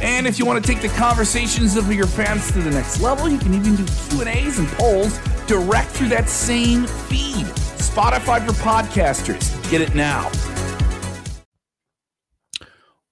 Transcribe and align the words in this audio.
And 0.00 0.26
if 0.26 0.38
you 0.38 0.46
want 0.46 0.64
to 0.64 0.72
take 0.72 0.80
the 0.80 0.88
conversations 0.96 1.76
of 1.76 1.92
your 1.92 2.06
fans 2.06 2.52
to 2.52 2.60
the 2.60 2.70
next 2.70 3.00
level, 3.00 3.28
you 3.28 3.38
can 3.38 3.54
even 3.54 3.74
do 3.74 3.84
Q&As 4.10 4.58
and 4.58 4.68
polls 4.68 5.18
direct 5.46 5.90
through 5.90 6.08
that 6.08 6.28
same 6.28 6.86
feed. 6.86 7.46
Spotify 7.78 8.44
for 8.46 8.52
podcasters. 8.52 9.70
Get 9.70 9.80
it 9.80 9.94
now. 9.94 10.30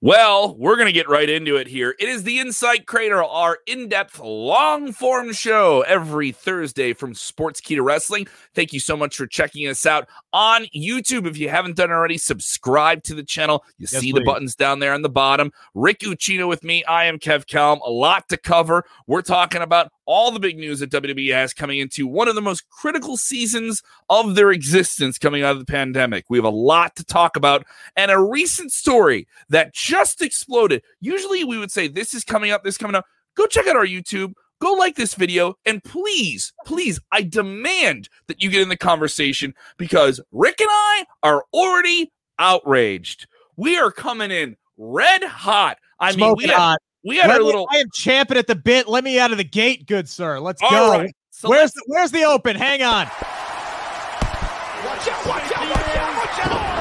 Well, 0.02 0.54
we're 0.56 0.76
going 0.76 0.86
to 0.86 0.92
get 0.92 1.08
right 1.08 1.28
into 1.28 1.56
it 1.56 1.66
here. 1.66 1.96
It 1.98 2.08
is 2.08 2.22
the 2.22 2.38
InSide 2.38 2.84
Kradle, 2.84 3.26
our 3.28 3.58
in 3.66 3.88
depth, 3.88 4.20
long 4.20 4.92
form 4.92 5.32
show 5.32 5.80
every 5.80 6.30
Thursday 6.30 6.92
from 6.92 7.14
Sportskeeda 7.14 7.82
Wrestling. 7.82 8.28
Thank 8.54 8.72
you 8.72 8.78
so 8.78 8.96
much 8.96 9.16
for 9.16 9.26
checking 9.26 9.66
us 9.66 9.86
out 9.86 10.06
on 10.36 10.66
YouTube. 10.76 11.26
If 11.26 11.38
you 11.38 11.48
haven't 11.48 11.76
done 11.76 11.90
already, 11.90 12.18
subscribe 12.18 13.02
to 13.04 13.14
the 13.14 13.22
channel. 13.22 13.64
You 13.78 13.86
yes, 13.90 14.02
see 14.02 14.12
please. 14.12 14.18
the 14.18 14.24
buttons 14.26 14.54
down 14.54 14.80
there 14.80 14.92
on 14.92 15.00
the 15.00 15.08
bottom. 15.08 15.50
Rick 15.74 16.00
Ucchino 16.00 16.46
with 16.46 16.62
me. 16.62 16.84
I 16.84 17.06
am 17.06 17.18
Kev 17.18 17.46
Kellam. 17.46 17.80
A 17.82 17.90
lot 17.90 18.28
to 18.28 18.36
cover. 18.36 18.84
We're 19.06 19.22
talking 19.22 19.62
about 19.62 19.90
all 20.04 20.30
the 20.30 20.38
big 20.38 20.58
news 20.58 20.80
that 20.80 20.90
WWE 20.90 21.32
has 21.32 21.54
coming 21.54 21.78
into 21.78 22.06
one 22.06 22.28
of 22.28 22.34
the 22.34 22.42
most 22.42 22.68
critical 22.68 23.16
seasons 23.16 23.82
of 24.10 24.34
their 24.34 24.52
existence 24.52 25.16
coming 25.16 25.42
out 25.42 25.52
of 25.52 25.58
the 25.58 25.64
pandemic. 25.64 26.26
We 26.28 26.36
have 26.36 26.44
a 26.44 26.50
lot 26.50 26.96
to 26.96 27.04
talk 27.04 27.36
about 27.36 27.64
and 27.96 28.10
a 28.10 28.20
recent 28.20 28.72
story 28.72 29.26
that 29.48 29.72
just 29.72 30.20
exploded. 30.20 30.82
Usually 31.00 31.44
we 31.44 31.56
would 31.56 31.70
say 31.70 31.88
this 31.88 32.12
is 32.12 32.24
coming 32.24 32.50
up, 32.50 32.62
this 32.62 32.76
coming 32.76 32.94
up. 32.94 33.06
Go 33.38 33.46
check 33.46 33.66
out 33.66 33.76
our 33.76 33.86
YouTube. 33.86 34.34
Go 34.58 34.72
like 34.72 34.96
this 34.96 35.14
video 35.14 35.54
and 35.66 35.84
please, 35.84 36.52
please, 36.64 36.98
I 37.12 37.22
demand 37.22 38.08
that 38.26 38.42
you 38.42 38.48
get 38.48 38.62
in 38.62 38.70
the 38.70 38.76
conversation 38.76 39.54
because 39.76 40.18
Rick 40.32 40.60
and 40.60 40.70
I 40.70 41.04
are 41.22 41.44
already 41.52 42.10
outraged. 42.38 43.26
We 43.56 43.76
are 43.76 43.90
coming 43.90 44.30
in 44.30 44.56
red 44.78 45.22
hot. 45.22 45.76
I 46.00 46.12
Smoke 46.12 46.38
mean, 46.38 46.48
we 46.48 46.54
hot. 46.54 46.78
We 47.04 47.18
had 47.18 47.28
Let 47.28 47.34
our 47.34 47.40
me, 47.40 47.46
little. 47.46 47.68
I 47.70 47.76
am 47.76 47.86
champing 47.92 48.38
at 48.38 48.46
the 48.46 48.54
bit. 48.54 48.88
Let 48.88 49.04
me 49.04 49.18
out 49.18 49.30
of 49.30 49.38
the 49.38 49.44
gate, 49.44 49.86
good 49.86 50.08
sir. 50.08 50.40
Let's 50.40 50.62
All 50.62 50.70
go. 50.70 50.90
Right. 51.00 51.14
So 51.30 51.50
where's 51.50 51.72
the, 51.72 51.82
where's 51.86 52.10
the 52.10 52.24
open? 52.24 52.56
Hang 52.56 52.82
on. 52.82 53.06
Watch 54.84 55.08
out! 55.08 55.26
Watch 55.26 55.52
out! 55.52 55.70
Watch 55.70 55.96
out! 55.96 56.16
Watch 56.16 56.46
out! 56.46 56.76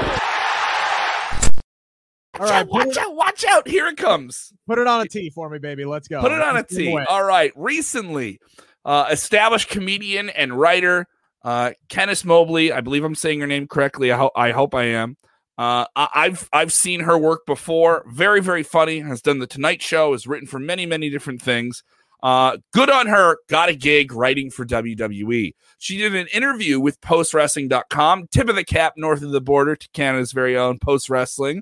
All 2.39 2.45
right, 2.47 2.67
watch, 2.69 2.97
out, 2.97 3.15
watch 3.15 3.45
out. 3.45 3.67
Here 3.67 3.87
it 3.87 3.97
comes. 3.97 4.51
Put 4.67 4.77
it 4.79 4.87
on 4.87 5.01
a 5.01 5.07
T 5.07 5.29
for 5.29 5.49
me, 5.49 5.59
baby. 5.59 5.85
Let's 5.85 6.07
go. 6.07 6.21
Put 6.21 6.31
it 6.31 6.41
on 6.41 6.57
a 6.57 6.63
T. 6.63 6.97
All 7.07 7.23
right. 7.23 7.51
Recently, 7.55 8.39
uh, 8.83 9.07
established 9.11 9.69
comedian 9.69 10.29
and 10.29 10.57
writer 10.59 11.07
uh, 11.43 11.71
Kenice 11.89 12.25
Mobley. 12.25 12.71
I 12.71 12.81
believe 12.81 13.03
I'm 13.03 13.15
saying 13.15 13.39
her 13.41 13.47
name 13.47 13.67
correctly. 13.67 14.11
I, 14.11 14.17
ho- 14.17 14.31
I 14.35 14.51
hope 14.51 14.73
I 14.75 14.85
am. 14.85 15.17
Uh, 15.57 15.85
I- 15.95 16.25
have 16.29 16.49
I've 16.51 16.73
seen 16.73 17.01
her 17.01 17.17
work 17.17 17.45
before. 17.45 18.03
Very 18.11 18.41
very 18.41 18.63
funny. 18.63 18.99
Has 18.99 19.21
done 19.21 19.39
the 19.39 19.47
Tonight 19.47 19.81
Show. 19.81 20.11
Has 20.11 20.27
written 20.27 20.47
for 20.47 20.59
many 20.59 20.85
many 20.85 21.09
different 21.09 21.41
things. 21.41 21.83
Uh, 22.23 22.57
good 22.73 22.89
on 22.89 23.05
her. 23.05 23.37
Got 23.49 23.69
a 23.69 23.75
gig 23.75 24.11
writing 24.11 24.49
for 24.49 24.65
WWE. 24.65 25.53
She 25.77 25.97
did 25.97 26.15
an 26.15 26.25
interview 26.33 26.79
with 26.79 26.99
PostWrestling.com. 27.01 28.27
Tip 28.31 28.49
of 28.49 28.55
the 28.55 28.63
cap 28.63 28.93
north 28.97 29.21
of 29.21 29.29
the 29.31 29.41
border 29.41 29.75
to 29.75 29.89
Canada's 29.93 30.31
very 30.31 30.57
own 30.57 30.79
Post 30.79 31.09
Wrestling. 31.09 31.61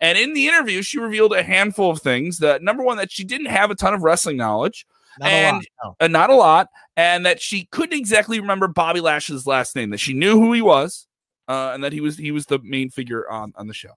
And 0.00 0.16
in 0.16 0.32
the 0.32 0.46
interview, 0.46 0.82
she 0.82 0.98
revealed 0.98 1.32
a 1.32 1.42
handful 1.42 1.90
of 1.90 2.00
things. 2.00 2.38
That 2.38 2.62
number 2.62 2.82
one, 2.82 2.96
that 2.98 3.10
she 3.10 3.24
didn't 3.24 3.48
have 3.48 3.70
a 3.70 3.74
ton 3.74 3.94
of 3.94 4.02
wrestling 4.02 4.36
knowledge. 4.36 4.86
Not 5.18 5.30
and 5.30 5.56
a 5.56 5.86
lot, 5.86 5.96
no. 6.00 6.04
uh, 6.04 6.08
not 6.08 6.30
a 6.30 6.34
lot, 6.34 6.68
and 6.96 7.26
that 7.26 7.40
she 7.40 7.66
couldn't 7.72 7.98
exactly 7.98 8.38
remember 8.38 8.68
Bobby 8.68 9.00
Lashley's 9.00 9.46
last 9.46 9.74
name. 9.74 9.90
That 9.90 9.98
she 9.98 10.14
knew 10.14 10.38
who 10.38 10.52
he 10.52 10.62
was, 10.62 11.08
uh, 11.48 11.72
and 11.74 11.82
that 11.82 11.92
he 11.92 12.00
was 12.00 12.16
he 12.16 12.30
was 12.30 12.46
the 12.46 12.60
main 12.62 12.90
figure 12.90 13.28
on 13.28 13.52
on 13.56 13.66
the 13.66 13.74
show. 13.74 13.90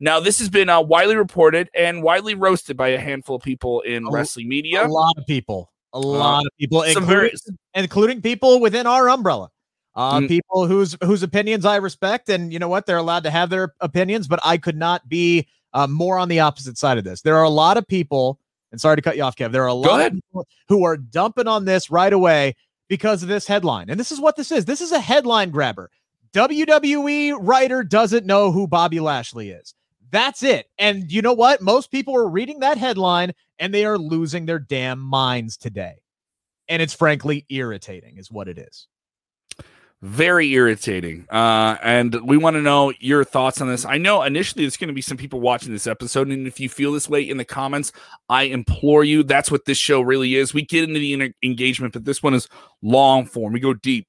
Now, 0.00 0.20
this 0.20 0.38
has 0.38 0.48
been 0.48 0.68
uh, 0.68 0.80
widely 0.80 1.16
reported 1.16 1.70
and 1.74 2.02
widely 2.02 2.34
roasted 2.34 2.76
by 2.76 2.88
a 2.88 2.98
handful 2.98 3.36
of 3.36 3.42
people 3.42 3.80
in 3.82 4.06
a, 4.06 4.10
wrestling 4.10 4.48
media. 4.48 4.86
A 4.86 4.88
lot 4.88 5.14
of 5.16 5.26
people, 5.26 5.72
a 5.92 5.98
uh, 5.98 6.00
lot 6.00 6.46
of 6.46 6.52
people, 6.58 6.82
including, 6.82 7.08
very, 7.08 7.32
including 7.74 8.22
people 8.22 8.60
within 8.60 8.86
our 8.86 9.08
umbrella. 9.08 9.50
Uh, 9.96 10.20
mm. 10.20 10.28
People 10.28 10.66
whose 10.66 10.96
whose 11.02 11.22
opinions 11.22 11.64
I 11.64 11.76
respect, 11.76 12.28
and 12.28 12.52
you 12.52 12.58
know 12.58 12.68
what, 12.68 12.86
they're 12.86 12.96
allowed 12.96 13.24
to 13.24 13.30
have 13.30 13.50
their 13.50 13.74
opinions, 13.80 14.26
but 14.26 14.40
I 14.44 14.56
could 14.56 14.76
not 14.76 15.08
be 15.08 15.46
uh, 15.72 15.86
more 15.86 16.18
on 16.18 16.28
the 16.28 16.40
opposite 16.40 16.76
side 16.78 16.98
of 16.98 17.04
this. 17.04 17.22
There 17.22 17.36
are 17.36 17.44
a 17.44 17.50
lot 17.50 17.76
of 17.76 17.86
people, 17.86 18.40
and 18.72 18.80
sorry 18.80 18.96
to 18.96 19.02
cut 19.02 19.16
you 19.16 19.22
off, 19.22 19.36
Kev. 19.36 19.52
There 19.52 19.62
are 19.62 19.68
a 19.68 19.74
lot 19.74 20.06
of 20.06 20.12
people 20.12 20.46
who 20.68 20.84
are 20.84 20.96
dumping 20.96 21.46
on 21.46 21.64
this 21.64 21.90
right 21.90 22.12
away 22.12 22.56
because 22.88 23.22
of 23.22 23.28
this 23.28 23.46
headline, 23.46 23.88
and 23.88 23.98
this 23.98 24.10
is 24.10 24.20
what 24.20 24.36
this 24.36 24.50
is. 24.50 24.64
This 24.64 24.80
is 24.80 24.90
a 24.90 25.00
headline 25.00 25.50
grabber. 25.50 25.90
WWE 26.34 27.36
writer 27.40 27.84
doesn't 27.84 28.26
know 28.26 28.50
who 28.50 28.66
Bobby 28.66 28.98
Lashley 28.98 29.50
is. 29.50 29.74
That's 30.10 30.42
it. 30.42 30.66
And 30.78 31.10
you 31.10 31.22
know 31.22 31.32
what? 31.32 31.62
Most 31.62 31.90
people 31.90 32.16
are 32.16 32.28
reading 32.28 32.60
that 32.60 32.78
headline 32.78 33.32
and 33.58 33.72
they 33.72 33.84
are 33.84 33.98
losing 33.98 34.46
their 34.46 34.58
damn 34.58 34.98
minds 34.98 35.56
today. 35.56 35.94
And 36.68 36.82
it's 36.82 36.94
frankly 36.94 37.46
irritating, 37.48 38.18
is 38.18 38.30
what 38.30 38.48
it 38.48 38.58
is. 38.58 38.88
Very 40.02 40.52
irritating. 40.52 41.26
Uh, 41.30 41.76
and 41.82 42.14
we 42.26 42.36
want 42.36 42.56
to 42.56 42.62
know 42.62 42.92
your 43.00 43.24
thoughts 43.24 43.60
on 43.60 43.68
this. 43.68 43.86
I 43.86 43.96
know 43.96 44.22
initially 44.22 44.64
there's 44.64 44.76
going 44.76 44.88
to 44.88 44.94
be 44.94 45.00
some 45.00 45.16
people 45.16 45.40
watching 45.40 45.72
this 45.72 45.86
episode. 45.86 46.28
And 46.28 46.46
if 46.46 46.60
you 46.60 46.68
feel 46.68 46.92
this 46.92 47.08
way 47.08 47.22
in 47.22 47.38
the 47.38 47.44
comments, 47.44 47.90
I 48.28 48.42
implore 48.42 49.02
you. 49.02 49.22
That's 49.22 49.50
what 49.50 49.64
this 49.64 49.78
show 49.78 50.02
really 50.02 50.34
is. 50.34 50.52
We 50.52 50.62
get 50.62 50.84
into 50.84 51.00
the 51.00 51.32
engagement, 51.42 51.94
but 51.94 52.04
this 52.04 52.22
one 52.22 52.34
is 52.34 52.48
long 52.82 53.24
form. 53.24 53.54
We 53.54 53.60
go 53.60 53.72
deep. 53.72 54.06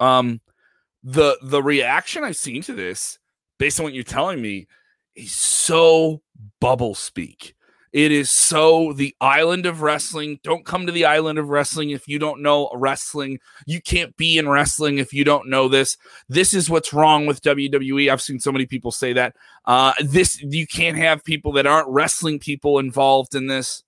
Um, 0.00 0.40
the 1.02 1.36
the 1.42 1.62
reaction 1.62 2.24
I've 2.24 2.36
seen 2.36 2.62
to 2.62 2.72
this, 2.72 3.18
based 3.58 3.78
on 3.78 3.84
what 3.84 3.92
you're 3.92 4.04
telling 4.04 4.40
me, 4.40 4.68
is 5.14 5.32
so 5.32 6.22
bubble 6.60 6.94
speak. 6.94 7.54
It 7.92 8.10
is 8.10 8.30
so 8.30 8.92
the 8.94 9.14
island 9.20 9.66
of 9.66 9.82
wrestling. 9.82 10.40
Don't 10.42 10.64
come 10.64 10.86
to 10.86 10.92
the 10.92 11.04
island 11.04 11.38
of 11.38 11.50
wrestling 11.50 11.90
if 11.90 12.08
you 12.08 12.18
don't 12.18 12.40
know 12.40 12.70
wrestling. 12.74 13.38
You 13.66 13.82
can't 13.82 14.16
be 14.16 14.38
in 14.38 14.48
wrestling 14.48 14.98
if 14.98 15.12
you 15.12 15.24
don't 15.24 15.50
know 15.50 15.68
this. 15.68 15.98
This 16.28 16.54
is 16.54 16.70
what's 16.70 16.92
wrong 16.92 17.26
with 17.26 17.42
WWE. 17.42 18.10
I've 18.10 18.22
seen 18.22 18.40
so 18.40 18.50
many 18.50 18.64
people 18.64 18.92
say 18.92 19.12
that. 19.12 19.36
Uh, 19.66 19.92
this 20.00 20.40
you 20.42 20.66
can't 20.66 20.96
have 20.96 21.22
people 21.22 21.52
that 21.52 21.66
aren't 21.66 21.88
wrestling 21.88 22.38
people 22.38 22.78
involved 22.78 23.34
in 23.34 23.46
this. 23.46 23.82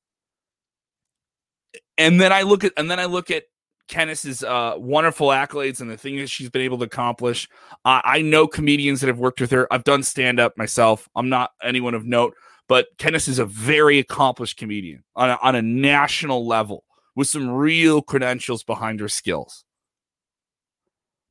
And 1.97 2.21
then 2.21 2.33
I 2.33 2.43
look 2.43 2.65
at 2.65 2.73
and 2.77 2.91
then 2.91 3.01
I 3.01 3.07
look 3.07 3.31
at 3.31 3.45
Kenice's 3.89 4.43
uh, 4.43 4.75
wonderful 4.77 5.29
accolades 5.29 5.81
and 5.81 5.91
the 5.91 5.97
things 5.97 6.21
that 6.21 6.29
she's 6.29 6.51
been 6.51 6.63
able 6.63 6.79
to 6.79 6.85
accomplish. 6.85 7.49
Uh, 7.85 8.01
I 8.05 8.23
know 8.23 8.47
comedians 8.47 9.01
that 9.01 9.09
have 9.09 9.19
worked 9.19 9.41
with 9.41 9.51
her. 9.51 9.73
I've 9.73 9.85
done 9.85 10.03
stand 10.03 10.41
up 10.41 10.57
myself. 10.57 11.09
I'm 11.15 11.29
not 11.29 11.53
anyone 11.63 11.95
of 11.95 12.05
note, 12.05 12.35
but 12.69 12.87
Kenice 12.99 13.29
is 13.29 13.39
a 13.39 13.45
very 13.45 13.99
accomplished 13.99 14.57
comedian 14.57 15.05
on 15.15 15.31
a, 15.31 15.39
on 15.43 15.55
a 15.55 15.63
national 15.63 16.47
level 16.47 16.85
with 17.15 17.29
some 17.29 17.49
real 17.49 18.03
credentials 18.03 18.65
behind 18.65 19.01
her 19.01 19.09
skills. 19.09 19.65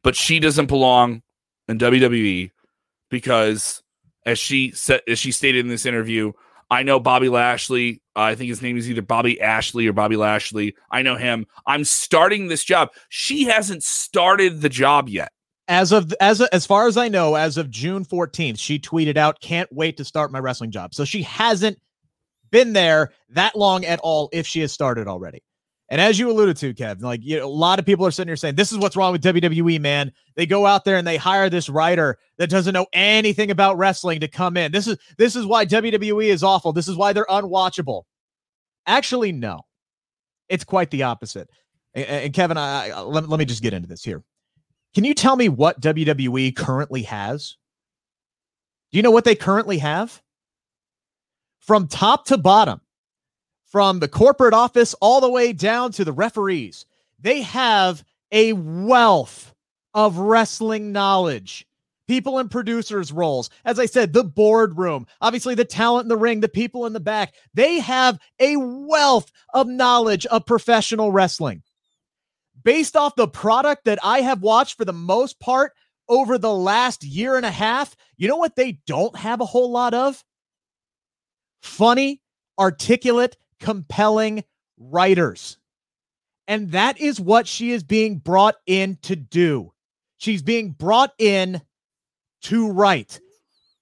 But 0.03 0.15
she 0.15 0.39
doesn't 0.39 0.67
belong 0.67 1.23
in 1.67 1.79
WWE 1.79 2.51
because, 3.09 3.83
as 4.25 4.39
she 4.39 4.71
said, 4.71 5.01
as 5.07 5.19
she 5.19 5.31
stated 5.31 5.59
in 5.59 5.69
this 5.69 5.85
interview, 5.85 6.33
I 6.69 6.83
know 6.83 6.99
Bobby 6.99 7.29
Lashley. 7.29 8.01
Uh, 8.15 8.21
I 8.21 8.35
think 8.35 8.49
his 8.49 8.61
name 8.61 8.77
is 8.77 8.89
either 8.89 9.01
Bobby 9.01 9.39
Ashley 9.39 9.87
or 9.87 9.93
Bobby 9.93 10.15
Lashley. 10.15 10.75
I 10.89 11.01
know 11.01 11.15
him. 11.15 11.45
I'm 11.67 11.83
starting 11.83 12.47
this 12.47 12.63
job. 12.63 12.89
She 13.09 13.43
hasn't 13.43 13.83
started 13.83 14.61
the 14.61 14.69
job 14.69 15.09
yet. 15.09 15.31
As 15.67 15.91
of 15.91 16.13
as 16.19 16.41
as 16.41 16.65
far 16.65 16.87
as 16.87 16.97
I 16.97 17.07
know, 17.07 17.35
as 17.35 17.57
of 17.57 17.69
June 17.69 18.03
14th, 18.03 18.59
she 18.59 18.79
tweeted 18.79 19.15
out, 19.15 19.39
"Can't 19.39 19.71
wait 19.71 19.95
to 19.97 20.05
start 20.05 20.31
my 20.31 20.39
wrestling 20.39 20.71
job." 20.71 20.93
So 20.93 21.05
she 21.05 21.21
hasn't 21.23 21.79
been 22.51 22.73
there 22.73 23.13
that 23.29 23.55
long 23.55 23.85
at 23.85 23.99
all. 24.01 24.29
If 24.33 24.45
she 24.45 24.59
has 24.59 24.73
started 24.73 25.07
already, 25.07 25.41
and 25.89 26.01
as 26.01 26.17
you 26.17 26.29
alluded 26.31 26.57
to, 26.57 26.73
Kev, 26.73 27.01
like 27.01 27.21
you 27.23 27.37
know, 27.37 27.45
a 27.45 27.47
lot 27.47 27.77
of 27.77 27.85
people 27.85 28.05
are 28.05 28.11
sitting 28.11 28.29
here 28.29 28.35
saying, 28.35 28.55
"This 28.55 28.71
is 28.71 28.77
what's 28.77 28.95
wrong 28.95 29.11
with 29.11 29.21
WWE, 29.21 29.79
man." 29.79 30.11
They 30.35 30.45
go 30.45 30.65
out 30.65 30.85
there 30.85 30.97
and 30.97 31.05
they 31.05 31.17
hire 31.17 31.49
this 31.49 31.69
writer 31.69 32.17
that 32.37 32.49
doesn't 32.49 32.73
know 32.73 32.87
anything 32.93 33.51
about 33.51 33.77
wrestling 33.77 34.19
to 34.21 34.27
come 34.27 34.57
in. 34.57 34.71
This 34.71 34.87
is 34.87 34.97
this 35.17 35.35
is 35.35 35.45
why 35.45 35.65
WWE 35.65 36.25
is 36.25 36.43
awful. 36.43 36.73
This 36.73 36.87
is 36.87 36.97
why 36.97 37.13
they're 37.13 37.25
unwatchable. 37.29 38.03
Actually, 38.85 39.31
no, 39.31 39.61
it's 40.49 40.63
quite 40.63 40.89
the 40.89 41.03
opposite. 41.03 41.49
And, 41.93 42.05
and 42.05 42.33
Kevin, 42.33 42.57
I, 42.57 42.89
I 42.89 43.01
let, 43.01 43.29
let 43.29 43.39
me 43.39 43.45
just 43.45 43.61
get 43.61 43.73
into 43.73 43.87
this 43.87 44.03
here. 44.03 44.23
Can 44.93 45.03
you 45.03 45.13
tell 45.13 45.35
me 45.35 45.49
what 45.49 45.81
WWE 45.81 46.55
currently 46.55 47.03
has? 47.03 47.57
Do 48.91 48.97
you 48.97 49.01
know 49.03 49.11
what 49.11 49.25
they 49.25 49.35
currently 49.35 49.79
have? 49.79 50.21
From 51.59 51.87
top 51.87 52.25
to 52.25 52.37
bottom, 52.37 52.81
from 53.65 53.99
the 53.99 54.07
corporate 54.07 54.53
office 54.53 54.93
all 55.01 55.19
the 55.19 55.29
way 55.29 55.51
down 55.51 55.91
to 55.93 56.05
the 56.05 56.11
referees. 56.11 56.85
They 57.19 57.41
have 57.41 58.03
a 58.31 58.53
wealth 58.53 59.53
of 59.93 60.17
wrestling 60.17 60.91
knowledge. 60.91 61.65
People 62.07 62.37
in 62.37 62.49
producers' 62.49 63.13
roles, 63.13 63.49
as 63.63 63.79
I 63.79 63.85
said, 63.85 64.11
the 64.11 64.25
boardroom, 64.25 65.07
obviously 65.21 65.55
the 65.55 65.65
talent 65.65 66.03
in 66.05 66.09
the 66.09 66.17
ring, 66.17 66.41
the 66.41 66.49
people 66.49 66.85
in 66.85 66.93
the 66.93 66.99
back, 66.99 67.33
they 67.53 67.79
have 67.79 68.19
a 68.39 68.57
wealth 68.57 69.31
of 69.53 69.67
knowledge 69.67 70.25
of 70.27 70.45
professional 70.45 71.11
wrestling. 71.11 71.63
Based 72.63 72.95
off 72.95 73.15
the 73.15 73.27
product 73.27 73.85
that 73.85 73.99
I 74.03 74.21
have 74.21 74.41
watched 74.41 74.77
for 74.77 74.85
the 74.85 74.93
most 74.93 75.39
part 75.39 75.73
over 76.07 76.37
the 76.37 76.53
last 76.53 77.03
year 77.03 77.35
and 77.35 77.45
a 77.45 77.51
half, 77.51 77.95
you 78.17 78.27
know 78.27 78.37
what 78.37 78.55
they 78.55 78.79
don't 78.85 79.15
have 79.17 79.41
a 79.41 79.45
whole 79.45 79.71
lot 79.71 79.93
of? 79.93 80.23
Funny, 81.61 82.21
articulate, 82.57 83.37
compelling 83.59 84.43
writers. 84.77 85.57
And 86.47 86.71
that 86.71 86.99
is 86.99 87.19
what 87.19 87.47
she 87.47 87.71
is 87.71 87.83
being 87.83 88.17
brought 88.17 88.55
in 88.65 88.97
to 89.03 89.15
do. 89.15 89.71
She's 90.17 90.41
being 90.41 90.71
brought 90.71 91.13
in 91.17 91.61
to 92.43 92.71
write. 92.71 93.19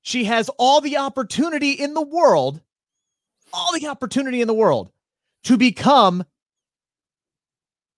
She 0.03 0.25
has 0.25 0.49
all 0.57 0.81
the 0.81 0.97
opportunity 0.97 1.71
in 1.71 1.93
the 1.93 2.01
world, 2.01 2.61
all 3.53 3.73
the 3.73 3.87
opportunity 3.87 4.41
in 4.41 4.47
the 4.47 4.53
world 4.53 4.91
to 5.43 5.57
become 5.57 6.23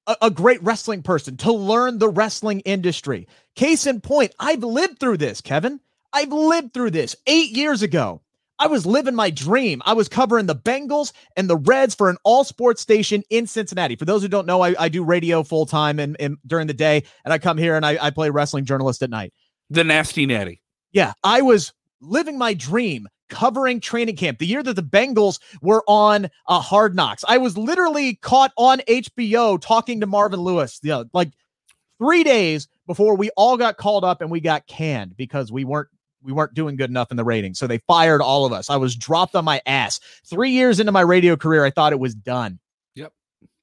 a, 0.07 0.15
a, 0.23 0.31
great 0.31 0.61
wrestling 0.63 1.03
person, 1.03 1.37
to 1.37 1.51
learn 1.51 1.97
the 1.97 2.09
wrestling 2.09 2.59
industry. 2.61 3.27
Case 3.55 3.85
in 3.85 4.01
point, 4.01 4.33
I've 4.39 4.63
lived 4.63 4.99
through 4.99 5.17
this, 5.17 5.41
Kevin. 5.41 5.79
I've 6.11 6.31
lived 6.31 6.73
through 6.73 6.91
this 6.91 7.15
eight 7.27 7.51
years 7.51 7.81
ago. 7.81 8.21
I 8.59 8.67
was 8.67 8.85
living 8.85 9.15
my 9.15 9.29
dream. 9.29 9.81
I 9.85 9.93
was 9.93 10.07
covering 10.07 10.45
the 10.45 10.55
Bengals 10.55 11.11
and 11.35 11.49
the 11.49 11.57
Reds 11.57 11.95
for 11.95 12.09
an 12.09 12.17
all 12.23 12.43
sports 12.43 12.81
station 12.81 13.23
in 13.29 13.47
Cincinnati. 13.47 13.95
For 13.95 14.05
those 14.05 14.21
who 14.21 14.27
don't 14.27 14.47
know, 14.47 14.61
I, 14.61 14.75
I 14.77 14.89
do 14.89 15.03
radio 15.03 15.43
full 15.43 15.65
time 15.65 15.99
and, 15.99 16.15
and, 16.19 16.37
during 16.45 16.67
the 16.67 16.73
day, 16.73 17.03
and 17.25 17.33
I 17.33 17.39
come 17.39 17.57
here 17.57 17.75
and 17.75 17.85
I, 17.85 17.97
I 17.99 18.09
play 18.11 18.29
wrestling 18.29 18.65
journalist 18.65 19.01
at 19.01 19.09
night. 19.09 19.33
The 19.69 19.83
nasty 19.83 20.25
natty. 20.25 20.61
Yeah, 20.91 21.13
I 21.23 21.41
was 21.41 21.73
living 21.99 22.37
my 22.37 22.53
dream 22.53 23.07
covering 23.33 23.79
training 23.79 24.15
camp 24.15 24.37
the 24.37 24.45
year 24.45 24.61
that 24.61 24.75
the 24.75 24.83
Bengals 24.83 25.39
were 25.63 25.83
on 25.87 26.29
uh, 26.47 26.59
Hard 26.59 26.95
Knocks. 26.95 27.25
I 27.27 27.39
was 27.39 27.57
literally 27.57 28.15
caught 28.17 28.51
on 28.57 28.77
HBO 28.87 29.59
talking 29.59 29.99
to 30.01 30.05
Marvin 30.05 30.39
Lewis, 30.39 30.79
you 30.83 30.89
know, 30.89 31.05
like 31.13 31.31
three 31.97 32.23
days 32.23 32.67
before 32.85 33.15
we 33.15 33.31
all 33.31 33.57
got 33.57 33.77
called 33.77 34.03
up 34.03 34.21
and 34.21 34.29
we 34.29 34.39
got 34.39 34.67
canned 34.67 35.17
because 35.17 35.51
we 35.51 35.65
weren't 35.65 35.89
we 36.21 36.31
weren't 36.31 36.53
doing 36.53 36.75
good 36.75 36.91
enough 36.91 37.09
in 37.09 37.17
the 37.17 37.23
ratings. 37.23 37.57
So 37.57 37.65
they 37.65 37.79
fired 37.79 38.21
all 38.21 38.45
of 38.45 38.53
us. 38.53 38.69
I 38.69 38.77
was 38.77 38.95
dropped 38.95 39.35
on 39.35 39.43
my 39.43 39.61
ass. 39.65 39.99
Three 40.25 40.51
years 40.51 40.79
into 40.79 40.91
my 40.91 41.01
radio 41.01 41.35
career, 41.35 41.65
I 41.65 41.71
thought 41.71 41.91
it 41.91 41.99
was 41.99 42.13
done. 42.13 42.59
Yep. 42.95 43.11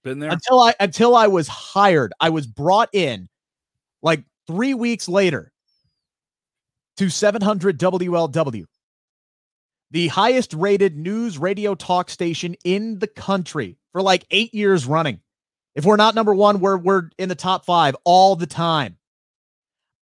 Been 0.02 0.18
there. 0.18 0.32
Until 0.32 0.60
I 0.60 0.74
until 0.80 1.14
I 1.14 1.28
was 1.28 1.46
hired. 1.46 2.12
I 2.18 2.30
was 2.30 2.48
brought 2.48 2.88
in 2.92 3.28
like 4.02 4.24
three 4.48 4.74
weeks 4.74 5.08
later 5.08 5.52
to 6.96 7.08
700 7.08 7.78
WLW, 7.78 8.64
the 9.90 10.08
highest 10.08 10.54
rated 10.54 10.96
news 10.96 11.38
radio 11.38 11.74
talk 11.74 12.10
station 12.10 12.56
in 12.64 12.98
the 12.98 13.06
country 13.06 13.76
for 13.92 14.02
like 14.02 14.26
eight 14.30 14.54
years 14.54 14.86
running. 14.86 15.20
If 15.74 15.84
we're 15.84 15.96
not 15.96 16.14
number 16.14 16.34
one, 16.34 16.60
we're 16.60 16.76
we're 16.76 17.10
in 17.18 17.28
the 17.28 17.34
top 17.34 17.64
five 17.64 17.96
all 18.04 18.36
the 18.36 18.46
time. 18.46 18.96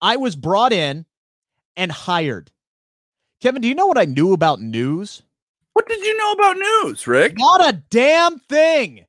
I 0.01 0.17
was 0.17 0.37
brought 0.37 0.73
in 0.73 1.07
and 1.77 1.91
hired. 1.91 2.51
Kevin, 3.41 3.63
do 3.63 3.69
you 3.69 3.75
know 3.75 3.87
what 3.87 3.99
I 3.99 4.05
knew 4.05 4.33
about 4.33 4.61
news? 4.61 5.23
What 5.73 5.87
did 5.87 6.01
you 6.01 6.17
know 6.17 6.33
about 6.33 6.57
news, 6.57 7.07
Rick? 7.07 7.35
Not 7.37 7.69
a 7.69 7.83
damn 7.91 8.39
thing. 8.41 9.05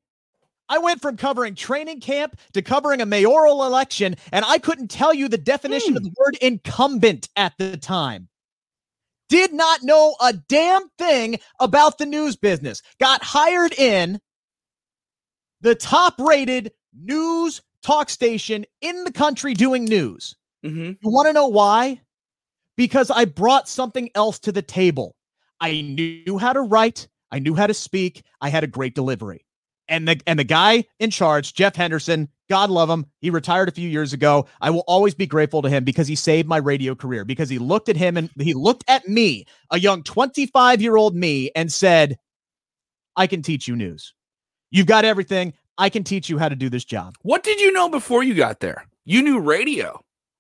I 0.69 0.77
went 0.77 1.01
from 1.01 1.17
covering 1.17 1.55
training 1.55 1.99
camp 1.99 2.39
to 2.53 2.61
covering 2.61 3.01
a 3.01 3.05
mayoral 3.05 3.65
election, 3.65 4.15
and 4.31 4.45
I 4.45 4.59
couldn't 4.59 4.89
tell 4.89 5.13
you 5.13 5.27
the 5.27 5.37
definition 5.37 5.97
of 5.97 6.03
hmm. 6.03 6.09
the 6.09 6.15
word 6.17 6.37
incumbent 6.41 7.29
at 7.35 7.53
the 7.57 7.75
time. 7.75 8.28
Did 9.29 9.53
not 9.53 9.83
know 9.83 10.15
a 10.19 10.33
damn 10.33 10.89
thing 10.97 11.39
about 11.59 11.97
the 11.97 12.05
news 12.05 12.35
business. 12.35 12.81
Got 12.99 13.23
hired 13.23 13.73
in 13.73 14.19
the 15.61 15.75
top 15.75 16.19
rated 16.19 16.71
news 16.93 17.61
talk 17.83 18.09
station 18.09 18.65
in 18.81 19.03
the 19.03 19.11
country 19.11 19.53
doing 19.53 19.85
news. 19.85 20.35
Mm-hmm. 20.65 20.91
You 21.01 21.11
want 21.11 21.27
to 21.27 21.33
know 21.33 21.47
why? 21.47 22.01
because 22.79 23.11
I 23.11 23.25
brought 23.25 23.67
something 23.67 24.09
else 24.15 24.39
to 24.39 24.53
the 24.53 24.61
table. 24.61 25.17
I 25.59 25.81
knew 25.81 26.37
how 26.37 26.53
to 26.53 26.61
write, 26.61 27.09
I 27.29 27.39
knew 27.39 27.53
how 27.53 27.67
to 27.67 27.73
speak, 27.73 28.23
I 28.39 28.47
had 28.47 28.63
a 28.63 28.67
great 28.67 28.95
delivery. 28.95 29.45
And 29.89 30.07
the 30.07 30.21
and 30.27 30.39
the 30.39 30.43
guy 30.43 30.85
in 30.99 31.09
charge, 31.09 31.53
Jeff 31.53 31.75
Henderson, 31.75 32.29
God 32.47 32.69
love 32.69 32.89
him. 32.89 33.07
He 33.21 33.29
retired 33.31 33.67
a 33.67 33.71
few 33.71 33.89
years 33.89 34.13
ago. 34.13 34.45
I 34.61 34.69
will 34.69 34.83
always 34.87 35.15
be 35.15 35.25
grateful 35.25 35.61
to 35.63 35.69
him 35.69 35.83
because 35.83 36.07
he 36.07 36.15
saved 36.15 36.47
my 36.47 36.57
radio 36.57 36.95
career 36.95 37.25
because 37.25 37.49
he 37.49 37.57
looked 37.57 37.89
at 37.89 37.97
him 37.97 38.15
and 38.15 38.29
he 38.39 38.53
looked 38.53 38.83
at 38.87 39.07
me, 39.07 39.45
a 39.71 39.79
young 39.79 40.03
25-year-old 40.03 41.15
me 41.15 41.51
and 41.55 41.71
said, 41.71 42.17
"I 43.15 43.27
can 43.27 43.41
teach 43.41 43.67
you 43.67 43.75
news. 43.75 44.13
You've 44.71 44.87
got 44.87 45.05
everything. 45.05 45.53
I 45.77 45.89
can 45.89 46.03
teach 46.03 46.29
you 46.29 46.37
how 46.37 46.49
to 46.49 46.55
do 46.55 46.69
this 46.69 46.85
job." 46.85 47.15
What 47.23 47.43
did 47.43 47.59
you 47.59 47.71
know 47.71 47.89
before 47.89 48.23
you 48.23 48.35
got 48.35 48.59
there? 48.59 48.85
You 49.05 49.23
knew 49.23 49.39
radio. 49.39 49.99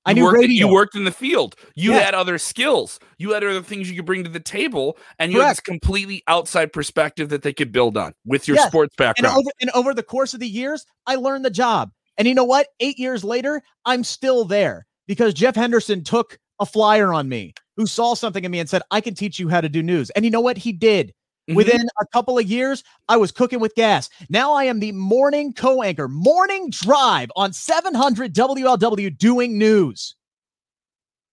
I 0.09 0.13
knew 0.13 0.23
worked, 0.23 0.39
radio. 0.39 0.67
You 0.67 0.73
worked 0.73 0.95
in 0.95 1.03
the 1.03 1.11
field. 1.11 1.55
You 1.75 1.93
yeah. 1.93 1.99
had 1.99 2.13
other 2.13 2.37
skills. 2.37 2.99
You 3.17 3.31
had 3.33 3.43
other 3.43 3.61
things 3.61 3.89
you 3.89 3.95
could 3.95 4.05
bring 4.05 4.23
to 4.23 4.29
the 4.29 4.39
table, 4.39 4.97
and 5.17 5.31
you 5.31 5.37
Correct. 5.37 5.47
had 5.47 5.55
this 5.57 5.59
completely 5.61 6.23
outside 6.27 6.73
perspective 6.73 7.29
that 7.29 7.43
they 7.43 7.53
could 7.53 7.71
build 7.71 7.97
on 7.97 8.13
with 8.25 8.47
your 8.47 8.57
yes. 8.57 8.67
sports 8.67 8.95
background. 8.95 9.33
And 9.33 9.39
over, 9.39 9.51
and 9.61 9.69
over 9.71 9.93
the 9.93 10.03
course 10.03 10.33
of 10.33 10.39
the 10.39 10.47
years, 10.47 10.85
I 11.05 11.15
learned 11.15 11.45
the 11.45 11.49
job. 11.49 11.91
And 12.17 12.27
you 12.27 12.33
know 12.33 12.43
what? 12.43 12.67
Eight 12.79 12.99
years 12.99 13.23
later, 13.23 13.61
I'm 13.85 14.03
still 14.03 14.45
there 14.45 14.85
because 15.07 15.33
Jeff 15.33 15.55
Henderson 15.55 16.03
took 16.03 16.37
a 16.59 16.65
flyer 16.65 17.13
on 17.13 17.29
me 17.29 17.53
who 17.77 17.85
saw 17.85 18.13
something 18.13 18.43
in 18.43 18.51
me 18.51 18.59
and 18.59 18.69
said, 18.69 18.81
I 18.91 18.99
can 18.99 19.13
teach 19.13 19.39
you 19.39 19.47
how 19.47 19.61
to 19.61 19.69
do 19.69 19.81
news. 19.81 20.09
And 20.11 20.25
you 20.25 20.31
know 20.31 20.41
what? 20.41 20.57
He 20.57 20.73
did. 20.73 21.13
Mm-hmm. 21.49 21.55
Within 21.55 21.87
a 21.99 22.05
couple 22.13 22.37
of 22.37 22.45
years, 22.45 22.83
I 23.07 23.17
was 23.17 23.31
cooking 23.31 23.59
with 23.59 23.73
gas. 23.73 24.07
Now 24.29 24.53
I 24.53 24.65
am 24.65 24.79
the 24.79 24.91
morning 24.91 25.51
co 25.51 25.81
anchor, 25.81 26.07
morning 26.07 26.69
drive 26.69 27.31
on 27.35 27.53
700 27.53 28.35
WLW 28.35 29.17
doing 29.17 29.57
news. 29.57 30.15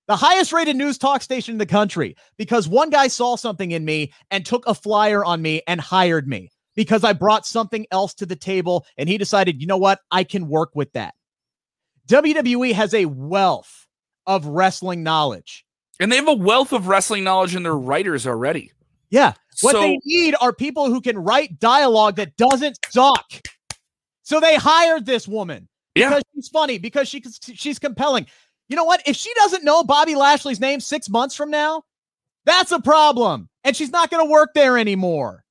The 0.09 0.17
highest 0.17 0.55
rated 0.55 0.77
news 0.77 0.97
talk 0.97 1.21
station 1.21 1.57
in 1.57 1.59
the 1.59 1.67
country 1.67 2.17
because 2.39 2.67
one 2.67 2.89
guy 2.89 3.09
saw 3.09 3.37
something 3.37 3.73
in 3.73 3.85
me 3.85 4.13
and 4.31 4.47
took 4.47 4.67
a 4.67 4.75
flyer 4.75 5.23
on 5.23 5.43
me 5.43 5.61
and 5.67 5.81
hired 5.81 6.27
me 6.27 6.51
because 6.77 7.05
I 7.05 7.13
brought 7.13 7.45
something 7.45 7.87
else 7.91 8.15
to 8.15 8.27
the 8.27 8.37
table 8.37 8.87
and 8.97 9.09
he 9.09 9.19
decided, 9.19 9.61
you 9.61 9.67
know 9.67 9.77
what? 9.77 10.01
I 10.11 10.25
can 10.25 10.49
work 10.49 10.71
with 10.75 10.93
that. 10.93 11.15
WWE 12.09 12.73
has 12.73 12.95
a 12.95 13.05
wealth 13.05 13.87
of 14.27 14.47
wrestling 14.47 15.03
knowledge. 15.03 15.67
And 16.01 16.11
they 16.11 16.17
have 16.17 16.29
a 16.29 16.35
wealth 16.35 16.73
of 16.73 16.87
wrestling 16.89 17.25
knowledge 17.25 17.55
in 17.55 17.65
their 17.65 17.77
writers 17.77 18.27
already. 18.27 18.73
Yeah. 19.11 19.35
What 19.61 19.73
so, 19.73 19.81
they 19.81 19.99
need 20.05 20.35
are 20.41 20.53
people 20.53 20.87
who 20.87 21.01
can 21.01 21.19
write 21.19 21.59
dialogue 21.59 22.17
that 22.17 22.37
doesn't 22.37 22.79
suck. 22.91 23.33
So 24.23 24.41
they 24.41 24.57
hired 24.57 25.07
this 25.07 25.27
woman 25.27 25.69
because 25.95 26.23
yeah. 26.27 26.35
she's 26.35 26.49
funny, 26.49 26.79
because 26.79 27.09
she 27.09 27.23
she's 27.55 27.79
compelling. 27.79 28.27
You 28.69 28.77
know 28.77 28.85
what? 28.85 29.03
If 29.07 29.17
she 29.17 29.33
doesn't 29.35 29.65
know 29.65 29.85
Bobby 29.85 30.15
Lashley's 30.15 30.61
name 30.61 30.81
six 30.81 31.09
months 31.09 31.35
from 31.35 31.51
now, 31.51 31.85
that's 32.45 32.73
a 32.73 32.81
problem. 32.81 33.49
And 33.65 33.77
she's 33.77 33.91
not 33.91 34.11
going 34.11 34.25
to 34.25 34.31
work 34.31 34.51
there 34.55 34.79
anymore. 34.79 35.45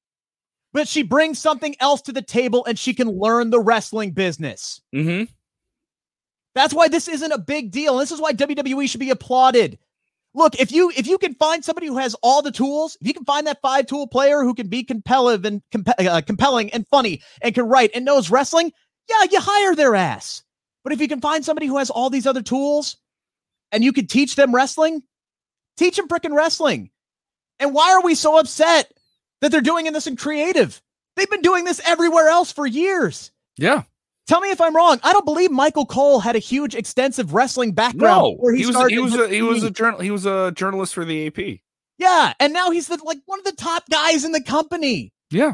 But 0.73 0.87
she 0.87 1.03
brings 1.03 1.39
something 1.39 1.75
else 1.79 2.01
to 2.03 2.11
the 2.11 2.21
table 2.21 2.65
and 2.65 2.77
she 2.77 2.93
can 2.93 3.07
learn 3.09 3.49
the 3.49 3.61
wrestling 3.61 4.11
business. 4.11 4.81
Mm-hmm. 4.93 5.31
That's 6.53 6.73
why 6.73 6.89
this 6.89 7.07
isn't 7.07 7.31
a 7.31 7.37
big 7.37 7.71
deal. 7.71 7.93
And 7.93 8.01
this 8.01 8.11
is 8.11 8.19
why 8.19 8.33
WWE 8.33 8.89
should 8.89 8.99
be 8.99 9.09
applauded 9.09 9.77
look, 10.35 10.59
if 10.59 10.71
you 10.71 10.91
if 10.95 11.07
you 11.07 11.17
can 11.17 11.33
find 11.35 11.65
somebody 11.65 11.87
who 11.87 11.97
has 11.97 12.15
all 12.21 12.41
the 12.41 12.51
tools, 12.51 12.97
if 13.01 13.07
you 13.07 13.13
can 13.13 13.25
find 13.25 13.47
that 13.47 13.61
five 13.61 13.87
tool 13.87 14.07
player 14.07 14.43
who 14.43 14.53
can 14.53 14.67
be 14.67 14.83
compelling 14.83 15.45
and 15.45 15.61
uh, 15.97 16.21
compelling 16.21 16.69
and 16.71 16.87
funny 16.87 17.21
and 17.41 17.55
can 17.55 17.67
write 17.67 17.91
and 17.95 18.05
knows 18.05 18.29
wrestling, 18.29 18.71
yeah, 19.09 19.23
you 19.31 19.39
hire 19.41 19.75
their 19.75 19.95
ass. 19.95 20.43
But 20.83 20.93
if 20.93 21.01
you 21.01 21.07
can 21.07 21.21
find 21.21 21.43
somebody 21.43 21.65
who 21.65 21.77
has 21.77 21.89
all 21.89 22.09
these 22.09 22.27
other 22.27 22.43
tools 22.43 22.97
and 23.71 23.83
you 23.83 23.91
can 23.91 24.05
teach 24.05 24.35
them 24.35 24.53
wrestling, 24.53 25.01
teach 25.77 25.95
them 25.95 26.07
freaking 26.07 26.35
wrestling. 26.35 26.91
And 27.59 27.73
why 27.73 27.93
are 27.93 28.03
we 28.03 28.13
so 28.13 28.37
upset 28.37 28.91
that 29.41 29.51
they're 29.51 29.61
doing 29.61 29.91
this 29.91 30.07
in 30.07 30.15
creative? 30.15 30.81
They've 31.15 31.29
been 31.29 31.41
doing 31.41 31.63
this 31.63 31.81
everywhere 31.85 32.27
else 32.27 32.51
for 32.51 32.67
years. 32.67 33.31
Yeah. 33.57 33.83
Tell 34.27 34.41
me 34.41 34.49
if 34.49 34.59
I'm 34.59 34.75
wrong. 34.75 34.99
I 35.03 35.13
don't 35.13 35.25
believe 35.25 35.51
Michael 35.51 35.85
Cole 35.85 36.19
had 36.19 36.35
a 36.35 36.39
huge, 36.39 36.73
extensive 36.73 37.33
wrestling 37.33 37.73
background. 37.73 38.37
No, 38.41 38.51
he, 38.51 38.61
he, 38.61 38.65
was 38.65 38.87
he 38.87 38.99
was 38.99 39.15
a, 39.15 39.29
he 39.29 39.41
was 39.41 39.63
a 39.63 39.69
journal 39.69 39.99
he 39.99 40.11
was 40.11 40.25
a 40.25 40.51
journalist 40.51 40.93
for 40.93 41.05
the 41.05 41.27
AP. 41.27 41.59
Yeah, 41.97 42.33
and 42.39 42.51
now 42.51 42.71
he's 42.71 42.87
the, 42.87 42.99
like 43.03 43.19
one 43.25 43.39
of 43.39 43.45
the 43.45 43.53
top 43.53 43.87
guys 43.89 44.25
in 44.25 44.31
the 44.31 44.41
company. 44.41 45.13
Yeah, 45.29 45.53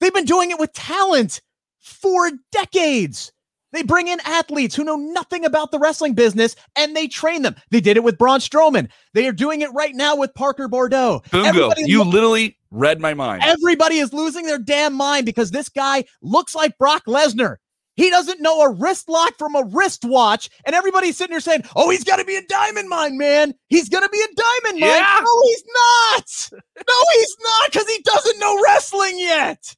they've 0.00 0.14
been 0.14 0.24
doing 0.24 0.50
it 0.50 0.58
with 0.58 0.72
talent 0.72 1.42
for 1.78 2.30
decades. 2.50 3.32
They 3.72 3.82
bring 3.82 4.08
in 4.08 4.18
athletes 4.24 4.74
who 4.74 4.84
know 4.84 4.96
nothing 4.96 5.44
about 5.44 5.70
the 5.70 5.78
wrestling 5.78 6.14
business 6.14 6.56
and 6.74 6.96
they 6.96 7.06
train 7.06 7.42
them. 7.42 7.54
They 7.70 7.80
did 7.80 7.98
it 7.98 8.02
with 8.02 8.16
Braun 8.16 8.40
Strowman. 8.40 8.88
They 9.12 9.28
are 9.28 9.32
doing 9.32 9.60
it 9.60 9.68
right 9.74 9.94
now 9.94 10.16
with 10.16 10.34
Parker 10.34 10.68
Boudreaux. 10.68 11.30
Bingo. 11.30 11.70
You 11.76 12.02
lo- 12.02 12.08
literally 12.08 12.56
read 12.70 12.98
my 12.98 13.12
mind. 13.12 13.42
Everybody 13.44 13.98
is 13.98 14.14
losing 14.14 14.46
their 14.46 14.58
damn 14.58 14.94
mind 14.94 15.26
because 15.26 15.50
this 15.50 15.68
guy 15.68 16.04
looks 16.22 16.54
like 16.54 16.78
Brock 16.78 17.04
Lesnar. 17.06 17.56
He 17.98 18.10
doesn't 18.10 18.40
know 18.40 18.60
a 18.60 18.70
wrist 18.70 19.08
lock 19.08 19.36
from 19.36 19.56
a 19.56 19.64
wristwatch. 19.64 20.50
And 20.64 20.76
everybody's 20.76 21.16
sitting 21.16 21.32
here 21.32 21.40
saying, 21.40 21.64
oh, 21.74 21.90
he's 21.90 22.04
got 22.04 22.16
to 22.16 22.24
be 22.24 22.36
a 22.36 22.46
diamond 22.46 22.88
mine, 22.88 23.18
man. 23.18 23.52
He's 23.66 23.88
going 23.88 24.04
to 24.04 24.08
be 24.08 24.20
a 24.20 24.34
diamond 24.36 24.80
mine. 24.80 24.90
Yeah. 24.90 25.20
No, 25.24 25.42
he's 25.42 25.64
not. 25.74 26.60
no, 26.88 26.94
he's 27.14 27.36
not 27.42 27.72
because 27.72 27.88
he 27.88 28.00
doesn't 28.02 28.38
know 28.38 28.62
wrestling 28.62 29.18
yet. 29.18 29.74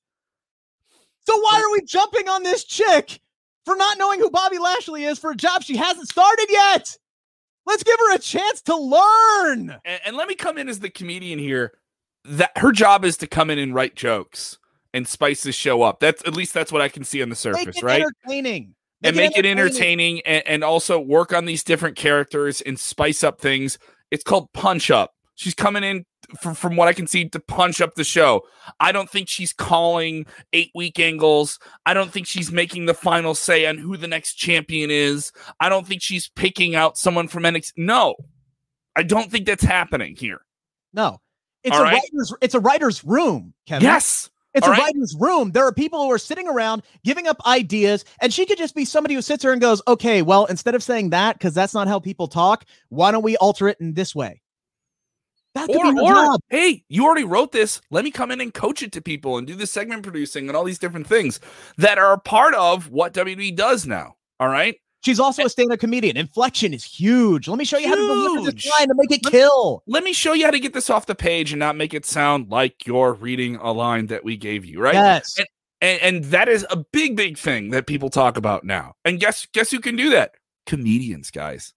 So 1.26 1.40
why 1.40 1.62
are 1.62 1.72
we 1.72 1.80
jumping 1.86 2.28
on 2.28 2.42
this 2.42 2.64
chick 2.64 3.20
for 3.64 3.74
not 3.74 3.96
knowing 3.96 4.20
who 4.20 4.30
Bobby 4.30 4.58
Lashley 4.58 5.04
is 5.04 5.18
for 5.18 5.30
a 5.30 5.36
job 5.36 5.62
she 5.62 5.78
hasn't 5.78 6.08
started 6.08 6.46
yet. 6.50 6.94
Let's 7.64 7.84
give 7.84 7.98
her 7.98 8.14
a 8.14 8.18
chance 8.18 8.60
to 8.62 8.76
learn. 8.76 9.78
And, 9.84 10.00
and, 10.04 10.16
let 10.16 10.28
me 10.28 10.34
come 10.34 10.58
in 10.58 10.68
as 10.68 10.80
the 10.80 10.90
comedian 10.90 11.38
here. 11.38 11.72
That 12.24 12.50
her 12.56 12.72
job 12.72 13.06
is 13.06 13.16
to 13.18 13.26
come 13.26 13.48
in 13.48 13.58
and 13.58 13.74
write 13.74 13.94
jokes 13.94 14.58
and 14.92 15.06
spices 15.06 15.54
show 15.54 15.82
up. 15.82 16.00
That's 16.00 16.22
at 16.26 16.34
least 16.34 16.54
that's 16.54 16.72
what 16.72 16.82
I 16.82 16.88
can 16.88 17.04
see 17.04 17.22
on 17.22 17.28
the 17.28 17.36
surface, 17.36 17.82
right? 17.82 18.02
Entertaining. 18.02 18.74
Make 19.02 19.08
and 19.08 19.16
make 19.16 19.38
it 19.38 19.46
entertaining, 19.46 19.46
it 19.46 19.60
entertaining 19.60 20.20
and, 20.26 20.42
and 20.46 20.64
also 20.64 21.00
work 21.00 21.32
on 21.32 21.46
these 21.46 21.64
different 21.64 21.96
characters 21.96 22.60
and 22.60 22.78
spice 22.78 23.24
up 23.24 23.40
things. 23.40 23.78
It's 24.10 24.24
called 24.24 24.52
punch 24.52 24.90
up. 24.90 25.12
She's 25.36 25.54
coming 25.54 25.84
in 25.84 26.04
from, 26.38 26.54
from 26.54 26.76
what 26.76 26.88
I 26.88 26.92
can 26.92 27.06
see 27.06 27.26
to 27.30 27.40
punch 27.40 27.80
up 27.80 27.94
the 27.94 28.04
show. 28.04 28.42
I 28.78 28.92
don't 28.92 29.08
think 29.08 29.28
she's 29.28 29.54
calling 29.54 30.26
eight 30.52 30.70
week 30.74 30.98
angles. 30.98 31.58
I 31.86 31.94
don't 31.94 32.12
think 32.12 32.26
she's 32.26 32.52
making 32.52 32.84
the 32.86 32.94
final 32.94 33.34
say 33.34 33.64
on 33.64 33.78
who 33.78 33.96
the 33.96 34.06
next 34.06 34.34
champion 34.34 34.90
is. 34.90 35.32
I 35.58 35.70
don't 35.70 35.86
think 35.86 36.02
she's 36.02 36.28
picking 36.28 36.74
out 36.74 36.98
someone 36.98 37.26
from 37.26 37.44
NXT. 37.44 37.72
No, 37.78 38.16
I 38.96 39.02
don't 39.02 39.30
think 39.30 39.46
that's 39.46 39.64
happening 39.64 40.14
here. 40.14 40.42
No, 40.92 41.20
it's 41.64 41.74
All 41.74 41.82
a 41.82 41.84
right? 41.84 42.02
writer's. 42.12 42.34
It's 42.42 42.54
a 42.54 42.60
writer's 42.60 43.02
room, 43.04 43.54
Kevin. 43.66 43.84
Yes. 43.84 44.28
It's 44.54 44.66
All 44.66 44.72
a 44.72 44.76
right? 44.76 44.92
writer's 44.94 45.16
room. 45.18 45.52
There 45.52 45.64
are 45.64 45.72
people 45.72 46.02
who 46.02 46.10
are 46.10 46.18
sitting 46.18 46.48
around 46.48 46.82
giving 47.04 47.28
up 47.28 47.36
ideas, 47.46 48.04
and 48.20 48.32
she 48.32 48.46
could 48.46 48.58
just 48.58 48.74
be 48.74 48.84
somebody 48.84 49.14
who 49.14 49.22
sits 49.22 49.42
there 49.42 49.52
and 49.52 49.60
goes, 49.60 49.80
okay, 49.86 50.22
well, 50.22 50.46
instead 50.46 50.74
of 50.74 50.82
saying 50.82 51.10
that, 51.10 51.38
because 51.38 51.54
that's 51.54 51.74
not 51.74 51.88
how 51.88 52.00
people 52.00 52.26
talk, 52.26 52.64
why 52.88 53.12
don't 53.12 53.22
we 53.22 53.36
alter 53.36 53.68
it 53.68 53.78
in 53.80 53.94
this 53.94 54.14
way? 54.14 54.40
That 55.54 55.66
could 55.66 55.76
or, 55.76 55.92
be 55.92 56.00
or 56.00 56.12
job. 56.12 56.40
hey, 56.48 56.84
you 56.88 57.04
already 57.04 57.24
wrote 57.24 57.50
this. 57.52 57.80
Let 57.90 58.04
me 58.04 58.10
come 58.10 58.30
in 58.30 58.40
and 58.40 58.54
coach 58.54 58.82
it 58.82 58.92
to 58.92 59.00
people 59.00 59.36
and 59.36 59.46
do 59.46 59.56
the 59.56 59.66
segment 59.66 60.02
producing 60.04 60.48
and 60.48 60.56
all 60.56 60.64
these 60.64 60.78
different 60.78 61.08
things 61.08 61.40
that 61.76 61.98
are 61.98 62.18
part 62.18 62.54
of 62.54 62.88
what 62.88 63.14
WWE 63.14 63.56
does 63.56 63.86
now. 63.86 64.14
All 64.38 64.48
right. 64.48 64.76
She's 65.02 65.18
also 65.18 65.42
eh 65.42 65.46
a 65.46 65.48
stand-up 65.48 65.80
comedian. 65.80 66.16
Inflection 66.16 66.74
is 66.74 66.84
huge. 66.84 67.48
Let 67.48 67.58
me 67.58 67.64
show 67.64 67.78
you 67.78 67.86
huge. 67.86 67.98
how 67.98 68.02
to 68.02 68.06
deliver 68.06 68.50
this 68.50 68.66
line 68.66 68.88
to 68.88 68.94
make 68.94 69.10
it 69.10 69.24
let, 69.24 69.30
kill. 69.30 69.82
Let 69.86 70.04
me 70.04 70.12
show 70.12 70.32
you 70.32 70.44
how 70.44 70.50
to 70.50 70.60
get 70.60 70.74
this 70.74 70.90
off 70.90 71.06
the 71.06 71.14
page 71.14 71.52
and 71.52 71.58
not 71.58 71.76
make 71.76 71.94
it 71.94 72.04
sound 72.04 72.50
like 72.50 72.86
you're 72.86 73.14
reading 73.14 73.56
a 73.56 73.72
line 73.72 74.08
that 74.08 74.24
we 74.24 74.36
gave 74.36 74.64
you, 74.64 74.80
right? 74.80 74.94
Yes. 74.94 75.38
And, 75.38 75.46
and, 75.80 76.02
and 76.02 76.24
that 76.26 76.48
is 76.48 76.66
a 76.70 76.84
big, 76.92 77.16
big 77.16 77.38
thing 77.38 77.70
that 77.70 77.86
people 77.86 78.10
talk 78.10 78.36
about 78.36 78.64
now. 78.64 78.94
And 79.04 79.18
guess 79.18 79.46
guess 79.52 79.70
who 79.70 79.80
can 79.80 79.96
do 79.96 80.10
that? 80.10 80.32
Comedians, 80.66 81.30
guys. 81.30 81.72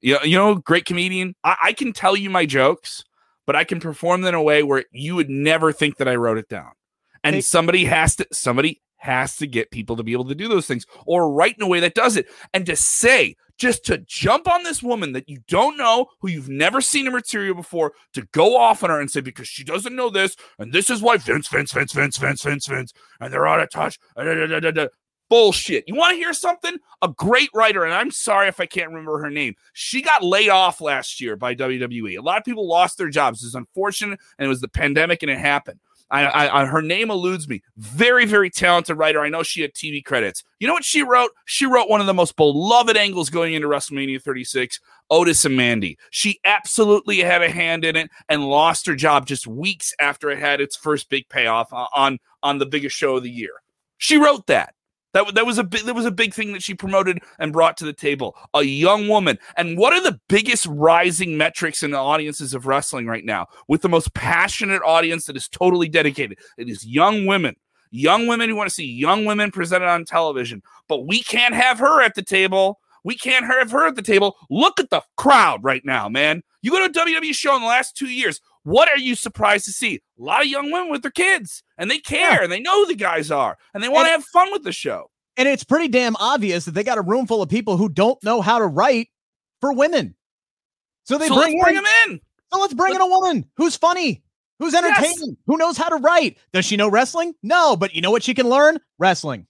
You 0.00 0.14
know, 0.14 0.22
you 0.22 0.36
know, 0.36 0.54
great 0.54 0.84
comedian. 0.84 1.34
I, 1.42 1.56
I 1.64 1.72
can 1.72 1.92
tell 1.92 2.16
you 2.16 2.30
my 2.30 2.46
jokes 2.46 3.04
but 3.50 3.56
I 3.56 3.64
can 3.64 3.80
perform 3.80 4.20
them 4.20 4.28
in 4.28 4.34
a 4.36 4.42
way 4.42 4.62
where 4.62 4.84
you 4.92 5.16
would 5.16 5.28
never 5.28 5.72
think 5.72 5.96
that 5.96 6.06
I 6.06 6.14
wrote 6.14 6.38
it 6.38 6.48
down. 6.48 6.70
And 7.24 7.44
somebody 7.44 7.84
has 7.84 8.14
to 8.14 8.26
somebody 8.30 8.80
has 9.00 9.36
to 9.36 9.46
get 9.46 9.70
people 9.70 9.96
to 9.96 10.02
be 10.02 10.12
able 10.12 10.28
to 10.28 10.34
do 10.34 10.48
those 10.48 10.66
things 10.66 10.86
or 11.06 11.32
write 11.32 11.56
in 11.56 11.62
a 11.62 11.68
way 11.68 11.80
that 11.80 11.94
does 11.94 12.16
it. 12.16 12.26
And 12.54 12.64
to 12.66 12.76
say, 12.76 13.34
just 13.58 13.84
to 13.86 13.98
jump 13.98 14.48
on 14.48 14.62
this 14.62 14.82
woman 14.82 15.12
that 15.12 15.28
you 15.28 15.38
don't 15.48 15.76
know, 15.76 16.06
who 16.20 16.28
you've 16.28 16.48
never 16.48 16.80
seen 16.80 17.06
in 17.06 17.12
material 17.12 17.54
before, 17.54 17.92
to 18.14 18.26
go 18.32 18.56
off 18.56 18.84
on 18.84 18.90
her 18.90 19.00
and 19.00 19.10
say, 19.10 19.20
because 19.20 19.48
she 19.48 19.64
doesn't 19.64 19.96
know 19.96 20.10
this, 20.10 20.36
and 20.58 20.72
this 20.72 20.88
is 20.88 21.02
why 21.02 21.16
Vince, 21.16 21.48
Vince, 21.48 21.72
Vince, 21.72 21.92
Vince, 21.92 22.16
Vince, 22.16 22.42
Vince, 22.42 22.66
Vince, 22.66 22.92
and 23.20 23.32
they're 23.32 23.46
out 23.46 23.60
of 23.60 23.70
touch. 23.70 23.98
Bullshit. 25.28 25.84
You 25.86 25.94
want 25.94 26.10
to 26.10 26.16
hear 26.16 26.32
something? 26.32 26.76
A 27.02 27.08
great 27.08 27.50
writer, 27.54 27.84
and 27.84 27.94
I'm 27.94 28.10
sorry 28.10 28.48
if 28.48 28.58
I 28.58 28.66
can't 28.66 28.88
remember 28.88 29.18
her 29.20 29.30
name. 29.30 29.54
She 29.74 30.02
got 30.02 30.24
laid 30.24 30.48
off 30.48 30.80
last 30.80 31.20
year 31.20 31.36
by 31.36 31.54
WWE. 31.54 32.18
A 32.18 32.22
lot 32.22 32.38
of 32.38 32.44
people 32.44 32.66
lost 32.66 32.98
their 32.98 33.10
jobs. 33.10 33.44
It's 33.44 33.54
unfortunate, 33.54 34.18
and 34.38 34.46
it 34.46 34.48
was 34.48 34.60
the 34.60 34.66
pandemic, 34.66 35.22
and 35.22 35.30
it 35.30 35.38
happened. 35.38 35.78
I, 36.10 36.24
I, 36.24 36.62
I, 36.62 36.66
her 36.66 36.82
name 36.82 37.10
eludes 37.10 37.48
me. 37.48 37.62
Very, 37.76 38.24
very 38.24 38.50
talented 38.50 38.98
writer. 38.98 39.20
I 39.20 39.28
know 39.28 39.42
she 39.42 39.62
had 39.62 39.74
TV 39.74 40.04
credits. 40.04 40.42
You 40.58 40.66
know 40.66 40.74
what 40.74 40.84
she 40.84 41.02
wrote? 41.02 41.30
She 41.44 41.66
wrote 41.66 41.88
one 41.88 42.00
of 42.00 42.06
the 42.06 42.14
most 42.14 42.36
beloved 42.36 42.96
angles 42.96 43.30
going 43.30 43.54
into 43.54 43.68
WrestleMania 43.68 44.20
36, 44.20 44.80
Otis 45.10 45.44
and 45.44 45.56
Mandy. 45.56 45.98
She 46.10 46.40
absolutely 46.44 47.20
had 47.20 47.42
a 47.42 47.50
hand 47.50 47.84
in 47.84 47.96
it 47.96 48.10
and 48.28 48.48
lost 48.48 48.86
her 48.86 48.96
job 48.96 49.26
just 49.26 49.46
weeks 49.46 49.94
after 50.00 50.30
it 50.30 50.38
had 50.38 50.60
its 50.60 50.76
first 50.76 51.08
big 51.08 51.28
payoff 51.28 51.72
uh, 51.72 51.86
on 51.94 52.18
on 52.42 52.58
the 52.58 52.66
biggest 52.66 52.96
show 52.96 53.16
of 53.16 53.22
the 53.22 53.30
year. 53.30 53.52
She 53.98 54.16
wrote 54.16 54.46
that. 54.46 54.74
That, 55.12 55.34
that 55.34 55.46
was 55.46 55.58
a 55.58 55.64
that 55.64 55.94
was 55.94 56.06
a 56.06 56.10
big 56.10 56.32
thing 56.34 56.52
that 56.52 56.62
she 56.62 56.74
promoted 56.74 57.20
and 57.38 57.52
brought 57.52 57.76
to 57.78 57.84
the 57.84 57.92
table. 57.92 58.36
A 58.54 58.62
young 58.62 59.08
woman. 59.08 59.38
And 59.56 59.76
what 59.76 59.92
are 59.92 60.02
the 60.02 60.20
biggest 60.28 60.66
rising 60.66 61.36
metrics 61.36 61.82
in 61.82 61.90
the 61.90 61.98
audiences 61.98 62.54
of 62.54 62.66
wrestling 62.66 63.06
right 63.06 63.24
now? 63.24 63.46
With 63.66 63.82
the 63.82 63.88
most 63.88 64.14
passionate 64.14 64.82
audience 64.82 65.26
that 65.26 65.36
is 65.36 65.48
totally 65.48 65.88
dedicated. 65.88 66.38
It 66.58 66.68
is 66.68 66.86
young 66.86 67.26
women. 67.26 67.56
Young 67.90 68.28
women 68.28 68.48
who 68.48 68.54
want 68.54 68.68
to 68.68 68.74
see 68.74 68.86
young 68.86 69.24
women 69.24 69.50
presented 69.50 69.88
on 69.88 70.04
television. 70.04 70.62
But 70.88 71.06
we 71.06 71.22
can't 71.22 71.54
have 71.54 71.80
her 71.80 72.00
at 72.02 72.14
the 72.14 72.22
table. 72.22 72.78
We 73.02 73.16
can't 73.16 73.46
have 73.46 73.70
her 73.72 73.86
at 73.86 73.96
the 73.96 74.02
table. 74.02 74.36
Look 74.48 74.78
at 74.78 74.90
the 74.90 75.02
crowd 75.16 75.64
right 75.64 75.84
now, 75.84 76.08
man. 76.08 76.42
You 76.62 76.70
go 76.70 76.86
to 76.86 77.00
a 77.00 77.06
WWE 77.06 77.34
show 77.34 77.56
in 77.56 77.62
the 77.62 77.66
last 77.66 77.96
two 77.96 78.08
years. 78.08 78.40
What 78.62 78.88
are 78.88 78.98
you 78.98 79.14
surprised 79.14 79.64
to 79.66 79.72
see? 79.72 79.96
A 80.18 80.22
lot 80.22 80.42
of 80.42 80.48
young 80.48 80.70
women 80.70 80.90
with 80.90 81.02
their 81.02 81.10
kids, 81.10 81.62
and 81.78 81.90
they 81.90 81.98
care, 81.98 82.32
yeah. 82.32 82.42
and 82.42 82.52
they 82.52 82.60
know 82.60 82.84
who 82.84 82.88
the 82.88 82.94
guys 82.94 83.30
are, 83.30 83.56
and 83.72 83.82
they 83.82 83.88
want 83.88 84.06
to 84.06 84.10
have 84.10 84.24
fun 84.24 84.52
with 84.52 84.64
the 84.64 84.72
show. 84.72 85.10
And 85.36 85.48
it's 85.48 85.64
pretty 85.64 85.88
damn 85.88 86.16
obvious 86.16 86.66
that 86.66 86.72
they 86.72 86.84
got 86.84 86.98
a 86.98 87.02
room 87.02 87.26
full 87.26 87.40
of 87.40 87.48
people 87.48 87.76
who 87.76 87.88
don't 87.88 88.22
know 88.22 88.42
how 88.42 88.58
to 88.58 88.66
write 88.66 89.08
for 89.60 89.72
women. 89.72 90.14
So 91.04 91.16
they 91.16 91.28
so 91.28 91.36
bring, 91.36 91.54
in, 91.54 91.62
bring 91.62 91.74
them 91.76 91.86
in. 92.06 92.20
So 92.52 92.60
let's 92.60 92.74
bring 92.74 92.92
let's, 92.92 93.02
in 93.02 93.10
a 93.10 93.10
woman 93.10 93.50
who's 93.56 93.76
funny, 93.76 94.22
who's 94.58 94.74
entertaining, 94.74 95.16
yes. 95.18 95.36
who 95.46 95.56
knows 95.56 95.78
how 95.78 95.88
to 95.88 95.96
write. 95.96 96.36
Does 96.52 96.66
she 96.66 96.76
know 96.76 96.90
wrestling? 96.90 97.34
No, 97.42 97.76
but 97.76 97.94
you 97.94 98.02
know 98.02 98.10
what 98.10 98.22
she 98.22 98.34
can 98.34 98.48
learn? 98.48 98.78
Wrestling. 98.98 99.46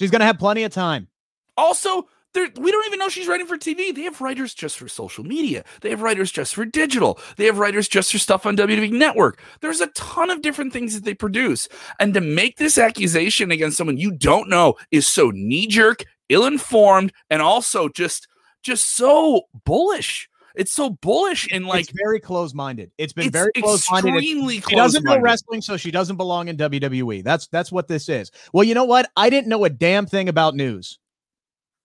She's 0.00 0.10
going 0.10 0.20
to 0.20 0.26
have 0.26 0.38
plenty 0.38 0.64
of 0.64 0.72
time. 0.72 1.08
Also, 1.56 2.08
we 2.34 2.70
don't 2.70 2.86
even 2.86 2.98
know 2.98 3.08
she's 3.08 3.26
writing 3.26 3.46
for 3.46 3.56
TV. 3.56 3.94
They 3.94 4.02
have 4.02 4.20
writers 4.20 4.54
just 4.54 4.78
for 4.78 4.88
social 4.88 5.24
media. 5.24 5.64
They 5.80 5.90
have 5.90 6.02
writers 6.02 6.30
just 6.30 6.54
for 6.54 6.64
digital. 6.64 7.18
They 7.36 7.46
have 7.46 7.58
writers 7.58 7.88
just 7.88 8.12
for 8.12 8.18
stuff 8.18 8.46
on 8.46 8.56
WWE 8.56 8.92
Network. 8.92 9.40
There's 9.60 9.80
a 9.80 9.88
ton 9.88 10.30
of 10.30 10.42
different 10.42 10.72
things 10.72 10.94
that 10.94 11.04
they 11.04 11.14
produce. 11.14 11.68
And 11.98 12.14
to 12.14 12.20
make 12.20 12.56
this 12.56 12.78
accusation 12.78 13.50
against 13.50 13.76
someone 13.76 13.96
you 13.96 14.12
don't 14.12 14.48
know 14.48 14.74
is 14.90 15.06
so 15.06 15.30
knee 15.34 15.66
jerk, 15.66 16.04
ill 16.28 16.44
informed, 16.44 17.12
and 17.30 17.42
also 17.42 17.88
just 17.88 18.28
just 18.62 18.94
so 18.94 19.42
bullish. 19.64 20.28
It's 20.54 20.72
so 20.72 20.90
bullish 20.90 21.48
and 21.52 21.66
like 21.66 21.82
it's 21.82 21.92
very 21.96 22.18
close 22.18 22.52
minded. 22.52 22.90
It's 22.98 23.12
been 23.12 23.26
it's 23.26 23.32
very 23.32 23.52
close 23.52 23.88
minded. 23.90 24.14
Extremely 24.16 24.60
close. 24.60 24.70
She 24.70 24.76
doesn't 24.76 25.04
know 25.04 25.20
wrestling, 25.20 25.62
so 25.62 25.76
she 25.76 25.92
doesn't 25.92 26.16
belong 26.16 26.48
in 26.48 26.56
WWE. 26.56 27.22
That's 27.22 27.46
that's 27.46 27.70
what 27.70 27.86
this 27.86 28.08
is. 28.08 28.32
Well, 28.52 28.64
you 28.64 28.74
know 28.74 28.84
what? 28.84 29.08
I 29.16 29.30
didn't 29.30 29.48
know 29.48 29.64
a 29.64 29.70
damn 29.70 30.06
thing 30.06 30.28
about 30.28 30.56
news. 30.56 30.98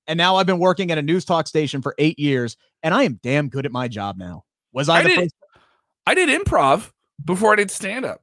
And 0.07 0.17
now 0.17 0.35
I've 0.35 0.45
been 0.45 0.59
working 0.59 0.91
at 0.91 0.97
a 0.97 1.01
news 1.01 1.25
talk 1.25 1.47
station 1.47 1.81
for 1.81 1.95
eight 1.97 2.19
years, 2.19 2.57
and 2.81 2.93
I 2.93 3.03
am 3.03 3.19
damn 3.23 3.49
good 3.49 3.65
at 3.65 3.71
my 3.71 3.87
job 3.87 4.17
now. 4.17 4.43
Was 4.73 4.89
I, 4.89 4.99
I 4.99 5.03
did, 5.03 5.31
I 6.05 6.13
did 6.13 6.29
improv 6.29 6.91
before 7.23 7.53
I 7.53 7.55
did 7.55 7.71
stand 7.71 8.05
up. 8.05 8.21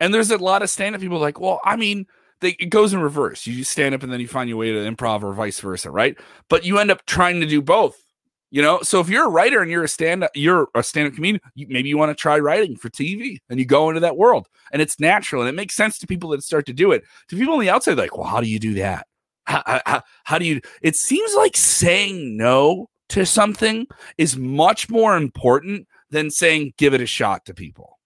And 0.00 0.12
there's 0.12 0.30
a 0.30 0.38
lot 0.38 0.62
of 0.62 0.70
stand 0.70 0.94
up 0.94 1.00
people 1.00 1.18
like, 1.18 1.38
well, 1.38 1.60
I 1.64 1.76
mean, 1.76 2.06
they, 2.40 2.50
it 2.58 2.70
goes 2.70 2.92
in 2.92 3.00
reverse. 3.00 3.46
You 3.46 3.64
stand 3.64 3.94
up 3.94 4.02
and 4.02 4.12
then 4.12 4.20
you 4.20 4.28
find 4.28 4.48
your 4.48 4.58
way 4.58 4.72
to 4.72 4.78
improv 4.78 5.22
or 5.22 5.32
vice 5.32 5.60
versa, 5.60 5.90
right? 5.90 6.18
But 6.48 6.64
you 6.64 6.78
end 6.78 6.90
up 6.90 7.06
trying 7.06 7.40
to 7.40 7.46
do 7.46 7.62
both. 7.62 8.02
You 8.50 8.60
know, 8.60 8.80
so 8.82 9.00
if 9.00 9.08
you're 9.08 9.26
a 9.26 9.30
writer 9.30 9.62
and 9.62 9.70
you're 9.70 9.84
a 9.84 9.88
stand 9.88 10.24
up, 10.24 10.30
you're 10.34 10.68
a 10.74 10.82
stand 10.82 11.08
up 11.08 11.14
comedian, 11.14 11.40
you, 11.54 11.66
maybe 11.70 11.88
you 11.88 11.96
want 11.96 12.10
to 12.10 12.20
try 12.20 12.38
writing 12.38 12.76
for 12.76 12.90
TV 12.90 13.38
and 13.48 13.58
you 13.58 13.64
go 13.64 13.88
into 13.88 14.00
that 14.00 14.18
world 14.18 14.46
and 14.72 14.82
it's 14.82 15.00
natural 15.00 15.40
and 15.40 15.48
it 15.48 15.54
makes 15.54 15.74
sense 15.74 15.98
to 16.00 16.06
people 16.06 16.28
that 16.30 16.42
start 16.42 16.66
to 16.66 16.74
do 16.74 16.92
it. 16.92 17.02
To 17.28 17.36
people 17.36 17.54
on 17.54 17.60
the 17.60 17.70
outside, 17.70 17.96
like, 17.96 18.16
well, 18.18 18.26
how 18.26 18.42
do 18.42 18.48
you 18.48 18.58
do 18.58 18.74
that? 18.74 19.06
How, 19.52 19.80
how, 19.84 20.02
how 20.24 20.38
do 20.38 20.46
you? 20.46 20.60
It 20.80 20.96
seems 20.96 21.34
like 21.34 21.56
saying 21.56 22.36
no 22.36 22.88
to 23.10 23.26
something 23.26 23.86
is 24.16 24.36
much 24.36 24.88
more 24.88 25.16
important 25.16 25.86
than 26.10 26.30
saying 26.30 26.72
give 26.78 26.94
it 26.94 27.00
a 27.00 27.06
shot 27.06 27.44
to 27.46 27.54
people. 27.54 27.98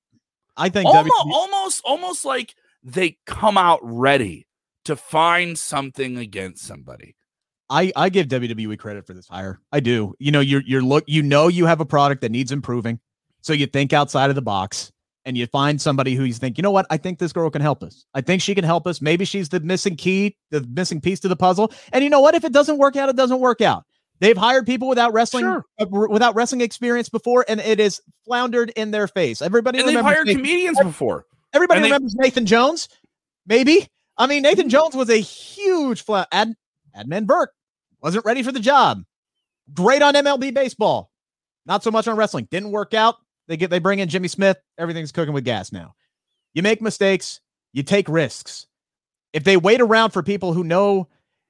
I 0.57 0.69
think 0.69 0.87
almost, 0.87 1.13
w- 1.17 1.37
almost, 1.37 1.83
almost 1.85 2.25
like 2.25 2.55
they 2.83 3.19
come 3.27 3.57
out 3.57 3.79
ready 3.83 4.47
to 4.87 4.97
find 4.97 5.57
something 5.59 6.17
against 6.17 6.65
somebody. 6.65 7.15
I, 7.69 7.93
I 7.95 8.09
give 8.09 8.29
WWE 8.29 8.79
credit 8.79 9.07
for 9.07 9.13
this 9.13 9.29
hire. 9.29 9.61
I 9.73 9.81
do. 9.81 10.15
You 10.19 10.33
know, 10.33 10.41
you're 10.41 10.63
you're 10.63 10.83
look 10.83 11.05
you 11.07 11.23
know 11.23 11.49
you 11.49 11.67
have 11.67 11.81
a 11.81 11.87
product 11.87 12.23
that 12.23 12.33
needs 12.33 12.51
improving. 12.51 12.99
So 13.43 13.53
you 13.53 13.67
think 13.67 13.93
outside 13.93 14.31
of 14.31 14.37
the 14.37 14.43
box 14.43 14.91
and 15.27 15.37
you 15.37 15.47
find 15.49 15.83
somebody 15.83 16.15
who 16.15 16.25
you 16.25 16.33
think, 16.33 16.57
you 16.57 16.63
know 16.63 16.71
what, 16.71 16.87
I 16.89 16.97
think 16.97 17.19
this 17.19 17.33
girl 17.33 17.51
can 17.51 17.61
help 17.61 17.83
us. 17.83 18.07
I 18.15 18.21
think 18.21 18.41
she 18.41 18.55
can 18.55 18.65
help 18.65 18.87
us. 18.87 19.03
Maybe 19.03 19.25
she's 19.25 19.49
the 19.49 19.61
missing 19.61 19.97
key, 19.97 20.37
the 20.51 20.63
missing 20.63 21.01
piece 21.01 21.19
to 21.21 21.29
the 21.29 21.37
puzzle. 21.37 21.73
And 21.93 22.05
you 22.05 22.09
know 22.09 22.21
what? 22.21 22.37
If 22.37 22.45
it 22.45 22.53
doesn't 22.53 22.79
work 22.79 22.97
out, 22.97 23.09
it 23.09 23.17
doesn't 23.17 23.41
work 23.41 23.61
out. 23.61 23.85
They've 24.21 24.37
hired 24.37 24.65
people 24.65 24.89
without 24.89 25.13
wrestling 25.13 25.43
sure. 25.43 25.65
uh, 25.79 25.87
without 25.91 26.35
wrestling 26.35 26.63
experience 26.63 27.11
before, 27.11 27.45
and 27.49 27.61
it 27.61 27.79
is 27.79 28.01
floundered 28.25 28.71
in 28.71 28.91
their 28.91 29.09
face. 29.09 29.43
Everybody 29.43 29.81
and 29.81 29.89
they've 29.89 30.01
hired 30.01 30.27
Nathan, 30.27 30.43
comedians 30.43 30.79
before. 30.81 31.27
Everybody 31.53 31.79
and 31.79 31.85
remembers 31.85 32.15
Nathan 32.15 32.47
Jones, 32.47 32.89
maybe. 33.47 33.87
I 34.17 34.27
mean, 34.27 34.43
Nathan 34.43 34.71
Jones 34.71 34.95
was 34.95 35.11
a 35.11 35.19
huge 35.19 36.03
flat. 36.03 36.29
Ad, 36.33 36.55
Adnan 36.97 37.27
Virk 37.27 37.49
wasn't 38.01 38.25
ready 38.25 38.43
for 38.43 38.53
the 38.53 38.61
job. 38.61 39.03
Great 39.75 40.01
on 40.01 40.15
MLB 40.15 40.55
baseball, 40.55 41.11
not 41.67 41.83
so 41.83 41.91
much 41.91 42.09
on 42.09 42.17
wrestling. 42.17 42.49
Didn't 42.51 42.71
work 42.71 42.95
out. 42.95 43.17
They 43.49 43.57
get 43.57 43.71
they 43.71 43.79
bring 43.79 43.99
in 43.99 44.09
Jimmy 44.09 44.29
Smith. 44.29 44.59
Everything's 44.79 45.13
cooking 45.13 45.35
with 45.35 45.45
gas 45.45 45.73
now. 45.73 45.95
You 46.55 46.63
make 46.63 46.81
mistakes. 46.81 47.41
You 47.73 47.83
take 47.83 48.09
risks. 48.09 48.67
If 49.33 49.45
they 49.45 49.57
wait 49.57 49.81
around 49.81 50.11
for 50.11 50.23
people 50.23 50.53
who 50.53 50.65
know 50.65 51.09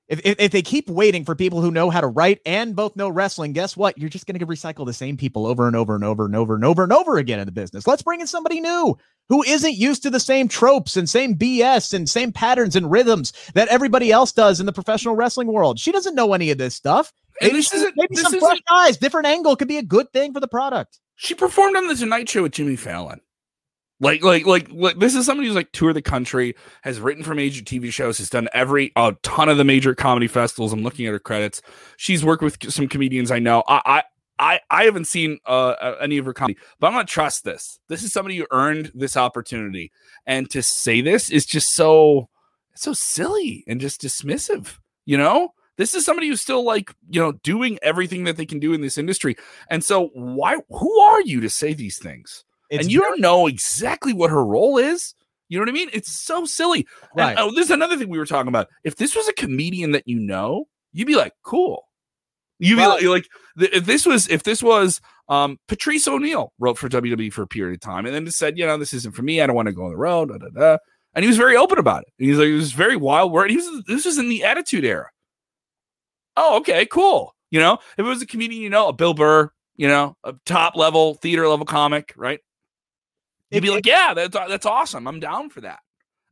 if, 0.09 0.21
if, 0.25 0.37
if, 0.39 0.53
they 0.53 0.63
keep 0.63 0.89
waiting 0.89 1.25
for 1.25 1.35
people 1.35 1.61
who 1.61 1.73
know 1.73 1.91
how 1.91 2.01
to 2.01 2.07
write 2.07 2.41
and 2.47 2.77
both 2.77 2.95
know 2.95 3.09
wrestling, 3.09 3.53
guess 3.53 3.77
what? 3.77 3.99
You're 3.99 4.09
just 4.09 4.27
going 4.27 4.39
to 4.39 4.47
recycle 4.47 4.87
the 4.87 4.93
same 4.93 5.17
people 5.17 5.47
over 5.47 5.67
and 5.67 5.75
over 5.75 5.97
and 5.97 6.05
over 6.05 6.25
and 6.25 6.37
over 6.37 6.55
and 6.55 6.65
over 6.65 6.85
and 6.85 6.93
over 6.93 7.19
again 7.19 7.41
in 7.41 7.47
the 7.47 7.53
business. 7.53 7.89
Let's 7.89 8.03
bring 8.03 8.21
in 8.21 8.29
somebody 8.29 8.61
new 8.61 8.97
who 9.29 9.43
isn't 9.43 9.75
used 9.75 10.05
to 10.05 10.11
the 10.11 10.21
same 10.21 10.47
tropes 10.47 10.97
and 10.97 11.09
same 11.09 11.35
BS 11.35 11.93
and 11.93 12.09
same 12.09 12.31
patterns 12.31 12.77
and 12.77 12.89
rhythms 12.89 13.33
that 13.55 13.67
everybody 13.69 14.13
else 14.13 14.31
does 14.31 14.61
in 14.61 14.67
the 14.67 14.73
professional 14.73 15.17
wrestling 15.17 15.49
world. 15.49 15.81
She 15.81 15.91
doesn't 15.91 16.15
know 16.15 16.35
any 16.35 16.53
of 16.53 16.59
this 16.59 16.77
stuff. 16.77 17.13
Maybe, 17.41 17.57
this 17.57 17.73
maybe 17.97 18.15
some 18.17 18.39
fresh 18.39 18.59
eyes, 18.71 18.97
different 18.97 19.27
angle 19.27 19.57
could 19.57 19.69
be 19.69 19.79
a 19.79 19.83
good 19.83 20.13
thing 20.13 20.33
for 20.33 20.41
the 20.41 20.49
product. 20.49 21.01
She 21.17 21.35
performed 21.35 21.77
on 21.77 21.89
the 21.89 21.95
Tonight 21.95 22.29
Show 22.29 22.43
with 22.43 22.53
Jimmy 22.53 22.77
Fallon. 22.77 23.21
Like, 23.99 24.23
like, 24.23 24.45
like, 24.45 24.69
like, 24.71 24.99
this 24.99 25.15
is 25.15 25.25
somebody 25.25 25.49
who's 25.49 25.57
like 25.57 25.73
toured 25.73 25.97
the 25.97 26.03
country, 26.03 26.55
has 26.83 27.01
written 27.01 27.25
for 27.25 27.35
major 27.35 27.63
TV 27.63 27.91
shows, 27.91 28.19
has 28.19 28.29
done 28.29 28.49
every 28.53 28.93
a 28.95 29.17
ton 29.23 29.49
of 29.49 29.57
the 29.57 29.65
major 29.65 29.95
comedy 29.95 30.27
festivals. 30.27 30.75
I'm 30.75 30.83
looking 30.83 31.07
at 31.07 31.13
her 31.13 31.19
credits. 31.19 31.63
She's 31.97 32.23
worked 32.23 32.43
with 32.43 32.71
some 32.71 32.89
comedians 32.89 33.31
I 33.31 33.39
know. 33.39 33.63
I, 33.67 33.81
I, 33.87 34.03
I, 34.39 34.61
I 34.71 34.85
haven't 34.85 35.07
seen 35.07 35.39
uh, 35.47 35.95
any 35.99 36.19
of 36.19 36.27
her 36.27 36.35
comedy, 36.35 36.59
but 36.79 36.89
I'm 36.89 36.93
gonna 36.93 37.07
trust 37.07 37.45
this. 37.45 37.81
This 37.89 38.03
is 38.03 38.13
somebody 38.13 38.37
who 38.37 38.47
earned 38.51 38.93
this 38.95 39.17
opportunity, 39.17 39.93
and 40.27 40.51
to 40.51 40.63
say 40.63 41.01
this 41.01 41.31
is 41.31 41.47
just 41.47 41.73
so, 41.73 42.29
so 42.75 42.93
silly 42.93 43.65
and 43.67 43.81
just 43.81 44.03
dismissive. 44.03 44.77
You 45.07 45.17
know, 45.17 45.55
this 45.77 45.95
is 45.95 46.05
somebody 46.05 46.29
who's 46.29 46.41
still 46.41 46.65
like, 46.65 46.93
you 47.09 47.21
know, 47.21 47.33
doing 47.43 47.79
everything 47.83 48.25
that 48.25 48.37
they 48.37 48.47
can 48.47 48.59
do 48.59 48.73
in 48.73 48.81
this 48.81 48.99
industry. 48.99 49.37
And 49.71 49.85
so, 49.85 50.11
why? 50.15 50.57
Who 50.71 51.01
are 51.01 51.21
you 51.23 51.41
to 51.41 51.51
say 51.51 51.75
these 51.75 51.99
things? 51.99 52.45
It's 52.71 52.85
and 52.85 52.93
you 52.93 53.01
very- 53.01 53.13
don't 53.13 53.21
know 53.21 53.47
exactly 53.47 54.13
what 54.13 54.31
her 54.31 54.45
role 54.45 54.79
is. 54.79 55.15
You 55.49 55.59
know 55.59 55.63
what 55.63 55.69
I 55.69 55.73
mean? 55.73 55.91
It's 55.93 56.13
so 56.13 56.45
silly. 56.45 56.87
Right. 57.15 57.31
And, 57.31 57.39
oh, 57.39 57.55
there's 57.55 57.71
another 57.71 57.97
thing 57.97 58.09
we 58.09 58.19
were 58.19 58.27
talking 58.27 58.49
about. 58.49 58.69
If 58.83 58.97
this 58.97 59.15
was 59.15 59.29
a 59.29 59.33
comedian 59.33 59.93
that 59.93 60.03
you 60.07 60.19
know, 60.19 60.65
you'd 60.93 61.07
be 61.07 61.15
like, 61.15 61.35
cool. 61.45 61.85
You'd 62.59 62.77
be 62.77 62.87
like, 62.87 63.03
like, 63.05 63.29
if 63.59 63.85
this 63.85 64.07
was, 64.07 64.29
if 64.29 64.43
this 64.43 64.63
was, 64.63 65.01
um, 65.29 65.59
Patrice 65.69 66.09
O'Neal 66.09 66.53
wrote 66.59 66.79
for 66.79 66.89
WWE 66.89 67.33
for 67.33 67.43
a 67.43 67.47
period 67.47 67.75
of 67.75 67.81
time, 67.81 68.07
and 68.07 68.15
then 68.15 68.25
just 68.25 68.39
said, 68.39 68.59
you 68.59 68.67
know, 68.67 68.79
this 68.79 68.95
isn't 68.95 69.15
for 69.15 69.23
me. 69.23 69.41
I 69.41 69.47
don't 69.47 69.55
want 69.55 69.67
to 69.67 69.75
go 69.75 69.85
on 69.85 69.91
the 69.91 69.97
road. 69.97 70.31
Da, 70.31 70.39
da, 70.39 70.49
da. 70.49 70.79
And 71.15 71.23
he 71.23 71.29
was 71.29 71.37
very 71.37 71.57
open 71.57 71.79
about 71.79 72.03
it. 72.03 72.09
He's 72.19 72.39
like, 72.39 72.49
it 72.49 72.55
was 72.55 72.73
very 72.73 72.97
wild 72.97 73.31
word. 73.31 73.51
He 73.51 73.57
was, 73.57 73.85
this 73.87 74.05
was 74.05 74.19
in 74.19 74.29
the 74.29 74.43
Attitude 74.43 74.85
Era. 74.85 75.09
Oh, 76.37 76.57
okay, 76.59 76.87
cool. 76.87 77.35
You 77.51 77.61
know, 77.61 77.75
if 77.97 78.01
it 78.01 78.03
was 78.03 78.23
a 78.23 78.27
comedian, 78.27 78.63
you 78.63 78.71
know, 78.71 78.89
a 78.89 78.93
Bill 78.93 79.15
Burr, 79.15 79.51
you 79.77 79.89
know, 79.89 80.17
a 80.25 80.35
top 80.45 80.77
level 80.77 81.15
theater 81.15 81.49
level 81.49 81.67
comic, 81.67 82.13
right? 82.17 82.41
You'd 83.51 83.63
be 83.63 83.71
like, 83.71 83.87
yeah, 83.87 84.13
that's 84.15 84.37
that's 84.37 84.67
awesome. 84.67 85.07
I'm 85.07 85.21
down 85.21 85.51
for 85.51 85.61
that. 85.61 85.79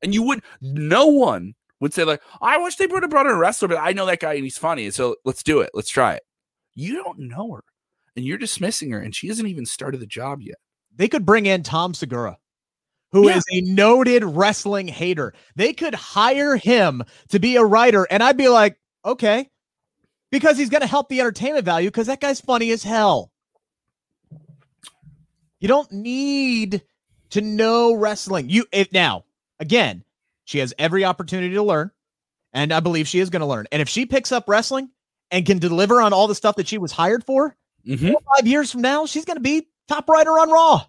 And 0.03 0.13
you 0.13 0.23
would, 0.25 0.43
no 0.61 1.07
one 1.07 1.55
would 1.81 1.95
say 1.95 2.05
like, 2.05 2.21
I 2.43 2.59
wish 2.59 2.77
they 2.77 2.87
would 2.87 3.03
have 3.03 3.11
brought 3.11 3.27
in 3.27 3.33
a 3.33 3.39
wrestler, 3.39 3.69
but 3.69 3.79
I 3.79 3.93
know 3.93 4.07
that 4.07 4.21
guy 4.21 4.35
and 4.35 4.45
he's 4.45 4.59
funny, 4.59 4.91
so 4.91 5.17
let's 5.25 5.43
do 5.43 5.61
it. 5.61 5.71
Let's 5.75 5.89
try 5.89 6.15
it. 6.15 6.23
You 6.75 6.97
don't 6.97 7.21
know 7.21 7.53
her, 7.53 7.65
and 8.17 8.25
you're 8.25 8.37
dismissing 8.37 8.91
her, 8.91 8.99
and 8.99 9.15
she 9.15 9.29
hasn't 9.29 9.49
even 9.49 9.65
started 9.65 10.01
the 10.01 10.07
job 10.07 10.43
yet. 10.43 10.57
They 10.95 11.09
could 11.09 11.25
bring 11.25 11.47
in 11.47 11.63
Tom 11.63 11.95
Segura, 11.95 12.37
who 13.13 13.29
yeah. 13.29 13.37
is 13.37 13.45
a 13.53 13.61
noted 13.61 14.25
wrestling 14.25 14.89
hater. 14.89 15.33
They 15.55 15.73
could 15.73 15.95
hire 15.95 16.57
him 16.57 17.05
to 17.29 17.39
be 17.39 17.57
a 17.57 17.65
writer, 17.65 18.07
and 18.11 18.23
I'd 18.23 18.37
be 18.37 18.49
like, 18.49 18.77
okay, 19.05 19.49
because 20.35 20.59
he's 20.59 20.69
going 20.69 20.81
to 20.81 20.89
help 20.89 21.09
the 21.09 21.21
entertainment 21.21 21.65
value 21.65 21.89
because 21.89 22.09
that 22.09 22.21
guy's 22.21 22.41
funny 22.41 22.73
as 22.73 22.83
hell. 22.83 23.31
You 25.61 25.69
don't 25.69 25.93
need 25.93 26.83
to 27.31 27.41
know 27.41 27.95
wrestling. 27.95 28.51
You 28.51 28.67
if 28.73 28.91
now 28.91 29.27
again, 29.61 30.03
she 30.45 30.59
has 30.59 30.75
every 30.77 31.05
opportunity 31.05 31.55
to 31.55 31.63
learn, 31.63 31.93
and 32.53 32.73
I 32.73 32.81
believe 32.81 33.07
she 33.07 33.21
is 33.21 33.31
going 33.31 33.43
to 33.43 33.47
learn. 33.47 33.69
And 33.71 33.81
if 33.81 33.89
she 33.89 34.07
picks 34.07 34.33
up 34.33 34.49
wrestling 34.49 34.91
and 35.31 35.47
can 35.47 35.61
deliver 35.61 36.03
on 36.03 36.13
all 36.13 36.27
the 36.27 36.35
stuff 36.35 36.57
that 36.57 36.67
she 36.67 36.79
was 36.79 36.91
hired 36.91 37.23
for, 37.23 37.57
mm-hmm. 37.87 38.15
five 38.37 38.49
years 38.49 38.73
from 38.73 38.81
now, 38.81 39.07
she's 39.07 39.25
going 39.25 39.37
to 39.37 39.41
be 39.41 39.69
top 39.87 40.09
writer 40.09 40.33
on 40.33 40.51
Raw. 40.51 40.85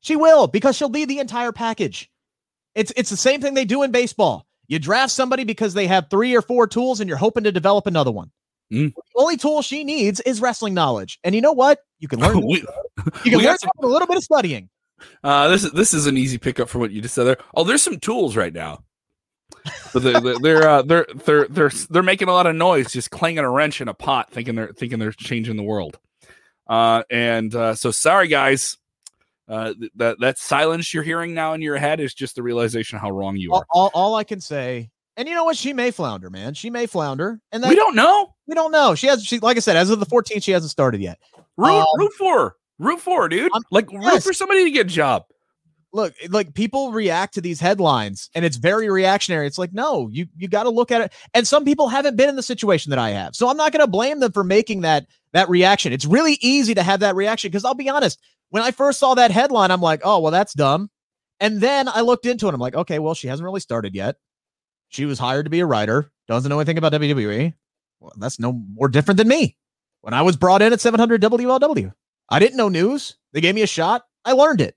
She 0.00 0.16
will 0.16 0.46
because 0.46 0.76
she'll 0.76 0.88
be 0.88 1.04
the 1.04 1.18
entire 1.18 1.52
package. 1.52 2.10
It's 2.74 2.90
it's 2.96 3.10
the 3.10 3.18
same 3.18 3.42
thing 3.42 3.52
they 3.52 3.66
do 3.66 3.82
in 3.82 3.90
baseball. 3.90 4.46
You 4.70 4.78
draft 4.78 5.10
somebody 5.10 5.42
because 5.42 5.74
they 5.74 5.88
have 5.88 6.06
three 6.10 6.36
or 6.36 6.42
four 6.42 6.68
tools, 6.68 7.00
and 7.00 7.08
you're 7.08 7.18
hoping 7.18 7.42
to 7.42 7.50
develop 7.50 7.88
another 7.88 8.12
one. 8.12 8.30
Mm. 8.72 8.94
The 8.94 9.02
only 9.16 9.36
tool 9.36 9.62
she 9.62 9.82
needs 9.82 10.20
is 10.20 10.40
wrestling 10.40 10.74
knowledge. 10.74 11.18
And 11.24 11.34
you 11.34 11.40
know 11.40 11.50
what? 11.50 11.80
You 11.98 12.06
can 12.06 12.20
learn. 12.20 12.40
we, 12.46 12.64
you 13.24 13.30
can 13.32 13.40
learn 13.40 13.58
some, 13.58 13.70
a 13.82 13.86
little 13.86 14.06
bit 14.06 14.16
of 14.16 14.22
studying. 14.22 14.70
Uh, 15.24 15.48
this 15.48 15.64
is 15.64 15.72
this 15.72 15.92
is 15.92 16.06
an 16.06 16.16
easy 16.16 16.38
pickup 16.38 16.68
from 16.68 16.82
what 16.82 16.92
you 16.92 17.02
just 17.02 17.16
said 17.16 17.24
there. 17.24 17.38
Oh, 17.52 17.64
there's 17.64 17.82
some 17.82 17.98
tools 17.98 18.36
right 18.36 18.52
now. 18.52 18.84
But 19.92 20.04
they're 20.04 20.38
they're 20.38 20.68
uh, 20.68 20.82
they're 20.82 21.06
they're 21.24 21.48
they're 21.48 21.72
they're 21.90 22.02
making 22.04 22.28
a 22.28 22.32
lot 22.32 22.46
of 22.46 22.54
noise, 22.54 22.92
just 22.92 23.10
clanging 23.10 23.40
a 23.40 23.50
wrench 23.50 23.80
in 23.80 23.88
a 23.88 23.94
pot, 23.94 24.30
thinking 24.30 24.54
they're 24.54 24.72
thinking 24.72 25.00
they're 25.00 25.10
changing 25.10 25.56
the 25.56 25.64
world. 25.64 25.98
Uh, 26.68 27.02
and 27.10 27.52
uh, 27.56 27.74
so 27.74 27.90
sorry 27.90 28.28
guys, 28.28 28.78
uh, 29.50 29.74
that 29.96 30.20
that 30.20 30.38
silence 30.38 30.94
you're 30.94 31.02
hearing 31.02 31.34
now 31.34 31.54
in 31.54 31.60
your 31.60 31.76
head 31.76 31.98
is 31.98 32.14
just 32.14 32.36
the 32.36 32.42
realization 32.42 32.96
of 32.96 33.02
how 33.02 33.10
wrong 33.10 33.36
you 33.36 33.52
are. 33.52 33.66
All, 33.72 33.90
all, 33.94 34.12
all, 34.12 34.14
I 34.14 34.22
can 34.22 34.40
say, 34.40 34.90
and 35.16 35.28
you 35.28 35.34
know 35.34 35.44
what, 35.44 35.56
she 35.56 35.72
may 35.72 35.90
flounder, 35.90 36.30
man. 36.30 36.54
She 36.54 36.70
may 36.70 36.86
flounder, 36.86 37.40
and 37.50 37.62
that, 37.64 37.68
we 37.68 37.74
don't 37.74 37.96
know. 37.96 38.32
We 38.46 38.54
don't 38.54 38.70
know. 38.70 38.94
She 38.94 39.08
has, 39.08 39.24
she 39.24 39.40
like 39.40 39.56
I 39.56 39.60
said, 39.60 39.76
as 39.76 39.90
of 39.90 39.98
the 39.98 40.06
14th, 40.06 40.44
she 40.44 40.52
hasn't 40.52 40.70
started 40.70 41.00
yet. 41.00 41.18
Root, 41.56 41.80
um, 41.80 41.86
root 41.98 42.12
for 42.12 42.38
her. 42.38 42.54
Root 42.78 43.00
for, 43.00 43.28
dude. 43.28 43.50
I'm, 43.52 43.62
like 43.72 43.90
yes. 43.90 44.12
root 44.12 44.22
for 44.22 44.32
somebody 44.32 44.64
to 44.64 44.70
get 44.70 44.86
a 44.86 44.90
job. 44.90 45.24
Look, 45.92 46.14
like 46.28 46.54
people 46.54 46.92
react 46.92 47.34
to 47.34 47.40
these 47.40 47.58
headlines 47.58 48.30
and 48.36 48.44
it's 48.44 48.56
very 48.56 48.88
reactionary. 48.88 49.48
It's 49.48 49.58
like, 49.58 49.72
no, 49.72 50.08
you 50.12 50.26
you 50.36 50.46
got 50.46 50.62
to 50.62 50.70
look 50.70 50.92
at 50.92 51.00
it. 51.00 51.12
And 51.34 51.46
some 51.46 51.64
people 51.64 51.88
haven't 51.88 52.16
been 52.16 52.28
in 52.28 52.36
the 52.36 52.44
situation 52.44 52.90
that 52.90 53.00
I 53.00 53.10
have. 53.10 53.34
So 53.34 53.48
I'm 53.48 53.56
not 53.56 53.72
going 53.72 53.84
to 53.84 53.90
blame 53.90 54.20
them 54.20 54.30
for 54.30 54.44
making 54.44 54.82
that 54.82 55.06
that 55.32 55.48
reaction. 55.48 55.92
It's 55.92 56.06
really 56.06 56.38
easy 56.40 56.74
to 56.74 56.82
have 56.84 57.00
that 57.00 57.16
reaction 57.16 57.50
because 57.50 57.64
I'll 57.64 57.74
be 57.74 57.88
honest, 57.88 58.20
when 58.50 58.62
I 58.62 58.70
first 58.70 58.98
saw 58.98 59.14
that 59.14 59.30
headline, 59.30 59.70
I'm 59.70 59.80
like, 59.80 60.02
oh, 60.04 60.20
well, 60.20 60.32
that's 60.32 60.54
dumb. 60.54 60.90
And 61.40 61.60
then 61.60 61.88
I 61.88 62.02
looked 62.02 62.26
into 62.26 62.48
it. 62.48 62.54
I'm 62.54 62.60
like, 62.60 62.74
okay, 62.74 62.98
well, 62.98 63.14
she 63.14 63.28
hasn't 63.28 63.44
really 63.44 63.60
started 63.60 63.94
yet. 63.94 64.16
She 64.90 65.06
was 65.06 65.18
hired 65.18 65.46
to 65.46 65.50
be 65.50 65.60
a 65.60 65.66
writer, 65.66 66.12
doesn't 66.28 66.48
know 66.48 66.58
anything 66.58 66.78
about 66.78 66.92
WWE. 66.92 67.54
Well, 68.00 68.12
that's 68.18 68.38
no 68.38 68.52
more 68.52 68.88
different 68.88 69.18
than 69.18 69.28
me 69.28 69.56
when 70.00 70.14
I 70.14 70.22
was 70.22 70.36
brought 70.36 70.62
in 70.62 70.72
at 70.72 70.80
700 70.80 71.22
WLW. 71.22 71.92
I 72.28 72.38
didn't 72.38 72.56
know 72.56 72.68
news. 72.68 73.16
They 73.32 73.40
gave 73.40 73.54
me 73.54 73.62
a 73.62 73.66
shot. 73.66 74.02
I 74.24 74.32
learned 74.32 74.60
it, 74.60 74.76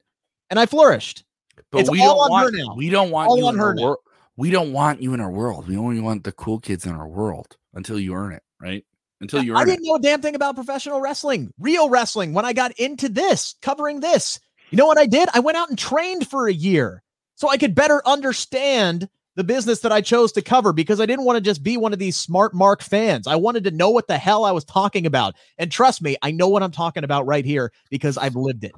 and 0.49 0.59
I 0.59 0.65
flourished. 0.65 1.23
But 1.71 1.81
it's 1.81 1.91
we 1.91 1.99
don't 1.99 2.17
want 2.17 2.77
we 2.77 2.89
don't 2.89 3.11
want 3.11 3.29
all 3.29 3.37
you 3.37 3.49
in 3.49 3.59
our 3.59 3.75
world. 3.75 3.97
We 4.35 4.49
don't 4.49 4.73
want 4.73 5.01
you 5.01 5.13
in 5.13 5.19
our 5.19 5.29
world. 5.29 5.67
We 5.67 5.77
only 5.77 6.01
want 6.01 6.23
the 6.23 6.31
cool 6.31 6.59
kids 6.59 6.85
in 6.85 6.93
our 6.93 7.07
world 7.07 7.57
until 7.73 7.99
you 7.99 8.13
earn 8.15 8.33
it, 8.33 8.43
right? 8.59 8.83
Until 9.23 9.43
you 9.43 9.55
I 9.55 9.65
didn't 9.65 9.85
it. 9.85 9.87
know 9.87 9.95
a 9.95 9.99
damn 10.01 10.21
thing 10.21 10.35
about 10.35 10.55
professional 10.55 11.01
wrestling, 11.01 11.51
real 11.59 11.89
wrestling. 11.89 12.33
When 12.33 12.45
I 12.45 12.53
got 12.53 12.71
into 12.73 13.09
this, 13.09 13.55
covering 13.61 13.99
this, 13.99 14.39
you 14.69 14.77
know 14.77 14.85
what 14.85 14.97
I 14.97 15.05
did? 15.05 15.29
I 15.33 15.39
went 15.39 15.57
out 15.57 15.69
and 15.69 15.77
trained 15.77 16.27
for 16.27 16.47
a 16.47 16.53
year 16.53 17.01
so 17.35 17.49
I 17.49 17.57
could 17.57 17.73
better 17.73 18.01
understand 18.05 19.09
the 19.35 19.43
business 19.43 19.79
that 19.79 19.91
I 19.91 20.01
chose 20.01 20.31
to 20.33 20.41
cover 20.41 20.73
because 20.73 20.99
I 20.99 21.05
didn't 21.05 21.25
want 21.25 21.37
to 21.37 21.41
just 21.41 21.63
be 21.63 21.77
one 21.77 21.93
of 21.93 21.99
these 21.99 22.15
smart 22.15 22.53
Mark 22.53 22.83
fans. 22.83 23.25
I 23.25 23.35
wanted 23.35 23.63
to 23.63 23.71
know 23.71 23.89
what 23.89 24.07
the 24.07 24.17
hell 24.17 24.45
I 24.45 24.51
was 24.51 24.63
talking 24.63 25.05
about. 25.05 25.35
And 25.57 25.71
trust 25.71 26.01
me, 26.01 26.17
I 26.21 26.31
know 26.31 26.47
what 26.47 26.61
I'm 26.61 26.71
talking 26.71 27.03
about 27.03 27.25
right 27.25 27.45
here 27.45 27.71
because 27.89 28.17
I've 28.17 28.35
lived 28.35 28.63
it. 28.63 28.73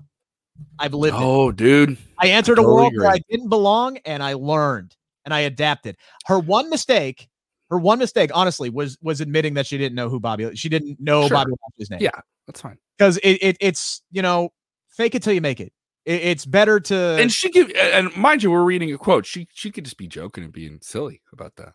I've 0.80 0.94
lived 0.94 1.18
oh, 1.20 1.50
it. 1.50 1.58
dude. 1.58 1.98
I 2.20 2.30
entered 2.30 2.56
totally 2.56 2.72
a 2.72 2.76
world 2.76 2.94
agree. 2.94 3.06
where 3.06 3.14
I 3.14 3.20
didn't 3.30 3.50
belong 3.50 3.98
and 4.06 4.24
I 4.24 4.34
learned 4.34 4.96
and 5.26 5.34
I 5.34 5.42
adapted. 5.42 5.98
Her 6.26 6.40
one 6.40 6.70
mistake, 6.70 7.28
her 7.70 7.80
one 7.80 8.00
mistake, 8.00 8.32
honestly, 8.34 8.70
was 8.70 8.98
was 9.02 9.22
admitting 9.22 9.54
that 9.56 9.66
she 9.66 9.78
didn't 9.78 9.96
know 9.96 10.10
who 10.10 10.20
Bobby 10.20 10.56
she 10.56 10.70
didn't 10.70 11.00
know 11.00 11.28
sure. 11.28 11.38
Bobby 11.38 11.52
Lashley's 11.52 11.90
name. 11.90 12.00
Yeah, 12.02 12.20
that's 12.48 12.62
fine. 12.62 12.78
Because 12.98 13.18
it, 13.18 13.38
it 13.42 13.58
it's 13.60 14.02
you 14.12 14.22
know, 14.22 14.52
fake 14.90 15.16
it 15.16 15.24
till 15.24 15.34
you 15.34 15.42
make 15.42 15.60
it 15.60 15.72
it's 16.06 16.46
better 16.46 16.80
to 16.80 16.96
and 16.96 17.34
she 17.34 17.52
could 17.52 17.76
and 17.76 18.16
mind 18.16 18.44
you 18.44 18.52
we're 18.52 18.64
reading 18.64 18.94
a 18.94 18.98
quote 18.98 19.26
she 19.26 19.48
she 19.54 19.72
could 19.72 19.84
just 19.84 19.98
be 19.98 20.08
joking 20.08 20.44
and 20.44 20.54
being 20.54 20.78
silly 20.82 21.20
about 21.34 21.56
that 21.56 21.74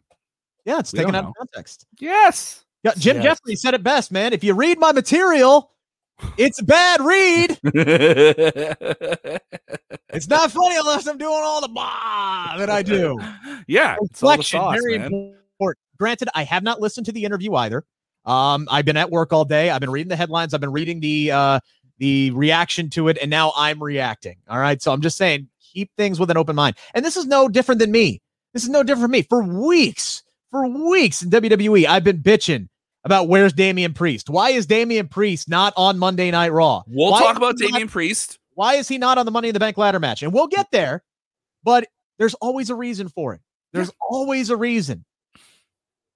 yeah 0.65 0.79
it's 0.79 0.93
we 0.93 1.01
taken 1.01 1.17
out 1.17 1.25
of 1.25 1.35
context 1.37 1.85
yes 1.99 2.65
yeah 2.85 2.93
jim 2.97 3.17
yes. 3.17 3.25
jeffrey 3.25 3.57
said 3.57 3.75
it 3.75 3.83
best 3.83 4.13
man 4.13 4.33
if 4.33 4.45
you 4.45 4.55
read 4.55 4.79
my 4.79 4.93
material 4.93 5.73
It's 6.37 6.61
a 6.61 6.65
bad 6.65 7.01
read. 7.01 7.59
it's 10.13 10.29
not 10.29 10.51
funny 10.51 10.77
unless 10.77 11.07
I'm 11.07 11.17
doing 11.17 11.41
all 11.43 11.63
the 11.63 11.69
blah 11.69 12.57
that 12.59 12.69
I 12.69 12.83
do. 12.83 13.19
Yeah, 13.67 13.97
it's 14.03 14.23
reflection 14.23 14.61
very 14.73 14.99
man. 14.99 15.35
Important. 15.61 15.79
Granted, 15.99 16.29
I 16.35 16.45
have 16.45 16.63
not 16.63 16.81
listened 16.81 17.07
to 17.07 17.13
the 17.13 17.25
interview 17.25 17.55
either. 17.55 17.85
Um, 18.25 18.69
I've 18.71 18.85
been 18.85 18.97
at 18.97 19.11
work 19.11 19.33
all 19.33 19.45
day. 19.45 19.71
I've 19.71 19.81
been 19.81 19.91
reading 19.91 20.09
the 20.09 20.17
headlines. 20.17 20.55
I've 20.55 20.61
been 20.61 20.73
reading 20.73 21.01
the 21.01 21.31
uh 21.31 21.61
the 21.99 22.31
reaction 22.31 22.89
to 22.91 23.09
it, 23.09 23.19
and 23.21 23.31
now 23.31 23.53
I'm 23.57 23.83
reacting. 23.83 24.37
All 24.49 24.59
right, 24.59 24.81
so 24.81 24.91
I'm 24.91 25.03
just 25.03 25.19
saying, 25.19 25.49
keep 25.61 25.91
things 25.99 26.19
with 26.19 26.31
an 26.31 26.39
open 26.39 26.57
mind. 26.57 26.77
And 26.95 27.05
this 27.05 27.17
is 27.17 27.27
no 27.27 27.47
different 27.47 27.79
than 27.79 27.93
me. 27.93 28.23
This 28.55 28.63
is 28.63 28.71
no 28.71 28.83
different 28.83 29.05
from 29.05 29.11
me. 29.11 29.23
For 29.23 29.43
weeks, 29.43 30.23
for 30.51 30.67
weeks 30.67 31.23
in 31.23 31.31
WWE, 31.31 31.87
I've 31.87 32.05
been 32.05 32.23
bitching 32.23 32.69
about 33.05 33.29
where's 33.29 33.53
Damian 33.53 33.93
Priest. 33.93 34.31
Why 34.31 34.51
is 34.51 34.65
Damian 34.65 35.09
Priest 35.09 35.49
not 35.49 35.75
on 35.77 35.99
Monday 35.99 36.31
Night 36.31 36.53
Raw? 36.53 36.83
We'll 36.87 37.13
why 37.13 37.21
talk 37.21 37.37
about 37.37 37.59
Damian 37.59 37.83
not, 37.83 37.91
Priest. 37.91 38.39
Why 38.55 38.75
is 38.75 38.89
he 38.89 38.97
not 38.97 39.19
on 39.19 39.27
the 39.27 39.33
Money 39.33 39.49
in 39.49 39.55
the 39.55 39.61
Bank 39.61 39.77
ladder 39.77 40.01
match? 40.01 40.23
And 40.23 40.33
we'll 40.33 40.47
get 40.47 40.69
there, 40.73 41.03
but 41.63 41.87
there's 42.19 42.35
always 42.35 42.71
a 42.71 42.75
reason 42.75 43.09
for 43.09 43.35
it. 43.35 43.41
There's 43.73 43.89
yeah. 43.89 44.09
always 44.11 44.49
a 44.49 44.57
reason. 44.57 45.05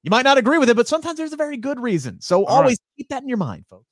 You 0.04 0.10
might 0.10 0.22
not 0.22 0.36
agree 0.36 0.58
with 0.58 0.68
it, 0.68 0.76
but 0.76 0.86
sometimes 0.86 1.16
there's 1.16 1.32
a 1.32 1.36
very 1.36 1.56
good 1.56 1.80
reason. 1.80 2.20
So 2.20 2.44
All 2.44 2.58
always 2.58 2.72
right. 2.72 2.98
keep 2.98 3.08
that 3.08 3.22
in 3.22 3.28
your 3.28 3.38
mind, 3.38 3.64
folks. 3.70 3.86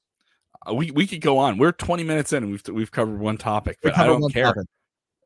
Uh, 0.68 0.74
we 0.74 0.90
we 0.90 1.06
could 1.06 1.22
go 1.22 1.38
on. 1.38 1.56
We're 1.56 1.72
20 1.72 2.04
minutes 2.04 2.34
in 2.34 2.44
and 2.44 2.52
we've 2.52 2.62
we've 2.68 2.90
covered 2.90 3.18
one 3.18 3.38
topic, 3.38 3.78
but 3.82 3.96
I 3.96 4.06
don't 4.06 4.30
care. 4.30 4.44
Topic. 4.44 4.66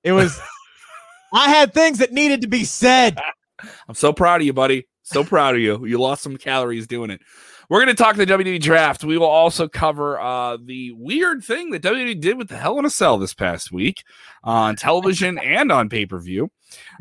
It 0.05 0.12
was 0.12 0.40
I 1.35 1.51
had 1.51 1.75
things 1.75 1.99
that 1.99 2.12
needed 2.12 2.40
to 2.42 2.46
be 2.46 2.64
said. 2.64 3.18
I'm 3.88 3.96
so 3.96 4.12
proud 4.12 4.40
of 4.40 4.46
you, 4.46 4.53
buddy. 4.53 4.87
So 5.03 5.25
proud 5.25 5.57
of 5.57 5.61
you. 5.61 5.85
You 5.87 5.99
lost 5.99 6.22
some 6.22 6.37
calories 6.37 6.87
doing 6.87 7.11
it. 7.11 7.20
We're 7.68 7.85
going 7.85 7.94
to 7.94 8.01
talk 8.01 8.14
the 8.14 8.27
WWE 8.27 8.61
draft. 8.61 9.03
We 9.03 9.18
will 9.18 9.27
also 9.27 9.66
cover 9.66 10.20
uh, 10.20 10.57
the 10.62 10.92
weird 10.92 11.42
thing 11.42 11.70
that 11.70 11.83
WWE 11.83 12.20
did 12.20 12.38
with 12.38 12.49
the 12.49 12.57
Hell 12.57 12.79
in 12.79 12.85
a 12.85 12.90
Cell 12.90 13.18
this 13.18 13.35
past 13.35 13.72
week 13.72 14.05
on 14.44 14.77
television 14.77 15.38
and 15.38 15.72
on 15.72 15.88
pay 15.88 16.07
per 16.07 16.20
view. 16.20 16.51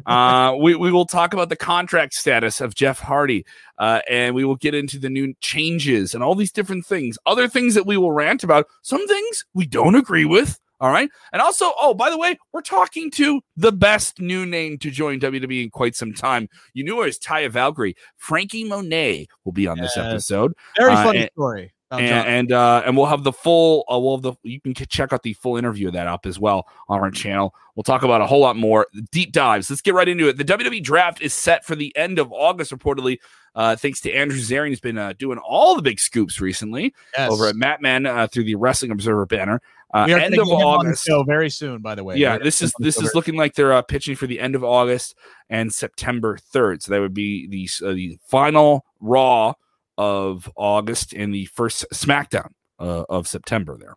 Uh, 0.05 0.55
we, 0.59 0.75
we 0.75 0.91
will 0.91 1.05
talk 1.05 1.33
about 1.33 1.49
the 1.49 1.55
contract 1.55 2.13
status 2.13 2.61
of 2.61 2.75
Jeff 2.75 2.99
Hardy, 2.99 3.45
uh, 3.77 4.01
and 4.09 4.35
we 4.35 4.45
will 4.45 4.55
get 4.55 4.73
into 4.73 4.99
the 4.99 5.09
new 5.09 5.33
changes 5.41 6.13
and 6.13 6.23
all 6.23 6.35
these 6.35 6.51
different 6.51 6.85
things. 6.85 7.17
Other 7.25 7.47
things 7.47 7.73
that 7.75 7.85
we 7.85 7.97
will 7.97 8.11
rant 8.11 8.43
about. 8.43 8.67
Some 8.81 9.07
things 9.07 9.45
we 9.53 9.65
don't 9.65 9.95
agree 9.95 10.25
with. 10.25 10.59
All 10.81 10.91
right. 10.91 11.09
And 11.31 11.41
also, 11.41 11.71
oh, 11.79 11.93
by 11.93 12.09
the 12.09 12.17
way, 12.17 12.37
we're 12.51 12.61
talking 12.61 13.09
to 13.11 13.41
the 13.55 13.71
best 13.71 14.19
new 14.19 14.45
name 14.45 14.77
to 14.79 14.91
join 14.91 15.19
WWE 15.19 15.63
in 15.63 15.69
quite 15.69 15.95
some 15.95 16.13
time. 16.13 16.49
You 16.73 16.83
knew 16.83 17.01
it 17.01 17.05
was 17.05 17.19
Taya 17.19 17.49
Valkyrie. 17.49 17.95
Franky 18.17 18.65
Monet 18.65 19.27
will 19.45 19.53
be 19.53 19.67
on 19.67 19.79
this 19.79 19.95
episode. 19.95 20.53
Very 20.77 20.91
uh, 20.91 21.03
funny 21.03 21.19
and, 21.19 21.29
story. 21.31 21.73
And 21.99 22.27
and, 22.27 22.51
uh, 22.51 22.83
and 22.85 22.97
we'll 22.97 23.05
have 23.05 23.23
the 23.23 23.33
full 23.33 23.85
uh, 23.91 23.99
we'll 23.99 24.17
have 24.17 24.23
the 24.23 24.33
you 24.43 24.59
can 24.59 24.73
check 24.73 25.13
out 25.13 25.23
the 25.23 25.33
full 25.33 25.57
interview 25.57 25.87
of 25.87 25.93
that 25.93 26.07
up 26.07 26.25
as 26.25 26.39
well 26.39 26.67
on 26.87 26.99
our 26.99 27.11
channel. 27.11 27.55
We'll 27.75 27.83
talk 27.83 28.03
about 28.03 28.21
a 28.21 28.27
whole 28.27 28.39
lot 28.39 28.55
more 28.55 28.87
deep 29.11 29.31
dives. 29.31 29.69
Let's 29.69 29.81
get 29.81 29.93
right 29.93 30.07
into 30.07 30.27
it. 30.27 30.37
The 30.37 30.45
WWE 30.45 30.83
draft 30.83 31.21
is 31.21 31.33
set 31.33 31.65
for 31.65 31.75
the 31.75 31.95
end 31.95 32.19
of 32.19 32.31
August, 32.31 32.71
reportedly. 32.71 33.19
Uh, 33.53 33.75
thanks 33.75 34.01
to 34.01 34.11
Andrew 34.11 34.37
Zarian, 34.37 34.69
who's 34.69 34.81
been 34.81 34.97
uh, 34.97 35.13
doing 35.17 35.37
all 35.37 35.75
the 35.75 35.81
big 35.81 35.99
scoops 35.99 36.41
recently 36.41 36.93
yes. 37.17 37.31
over 37.31 37.47
at 37.47 37.55
Mat 37.55 37.81
Men 37.81 38.05
uh, 38.05 38.27
through 38.27 38.43
the 38.43 38.55
Wrestling 38.55 38.91
Observer 38.91 39.25
banner. 39.25 39.61
Uh, 39.93 40.07
end 40.09 40.37
of 40.37 40.49
August. 40.49 41.05
Show 41.05 41.23
very 41.23 41.49
soon, 41.49 41.81
by 41.81 41.95
the 41.95 42.03
way. 42.03 42.17
Yeah, 42.17 42.37
this 42.37 42.61
is 42.61 42.73
this 42.79 42.99
is 43.01 43.15
looking 43.15 43.35
like 43.35 43.55
they're 43.55 43.71
uh, 43.71 43.81
pitching 43.81 44.17
for 44.17 44.27
the 44.27 44.41
end 44.41 44.53
of 44.53 44.63
August 44.63 45.15
and 45.49 45.73
September 45.73 46.37
third. 46.37 46.83
So 46.83 46.91
that 46.91 46.99
would 46.99 47.13
be 47.13 47.47
the 47.47 47.69
the 47.93 48.19
final 48.25 48.85
Raw 48.99 49.53
of 49.97 50.49
August 50.55 51.13
and 51.13 51.33
the 51.33 51.45
first 51.45 51.85
SmackDown 51.93 52.49
uh, 52.79 53.03
of 53.09 53.27
September. 53.27 53.77
There. 53.77 53.95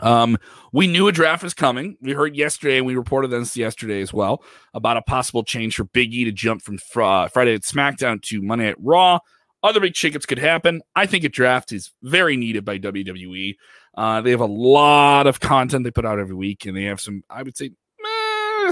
Um, 0.00 0.38
we 0.72 0.86
knew 0.86 1.08
a 1.08 1.12
draft 1.12 1.42
was 1.42 1.54
coming. 1.54 1.96
We 2.00 2.12
heard 2.12 2.36
yesterday, 2.36 2.78
and 2.78 2.86
we 2.86 2.96
reported 2.96 3.28
this 3.28 3.56
yesterday 3.56 4.00
as 4.00 4.12
well 4.12 4.42
about 4.72 4.96
a 4.96 5.02
possible 5.02 5.44
change 5.44 5.76
for 5.76 5.84
Big 5.84 6.12
E 6.12 6.24
to 6.24 6.32
jump 6.32 6.62
from 6.62 6.78
fr- 6.78 7.02
uh, 7.02 7.28
Friday 7.28 7.54
at 7.54 7.62
SmackDown 7.62 8.20
to 8.22 8.42
Monday 8.42 8.68
at 8.68 8.76
Raw. 8.80 9.18
Other 9.62 9.80
big 9.80 9.94
shakeups 9.94 10.26
could 10.26 10.38
happen. 10.38 10.82
I 10.94 11.06
think 11.06 11.24
a 11.24 11.28
draft 11.30 11.72
is 11.72 11.92
very 12.02 12.36
needed 12.36 12.66
by 12.66 12.78
WWE. 12.78 13.54
Uh, 13.96 14.20
they 14.20 14.30
have 14.30 14.40
a 14.40 14.46
lot 14.46 15.26
of 15.26 15.40
content 15.40 15.84
they 15.84 15.90
put 15.90 16.04
out 16.04 16.18
every 16.18 16.34
week, 16.34 16.66
and 16.66 16.76
they 16.76 16.84
have 16.84 17.00
some, 17.00 17.22
I 17.30 17.42
would 17.42 17.56
say, 17.56 17.70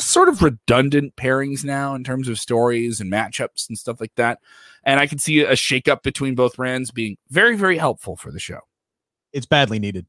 sort 0.00 0.28
of 0.28 0.42
redundant 0.42 1.16
pairings 1.16 1.64
now 1.64 1.94
in 1.94 2.04
terms 2.04 2.28
of 2.28 2.38
stories 2.38 3.00
and 3.00 3.12
matchups 3.12 3.68
and 3.68 3.78
stuff 3.78 4.00
like 4.00 4.14
that. 4.16 4.38
And 4.84 4.98
I 4.98 5.06
can 5.06 5.18
see 5.18 5.40
a 5.40 5.52
shakeup 5.52 6.02
between 6.02 6.34
both 6.34 6.56
brands 6.56 6.90
being 6.90 7.16
very, 7.30 7.56
very 7.56 7.78
helpful 7.78 8.16
for 8.16 8.32
the 8.32 8.40
show. 8.40 8.60
It's 9.32 9.46
badly 9.46 9.78
needed. 9.78 10.06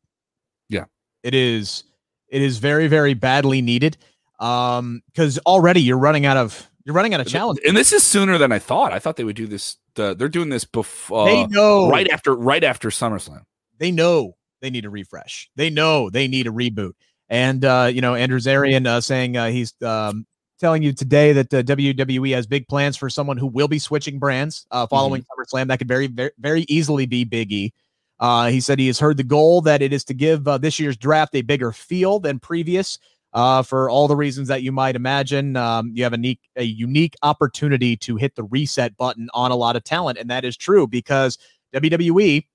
Yeah, 0.70 0.86
it 1.22 1.34
is. 1.36 1.84
It 2.28 2.42
is 2.42 2.58
very, 2.58 2.88
very 2.88 3.14
badly 3.14 3.62
needed. 3.62 3.98
Um, 4.40 5.02
because 5.08 5.38
already 5.40 5.82
you're 5.82 5.98
running 5.98 6.26
out 6.26 6.38
of 6.38 6.70
you're 6.86 6.96
running 6.96 7.14
out 7.14 7.22
of 7.22 7.28
challenge, 7.28 7.60
and 7.66 7.78
this 7.78 7.94
is 7.94 8.04
sooner 8.04 8.38
than 8.38 8.52
I 8.52 8.60
thought. 8.60 8.92
I 8.92 9.00
thought 9.00 9.16
they 9.16 9.24
would 9.24 9.38
do 9.38 9.48
this. 9.48 9.78
Uh, 9.96 10.14
they're 10.16 10.28
doing 10.28 10.50
this 10.50 10.66
before. 10.66 11.26
They 11.26 11.48
know 11.48 11.90
right 11.90 12.10
after 12.10 12.36
right 12.36 12.64
after 12.64 12.90
SummerSlam. 12.90 13.44
They 13.78 13.92
know 13.92 14.36
they 14.62 14.70
need 14.70 14.86
a 14.86 14.90
refresh. 14.90 15.50
They 15.56 15.70
know 15.70 16.10
they 16.10 16.28
need 16.28 16.48
a 16.48 16.52
reboot. 16.52 16.94
And 17.34 17.66
uh, 17.66 17.90
you 17.92 18.00
know, 18.00 18.14
Andrew 18.14 18.38
Zarian 18.38 18.86
uh, 18.86 19.02
saying 19.02 19.38
uh, 19.38 19.48
he's 19.48 19.74
um, 19.82 20.28
telling 20.60 20.84
you 20.84 20.94
today 20.94 21.34
that 21.34 21.52
uh, 21.52 21.64
WWE 21.64 22.36
has 22.36 22.46
big 22.46 22.68
plans 22.68 22.96
for 22.96 23.10
someone 23.10 23.38
who 23.38 23.48
will 23.48 23.68
be 23.68 23.80
switching 23.80 24.20
brands 24.20 24.68
uh, 24.70 24.86
following 24.86 25.24
mm-hmm. 25.24 25.58
SummerSlam. 25.58 25.68
That 25.68 25.80
could 25.80 25.88
very, 25.88 26.06
very, 26.06 26.30
very 26.38 26.62
easily 26.70 27.08
be 27.08 27.24
Big 27.24 27.52
E. 27.52 27.74
Uh, 28.20 28.50
he 28.50 28.62
said 28.62 28.78
he 28.78 28.86
has 28.86 29.00
heard 29.00 29.18
the 29.18 29.24
goal 29.24 29.62
that 29.62 29.82
it 29.82 29.92
is 29.92 30.04
to 30.04 30.14
give 30.14 30.48
uh, 30.48 30.60
this 30.60 30.80
year's 30.80 30.96
draft 30.96 31.34
a 31.34 31.42
bigger 31.42 31.72
feel 31.72 32.20
than 32.20 32.38
previous. 32.38 33.00
Uh, 33.34 33.64
for 33.64 33.90
all 33.90 34.08
the 34.08 34.16
reasons 34.16 34.48
that 34.48 34.62
you 34.62 34.72
might 34.72 34.96
imagine, 34.96 35.58
um, 35.58 35.92
you 35.96 36.04
have 36.04 36.14
a 36.14 36.18
unique, 36.18 36.40
a 36.56 36.64
unique 36.64 37.16
opportunity 37.24 37.98
to 37.98 38.16
hit 38.16 38.36
the 38.36 38.44
reset 38.44 38.96
button 38.96 39.28
on 39.34 39.50
a 39.50 39.56
lot 39.56 39.76
of 39.76 39.84
talent, 39.84 40.20
and 40.20 40.30
that 40.30 40.46
is 40.46 40.56
true 40.56 40.86
because 40.86 41.40
WWE 41.74 42.46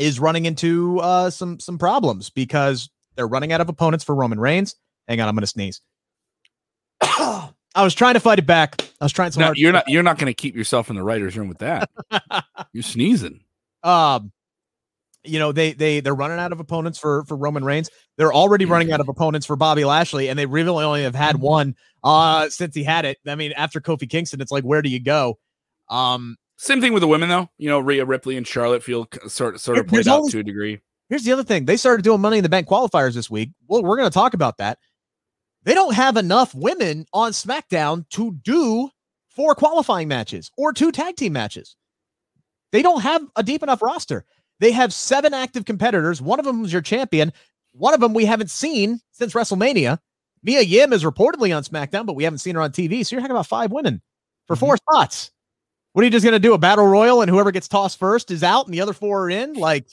is 0.00 0.18
running 0.18 0.46
into 0.46 0.98
uh, 0.98 1.30
some 1.30 1.60
some 1.60 1.78
problems 1.78 2.28
because 2.28 2.90
they're 3.18 3.28
running 3.28 3.52
out 3.52 3.60
of 3.60 3.68
opponents 3.68 4.04
for 4.04 4.14
Roman 4.14 4.40
Reigns. 4.40 4.76
Hang 5.08 5.20
on, 5.20 5.28
I'm 5.28 5.34
going 5.34 5.42
to 5.42 5.46
sneeze. 5.46 5.82
I 7.02 7.52
was 7.76 7.94
trying 7.94 8.14
to 8.14 8.20
fight 8.20 8.38
it 8.38 8.46
back. 8.46 8.80
I 9.00 9.04
was 9.04 9.12
trying 9.12 9.32
so 9.32 9.40
no, 9.40 9.46
hard. 9.46 9.58
You're 9.58 9.72
not. 9.72 9.88
You're 9.88 10.02
not 10.02 10.18
going 10.18 10.26
to 10.26 10.34
keep 10.34 10.56
yourself 10.56 10.88
in 10.88 10.96
the 10.96 11.02
writers' 11.02 11.36
room 11.36 11.48
with 11.48 11.58
that. 11.58 11.90
you're 12.72 12.82
sneezing. 12.82 13.40
Um, 13.82 14.32
you 15.24 15.38
know 15.38 15.52
they 15.52 15.72
they 15.72 16.00
they're 16.00 16.14
running 16.14 16.38
out 16.38 16.52
of 16.52 16.60
opponents 16.60 16.98
for 16.98 17.24
for 17.24 17.36
Roman 17.36 17.64
Reigns. 17.64 17.90
They're 18.16 18.32
already 18.32 18.64
running 18.64 18.92
out 18.92 19.00
of 19.00 19.08
opponents 19.08 19.46
for 19.46 19.56
Bobby 19.56 19.84
Lashley, 19.84 20.28
and 20.28 20.38
they 20.38 20.46
really 20.46 20.84
only 20.84 21.02
have 21.02 21.14
had 21.14 21.36
one 21.36 21.74
uh 22.04 22.48
since 22.48 22.74
he 22.74 22.84
had 22.84 23.04
it. 23.04 23.18
I 23.26 23.34
mean, 23.34 23.52
after 23.52 23.80
Kofi 23.80 24.08
Kingston, 24.08 24.40
it's 24.40 24.52
like 24.52 24.64
where 24.64 24.80
do 24.80 24.88
you 24.88 25.00
go? 25.00 25.38
Um, 25.90 26.36
same 26.56 26.80
thing 26.80 26.92
with 26.92 27.02
the 27.02 27.08
women, 27.08 27.28
though. 27.28 27.50
You 27.58 27.68
know, 27.68 27.80
Rhea 27.80 28.04
Ripley 28.04 28.36
and 28.36 28.46
Charlotte 28.46 28.82
feel 28.82 29.08
sort 29.26 29.56
of 29.56 29.60
sort 29.60 29.78
of 29.78 29.86
played 29.86 30.08
out 30.08 30.30
to 30.30 30.38
a 30.38 30.42
degree. 30.42 30.80
Here's 31.08 31.24
the 31.24 31.32
other 31.32 31.44
thing: 31.44 31.64
they 31.64 31.76
started 31.76 32.02
doing 32.02 32.20
Money 32.20 32.38
in 32.38 32.42
the 32.42 32.48
Bank 32.48 32.68
qualifiers 32.68 33.14
this 33.14 33.30
week. 33.30 33.50
Well, 33.66 33.82
we're 33.82 33.96
going 33.96 34.10
to 34.10 34.14
talk 34.14 34.34
about 34.34 34.58
that. 34.58 34.78
They 35.64 35.74
don't 35.74 35.94
have 35.94 36.16
enough 36.16 36.54
women 36.54 37.06
on 37.12 37.32
SmackDown 37.32 38.08
to 38.10 38.32
do 38.42 38.90
four 39.28 39.54
qualifying 39.54 40.08
matches 40.08 40.50
or 40.56 40.72
two 40.72 40.92
tag 40.92 41.16
team 41.16 41.32
matches. 41.32 41.76
They 42.72 42.82
don't 42.82 43.00
have 43.00 43.22
a 43.36 43.42
deep 43.42 43.62
enough 43.62 43.82
roster. 43.82 44.24
They 44.60 44.72
have 44.72 44.92
seven 44.92 45.32
active 45.32 45.64
competitors. 45.64 46.20
One 46.20 46.38
of 46.38 46.44
them 46.44 46.64
is 46.64 46.72
your 46.72 46.82
champion. 46.82 47.32
One 47.72 47.94
of 47.94 48.00
them 48.00 48.14
we 48.14 48.24
haven't 48.24 48.50
seen 48.50 49.00
since 49.12 49.34
WrestleMania. 49.34 49.98
Mia 50.42 50.62
Yim 50.62 50.92
is 50.92 51.04
reportedly 51.04 51.56
on 51.56 51.64
SmackDown, 51.64 52.06
but 52.06 52.16
we 52.16 52.24
haven't 52.24 52.38
seen 52.38 52.54
her 52.54 52.60
on 52.60 52.72
TV. 52.72 53.04
So 53.04 53.14
you're 53.14 53.20
talking 53.20 53.36
about 53.36 53.46
five 53.46 53.70
women 53.70 54.02
for 54.46 54.56
mm-hmm. 54.56 54.66
four 54.66 54.76
spots. 54.76 55.30
What 55.92 56.02
are 56.02 56.04
you 56.04 56.10
just 56.10 56.24
going 56.24 56.32
to 56.32 56.38
do? 56.38 56.54
A 56.54 56.58
battle 56.58 56.86
royal 56.86 57.22
and 57.22 57.30
whoever 57.30 57.50
gets 57.50 57.68
tossed 57.68 57.98
first 57.98 58.30
is 58.30 58.42
out 58.42 58.66
and 58.66 58.74
the 58.74 58.80
other 58.80 58.92
four 58.92 59.24
are 59.24 59.30
in? 59.30 59.54
Like, 59.54 59.88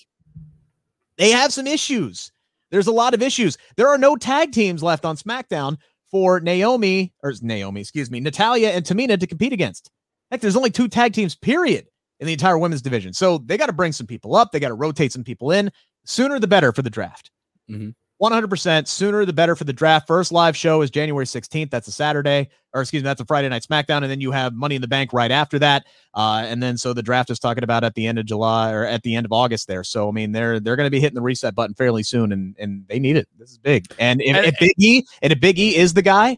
they 1.17 1.32
have 1.32 1.54
some 1.54 1.67
issues. 1.67 2.32
There's 2.71 2.88
a 2.88 2.91
lot 2.91 3.13
of 3.13 3.21
issues. 3.21 3.58
There 3.78 3.88
are 3.88 3.97
no 3.97 4.15
tag 4.15 4.51
teams 4.51 4.84
left 4.84 5.06
on 5.06 5.15
SmackDown 5.17 5.78
for 6.12 6.39
Naomi, 6.39 7.13
or 7.23 7.34
Naomi, 7.41 7.82
excuse 7.82 8.12
me, 8.12 8.19
Natalya 8.19 8.69
and 8.69 8.86
Tamina 8.86 9.19
to 9.19 9.28
compete 9.28 9.54
against. 9.54 9.91
Heck, 10.32 10.41
there's 10.41 10.56
only 10.56 10.71
two 10.71 10.88
tag 10.88 11.13
teams, 11.13 11.36
period, 11.36 11.88
in 12.19 12.28
the 12.28 12.34
entire 12.34 12.58
women's 12.58 12.82
division. 12.82 13.13
So 13.13 13.39
they 13.39 13.58
got 13.58 13.67
to 13.67 13.73
bring 13.73 13.91
some 13.91 14.08
people 14.08 14.36
up. 14.36 14.51
They 14.51 14.60
got 14.60 14.69
to 14.69 14.75
rotate 14.75 15.12
some 15.12 15.23
people 15.23 15.51
in. 15.51 15.71
Sooner 16.06 16.39
the 16.39 16.47
better 16.47 16.71
for 16.71 16.82
the 16.82 16.89
draft. 16.89 17.32
Mm-hmm. 17.69 17.89
100% 18.21 18.88
sooner 18.88 19.25
the 19.25 19.34
better 19.34 19.56
for 19.56 19.65
the 19.65 19.73
draft. 19.73 20.08
First 20.08 20.32
live 20.32 20.56
show 20.56 20.82
is 20.82 20.89
January 20.89 21.25
16th. 21.25 21.69
That's 21.69 21.88
a 21.88 21.91
Saturday, 21.91 22.49
or 22.73 22.82
excuse 22.82 23.04
me, 23.04 23.06
that's 23.06 23.19
a 23.19 23.25
Friday 23.25 23.49
night 23.49 23.63
SmackDown. 23.63 24.04
And 24.04 24.06
then 24.10 24.21
you 24.21 24.32
have 24.32 24.54
Money 24.54 24.75
in 24.75 24.82
the 24.82 24.88
Bank 24.88 25.12
right 25.12 25.32
after 25.32 25.60
that. 25.60 25.86
Uh, 26.13 26.43
and 26.45 26.63
then 26.63 26.78
so 26.78 26.93
the 26.93 27.04
draft 27.04 27.30
is 27.30 27.39
talking 27.39 27.63
about 27.63 27.84
at 27.84 27.93
the 27.95 28.08
end 28.08 28.17
of 28.17 28.25
July 28.25 28.71
or 28.71 28.86
at 28.86 29.04
the 29.04 29.15
end 29.15 29.25
of 29.25 29.34
August 29.34 29.67
there. 29.67 29.84
So, 29.84 30.08
I 30.08 30.12
mean, 30.12 30.32
they're 30.32 30.62
they're 30.62 30.78
going 30.78 30.88
to 30.88 30.91
be 30.91 31.01
hitting 31.01 31.15
the 31.15 31.21
reset 31.21 31.56
button 31.56 31.75
fairly 31.75 32.04
soon 32.04 32.32
and 32.32 32.56
and 32.58 32.86
they 32.88 32.99
need 32.99 33.17
it. 33.17 33.28
This 33.38 33.51
is 33.51 33.58
big. 33.58 33.86
And 33.99 34.21
if, 34.21 34.36
and, 34.36 34.45
if 34.45 34.56
Big 34.60 34.73
E 34.78 35.06
and 35.21 35.34
if 35.34 35.39
Big 35.41 35.60
E 35.60 35.75
is 35.75 35.93
the 35.93 36.01
guy 36.01 36.38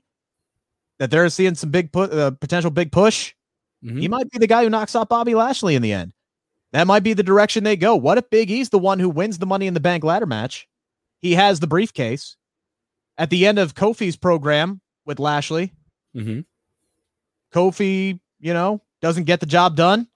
that 0.98 1.12
they're 1.12 1.30
seeing 1.30 1.54
some 1.54 1.70
big 1.70 1.92
put 1.92 2.12
uh, 2.12 2.32
potential 2.32 2.72
big 2.72 2.92
push, 2.92 3.36
mm-hmm. 3.84 4.00
he 4.00 4.08
might 4.08 4.32
be 4.32 4.40
the 4.40 4.48
guy 4.48 4.64
who 4.64 4.70
knocks 4.72 4.96
off 4.96 5.10
Bobby 5.10 5.36
Lashley 5.36 5.76
in 5.76 5.84
the 5.84 5.94
end. 5.94 6.12
that 6.72 6.88
might 6.88 7.04
be 7.04 7.14
the 7.14 7.22
direction 7.22 7.64
they 7.64 7.78
go. 7.78 7.96
What 7.96 8.18
if 8.18 8.28
Big 8.32 8.50
E's 8.50 8.70
the 8.70 8.80
one 8.80 8.98
who 9.00 9.10
wins 9.10 9.38
the 9.38 9.46
Money 9.46 9.68
in 9.68 9.76
the 9.76 9.80
Bank 9.80 10.04
ladder 10.04 10.26
match? 10.26 10.68
He 11.20 11.34
has 11.34 11.60
the 11.60 11.68
briefcase. 11.68 12.36
At 13.18 13.30
the 13.30 13.48
end 13.48 13.58
of 13.58 13.74
Kofi's 13.74 14.16
program 14.16 14.82
with 15.06 15.20
Lashley, 15.20 15.74
Mm-hmm. 16.16 16.40
Kofi, 17.54 18.20
you 18.40 18.54
know, 18.54 18.82
doesn't 19.02 19.26
get 19.26 19.40
the 19.40 19.46
job 19.46 19.76
done. 19.76 20.08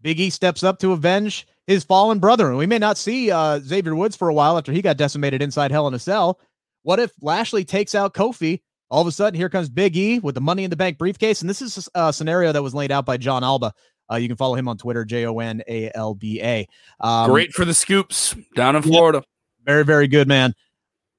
Big 0.00 0.20
E 0.20 0.30
steps 0.30 0.62
up 0.62 0.78
to 0.80 0.92
avenge 0.92 1.46
his 1.66 1.84
fallen 1.84 2.18
brother. 2.18 2.48
And 2.48 2.58
we 2.58 2.66
may 2.66 2.78
not 2.78 2.98
see 2.98 3.30
uh, 3.30 3.58
Xavier 3.60 3.94
Woods 3.94 4.16
for 4.16 4.28
a 4.28 4.34
while 4.34 4.58
after 4.58 4.72
he 4.72 4.82
got 4.82 4.96
decimated 4.96 5.40
inside 5.42 5.70
Hell 5.70 5.88
in 5.88 5.94
a 5.94 5.98
Cell. 5.98 6.40
What 6.82 6.98
if 6.98 7.12
Lashley 7.22 7.64
takes 7.64 7.94
out 7.94 8.14
Kofi? 8.14 8.60
All 8.90 9.00
of 9.00 9.06
a 9.06 9.12
sudden, 9.12 9.38
here 9.38 9.48
comes 9.48 9.68
Big 9.70 9.96
E 9.96 10.18
with 10.18 10.34
the 10.34 10.40
Money 10.40 10.64
in 10.64 10.70
the 10.70 10.76
Bank 10.76 10.98
briefcase. 10.98 11.40
And 11.40 11.48
this 11.48 11.62
is 11.62 11.88
a 11.94 12.12
scenario 12.12 12.52
that 12.52 12.62
was 12.62 12.74
laid 12.74 12.92
out 12.92 13.06
by 13.06 13.16
Jon 13.16 13.42
Alba. 13.42 13.72
Uh, 14.12 14.16
you 14.16 14.28
can 14.28 14.36
follow 14.36 14.54
him 14.54 14.68
on 14.68 14.76
Twitter, 14.76 15.04
J 15.04 15.24
O 15.24 15.38
N 15.38 15.62
A 15.66 15.90
L 15.94 16.14
B 16.14 16.42
A. 16.42 16.68
Um, 17.00 17.30
Great 17.30 17.52
for 17.52 17.64
the 17.64 17.72
scoops 17.72 18.36
down 18.54 18.76
in 18.76 18.82
Florida. 18.82 19.24
Very, 19.64 19.84
very 19.84 20.08
good, 20.08 20.28
man. 20.28 20.54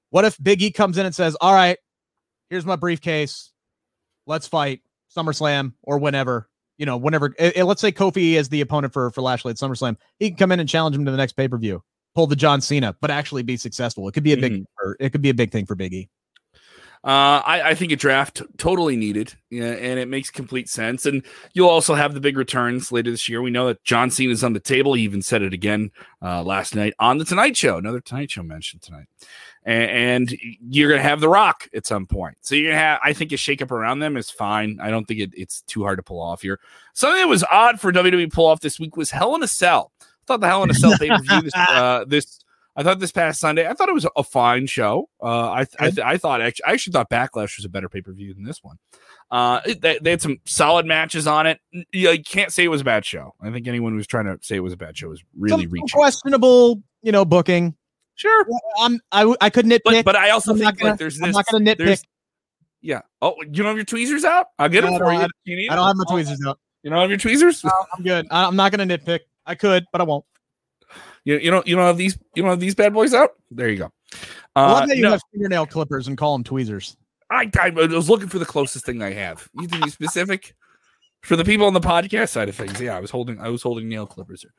What 0.10 0.26
if 0.26 0.42
Big 0.42 0.62
E 0.62 0.72
comes 0.72 0.98
in 0.98 1.06
and 1.06 1.14
says, 1.14 1.36
All 1.42 1.54
right, 1.54 1.78
here's 2.50 2.66
my 2.66 2.76
briefcase. 2.76 3.52
Let's 4.28 4.48
fight 4.48 4.82
SummerSlam 5.16 5.74
or 5.84 5.98
whenever 5.98 6.50
you 6.78 6.86
know, 6.86 6.98
whenever 6.98 7.34
eh, 7.38 7.52
eh, 7.56 7.64
let's 7.64 7.82
say 7.82 7.92
Kofi 7.92 8.34
is 8.34 8.50
the 8.50 8.62
opponent 8.62 8.94
for 8.94 9.12
for 9.12 9.22
Lashley 9.22 9.52
at 9.52 9.58
SummerSlam, 9.58 9.98
he 10.20 10.30
can 10.30 10.38
come 10.38 10.52
in 10.52 10.60
and 10.60 10.68
challenge 10.68 10.96
him 10.96 11.06
to 11.06 11.12
the 11.12 11.18
next 11.18 11.34
pay 11.34 11.48
per 11.48 11.58
view, 11.58 11.84
pull 12.14 12.28
the 12.28 12.36
John 12.36 12.62
Cena, 12.62 12.96
but 13.02 13.12
actually 13.12 13.44
be 13.44 13.58
successful. 13.58 14.08
It 14.08 14.14
could 14.14 14.24
be 14.24 14.34
a 14.34 14.38
big, 14.38 14.54
mm-hmm. 14.54 14.92
it 15.00 15.12
could 15.12 15.22
be 15.22 15.30
a 15.30 15.34
big 15.34 15.52
thing 15.52 15.66
for 15.66 15.76
Biggie. 15.76 16.10
Uh, 17.06 17.40
I, 17.46 17.62
I, 17.64 17.76
think 17.76 17.92
a 17.92 17.96
draft 17.96 18.42
totally 18.58 18.96
needed, 18.96 19.36
yeah, 19.52 19.66
and 19.66 20.00
it 20.00 20.08
makes 20.08 20.32
complete 20.32 20.68
sense. 20.68 21.06
And 21.06 21.24
you'll 21.54 21.70
also 21.70 21.94
have 21.94 22.16
the 22.16 22.20
big 22.20 22.36
returns 22.36 22.92
later 22.92 23.12
this 23.12 23.30
year. 23.30 23.44
We 23.44 23.52
know 23.52 23.68
that 23.68 23.84
John 23.84 24.10
Cena 24.10 24.32
is 24.32 24.44
on 24.44 24.54
the 24.54 24.60
table. 24.60 24.96
He 24.96 25.04
even 25.04 25.22
said 25.22 25.44
it 25.44 25.54
again 25.54 25.92
uh, 26.24 26.42
last 26.42 26.76
night 26.76 26.96
on 26.98 27.20
the 27.20 27.26
Tonight 27.26 27.56
Show. 27.56 27.78
Another 27.78 28.00
Tonight 28.00 28.32
Show 28.32 28.42
mentioned 28.42 28.82
tonight 28.82 29.06
and, 29.66 30.36
you're 30.70 30.90
going 30.90 31.02
to 31.02 31.08
have 31.08 31.20
The 31.20 31.30
Rock 31.30 31.68
at 31.74 31.86
some 31.86 32.06
point. 32.06 32.38
So 32.42 32.56
you're 32.56 32.72
going 32.72 32.78
to 32.78 32.84
have, 32.84 33.00
I 33.04 33.14
think, 33.14 33.32
a 33.32 33.36
shakeup 33.36 33.72
around 33.72 34.00
them 34.00 34.18
is 34.18 34.30
fine. 34.30 34.80
I 34.82 34.90
don't 34.90 35.06
think 35.06 35.20
it, 35.20 35.32
it's 35.36 35.62
too 35.62 35.84
hard 35.84 35.98
to 35.98 36.04
pull 36.04 36.22
off 36.22 36.42
here. 36.42 36.60
Something 36.94 37.22
that 37.22 37.28
was 37.28 37.44
odd 37.44 37.80
for 37.80 37.92
WWE 37.92 38.32
pull 38.32 38.46
off 38.46 38.62
this 38.62 38.80
week 38.80 38.96
was 38.96 39.12
Hell 39.12 39.36
in 39.36 39.44
a 39.44 39.48
Cell. 39.48 39.92
I 40.02 40.06
thought 40.28 40.42
the 40.42 40.48
Hell 40.48 40.64
in 40.64 40.70
a 40.70 40.74
Cell 40.74 40.98
pay 40.98 41.10
per 41.10 41.20
view 41.20 41.42
this, 41.42 41.54
uh, 41.70 42.06
this 42.08 42.40
I 42.76 42.84
thought 42.84 43.00
this 43.00 43.12
past 43.12 43.40
Sunday, 43.40 43.68
I 43.68 43.74
thought 43.74 43.88
it 43.88 43.96
was 43.96 44.06
a 44.16 44.24
fine 44.24 44.68
show. 44.68 45.10
Uh, 45.22 45.50
I 45.50 45.60
I, 45.80 45.90
th- 45.92 46.00
I, 46.00 46.18
thought 46.18 46.42
actually, 46.42 46.66
I 46.66 46.74
actually 46.74 46.92
thought 46.92 47.10
Backlash 47.10 47.58
was 47.58 47.64
a 47.64 47.70
better 47.70 47.88
pay 47.88 48.02
per 48.02 48.12
view 48.12 48.34
than 48.34 48.44
this 48.44 48.62
one. 48.62 48.78
Uh, 49.32 49.62
they, 49.80 49.98
they, 50.00 50.12
had 50.12 50.22
some 50.22 50.40
solid 50.46 50.86
matches 50.86 51.26
on 51.26 51.48
it. 51.48 51.60
You, 51.72 52.12
you, 52.12 52.24
can't 52.24 52.52
say 52.52 52.64
it 52.64 52.68
was 52.68 52.82
a 52.82 52.86
bad 52.86 53.06
show. 53.06 53.34
I 53.42 53.50
think 53.52 53.68
anyone 53.68 53.94
who's 53.94 54.08
trying 54.08 54.26
to 54.26 54.38
say 54.42 54.58
it 54.58 54.60
was 54.60 54.74
a 54.74 54.78
bad 54.78 54.98
show 54.98 55.10
was 55.10 55.24
really 55.38 55.64
some 55.64 55.72
reaching. 55.72 55.88
questionable, 55.88 56.84
you 57.02 57.12
know, 57.12 57.24
booking. 57.24 57.76
Sure. 58.16 58.46
I'm 58.80 59.00
I 59.12 59.36
I 59.42 59.50
could 59.50 59.66
nitpick, 59.66 59.82
but, 59.84 60.06
but 60.06 60.16
I 60.16 60.30
also 60.30 60.52
I'm 60.52 60.60
think 60.60 60.78
gonna, 60.78 60.92
like 60.92 61.00
there's 61.00 61.18
this. 61.18 61.26
I'm 61.26 61.32
not 61.32 61.46
gonna 61.52 61.66
nitpick. 61.66 62.02
Yeah. 62.82 63.02
Oh, 63.22 63.36
you 63.42 63.52
don't 63.52 63.68
have 63.68 63.78
your 63.78 63.86
tweezers 63.86 64.24
out? 64.24 64.48
I'll 64.60 64.70
get 64.70 64.84
no, 64.84 64.92
them 64.92 65.00
for 65.00 65.12
you. 65.12 65.20
Have, 65.20 65.32
you 65.44 65.70
I 65.72 65.76
don't 65.76 65.88
have 65.88 65.96
my 65.96 66.06
tweezers 66.10 66.40
out. 66.46 66.60
You 66.84 66.92
don't 66.92 67.00
have 67.00 67.10
your 67.10 67.18
tweezers? 67.18 67.64
No, 67.64 67.72
I'm 67.98 68.04
good. 68.04 68.28
I'm 68.30 68.56
not 68.56 68.72
gonna 68.72 68.86
nitpick. 68.86 69.22
I 69.46 69.56
could, 69.56 69.86
but 69.92 70.02
I 70.02 70.04
won't. 70.04 70.26
You, 71.26 71.38
you 71.40 71.52
don't 71.52 71.68
you 71.68 71.76
don't 71.76 71.86
have 71.86 71.98
these 71.98 72.18
you 72.36 72.44
don't 72.44 72.52
have 72.52 72.60
these 72.60 72.76
bad 72.76 72.94
boys 72.94 73.14
out? 73.14 73.32
There 73.52 73.70
you 73.70 73.78
go. 73.78 73.92
Uh, 74.56 74.60
I 74.60 74.72
love 74.72 74.90
that 74.90 74.96
you 74.98 75.04
no. 75.04 75.12
have 75.12 75.22
fingernail 75.34 75.66
clippers 75.66 76.08
and 76.08 76.18
call 76.18 76.34
them 76.34 76.44
tweezers. 76.44 76.96
I, 77.30 77.50
I 77.60 77.70
was 77.72 78.10
looking 78.10 78.30
for 78.30 78.40
the 78.40 78.46
closest 78.46 78.86
thing 78.86 79.02
I 79.02 79.12
have. 79.12 79.50
You 79.60 79.68
to 79.68 79.82
be 79.82 79.90
specific 79.90 80.56
for 81.24 81.36
the 81.36 81.44
people 81.44 81.66
on 81.66 81.74
the 81.74 81.82
podcast 81.82 82.30
side 82.30 82.48
of 82.48 82.56
things. 82.56 82.80
Yeah, 82.80 82.96
I 82.96 83.00
was 83.00 83.10
holding 83.10 83.40
I 83.42 83.50
was 83.50 83.64
holding 83.64 83.90
nail 83.90 84.06
clippers 84.06 84.44
here. 84.44 84.54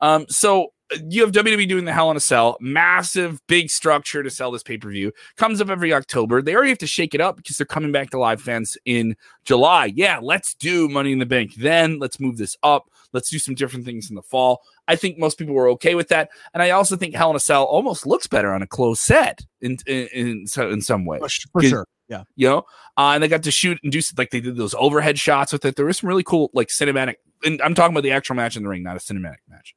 Um, 0.00 0.26
so 0.28 0.72
you 1.08 1.22
have 1.22 1.32
WWE 1.32 1.68
doing 1.68 1.84
the 1.84 1.92
Hell 1.92 2.10
in 2.10 2.16
a 2.16 2.20
Cell, 2.20 2.56
massive, 2.60 3.40
big 3.46 3.70
structure 3.70 4.22
to 4.22 4.30
sell 4.30 4.50
this 4.50 4.62
pay 4.62 4.78
per 4.78 4.90
view. 4.90 5.12
Comes 5.36 5.60
up 5.60 5.70
every 5.70 5.92
October. 5.92 6.42
They 6.42 6.54
already 6.54 6.70
have 6.70 6.78
to 6.78 6.86
shake 6.86 7.14
it 7.14 7.20
up 7.20 7.36
because 7.36 7.56
they're 7.56 7.66
coming 7.66 7.92
back 7.92 8.10
to 8.10 8.18
live 8.18 8.40
fans 8.40 8.76
in 8.84 9.16
July. 9.44 9.92
Yeah, 9.94 10.18
let's 10.22 10.54
do 10.54 10.88
Money 10.88 11.12
in 11.12 11.18
the 11.18 11.26
Bank. 11.26 11.54
Then 11.54 11.98
let's 11.98 12.20
move 12.20 12.36
this 12.36 12.56
up. 12.62 12.90
Let's 13.12 13.30
do 13.30 13.38
some 13.38 13.54
different 13.54 13.84
things 13.84 14.10
in 14.10 14.16
the 14.16 14.22
fall. 14.22 14.62
I 14.88 14.96
think 14.96 15.18
most 15.18 15.38
people 15.38 15.54
were 15.54 15.68
okay 15.70 15.94
with 15.94 16.08
that, 16.08 16.30
and 16.54 16.62
I 16.62 16.70
also 16.70 16.96
think 16.96 17.14
Hell 17.14 17.30
in 17.30 17.36
a 17.36 17.40
Cell 17.40 17.64
almost 17.64 18.06
looks 18.06 18.26
better 18.26 18.52
on 18.52 18.62
a 18.62 18.66
closed 18.66 19.02
set 19.02 19.40
in 19.60 19.78
in 19.86 20.08
in, 20.12 20.46
in 20.56 20.80
some 20.82 21.04
way. 21.04 21.18
For 21.18 21.62
sure. 21.62 21.86
Yeah. 22.08 22.24
You 22.34 22.48
know, 22.48 22.58
uh, 22.96 23.12
and 23.14 23.22
they 23.22 23.28
got 23.28 23.44
to 23.44 23.52
shoot 23.52 23.78
and 23.84 23.92
do 23.92 24.00
like 24.18 24.30
they 24.30 24.40
did 24.40 24.56
those 24.56 24.74
overhead 24.74 25.16
shots 25.16 25.52
with 25.52 25.64
it. 25.64 25.76
There 25.76 25.86
was 25.86 25.98
some 25.98 26.08
really 26.08 26.24
cool 26.24 26.50
like 26.52 26.66
cinematic. 26.68 27.14
And 27.44 27.62
I'm 27.62 27.74
talking 27.74 27.94
about 27.94 28.02
the 28.02 28.10
actual 28.10 28.34
match 28.34 28.56
in 28.56 28.64
the 28.64 28.68
ring, 28.68 28.82
not 28.82 28.96
a 28.96 28.98
cinematic 28.98 29.38
match. 29.48 29.76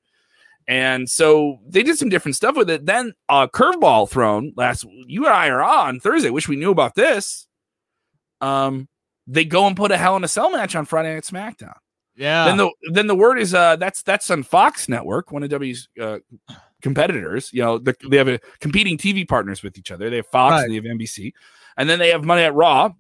And 0.68 1.10
so 1.10 1.60
they 1.68 1.84
did 1.84 1.98
some 1.98 2.10
different 2.10 2.36
stuff 2.36 2.56
with 2.56 2.70
it. 2.70 2.86
Then 2.86 3.14
a 3.30 3.34
uh, 3.34 3.48
curveball 3.48 4.10
thrown 4.10 4.54
last. 4.56 4.86
You 5.08 5.26
and 5.26 5.34
I 5.34 5.50
are 5.50 5.64
on 5.64 6.00
Thursday. 6.00 6.30
Wish 6.30 6.48
we 6.48 6.56
knew 6.56 6.72
about 6.72 6.96
this. 6.96 7.48
Um, 8.40 8.88
they 9.28 9.46
go 9.46 9.68
and 9.68 9.76
put 9.76 9.92
a 9.92 9.98
Hell 9.98 10.16
in 10.16 10.24
a 10.24 10.28
Cell 10.28 10.52
match 10.52 10.76
on 10.76 10.86
Friday 10.86 11.14
Night 11.14 11.24
SmackDown. 11.24 11.76
Yeah. 12.16 12.46
Then 12.46 12.58
the 12.58 12.72
then 12.92 13.08
the 13.08 13.16
word 13.16 13.40
is 13.40 13.54
uh 13.54 13.76
that's 13.78 14.04
that's 14.04 14.30
on 14.30 14.44
Fox 14.44 14.88
Network, 14.88 15.32
one 15.32 15.44
of 15.44 15.50
W's 15.50 15.90
uh, 16.00 16.20
competitors. 16.82 17.50
You 17.52 17.64
know, 17.64 17.78
the, 17.80 17.96
they 18.10 18.18
have 18.18 18.28
a 18.28 18.40
competing 18.60 18.98
TV 18.98 19.28
partners 19.28 19.64
with 19.64 19.78
each 19.78 19.92
other. 19.92 20.10
They 20.10 20.18
have 20.18 20.28
Fox 20.28 20.52
right. 20.52 20.64
and 20.64 20.72
they 20.72 20.76
have 20.76 20.98
NBC, 20.98 21.34
and 21.78 21.90
then 21.90 22.00
they 22.00 22.10
have 22.10 22.24
Money 22.24 22.44
at 22.44 22.54
Raw 22.54 22.92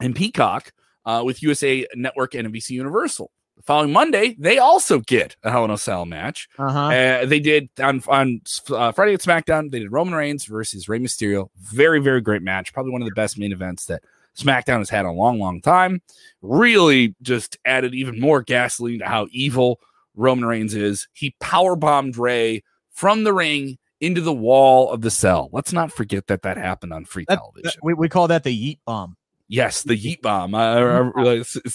and 0.00 0.16
Peacock 0.16 0.72
uh, 1.04 1.22
with 1.24 1.42
USA 1.42 1.86
Network 1.94 2.34
and 2.34 2.52
NBC 2.52 2.70
Universal. 2.70 3.30
The 3.56 3.62
following 3.62 3.92
Monday, 3.92 4.34
they 4.38 4.58
also 4.58 5.00
get 5.00 5.36
a 5.42 5.50
Hell 5.50 5.64
in 5.64 5.70
a 5.70 5.78
Cell 5.78 6.06
match. 6.06 6.48
Uh-huh. 6.58 6.78
Uh, 6.78 7.26
they 7.26 7.40
did 7.40 7.68
on 7.78 8.02
on 8.08 8.40
uh, 8.70 8.92
Friday 8.92 9.14
at 9.14 9.20
SmackDown. 9.20 9.70
They 9.70 9.78
did 9.78 9.92
Roman 9.92 10.14
Reigns 10.14 10.44
versus 10.44 10.88
Rey 10.88 10.98
Mysterio. 10.98 11.50
Very 11.58 12.00
very 12.00 12.20
great 12.20 12.42
match. 12.42 12.72
Probably 12.72 12.92
one 12.92 13.02
of 13.02 13.08
the 13.08 13.14
best 13.14 13.38
main 13.38 13.52
events 13.52 13.86
that 13.86 14.02
SmackDown 14.36 14.78
has 14.78 14.90
had 14.90 15.00
in 15.00 15.06
a 15.06 15.12
long 15.12 15.38
long 15.38 15.60
time. 15.60 16.02
Really 16.42 17.14
just 17.22 17.58
added 17.64 17.94
even 17.94 18.18
more 18.18 18.42
gasoline 18.42 18.98
to 18.98 19.06
how 19.06 19.28
evil 19.30 19.80
Roman 20.16 20.46
Reigns 20.46 20.74
is. 20.74 21.08
He 21.12 21.34
power 21.40 21.76
bombed 21.76 22.16
Rey 22.16 22.62
from 22.90 23.24
the 23.24 23.32
ring 23.32 23.78
into 24.00 24.20
the 24.20 24.34
wall 24.34 24.90
of 24.90 25.00
the 25.00 25.10
cell. 25.10 25.48
Let's 25.52 25.72
not 25.72 25.92
forget 25.92 26.26
that 26.26 26.42
that 26.42 26.56
happened 26.56 26.92
on 26.92 27.04
free 27.04 27.24
that, 27.28 27.38
television. 27.38 27.62
That, 27.64 27.84
we, 27.84 27.94
we 27.94 28.08
call 28.08 28.28
that 28.28 28.44
the 28.44 28.50
yeet 28.50 28.78
bomb. 28.84 29.16
Yes, 29.48 29.82
the 29.82 29.94
yeet 29.94 30.22
bomb. 30.22 30.54
I, 30.54 30.72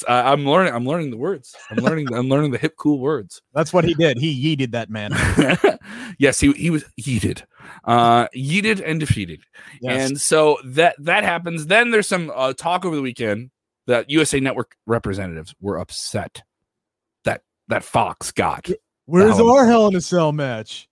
I, 0.08 0.34
am 0.34 0.46
learning. 0.46 0.74
I'm 0.74 0.86
learning 0.86 1.12
the 1.12 1.18
words. 1.18 1.56
I'm 1.70 1.78
learning. 1.78 2.12
I'm 2.14 2.28
learning 2.28 2.52
the 2.52 2.58
hip, 2.58 2.76
cool 2.78 3.00
words. 3.00 3.42
That's 3.54 3.72
what 3.72 3.86
he 3.86 3.94
did. 3.94 4.18
He 4.18 4.56
yeeted 4.58 4.72
that 4.72 4.90
man. 4.90 5.12
yes, 6.18 6.40
he 6.40 6.52
he 6.54 6.72
was 6.72 6.84
yeeted, 7.00 7.44
uh, 7.86 8.28
yeeted 8.36 8.82
and 8.84 9.00
defeated. 9.00 9.42
Yes. 9.82 10.10
And 10.10 10.20
so 10.20 10.58
that 10.66 10.96
that 11.00 11.24
happens. 11.24 11.68
Then 11.68 11.92
there's 11.92 12.08
some 12.08 12.32
uh, 12.36 12.54
talk 12.54 12.86
over 12.86 12.96
the 12.96 13.04
weekend 13.04 13.52
that 13.86 14.10
USA 14.10 14.40
Network 14.40 14.76
representatives 14.88 15.54
were 15.62 15.78
upset 15.78 16.42
that 17.24 17.44
that 17.68 17.84
Fox 17.84 18.32
got. 18.32 18.68
Where's 19.06 19.40
our 19.40 19.68
Hell 19.68 19.88
in 19.88 19.96
a 19.96 20.02
Cell 20.02 20.32
match? 20.32 20.89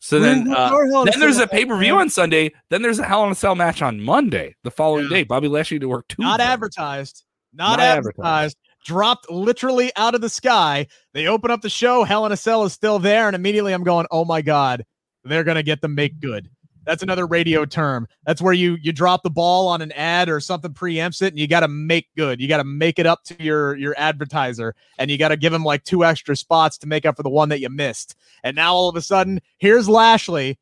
So 0.00 0.20
then, 0.20 0.52
uh, 0.52 1.04
then 1.04 1.18
there's 1.18 1.38
a 1.38 1.46
pay 1.46 1.66
per 1.66 1.76
view 1.76 1.96
on 1.96 2.08
Sunday. 2.08 2.52
Then 2.70 2.82
there's 2.82 2.98
a 2.98 3.04
Hell 3.04 3.24
in 3.24 3.32
a 3.32 3.34
Cell 3.34 3.54
match 3.54 3.82
on 3.82 4.00
Monday, 4.00 4.54
the 4.62 4.70
following 4.70 5.04
yeah. 5.04 5.18
day. 5.18 5.22
Bobby 5.24 5.48
Lashley 5.48 5.78
to 5.80 5.88
work 5.88 6.06
two. 6.08 6.22
Not 6.22 6.40
advertised. 6.40 7.24
Not, 7.52 7.78
Not 7.78 7.80
advertised. 7.80 8.18
advertised. 8.18 8.56
Dropped 8.84 9.30
literally 9.30 9.90
out 9.96 10.14
of 10.14 10.20
the 10.20 10.28
sky. 10.28 10.86
They 11.14 11.26
open 11.26 11.50
up 11.50 11.62
the 11.62 11.68
show. 11.68 12.04
Hell 12.04 12.24
in 12.26 12.32
a 12.32 12.36
Cell 12.36 12.64
is 12.64 12.72
still 12.72 12.98
there, 12.98 13.26
and 13.26 13.34
immediately 13.34 13.72
I'm 13.72 13.82
going, 13.82 14.06
"Oh 14.10 14.24
my 14.24 14.40
god, 14.40 14.84
they're 15.24 15.44
gonna 15.44 15.64
get 15.64 15.80
the 15.80 15.88
make 15.88 16.20
good." 16.20 16.48
That's 16.88 17.02
another 17.02 17.26
radio 17.26 17.66
term. 17.66 18.08
That's 18.24 18.40
where 18.40 18.54
you 18.54 18.78
you 18.80 18.92
drop 18.92 19.22
the 19.22 19.28
ball 19.28 19.68
on 19.68 19.82
an 19.82 19.92
ad 19.92 20.30
or 20.30 20.40
something 20.40 20.72
preempts 20.72 21.20
it, 21.20 21.34
and 21.34 21.38
you 21.38 21.46
got 21.46 21.60
to 21.60 21.68
make 21.68 22.08
good. 22.16 22.40
You 22.40 22.48
got 22.48 22.56
to 22.56 22.64
make 22.64 22.98
it 22.98 23.04
up 23.04 23.24
to 23.24 23.36
your 23.44 23.76
your 23.76 23.94
advertiser, 23.98 24.74
and 24.98 25.10
you 25.10 25.18
got 25.18 25.28
to 25.28 25.36
give 25.36 25.52
them 25.52 25.64
like 25.64 25.84
two 25.84 26.02
extra 26.02 26.34
spots 26.34 26.78
to 26.78 26.86
make 26.86 27.04
up 27.04 27.18
for 27.18 27.22
the 27.22 27.28
one 27.28 27.50
that 27.50 27.60
you 27.60 27.68
missed. 27.68 28.16
And 28.42 28.56
now 28.56 28.72
all 28.74 28.88
of 28.88 28.96
a 28.96 29.02
sudden, 29.02 29.42
here's 29.58 29.86
Lashley. 29.86 30.58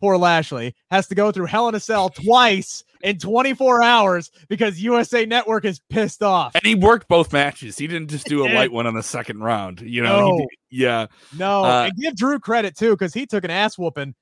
Poor 0.00 0.16
Lashley 0.18 0.74
has 0.90 1.06
to 1.08 1.14
go 1.14 1.30
through 1.30 1.46
Hell 1.46 1.68
in 1.68 1.76
a 1.76 1.80
Cell 1.80 2.08
twice 2.08 2.82
in 3.02 3.18
24 3.18 3.80
hours 3.80 4.32
because 4.48 4.80
USA 4.80 5.26
Network 5.26 5.64
is 5.64 5.80
pissed 5.90 6.24
off. 6.24 6.56
And 6.56 6.64
he 6.64 6.74
worked 6.74 7.06
both 7.06 7.32
matches. 7.32 7.78
He 7.78 7.86
didn't 7.86 8.10
just 8.10 8.26
do 8.26 8.44
a 8.44 8.50
light 8.52 8.72
one 8.72 8.88
on 8.88 8.94
the 8.94 9.02
second 9.02 9.40
round. 9.40 9.80
You 9.80 10.02
know, 10.02 10.38
no. 10.38 10.46
yeah. 10.70 11.06
No, 11.36 11.64
uh, 11.64 11.84
and 11.84 11.96
give 11.96 12.16
Drew 12.16 12.40
credit 12.40 12.76
too 12.76 12.90
because 12.90 13.14
he 13.14 13.26
took 13.26 13.44
an 13.44 13.50
ass 13.52 13.78
whooping 13.78 14.14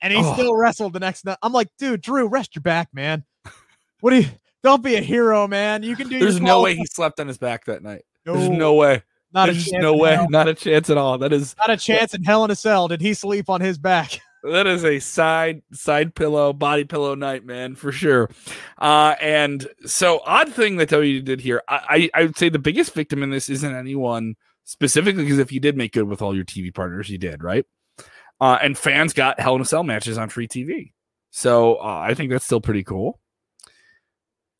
and 0.00 0.12
he 0.12 0.18
oh. 0.18 0.34
still 0.34 0.54
wrestled 0.54 0.92
the 0.92 1.00
next 1.00 1.24
night. 1.24 1.38
I'm 1.42 1.52
like, 1.52 1.68
dude, 1.78 2.00
Drew, 2.00 2.28
rest 2.28 2.54
your 2.54 2.62
back, 2.62 2.88
man. 2.92 3.24
What 4.00 4.10
do 4.10 4.20
you? 4.20 4.26
Don't 4.62 4.82
be 4.82 4.96
a 4.96 5.00
hero, 5.00 5.46
man. 5.46 5.82
You 5.82 5.96
can 5.96 6.08
do. 6.08 6.18
There's 6.18 6.40
no 6.40 6.62
way 6.62 6.74
he 6.74 6.86
slept 6.86 7.20
on 7.20 7.28
his 7.28 7.38
back 7.38 7.66
that 7.66 7.82
night. 7.82 8.02
No. 8.24 8.34
There's 8.34 8.48
no 8.48 8.74
way. 8.74 9.02
Not 9.32 9.46
There's 9.46 9.66
a 9.66 9.70
chance 9.70 9.82
no 9.82 9.96
way. 9.96 10.14
Hell. 10.14 10.30
Not 10.30 10.48
a 10.48 10.54
chance 10.54 10.90
at 10.90 10.96
all. 10.96 11.18
That 11.18 11.32
is 11.32 11.56
not 11.58 11.68
a 11.68 11.76
chance 11.76 12.14
in 12.14 12.22
hell 12.22 12.44
in 12.44 12.50
a 12.50 12.56
cell. 12.56 12.86
Did 12.88 13.00
he 13.00 13.14
sleep 13.14 13.50
on 13.50 13.60
his 13.60 13.78
back? 13.78 14.20
that 14.44 14.66
is 14.66 14.84
a 14.84 15.00
side 15.00 15.62
side 15.72 16.14
pillow, 16.14 16.52
body 16.52 16.84
pillow 16.84 17.14
night, 17.14 17.44
man, 17.44 17.74
for 17.74 17.90
sure. 17.90 18.30
Uh, 18.78 19.16
and 19.20 19.66
so 19.86 20.20
odd 20.24 20.52
thing 20.52 20.76
that 20.76 20.88
W 20.90 21.20
did 21.20 21.40
here, 21.40 21.62
I, 21.68 22.10
I 22.14 22.20
I 22.20 22.22
would 22.24 22.38
say 22.38 22.48
the 22.48 22.58
biggest 22.58 22.94
victim 22.94 23.22
in 23.22 23.30
this 23.30 23.48
isn't 23.48 23.74
anyone 23.74 24.36
specifically 24.64 25.24
because 25.24 25.38
if 25.38 25.50
you 25.50 25.60
did 25.60 25.76
make 25.76 25.92
good 25.92 26.04
with 26.04 26.22
all 26.22 26.34
your 26.34 26.44
TV 26.44 26.72
partners, 26.72 27.10
you 27.10 27.18
did, 27.18 27.42
right? 27.42 27.66
Uh, 28.44 28.58
and 28.60 28.76
fans 28.76 29.14
got 29.14 29.40
Hell 29.40 29.54
in 29.56 29.62
a 29.62 29.64
Cell 29.64 29.82
matches 29.82 30.18
on 30.18 30.28
free 30.28 30.46
TV. 30.46 30.92
So 31.30 31.76
uh, 31.76 32.04
I 32.06 32.12
think 32.12 32.30
that's 32.30 32.44
still 32.44 32.60
pretty 32.60 32.84
cool. 32.84 33.18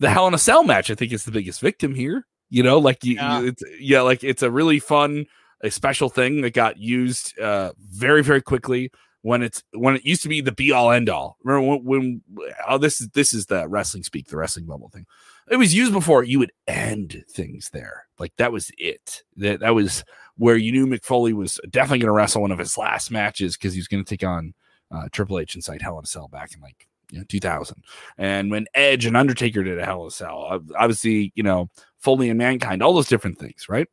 The 0.01 0.09
Hell 0.09 0.27
in 0.27 0.33
a 0.33 0.38
Cell 0.38 0.64
match, 0.64 0.90
I 0.90 0.94
think, 0.94 1.12
is 1.12 1.27
the 1.27 1.31
biggest 1.31 1.61
victim 1.61 1.94
here. 1.94 2.27
You 2.49 2.62
know, 2.62 2.79
like 2.79 3.05
you, 3.05 3.16
yeah. 3.16 3.40
You, 3.40 3.49
it's, 3.49 3.62
yeah, 3.79 4.01
like 4.01 4.25
it's 4.25 4.42
a 4.42 4.51
really 4.51 4.79
fun, 4.79 5.27
a 5.61 5.70
special 5.70 6.09
thing 6.09 6.40
that 6.40 6.55
got 6.55 6.79
used 6.79 7.38
uh, 7.38 7.73
very, 7.79 8.23
very 8.23 8.40
quickly 8.40 8.90
when 9.20 9.42
it's 9.42 9.62
when 9.75 9.97
it 9.97 10.07
used 10.07 10.23
to 10.23 10.31
be 10.31 10.40
the 10.40 10.53
be 10.53 10.73
all 10.73 10.90
end 10.90 11.11
all. 11.11 11.37
Remember 11.44 11.68
when, 11.68 11.85
when 11.85 12.23
oh 12.66 12.79
this 12.79 13.03
is 13.03 13.09
this 13.11 13.35
is 13.35 13.44
the 13.44 13.68
wrestling 13.68 14.03
speak, 14.03 14.29
the 14.29 14.38
wrestling 14.38 14.64
bubble 14.64 14.88
thing. 14.88 15.05
It 15.51 15.57
was 15.57 15.75
used 15.75 15.92
before. 15.92 16.25
You 16.25 16.38
would 16.38 16.53
end 16.66 17.23
things 17.29 17.68
there, 17.75 18.07
like 18.18 18.33
that 18.38 18.51
was 18.51 18.70
it. 18.79 19.25
That 19.37 19.61
that 19.61 19.75
was 19.75 20.05
where 20.37 20.57
you 20.57 20.73
knew 20.73 20.87
Mick 20.87 21.05
Foley 21.05 21.33
was 21.33 21.61
definitely 21.70 22.01
going 22.01 22.09
to 22.09 22.12
wrestle 22.12 22.42
one 22.42 22.51
of 22.51 22.59
his 22.59 22.77
last 22.77 23.11
matches 23.11 23.57
because 23.57 23.73
he 23.73 23.79
was 23.79 23.88
going 23.88 24.05
to 24.05 24.09
take 24.09 24.27
on 24.27 24.55
uh, 24.90 25.09
Triple 25.12 25.38
H 25.38 25.55
inside 25.55 25.83
Hell 25.83 25.99
in 25.99 26.05
a 26.05 26.07
Cell 26.07 26.29
back 26.29 26.55
in 26.55 26.61
like 26.61 26.87
you 27.11 27.18
know 27.18 27.25
2000. 27.29 27.83
And 28.18 28.51
when 28.51 28.66
Edge 28.75 29.07
and 29.07 29.16
Undertaker 29.16 29.62
did 29.62 29.79
a 29.79 29.85
Hell 29.85 30.03
in 30.03 30.09
a 30.09 30.11
Cell, 30.11 30.61
obviously 30.77 31.33
you 31.35 31.42
know 31.42 31.70
Foley 31.99 32.29
and 32.31 32.38
Mankind, 32.38 32.83
all 32.83 32.94
those 32.94 33.09
different 33.09 33.38
things, 33.38 33.68
right? 33.68 33.88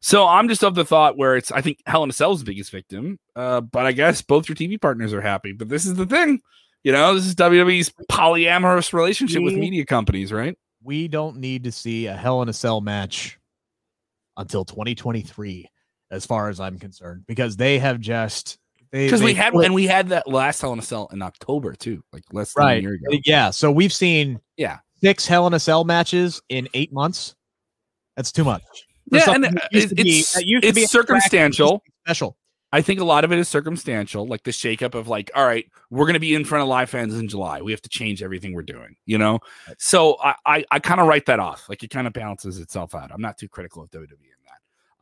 So 0.00 0.26
I'm 0.26 0.48
just 0.48 0.64
of 0.64 0.74
the 0.74 0.84
thought 0.84 1.16
where 1.16 1.36
it's 1.36 1.52
I 1.52 1.60
think 1.60 1.78
Hell 1.86 2.02
in 2.02 2.10
a 2.10 2.12
Cell's 2.12 2.40
the 2.40 2.44
biggest 2.44 2.72
victim, 2.72 3.18
uh, 3.36 3.60
but 3.60 3.86
I 3.86 3.92
guess 3.92 4.20
both 4.20 4.48
your 4.48 4.56
TV 4.56 4.80
partners 4.80 5.12
are 5.12 5.20
happy. 5.20 5.52
But 5.52 5.68
this 5.68 5.86
is 5.86 5.94
the 5.94 6.06
thing, 6.06 6.40
you 6.82 6.90
know, 6.90 7.14
this 7.14 7.24
is 7.24 7.36
WWE's 7.36 7.92
polyamorous 8.10 8.92
relationship 8.92 9.38
we, 9.38 9.44
with 9.44 9.54
media 9.54 9.86
companies, 9.86 10.32
right? 10.32 10.58
We 10.82 11.06
don't 11.06 11.36
need 11.36 11.62
to 11.64 11.72
see 11.72 12.06
a 12.06 12.16
Hell 12.16 12.42
in 12.42 12.48
a 12.48 12.52
Cell 12.52 12.80
match 12.80 13.38
until 14.42 14.64
2023, 14.64 15.68
as 16.10 16.26
far 16.26 16.48
as 16.48 16.60
I'm 16.60 16.78
concerned, 16.78 17.24
because 17.26 17.56
they 17.56 17.78
have 17.78 17.98
just 17.98 18.58
because 18.90 19.22
we 19.22 19.32
had 19.32 19.54
and 19.54 19.72
we 19.72 19.86
had 19.86 20.10
that 20.10 20.28
last 20.28 20.60
Hell 20.60 20.74
in 20.74 20.78
a 20.78 20.82
Cell 20.82 21.08
in 21.12 21.22
October 21.22 21.74
too, 21.74 22.04
like 22.12 22.24
less 22.32 22.52
than 22.52 22.64
right. 22.64 22.78
a 22.78 22.82
year 22.82 22.94
ago. 22.94 23.18
Yeah, 23.24 23.50
so 23.50 23.72
we've 23.72 23.92
seen 23.92 24.40
yeah 24.56 24.78
six 25.00 25.26
Hell 25.26 25.46
in 25.46 25.54
a 25.54 25.60
Cell 25.60 25.84
matches 25.84 26.42
in 26.50 26.68
eight 26.74 26.92
months. 26.92 27.34
That's 28.16 28.30
too 28.30 28.44
much 28.44 28.62
yeah, 29.10 29.30
and 29.30 29.44
uh, 29.44 29.50
it's, 29.70 29.92
be, 29.92 30.24
it's 30.34 30.90
circumstantial. 30.90 31.82
Special. 32.06 32.36
I 32.74 32.80
think 32.80 33.00
a 33.00 33.04
lot 33.04 33.24
of 33.24 33.32
it 33.32 33.38
is 33.38 33.48
circumstantial, 33.48 34.26
like 34.26 34.44
the 34.44 34.50
shakeup 34.50 34.94
of 34.94 35.06
like, 35.06 35.30
all 35.34 35.44
right, 35.44 35.66
we're 35.90 36.06
going 36.06 36.14
to 36.14 36.20
be 36.20 36.34
in 36.34 36.44
front 36.46 36.62
of 36.62 36.68
live 36.68 36.88
fans 36.88 37.18
in 37.18 37.28
July. 37.28 37.60
We 37.60 37.70
have 37.72 37.82
to 37.82 37.90
change 37.90 38.22
everything 38.22 38.54
we're 38.54 38.62
doing, 38.62 38.96
you 39.04 39.18
know. 39.18 39.40
Right. 39.68 39.76
So 39.78 40.16
I 40.22 40.34
I, 40.46 40.64
I 40.70 40.78
kind 40.78 41.00
of 41.00 41.06
write 41.06 41.26
that 41.26 41.38
off. 41.38 41.68
Like 41.68 41.82
it 41.82 41.90
kind 41.90 42.06
of 42.06 42.14
balances 42.14 42.58
itself 42.58 42.94
out. 42.94 43.10
I'm 43.12 43.20
not 43.20 43.36
too 43.36 43.48
critical 43.48 43.82
of 43.82 43.90
WWE. 43.90 44.31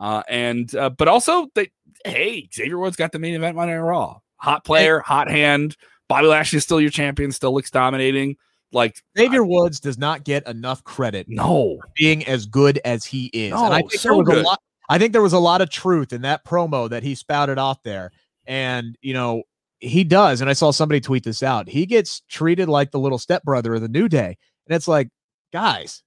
Uh, 0.00 0.22
and 0.28 0.74
uh, 0.74 0.90
but 0.90 1.06
also 1.06 1.48
they, 1.54 1.70
hey, 2.04 2.48
Xavier 2.52 2.78
Woods 2.78 2.96
got 2.96 3.12
the 3.12 3.18
main 3.18 3.34
event 3.34 3.54
Monday 3.54 3.74
Night 3.74 3.80
Raw. 3.80 4.18
Hot 4.36 4.64
player, 4.64 5.00
hot 5.00 5.30
hand. 5.30 5.76
Bobby 6.08 6.26
Lashley 6.26 6.56
is 6.56 6.64
still 6.64 6.80
your 6.80 6.90
champion, 6.90 7.30
still 7.30 7.52
looks 7.52 7.70
dominating. 7.70 8.36
Like 8.72 8.96
Xavier 9.18 9.44
Woods 9.44 9.78
does 9.78 9.98
not 9.98 10.24
get 10.24 10.46
enough 10.48 10.82
credit. 10.84 11.26
No, 11.28 11.78
being 11.96 12.26
as 12.26 12.46
good 12.46 12.80
as 12.84 13.04
he 13.04 13.26
is. 13.26 13.52
No, 13.52 13.66
and 13.66 13.74
I 13.74 13.80
think 13.80 13.94
so 13.94 14.08
there 14.08 14.18
was 14.18 14.26
good. 14.26 14.38
a 14.38 14.42
lot. 14.42 14.60
I 14.88 14.98
think 14.98 15.12
there 15.12 15.22
was 15.22 15.34
a 15.34 15.38
lot 15.38 15.60
of 15.60 15.70
truth 15.70 16.12
in 16.12 16.22
that 16.22 16.44
promo 16.44 16.88
that 16.88 17.02
he 17.02 17.14
spouted 17.14 17.58
off 17.58 17.82
there. 17.82 18.10
And 18.46 18.96
you 19.02 19.12
know, 19.12 19.42
he 19.80 20.04
does. 20.04 20.40
And 20.40 20.48
I 20.48 20.54
saw 20.54 20.70
somebody 20.70 21.00
tweet 21.00 21.24
this 21.24 21.42
out. 21.42 21.68
He 21.68 21.84
gets 21.84 22.22
treated 22.28 22.68
like 22.68 22.90
the 22.90 22.98
little 22.98 23.18
stepbrother 23.18 23.74
of 23.74 23.82
the 23.82 23.88
New 23.88 24.08
Day. 24.08 24.38
And 24.66 24.76
it's 24.76 24.88
like, 24.88 25.08
guys, 25.52 26.02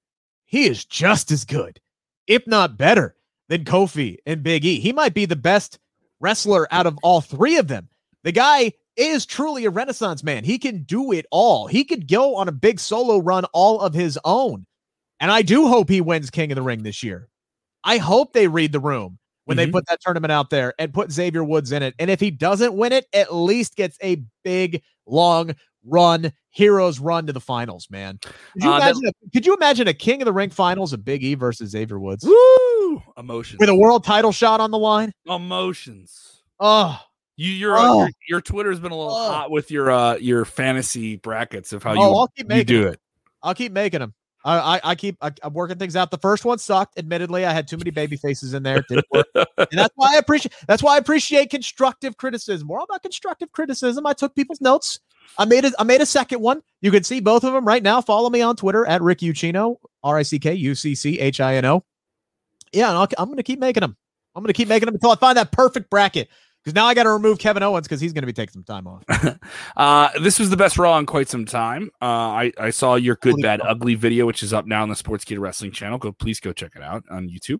he 0.45 0.65
is 0.65 0.85
just 0.85 1.31
as 1.31 1.45
good, 1.45 1.79
if 2.27 2.47
not 2.47 2.77
better, 2.77 3.15
than 3.49 3.65
Kofi 3.65 4.17
and 4.25 4.43
Big 4.43 4.65
E. 4.65 4.79
He 4.79 4.93
might 4.93 5.13
be 5.13 5.25
the 5.25 5.35
best 5.35 5.79
wrestler 6.19 6.67
out 6.71 6.87
of 6.87 6.97
all 7.03 7.21
three 7.21 7.57
of 7.57 7.67
them. 7.67 7.89
The 8.23 8.31
guy 8.31 8.73
is 8.95 9.25
truly 9.25 9.65
a 9.65 9.69
renaissance 9.69 10.23
man. 10.23 10.43
He 10.43 10.57
can 10.57 10.83
do 10.83 11.11
it 11.11 11.25
all. 11.31 11.67
He 11.67 11.83
could 11.83 12.07
go 12.07 12.35
on 12.35 12.47
a 12.47 12.53
big 12.53 12.79
solo 12.79 13.17
run 13.17 13.45
all 13.53 13.81
of 13.81 13.93
his 13.93 14.17
own. 14.23 14.65
And 15.19 15.31
I 15.31 15.41
do 15.41 15.67
hope 15.67 15.89
he 15.89 16.01
wins 16.01 16.29
King 16.29 16.51
of 16.51 16.55
the 16.55 16.61
Ring 16.61 16.83
this 16.83 17.03
year. 17.03 17.27
I 17.83 17.97
hope 17.97 18.33
they 18.33 18.47
read 18.47 18.71
the 18.71 18.79
room 18.79 19.19
when 19.45 19.57
mm-hmm. 19.57 19.65
they 19.65 19.71
put 19.71 19.85
that 19.87 20.01
tournament 20.01 20.31
out 20.31 20.49
there 20.49 20.73
and 20.79 20.93
put 20.93 21.11
Xavier 21.11 21.43
Woods 21.43 21.71
in 21.71 21.83
it. 21.83 21.95
And 21.99 22.09
if 22.09 22.19
he 22.19 22.31
doesn't 22.31 22.73
win 22.73 22.91
it, 22.91 23.05
at 23.13 23.33
least 23.33 23.75
gets 23.75 23.97
a 24.01 24.23
big, 24.43 24.81
long 25.05 25.53
run, 25.85 26.31
heroes 26.51 26.99
run 26.99 27.27
to 27.27 27.33
the 27.33 27.41
finals, 27.41 27.87
man. 27.89 28.19
Could 28.21 28.63
you, 28.63 28.71
uh, 28.71 28.77
imagine, 28.77 29.01
that, 29.03 29.13
a, 29.25 29.29
could 29.31 29.45
you 29.45 29.55
imagine 29.55 29.87
a 29.87 29.93
King 29.93 30.21
of 30.21 30.25
the 30.25 30.33
Ring 30.33 30.49
finals 30.49 30.93
of 30.93 31.03
Big 31.03 31.23
E 31.23 31.35
versus 31.35 31.71
Xavier 31.71 31.99
Woods? 31.99 32.25
Woo! 32.25 32.33
Emotions. 33.17 33.59
With 33.59 33.69
a 33.69 33.75
world 33.75 34.03
title 34.03 34.31
shot 34.31 34.59
on 34.59 34.71
the 34.71 34.77
line? 34.77 35.13
Emotions. 35.25 36.43
Oh, 36.59 36.99
you, 37.35 37.51
your, 37.51 37.75
oh. 37.77 37.99
your 37.99 38.09
your 38.29 38.41
Twitter's 38.41 38.79
been 38.79 38.91
a 38.91 38.97
little 38.97 39.13
oh. 39.13 39.31
hot 39.31 39.51
with 39.51 39.71
your 39.71 39.91
uh 39.91 40.15
your 40.15 40.45
fantasy 40.45 41.15
brackets 41.15 41.73
of 41.73 41.83
how 41.83 41.91
oh, 41.91 41.95
you, 41.95 42.01
I'll 42.01 42.27
keep 42.27 42.47
making 42.47 42.75
you 42.75 42.83
do 42.83 42.87
it. 42.89 42.99
I'll 43.41 43.55
keep 43.55 43.71
making 43.71 43.99
them. 43.99 44.13
I, 44.45 44.75
I, 44.75 44.81
I 44.83 44.95
keep 44.95 45.17
I, 45.21 45.31
am 45.43 45.53
working 45.53 45.77
things 45.77 45.95
out. 45.95 46.11
The 46.11 46.17
first 46.17 46.45
one 46.45 46.57
sucked. 46.57 46.97
Admittedly, 46.99 47.45
I 47.45 47.53
had 47.53 47.67
too 47.67 47.77
many 47.77 47.91
baby 47.91 48.17
faces 48.17 48.53
in 48.53 48.63
there. 48.63 48.83
didn't 48.89 49.05
work. 49.11 49.27
and 49.35 49.67
that's 49.71 49.93
why 49.95 50.15
I 50.15 50.17
appreciate 50.17 50.53
that's 50.67 50.83
why 50.83 50.95
I 50.95 50.97
appreciate 50.97 51.49
constructive 51.49 52.17
criticism. 52.17 52.67
We're 52.67 52.79
all 52.79 52.85
about 52.85 53.01
constructive 53.01 53.51
criticism. 53.51 54.05
I 54.05 54.13
took 54.13 54.35
people's 54.35 54.61
notes. 54.61 54.99
I 55.37 55.45
made 55.45 55.65
it. 55.65 55.73
I 55.79 55.83
made 55.83 56.01
a 56.01 56.05
second 56.05 56.41
one. 56.41 56.61
You 56.81 56.91
can 56.91 57.03
see 57.03 57.19
both 57.19 57.43
of 57.43 57.53
them 57.53 57.65
right 57.65 57.81
now. 57.81 58.01
Follow 58.01 58.29
me 58.29 58.41
on 58.41 58.55
Twitter 58.55 58.85
at 58.85 59.01
Rick 59.01 59.19
Ucchino, 59.19 59.77
R 60.03 60.17
I 60.17 60.23
C 60.23 60.39
K 60.39 60.53
U 60.53 60.75
C 60.75 60.93
C 60.93 61.19
H 61.19 61.39
I 61.39 61.55
N 61.55 61.65
O. 61.65 61.83
Yeah, 62.73 62.89
and 62.89 62.97
i 62.97 63.21
am 63.21 63.27
going 63.27 63.37
to 63.37 63.43
keep 63.43 63.59
making 63.59 63.81
them. 63.81 63.95
I'm 64.35 64.41
going 64.41 64.47
to 64.47 64.53
keep 64.53 64.67
making 64.67 64.87
them 64.87 64.95
until 64.95 65.11
I 65.11 65.15
find 65.15 65.37
that 65.37 65.51
perfect 65.51 65.89
bracket 65.89 66.27
because 66.63 66.75
now 66.75 66.85
I 66.85 66.93
got 66.93 67.03
to 67.03 67.11
remove 67.11 67.39
Kevin 67.39 67.61
Owens 67.61 67.87
because 67.87 67.99
he's 67.99 68.13
going 68.13 68.21
to 68.23 68.27
be 68.27 68.33
taking 68.33 68.53
some 68.53 68.63
time 68.63 68.87
off. 68.87 69.03
uh, 69.77 70.09
this 70.21 70.39
was 70.39 70.49
the 70.49 70.57
best 70.57 70.77
Raw 70.77 70.97
in 70.97 71.05
quite 71.05 71.27
some 71.27 71.45
time. 71.45 71.89
Uh, 72.01 72.05
I, 72.05 72.51
I 72.57 72.69
saw 72.69 72.95
your 72.95 73.17
good, 73.17 73.35
bad, 73.41 73.61
ugly 73.61 73.95
video, 73.95 74.25
which 74.25 74.43
is 74.43 74.53
up 74.53 74.65
now 74.65 74.81
on 74.81 74.89
the 74.89 74.95
Sports 74.95 75.25
Sportskeeda 75.25 75.39
Wrestling 75.39 75.71
channel. 75.71 75.97
Go, 75.97 76.11
please 76.11 76.39
go 76.39 76.53
check 76.53 76.71
it 76.75 76.81
out 76.81 77.03
on 77.11 77.29
YouTube. 77.29 77.59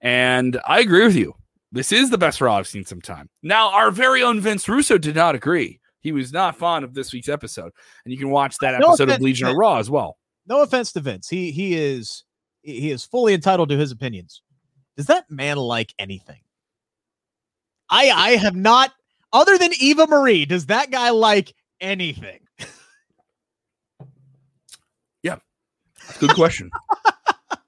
And 0.00 0.60
I 0.66 0.80
agree 0.80 1.04
with 1.04 1.16
you. 1.16 1.34
This 1.72 1.90
is 1.90 2.10
the 2.10 2.18
best 2.18 2.40
Raw 2.40 2.56
I've 2.56 2.68
seen 2.68 2.84
some 2.84 3.00
time. 3.00 3.28
Now, 3.42 3.72
our 3.72 3.90
very 3.90 4.22
own 4.22 4.40
Vince 4.40 4.68
Russo 4.68 4.98
did 4.98 5.16
not 5.16 5.34
agree. 5.34 5.80
He 6.00 6.12
was 6.12 6.32
not 6.32 6.56
fond 6.56 6.84
of 6.84 6.94
this 6.94 7.12
week's 7.12 7.28
episode, 7.28 7.72
and 8.04 8.12
you 8.12 8.18
can 8.18 8.30
watch 8.30 8.56
that 8.60 8.78
no 8.78 8.88
episode 8.88 9.10
of 9.10 9.20
Legion 9.20 9.48
of 9.48 9.56
Raw 9.56 9.78
as 9.78 9.90
well. 9.90 10.16
No 10.46 10.62
offense 10.62 10.92
to 10.92 11.00
Vince, 11.00 11.28
he 11.28 11.50
he 11.50 11.74
is 11.74 12.24
he 12.72 12.90
is 12.90 13.04
fully 13.04 13.34
entitled 13.34 13.68
to 13.70 13.76
his 13.76 13.92
opinions. 13.92 14.42
Does 14.96 15.06
that 15.06 15.30
man 15.30 15.56
like 15.56 15.94
anything? 15.98 16.40
I 17.90 18.10
I 18.10 18.30
have 18.36 18.56
not 18.56 18.92
other 19.32 19.58
than 19.58 19.70
Eva 19.78 20.06
Marie, 20.06 20.44
does 20.44 20.66
that 20.66 20.90
guy 20.90 21.10
like 21.10 21.54
anything? 21.80 22.40
yeah. 25.22 25.36
Good 26.18 26.34
question. 26.34 26.70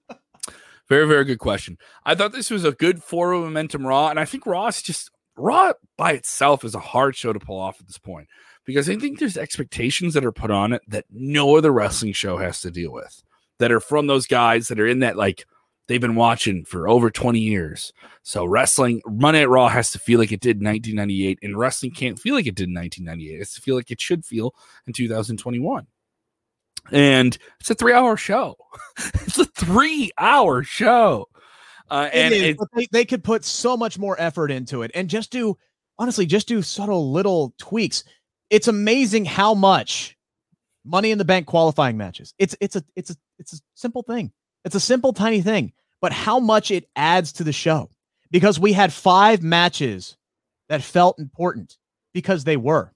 very, 0.88 1.06
very 1.06 1.24
good 1.24 1.38
question. 1.38 1.78
I 2.04 2.14
thought 2.14 2.32
this 2.32 2.50
was 2.50 2.64
a 2.64 2.72
good 2.72 3.02
forward 3.02 3.44
momentum 3.44 3.86
Raw, 3.86 4.08
and 4.08 4.18
I 4.18 4.24
think 4.24 4.46
Raw 4.46 4.66
is 4.66 4.82
just 4.82 5.10
Raw 5.36 5.72
by 5.96 6.12
itself 6.12 6.64
is 6.64 6.74
a 6.74 6.80
hard 6.80 7.16
show 7.16 7.32
to 7.32 7.40
pull 7.40 7.58
off 7.58 7.80
at 7.80 7.86
this 7.86 7.98
point 7.98 8.28
because 8.64 8.90
I 8.90 8.96
think 8.96 9.18
there's 9.18 9.38
expectations 9.38 10.14
that 10.14 10.24
are 10.24 10.32
put 10.32 10.50
on 10.50 10.72
it 10.72 10.82
that 10.88 11.06
no 11.10 11.56
other 11.56 11.72
wrestling 11.72 12.12
show 12.12 12.36
has 12.38 12.60
to 12.62 12.70
deal 12.70 12.92
with 12.92 13.22
that 13.60 13.70
are 13.70 13.80
from 13.80 14.08
those 14.08 14.26
guys 14.26 14.68
that 14.68 14.80
are 14.80 14.86
in 14.86 14.98
that 15.00 15.16
like 15.16 15.46
they've 15.86 16.00
been 16.00 16.14
watching 16.14 16.64
for 16.64 16.88
over 16.88 17.10
20 17.10 17.38
years. 17.38 17.92
So 18.22 18.44
wrestling, 18.44 19.02
Monday 19.06 19.40
Night 19.40 19.48
Raw 19.48 19.68
has 19.68 19.92
to 19.92 19.98
feel 19.98 20.18
like 20.18 20.32
it 20.32 20.40
did 20.40 20.58
in 20.58 20.66
1998, 20.66 21.38
and 21.42 21.58
wrestling 21.58 21.92
can't 21.92 22.18
feel 22.18 22.34
like 22.34 22.46
it 22.46 22.54
did 22.54 22.68
in 22.68 22.74
1998. 22.74 23.34
It 23.34 23.38
has 23.38 23.54
to 23.54 23.60
feel 23.60 23.76
like 23.76 23.90
it 23.90 24.00
should 24.00 24.24
feel 24.24 24.54
in 24.86 24.92
2021. 24.92 25.86
And 26.90 27.36
it's 27.60 27.70
a 27.70 27.74
three-hour 27.74 28.16
show. 28.16 28.56
it's 29.14 29.38
a 29.38 29.44
three-hour 29.44 30.62
show. 30.64 31.26
Uh, 31.90 32.08
and 32.12 32.32
is, 32.32 32.56
they, 32.74 32.86
they 32.92 33.04
could 33.04 33.24
put 33.24 33.44
so 33.44 33.76
much 33.76 33.98
more 33.98 34.14
effort 34.20 34.50
into 34.50 34.82
it 34.82 34.92
and 34.94 35.10
just 35.10 35.32
do 35.32 35.56
honestly 35.98 36.24
just 36.24 36.46
do 36.46 36.62
subtle 36.62 37.12
little 37.12 37.52
tweaks. 37.58 38.04
It's 38.48 38.68
amazing 38.68 39.24
how 39.24 39.54
much 39.54 40.16
money 40.84 41.10
in 41.10 41.18
the 41.18 41.24
bank 41.24 41.46
qualifying 41.46 41.96
matches. 41.96 42.34
It's 42.38 42.56
it's 42.60 42.76
a 42.76 42.84
it's 42.96 43.10
a 43.10 43.16
it's 43.38 43.52
a 43.54 43.58
simple 43.74 44.02
thing. 44.02 44.32
It's 44.64 44.74
a 44.74 44.80
simple 44.80 45.12
tiny 45.12 45.40
thing 45.42 45.72
but 46.00 46.12
how 46.12 46.40
much 46.40 46.70
it 46.70 46.88
adds 46.96 47.32
to 47.34 47.44
the 47.44 47.52
show 47.52 47.90
because 48.30 48.58
we 48.58 48.72
had 48.72 48.92
five 48.92 49.42
matches 49.42 50.16
that 50.68 50.82
felt 50.82 51.18
important 51.18 51.76
because 52.12 52.44
they 52.44 52.56
were. 52.56 52.92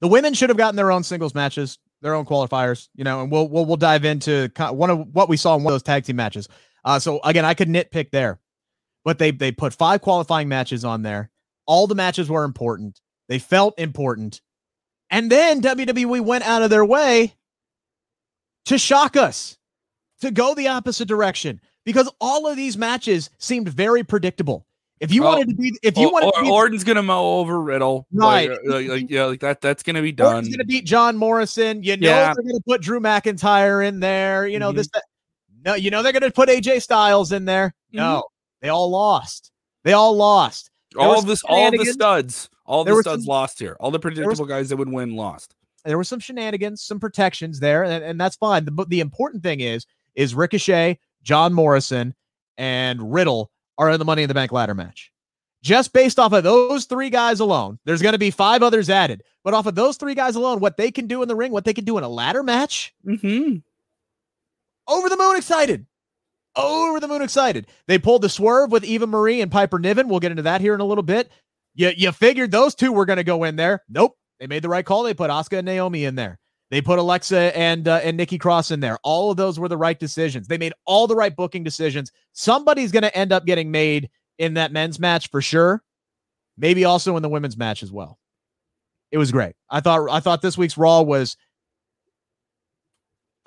The 0.00 0.08
women 0.08 0.34
should 0.34 0.50
have 0.50 0.58
gotten 0.58 0.76
their 0.76 0.92
own 0.92 1.02
singles 1.02 1.34
matches, 1.34 1.78
their 2.02 2.14
own 2.14 2.24
qualifiers, 2.24 2.88
you 2.94 3.04
know, 3.04 3.22
and 3.22 3.30
we'll 3.30 3.48
we'll, 3.48 3.66
we'll 3.66 3.76
dive 3.76 4.04
into 4.04 4.50
one 4.56 4.90
of 4.90 5.08
what 5.12 5.28
we 5.28 5.36
saw 5.36 5.56
in 5.56 5.62
one 5.62 5.72
of 5.72 5.74
those 5.74 5.82
tag 5.82 6.04
team 6.04 6.16
matches. 6.16 6.48
Uh, 6.84 6.98
so 6.98 7.20
again, 7.24 7.44
I 7.44 7.54
could 7.54 7.68
nitpick 7.68 8.10
there, 8.10 8.40
but 9.04 9.18
they 9.18 9.30
they 9.30 9.52
put 9.52 9.74
five 9.74 10.00
qualifying 10.00 10.48
matches 10.48 10.84
on 10.84 11.02
there. 11.02 11.30
All 11.66 11.86
the 11.86 11.94
matches 11.94 12.28
were 12.28 12.44
important. 12.44 13.00
They 13.28 13.38
felt 13.38 13.78
important. 13.78 14.40
And 15.10 15.30
then 15.30 15.60
WWE 15.60 16.20
went 16.20 16.46
out 16.46 16.62
of 16.62 16.70
their 16.70 16.84
way 16.84 17.34
to 18.66 18.78
shock 18.78 19.16
us, 19.16 19.58
to 20.20 20.30
go 20.30 20.54
the 20.54 20.68
opposite 20.68 21.08
direction, 21.08 21.60
because 21.84 22.10
all 22.20 22.46
of 22.46 22.56
these 22.56 22.76
matches 22.76 23.30
seemed 23.38 23.68
very 23.68 24.04
predictable. 24.04 24.66
If 25.00 25.12
you 25.12 25.24
oh, 25.24 25.28
wanted 25.28 25.48
to 25.48 25.54
be, 25.54 25.72
if 25.82 25.96
you 25.96 26.10
wanted, 26.10 26.30
to 26.36 26.42
be, 26.42 26.50
Orton's 26.50 26.84
gonna 26.84 27.02
mow 27.02 27.38
over 27.38 27.58
Riddle, 27.58 28.06
right? 28.12 28.50
Like, 28.50 28.60
like, 28.64 28.88
like, 28.88 29.10
yeah, 29.10 29.24
like 29.24 29.40
that. 29.40 29.62
That's 29.62 29.82
gonna 29.82 30.02
be 30.02 30.12
done. 30.12 30.34
Orton's 30.34 30.54
gonna 30.54 30.66
beat 30.66 30.84
John 30.84 31.16
Morrison. 31.16 31.82
You 31.82 31.96
know 31.96 32.06
yeah. 32.06 32.34
they're 32.34 32.44
gonna 32.44 32.60
put 32.68 32.82
Drew 32.82 33.00
McIntyre 33.00 33.86
in 33.86 34.00
there. 34.00 34.46
You 34.46 34.58
know 34.58 34.68
mm-hmm. 34.68 34.76
this. 34.76 34.88
That. 34.92 35.04
No, 35.64 35.74
you 35.74 35.90
know 35.90 36.02
they're 36.02 36.12
gonna 36.12 36.30
put 36.30 36.50
AJ 36.50 36.82
Styles 36.82 37.32
in 37.32 37.46
there. 37.46 37.68
Mm-hmm. 37.88 37.96
No, 37.96 38.24
they 38.60 38.68
all 38.68 38.90
lost. 38.90 39.50
They 39.84 39.94
all 39.94 40.14
lost. 40.14 40.70
There 40.92 41.02
all 41.02 41.18
of 41.18 41.26
this, 41.26 41.42
all 41.44 41.70
the 41.70 41.84
studs, 41.86 42.50
all 42.70 42.84
the 42.84 42.94
studs 43.00 43.24
some, 43.24 43.28
lost 43.28 43.58
here. 43.58 43.76
All 43.80 43.90
the 43.90 43.98
predictable 43.98 44.30
was, 44.30 44.48
guys 44.48 44.68
that 44.68 44.76
would 44.76 44.88
win 44.88 45.16
lost. 45.16 45.56
There 45.84 45.96
were 45.96 46.04
some 46.04 46.20
shenanigans, 46.20 46.82
some 46.82 47.00
protections 47.00 47.58
there, 47.58 47.82
and, 47.82 48.04
and 48.04 48.20
that's 48.20 48.36
fine. 48.36 48.64
The, 48.64 48.86
the 48.88 49.00
important 49.00 49.42
thing 49.42 49.60
is, 49.60 49.86
is 50.14 50.34
Ricochet, 50.34 51.00
John 51.22 51.52
Morrison, 51.52 52.14
and 52.56 53.12
Riddle 53.12 53.50
are 53.76 53.90
in 53.90 53.98
the 53.98 54.04
Money 54.04 54.22
in 54.22 54.28
the 54.28 54.34
Bank 54.34 54.52
ladder 54.52 54.74
match. 54.74 55.10
Just 55.62 55.92
based 55.92 56.18
off 56.18 56.32
of 56.32 56.44
those 56.44 56.84
three 56.84 57.10
guys 57.10 57.40
alone, 57.40 57.78
there's 57.84 58.02
going 58.02 58.12
to 58.12 58.18
be 58.18 58.30
five 58.30 58.62
others 58.62 58.88
added. 58.88 59.22
But 59.42 59.52
off 59.52 59.66
of 59.66 59.74
those 59.74 59.96
three 59.96 60.14
guys 60.14 60.36
alone, 60.36 60.60
what 60.60 60.76
they 60.76 60.90
can 60.90 61.06
do 61.06 61.22
in 61.22 61.28
the 61.28 61.36
ring, 61.36 61.50
what 61.50 61.64
they 61.64 61.74
can 61.74 61.84
do 61.84 61.98
in 61.98 62.04
a 62.04 62.08
ladder 62.08 62.42
match, 62.42 62.94
mm-hmm. 63.04 63.56
over 64.86 65.08
the 65.08 65.16
moon 65.16 65.36
excited. 65.36 65.86
Over 66.56 67.00
the 67.00 67.08
moon 67.08 67.22
excited. 67.22 67.66
They 67.86 67.98
pulled 67.98 68.22
the 68.22 68.28
swerve 68.28 68.70
with 68.70 68.84
Eva 68.84 69.06
Marie 69.06 69.40
and 69.40 69.50
Piper 69.50 69.78
Niven. 69.78 70.08
We'll 70.08 70.20
get 70.20 70.30
into 70.30 70.44
that 70.44 70.60
here 70.60 70.74
in 70.74 70.80
a 70.80 70.84
little 70.84 71.02
bit. 71.02 71.30
You, 71.80 71.92
you 71.96 72.12
figured 72.12 72.50
those 72.50 72.74
two 72.74 72.92
were 72.92 73.06
going 73.06 73.16
to 73.16 73.24
go 73.24 73.44
in 73.44 73.56
there. 73.56 73.82
Nope. 73.88 74.14
They 74.38 74.46
made 74.46 74.62
the 74.62 74.68
right 74.68 74.84
call. 74.84 75.02
They 75.02 75.14
put 75.14 75.30
Asuka 75.30 75.60
and 75.60 75.64
Naomi 75.64 76.04
in 76.04 76.14
there. 76.14 76.38
They 76.70 76.82
put 76.82 76.98
Alexa 76.98 77.56
and 77.56 77.88
uh, 77.88 78.00
and 78.04 78.18
Nikki 78.18 78.36
Cross 78.36 78.70
in 78.70 78.80
there. 78.80 78.98
All 79.02 79.30
of 79.30 79.38
those 79.38 79.58
were 79.58 79.66
the 79.66 79.78
right 79.78 79.98
decisions. 79.98 80.46
They 80.46 80.58
made 80.58 80.74
all 80.84 81.06
the 81.06 81.16
right 81.16 81.34
booking 81.34 81.64
decisions. 81.64 82.12
Somebody's 82.34 82.92
going 82.92 83.04
to 83.04 83.16
end 83.16 83.32
up 83.32 83.46
getting 83.46 83.70
made 83.70 84.10
in 84.38 84.54
that 84.54 84.72
men's 84.72 85.00
match 85.00 85.30
for 85.30 85.40
sure. 85.40 85.82
Maybe 86.58 86.84
also 86.84 87.16
in 87.16 87.22
the 87.22 87.30
women's 87.30 87.56
match 87.56 87.82
as 87.82 87.90
well. 87.90 88.18
It 89.10 89.16
was 89.16 89.32
great. 89.32 89.54
I 89.70 89.80
thought 89.80 90.06
I 90.10 90.20
thought 90.20 90.42
this 90.42 90.58
week's 90.58 90.76
Raw 90.76 91.00
was 91.00 91.34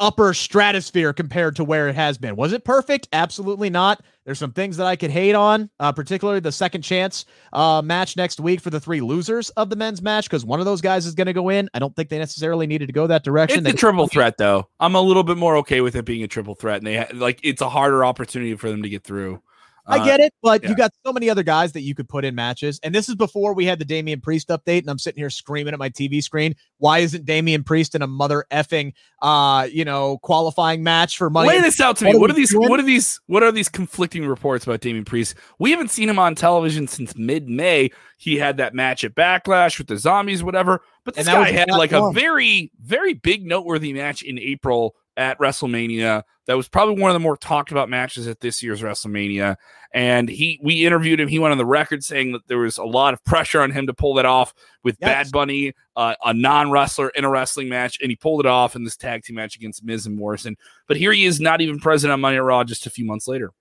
upper 0.04 0.34
stratosphere 0.34 1.14
compared 1.14 1.56
to 1.56 1.64
where 1.64 1.88
it 1.88 1.96
has 1.96 2.18
been. 2.18 2.36
Was 2.36 2.54
it 2.54 2.64
perfect? 2.66 3.08
Absolutely 3.14 3.70
not. 3.70 4.02
There's 4.26 4.40
some 4.40 4.52
things 4.54 4.78
that 4.78 4.88
I 4.88 4.96
could 4.96 5.12
hate 5.12 5.36
on, 5.36 5.70
uh, 5.80 5.92
particularly 5.92 6.40
the 6.40 6.52
second 6.52 6.82
chance 6.82 7.26
uh, 7.52 7.82
match 7.84 8.16
next 8.16 8.40
week 8.40 8.62
for 8.62 8.70
the 8.70 8.80
three 8.80 9.02
losers 9.02 9.50
of 9.52 9.70
the 9.70 9.76
men's 9.76 10.02
match 10.02 10.26
because 10.30 10.46
one 10.46 10.60
of 10.60 10.66
those 10.66 10.82
guys 10.82 11.06
is 11.06 11.14
going 11.14 11.28
to 11.28 11.34
go 11.34 11.50
in. 11.50 11.70
I 11.74 11.80
don't 11.80 11.96
think 11.96 12.10
they 12.10 12.20
necessarily 12.20 12.68
needed 12.68 12.88
to 12.88 12.94
go 12.94 13.08
that 13.08 13.24
direction. 13.24 13.60
It's 13.60 13.66
they- 13.66 13.72
a 13.72 13.76
triple 13.76 14.08
threat, 14.08 14.38
though. 14.38 14.68
I'm 14.80 14.96
a 14.96 15.02
little 15.02 15.24
bit 15.24 15.38
more 15.38 15.58
okay 15.58 15.82
with 15.82 15.96
it 15.96 16.06
being 16.06 16.24
a 16.24 16.28
triple 16.28 16.56
threat, 16.56 16.78
and 16.78 16.88
they 16.88 16.98
ha- 16.98 17.08
like 17.14 17.40
it's 17.44 17.62
a 17.62 17.70
harder 17.70 18.06
opportunity 18.06 18.56
for 18.56 18.70
them 18.70 18.84
to 18.84 18.90
get 18.90 19.04
through. 19.04 19.42
I 19.86 20.00
uh, 20.00 20.06
get 20.06 20.20
it, 20.22 20.34
but 20.42 20.64
yeah. 20.64 20.70
you 20.70 20.76
got 20.76 20.94
so 21.06 21.12
many 21.12 21.30
other 21.30 21.44
guys 21.44 21.74
that 21.74 21.82
you 21.82 21.94
could 21.94 22.08
put 22.08 22.24
in 22.24 22.36
matches. 22.36 22.80
And 22.84 22.96
this 22.96 23.10
is 23.10 23.16
before 23.16 23.54
we 23.54 23.66
had 23.66 23.80
the 23.80 23.86
Damian 23.86 24.22
Priest 24.22 24.48
update, 24.48 24.80
and 24.80 24.90
I'm 24.90 24.98
sitting 24.98 25.20
here 25.20 25.30
screaming 25.30 25.74
at 25.74 25.80
my 25.80 25.90
TV 25.90 26.24
screen. 26.24 26.56
Why 26.78 27.00
isn't 27.00 27.26
Damian 27.26 27.64
Priest 27.64 27.94
in 27.94 28.02
a 28.02 28.08
mother 28.08 28.46
effing 28.52 28.94
uh, 29.22 29.68
you 29.72 29.84
know, 29.84 30.20
qualifying 30.20 30.84
match 30.84 31.18
for 31.18 31.30
money? 31.30 31.50
Lay 31.50 31.62
this 31.62 31.82
out 31.82 31.98
to 31.98 32.06
me. 32.06 32.12
What, 32.14 32.22
what 32.22 32.30
are 32.32 32.34
these 32.34 32.52
doing? 32.52 32.70
what 32.70 32.80
are 32.80 32.84
these 32.84 33.20
what 33.28 33.44
are 33.44 33.52
these 33.52 33.70
conflicting 33.70 34.26
reports 34.26 34.66
about 34.66 34.80
Damian 34.80 35.06
Priest? 35.06 35.36
We 35.60 35.72
haven't 35.72 35.92
seen 35.92 36.08
him 36.08 36.20
on 36.20 36.36
television 36.36 36.88
since 36.88 37.18
mid-May. 37.18 37.92
He 38.18 38.38
had 38.38 38.58
that 38.58 38.74
match 38.74 39.04
at 39.04 39.16
Backlash 39.16 39.78
with 39.78 39.88
the 39.88 39.98
zombies, 39.98 40.44
whatever. 40.44 40.82
But 41.04 41.16
this 41.16 41.28
guy 41.28 41.52
had 41.52 41.70
like 41.70 41.92
long. 41.92 42.12
a 42.12 42.14
very, 42.14 42.72
very 42.82 43.14
big 43.14 43.46
noteworthy 43.46 43.92
match 43.92 44.22
in 44.22 44.40
April 44.40 44.96
at 45.18 45.40
WrestleMania. 45.40 46.24
That 46.48 46.58
was 46.58 46.68
probably 46.68 47.02
one 47.02 47.12
of 47.12 47.16
the 47.16 47.20
more 47.20 47.38
talked 47.38 47.72
about 47.72 47.90
matches 47.90 48.28
at 48.28 48.40
this 48.40 48.62
year's 48.62 48.82
WrestleMania. 48.82 49.56
And 49.94 50.28
he, 50.28 50.60
we 50.64 50.86
interviewed 50.86 51.20
him. 51.20 51.28
He 51.28 51.40
went 51.40 51.52
on 51.52 51.58
the 51.58 51.66
record 51.66 52.04
saying 52.04 52.32
that 52.34 52.48
there 52.48 52.58
was 52.58 52.78
a 52.78 52.84
lot 52.84 53.14
of 53.14 53.24
pressure 53.24 53.62
on 53.62 53.72
him 53.72 53.88
to 53.88 53.94
pull 53.94 54.16
that 54.16 54.26
off 54.26 54.54
with 54.84 54.98
yes. 55.00 55.08
Bad 55.08 55.32
Bunny, 55.32 55.74
uh, 55.96 56.16
a 56.24 56.34
non 56.34 56.72
wrestler 56.72 57.10
in 57.10 57.24
a 57.24 57.30
wrestling 57.30 57.70
match, 57.70 58.00
and 58.02 58.10
he 58.10 58.16
pulled 58.16 58.40
it 58.40 58.46
off 58.48 58.76
in 58.76 58.84
this 58.84 58.98
tag 58.98 59.24
team 59.24 59.36
match 59.36 59.56
against 59.56 59.84
Miz 59.84 60.06
and 60.06 60.16
Morrison. 60.16 60.58
But 60.88 60.98
here 60.98 61.12
he 61.12 61.26
is, 61.26 61.40
not 61.40 61.62
even 61.62 61.80
present 61.80 62.12
on 62.12 62.22
Monday 62.22 62.40
Raw, 62.40 62.64
just 62.64 62.88
a 62.88 62.90
few 62.90 63.06
months 63.06 63.28
later. 63.28 63.52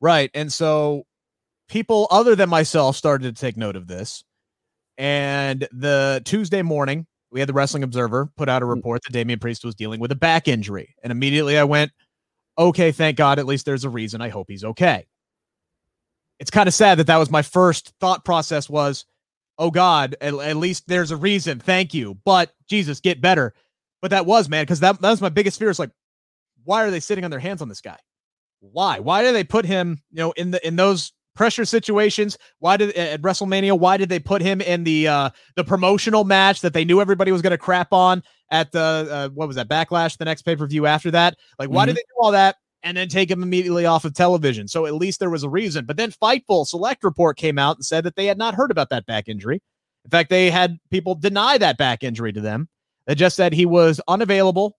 Right, 0.00 0.30
and 0.34 0.52
so 0.52 1.06
people 1.68 2.06
other 2.10 2.34
than 2.34 2.48
myself 2.48 2.96
started 2.96 3.34
to 3.34 3.40
take 3.40 3.56
note 3.56 3.76
of 3.76 3.86
this. 3.86 4.24
And 4.98 5.68
the 5.72 6.22
Tuesday 6.24 6.62
morning, 6.62 7.06
we 7.30 7.40
had 7.40 7.48
the 7.48 7.52
Wrestling 7.52 7.82
Observer 7.82 8.26
put 8.36 8.48
out 8.48 8.62
a 8.62 8.66
mm. 8.66 8.74
report 8.74 9.02
that 9.04 9.12
Damian 9.12 9.38
Priest 9.38 9.64
was 9.64 9.74
dealing 9.74 10.00
with 10.00 10.12
a 10.12 10.16
back 10.16 10.48
injury. 10.48 10.94
And 11.02 11.10
immediately 11.10 11.58
I 11.58 11.64
went, 11.64 11.92
okay, 12.58 12.92
thank 12.92 13.16
God, 13.16 13.38
at 13.38 13.46
least 13.46 13.66
there's 13.66 13.84
a 13.84 13.90
reason. 13.90 14.20
I 14.20 14.28
hope 14.28 14.46
he's 14.48 14.64
okay. 14.64 15.06
It's 16.38 16.50
kind 16.50 16.68
of 16.68 16.74
sad 16.74 16.98
that 16.98 17.06
that 17.06 17.16
was 17.16 17.30
my 17.30 17.42
first 17.42 17.92
thought 18.00 18.24
process 18.24 18.68
was, 18.68 19.06
oh 19.58 19.70
God, 19.70 20.16
at, 20.20 20.34
at 20.34 20.56
least 20.56 20.84
there's 20.86 21.10
a 21.10 21.16
reason. 21.16 21.58
Thank 21.58 21.94
you. 21.94 22.18
But 22.24 22.52
Jesus, 22.68 23.00
get 23.00 23.20
better. 23.20 23.54
But 24.02 24.10
that 24.10 24.26
was, 24.26 24.48
man, 24.48 24.62
because 24.62 24.80
that, 24.80 25.00
that 25.00 25.10
was 25.10 25.22
my 25.22 25.30
biggest 25.30 25.58
fear. 25.58 25.70
Is 25.70 25.78
like, 25.78 25.90
why 26.64 26.84
are 26.84 26.90
they 26.90 27.00
sitting 27.00 27.24
on 27.24 27.30
their 27.30 27.40
hands 27.40 27.62
on 27.62 27.68
this 27.68 27.80
guy? 27.80 27.98
Why? 28.60 28.98
Why 28.98 29.22
do 29.22 29.32
they 29.32 29.44
put 29.44 29.64
him, 29.64 30.02
you 30.10 30.18
know, 30.18 30.32
in 30.32 30.50
the 30.50 30.66
in 30.66 30.76
those 30.76 31.12
pressure 31.36 31.64
situations. 31.64 32.36
Why 32.58 32.76
did 32.76 32.94
at 32.96 33.22
WrestleMania? 33.22 33.78
Why 33.78 33.96
did 33.96 34.08
they 34.08 34.18
put 34.18 34.42
him 34.42 34.60
in 34.60 34.84
the 34.84 35.08
uh 35.08 35.30
the 35.54 35.64
promotional 35.64 36.24
match 36.24 36.62
that 36.62 36.72
they 36.72 36.84
knew 36.84 37.00
everybody 37.00 37.30
was 37.30 37.42
going 37.42 37.52
to 37.52 37.58
crap 37.58 37.92
on 37.92 38.22
at 38.50 38.72
the 38.72 39.08
uh, 39.10 39.28
what 39.30 39.46
was 39.46 39.56
that 39.56 39.68
Backlash? 39.68 40.16
The 40.16 40.24
next 40.24 40.42
pay 40.42 40.56
per 40.56 40.66
view 40.66 40.86
after 40.86 41.10
that. 41.12 41.36
Like, 41.58 41.68
why 41.68 41.82
mm-hmm. 41.82 41.88
did 41.88 41.96
they 41.96 42.04
do 42.08 42.14
all 42.20 42.32
that? 42.32 42.56
And 42.82 42.96
then 42.96 43.08
take 43.08 43.30
him 43.30 43.42
immediately 43.42 43.84
off 43.84 44.04
of 44.04 44.14
television. 44.14 44.68
So 44.68 44.86
at 44.86 44.94
least 44.94 45.18
there 45.18 45.30
was 45.30 45.42
a 45.42 45.48
reason. 45.48 45.86
But 45.86 45.96
then 45.96 46.12
Fightful 46.12 46.66
Select 46.66 47.02
Report 47.02 47.36
came 47.36 47.58
out 47.58 47.76
and 47.76 47.84
said 47.84 48.04
that 48.04 48.14
they 48.14 48.26
had 48.26 48.38
not 48.38 48.54
heard 48.54 48.70
about 48.70 48.90
that 48.90 49.06
back 49.06 49.28
injury. 49.28 49.60
In 50.04 50.10
fact, 50.10 50.30
they 50.30 50.50
had 50.50 50.78
people 50.90 51.16
deny 51.16 51.58
that 51.58 51.78
back 51.78 52.04
injury 52.04 52.32
to 52.32 52.40
them. 52.40 52.68
They 53.06 53.16
just 53.16 53.34
said 53.34 53.52
he 53.52 53.66
was 53.66 54.00
unavailable 54.06 54.76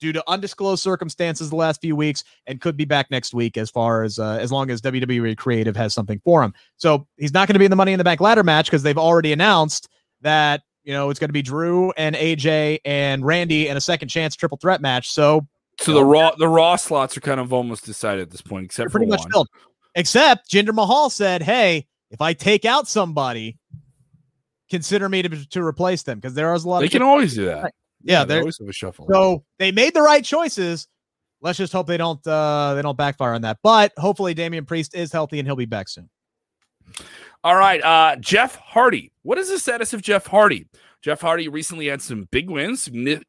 due 0.00 0.12
to 0.12 0.24
undisclosed 0.28 0.82
circumstances 0.82 1.50
the 1.50 1.56
last 1.56 1.80
few 1.80 1.94
weeks 1.94 2.24
and 2.46 2.60
could 2.60 2.76
be 2.76 2.84
back 2.84 3.10
next 3.10 3.32
week 3.34 3.56
as 3.56 3.70
far 3.70 4.02
as 4.02 4.18
uh, 4.18 4.38
as 4.40 4.50
long 4.50 4.70
as 4.70 4.80
WWE 4.80 5.36
Creative 5.36 5.76
has 5.76 5.94
something 5.94 6.20
for 6.24 6.42
him. 6.42 6.52
So 6.76 7.06
he's 7.16 7.32
not 7.32 7.46
going 7.46 7.54
to 7.54 7.58
be 7.58 7.66
in 7.66 7.70
the 7.70 7.76
Money 7.76 7.92
in 7.92 7.98
the 7.98 8.04
Bank 8.04 8.20
ladder 8.20 8.42
match 8.42 8.66
because 8.66 8.82
they've 8.82 8.98
already 8.98 9.32
announced 9.32 9.88
that 10.22 10.62
you 10.82 10.92
know 10.92 11.10
it's 11.10 11.20
going 11.20 11.28
to 11.28 11.34
be 11.34 11.42
Drew 11.42 11.92
and 11.96 12.16
AJ 12.16 12.80
and 12.84 13.24
Randy 13.24 13.68
in 13.68 13.76
a 13.76 13.80
second 13.80 14.08
chance 14.08 14.34
triple 14.34 14.58
threat 14.58 14.80
match. 14.80 15.10
So 15.10 15.46
so 15.78 15.92
the 15.94 16.04
raw 16.04 16.34
the 16.34 16.48
raw 16.48 16.76
slots 16.76 17.16
are 17.16 17.20
kind 17.20 17.40
of 17.40 17.52
almost 17.52 17.84
decided 17.84 18.22
at 18.22 18.30
this 18.30 18.42
point, 18.42 18.64
except 18.64 18.90
pretty 18.90 19.06
much 19.06 19.20
one. 19.20 19.30
filled. 19.30 19.48
Except 19.94 20.50
Jinder 20.50 20.74
Mahal 20.74 21.10
said, 21.10 21.42
"Hey, 21.42 21.86
if 22.10 22.20
I 22.20 22.32
take 22.32 22.64
out 22.64 22.88
somebody." 22.88 23.58
Consider 24.70 25.08
me 25.08 25.20
to, 25.20 25.48
to 25.48 25.64
replace 25.64 26.04
them 26.04 26.20
because 26.20 26.34
there 26.34 26.54
is 26.54 26.62
a 26.62 26.68
lot. 26.68 26.78
They 26.78 26.88
can 26.88 27.02
always 27.02 27.34
do 27.34 27.46
that. 27.46 27.74
Yeah, 28.02 28.24
they 28.24 28.38
always 28.38 28.58
have 28.58 28.68
a 28.68 28.72
shuffle. 28.72 29.06
So 29.10 29.44
they 29.58 29.72
made 29.72 29.94
the 29.94 30.02
right 30.02 30.24
choices. 30.24 30.88
Let's 31.42 31.58
just 31.58 31.72
hope 31.72 31.86
they 31.86 31.96
don't 31.96 32.24
uh 32.26 32.74
they 32.74 32.82
don't 32.82 32.96
backfire 32.96 33.34
on 33.34 33.42
that. 33.42 33.58
But 33.62 33.92
hopefully 33.96 34.34
Damian 34.34 34.66
Priest 34.66 34.94
is 34.94 35.12
healthy 35.12 35.38
and 35.38 35.48
he'll 35.48 35.56
be 35.56 35.66
back 35.66 35.88
soon. 35.88 36.08
All 37.42 37.56
right, 37.56 37.82
uh 37.82 38.16
Jeff 38.16 38.56
Hardy. 38.56 39.12
What 39.22 39.38
is 39.38 39.48
the 39.48 39.58
status 39.58 39.92
of 39.92 40.02
Jeff 40.02 40.26
Hardy? 40.26 40.66
Jeff 41.02 41.22
Hardy 41.22 41.48
recently 41.48 41.86
had 41.86 42.02
some 42.02 42.28
big 42.30 42.50
wins, 42.50 42.82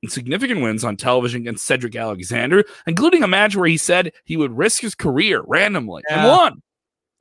significant 0.08 0.62
wins 0.62 0.84
on 0.84 0.98
television 0.98 1.42
against 1.42 1.66
Cedric 1.66 1.96
Alexander, 1.96 2.66
including 2.86 3.24
a 3.24 3.28
match 3.28 3.56
where 3.56 3.68
he 3.68 3.78
said 3.78 4.12
he 4.26 4.36
would 4.36 4.58
risk 4.58 4.82
his 4.82 4.94
career 4.94 5.42
randomly 5.48 6.04
yeah. 6.10 6.20
and 6.20 6.28
won. 6.28 6.62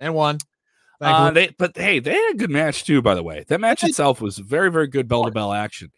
And 0.00 0.14
won. 0.14 0.38
Uh, 1.00 1.30
they, 1.30 1.54
but 1.56 1.76
hey, 1.76 1.98
they 1.98 2.14
had 2.14 2.34
a 2.34 2.36
good 2.36 2.50
match 2.50 2.84
too. 2.84 3.00
By 3.00 3.14
the 3.14 3.22
way, 3.22 3.44
that 3.48 3.60
match 3.60 3.84
itself 3.84 4.20
was 4.20 4.38
very, 4.38 4.70
very 4.70 4.86
good 4.86 5.08
bell 5.08 5.24
to 5.24 5.30
bell 5.30 5.52
action. 5.52 5.90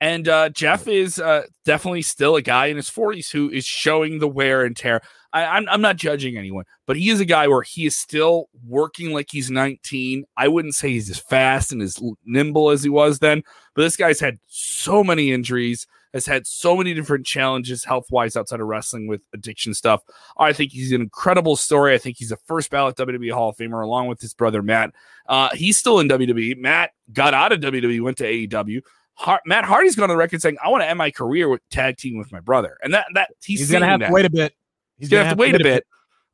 And 0.00 0.28
uh, 0.28 0.48
Jeff 0.48 0.88
is 0.88 1.18
uh, 1.18 1.42
definitely 1.66 2.02
still 2.02 2.36
a 2.36 2.42
guy 2.42 2.66
in 2.66 2.76
his 2.76 2.88
40s 2.88 3.30
who 3.30 3.50
is 3.50 3.66
showing 3.66 4.18
the 4.18 4.28
wear 4.28 4.64
and 4.64 4.74
tear. 4.74 5.02
I, 5.32 5.44
I'm, 5.44 5.68
I'm 5.68 5.82
not 5.82 5.96
judging 5.96 6.36
anyone, 6.36 6.64
but 6.86 6.96
he 6.96 7.10
is 7.10 7.20
a 7.20 7.26
guy 7.26 7.46
where 7.48 7.62
he 7.62 7.86
is 7.86 7.96
still 7.96 8.48
working 8.66 9.12
like 9.12 9.28
he's 9.30 9.50
19. 9.50 10.24
I 10.36 10.48
wouldn't 10.48 10.74
say 10.74 10.90
he's 10.90 11.10
as 11.10 11.18
fast 11.18 11.70
and 11.70 11.82
as 11.82 11.98
nimble 12.24 12.70
as 12.70 12.82
he 12.82 12.88
was 12.88 13.18
then, 13.18 13.42
but 13.74 13.82
this 13.82 13.96
guy's 13.96 14.20
had 14.20 14.38
so 14.48 15.04
many 15.04 15.32
injuries, 15.32 15.86
has 16.14 16.26
had 16.26 16.46
so 16.46 16.76
many 16.76 16.94
different 16.94 17.26
challenges 17.26 17.84
health 17.84 18.06
wise 18.10 18.36
outside 18.36 18.60
of 18.60 18.66
wrestling 18.66 19.06
with 19.06 19.20
addiction 19.34 19.74
stuff. 19.74 20.02
I 20.38 20.52
think 20.52 20.72
he's 20.72 20.92
an 20.92 21.02
incredible 21.02 21.56
story. 21.56 21.94
I 21.94 21.98
think 21.98 22.16
he's 22.16 22.32
a 22.32 22.38
first 22.46 22.70
ballot 22.70 22.96
WWE 22.96 23.32
Hall 23.32 23.50
of 23.50 23.56
Famer 23.56 23.84
along 23.84 24.08
with 24.08 24.20
his 24.20 24.34
brother 24.34 24.62
Matt. 24.62 24.92
Uh, 25.28 25.50
he's 25.52 25.76
still 25.76 26.00
in 26.00 26.08
WWE. 26.08 26.56
Matt 26.56 26.90
got 27.12 27.34
out 27.34 27.52
of 27.52 27.60
WWE, 27.60 28.00
went 28.00 28.16
to 28.16 28.24
AEW. 28.24 28.82
Har- 29.20 29.42
Matt 29.44 29.66
Hardy's 29.66 29.94
going 29.94 30.04
on 30.04 30.08
the 30.08 30.16
record 30.16 30.40
saying, 30.40 30.56
"I 30.64 30.70
want 30.70 30.82
to 30.82 30.88
end 30.88 30.96
my 30.96 31.10
career 31.10 31.48
with 31.48 31.60
tag 31.68 31.98
team 31.98 32.16
with 32.16 32.32
my 32.32 32.40
brother," 32.40 32.78
and 32.82 32.94
that 32.94 33.06
that 33.14 33.28
he's, 33.44 33.60
he's 33.60 33.70
going 33.70 33.82
to 33.82 33.86
have 33.86 34.00
to 34.00 34.10
wait 34.10 34.24
a 34.24 34.30
bit. 34.30 34.54
He's, 34.96 35.08
he's 35.08 35.08
going 35.10 35.24
to 35.24 35.28
have 35.28 35.36
to 35.36 35.40
wait 35.40 35.54
a 35.54 35.58
bit. 35.58 35.64
bit. 35.64 35.86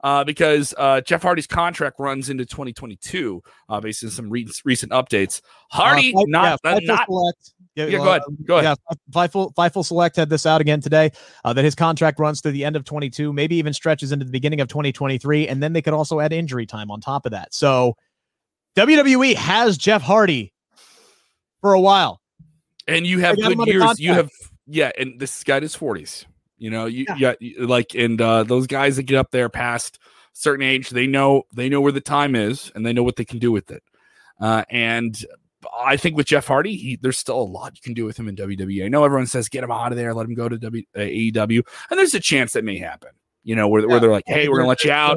Uh, 0.05 0.22
because 0.22 0.72
uh, 0.78 1.01
Jeff 1.01 1.22
Hardy's 1.22 1.49
contract 1.49 1.99
runs 1.99 2.30
into 2.30 2.47
2022, 2.47 3.43
uh, 3.68 3.80
based 3.80 4.05
on 4.05 4.11
some 4.11 4.30
re- 4.30 4.47
recent 4.64 4.93
updates. 4.93 5.41
Hardy, 5.72 6.14
uh, 6.14 6.22
not, 6.28 6.61
yeah, 6.62 6.78
not, 6.84 7.07
select, 7.07 7.53
Yeah, 7.74 7.87
yeah 7.87 7.99
go 7.99 8.09
ahead. 8.11 8.22
Go 8.45 8.59
ahead. 8.59 8.78
Yeah, 8.89 8.97
Fightful, 9.11 9.53
Fightful 9.55 9.84
Select 9.84 10.14
had 10.14 10.28
this 10.28 10.47
out 10.47 10.61
again 10.61 10.80
today 10.80 11.11
uh, 11.45 11.53
that 11.55 11.64
his 11.64 11.74
contract 11.74 12.20
runs 12.20 12.41
through 12.41 12.53
the 12.53 12.64
end 12.64 12.76
of 12.76 12.84
22, 12.84 13.32
maybe 13.32 13.57
even 13.57 13.72
stretches 13.72 14.12
into 14.12 14.24
the 14.24 14.30
beginning 14.30 14.61
of 14.61 14.68
2023. 14.68 15.49
And 15.49 15.61
then 15.61 15.72
they 15.72 15.82
could 15.82 15.95
also 15.95 16.20
add 16.20 16.32
injury 16.32 16.66
time 16.66 16.91
on 16.93 17.01
top 17.01 17.26
of 17.26 17.32
that. 17.32 17.53
So 17.53 17.97
WWE 18.76 19.34
has 19.34 19.76
Jeff 19.76 20.03
Hardy 20.03 20.53
for 21.62 21.72
a 21.72 21.80
while. 21.80 22.20
And 22.87 23.07
you 23.07 23.20
have 23.20 23.37
good 23.37 23.59
years. 23.66 23.99
You 23.99 24.12
have, 24.12 24.30
yeah, 24.66 24.93
and 24.99 25.18
this 25.18 25.43
guy 25.45 25.59
is 25.59 25.76
40s. 25.76 26.24
You 26.59 26.70
know, 26.70 26.87
you 26.87 27.05
yeah, 27.18 27.34
like, 27.59 27.95
and 27.95 28.20
uh, 28.20 28.45
those 28.45 28.66
guys 28.66 28.97
that 28.97 29.03
get 29.03 29.18
up 29.18 29.30
there 29.30 29.49
past 29.49 29.99
certain 30.32 30.64
age, 30.64 30.91
they 30.91 31.07
know 31.07 31.43
they 31.53 31.68
know 31.68 31.80
where 31.80 31.93
the 31.93 32.01
time 32.01 32.34
is 32.34 32.72
and 32.74 32.84
they 32.84 32.93
know 32.93 33.03
what 33.03 33.16
they 33.16 33.24
can 33.24 33.39
do 33.39 33.53
with 33.53 33.70
it. 33.70 33.82
Uh, 34.41 34.64
and 34.70 35.22
I 35.78 35.97
think 35.97 36.16
with 36.16 36.26
Jeff 36.26 36.47
Hardy, 36.47 36.76
he, 36.76 36.97
there's 36.97 37.18
still 37.18 37.41
a 37.41 37.43
lot 37.43 37.74
you 37.74 37.82
can 37.82 37.95
do 37.95 38.05
with 38.05 38.18
him 38.18 38.28
in 38.28 38.37
WWE. 38.37 38.84
I 38.84 38.89
know 38.89 39.05
everyone 39.05 39.26
says 39.26 39.49
get 39.49 39.64
him 39.64 39.70
out 39.70 39.93
of 39.93 39.99
there, 39.99 40.14
let 40.14 40.26
him 40.26 40.34
go 40.34 40.49
to 40.49 40.57
w, 40.57 40.84
uh, 40.95 41.01
AEW, 41.01 41.62
and 41.91 41.99
there's 41.99 42.14
a 42.14 42.20
chance 42.20 42.53
that 42.53 42.64
may 42.64 42.78
happen. 42.78 43.11
You 43.45 43.55
know, 43.55 43.68
where, 43.68 43.82
yeah. 43.82 43.89
where 43.89 44.01
they're 44.01 44.11
like, 44.11 44.24
hey, 44.26 44.49
we're 44.49 44.57
gonna 44.57 44.68
let 44.68 44.84
you 44.84 44.93
out. 44.93 45.16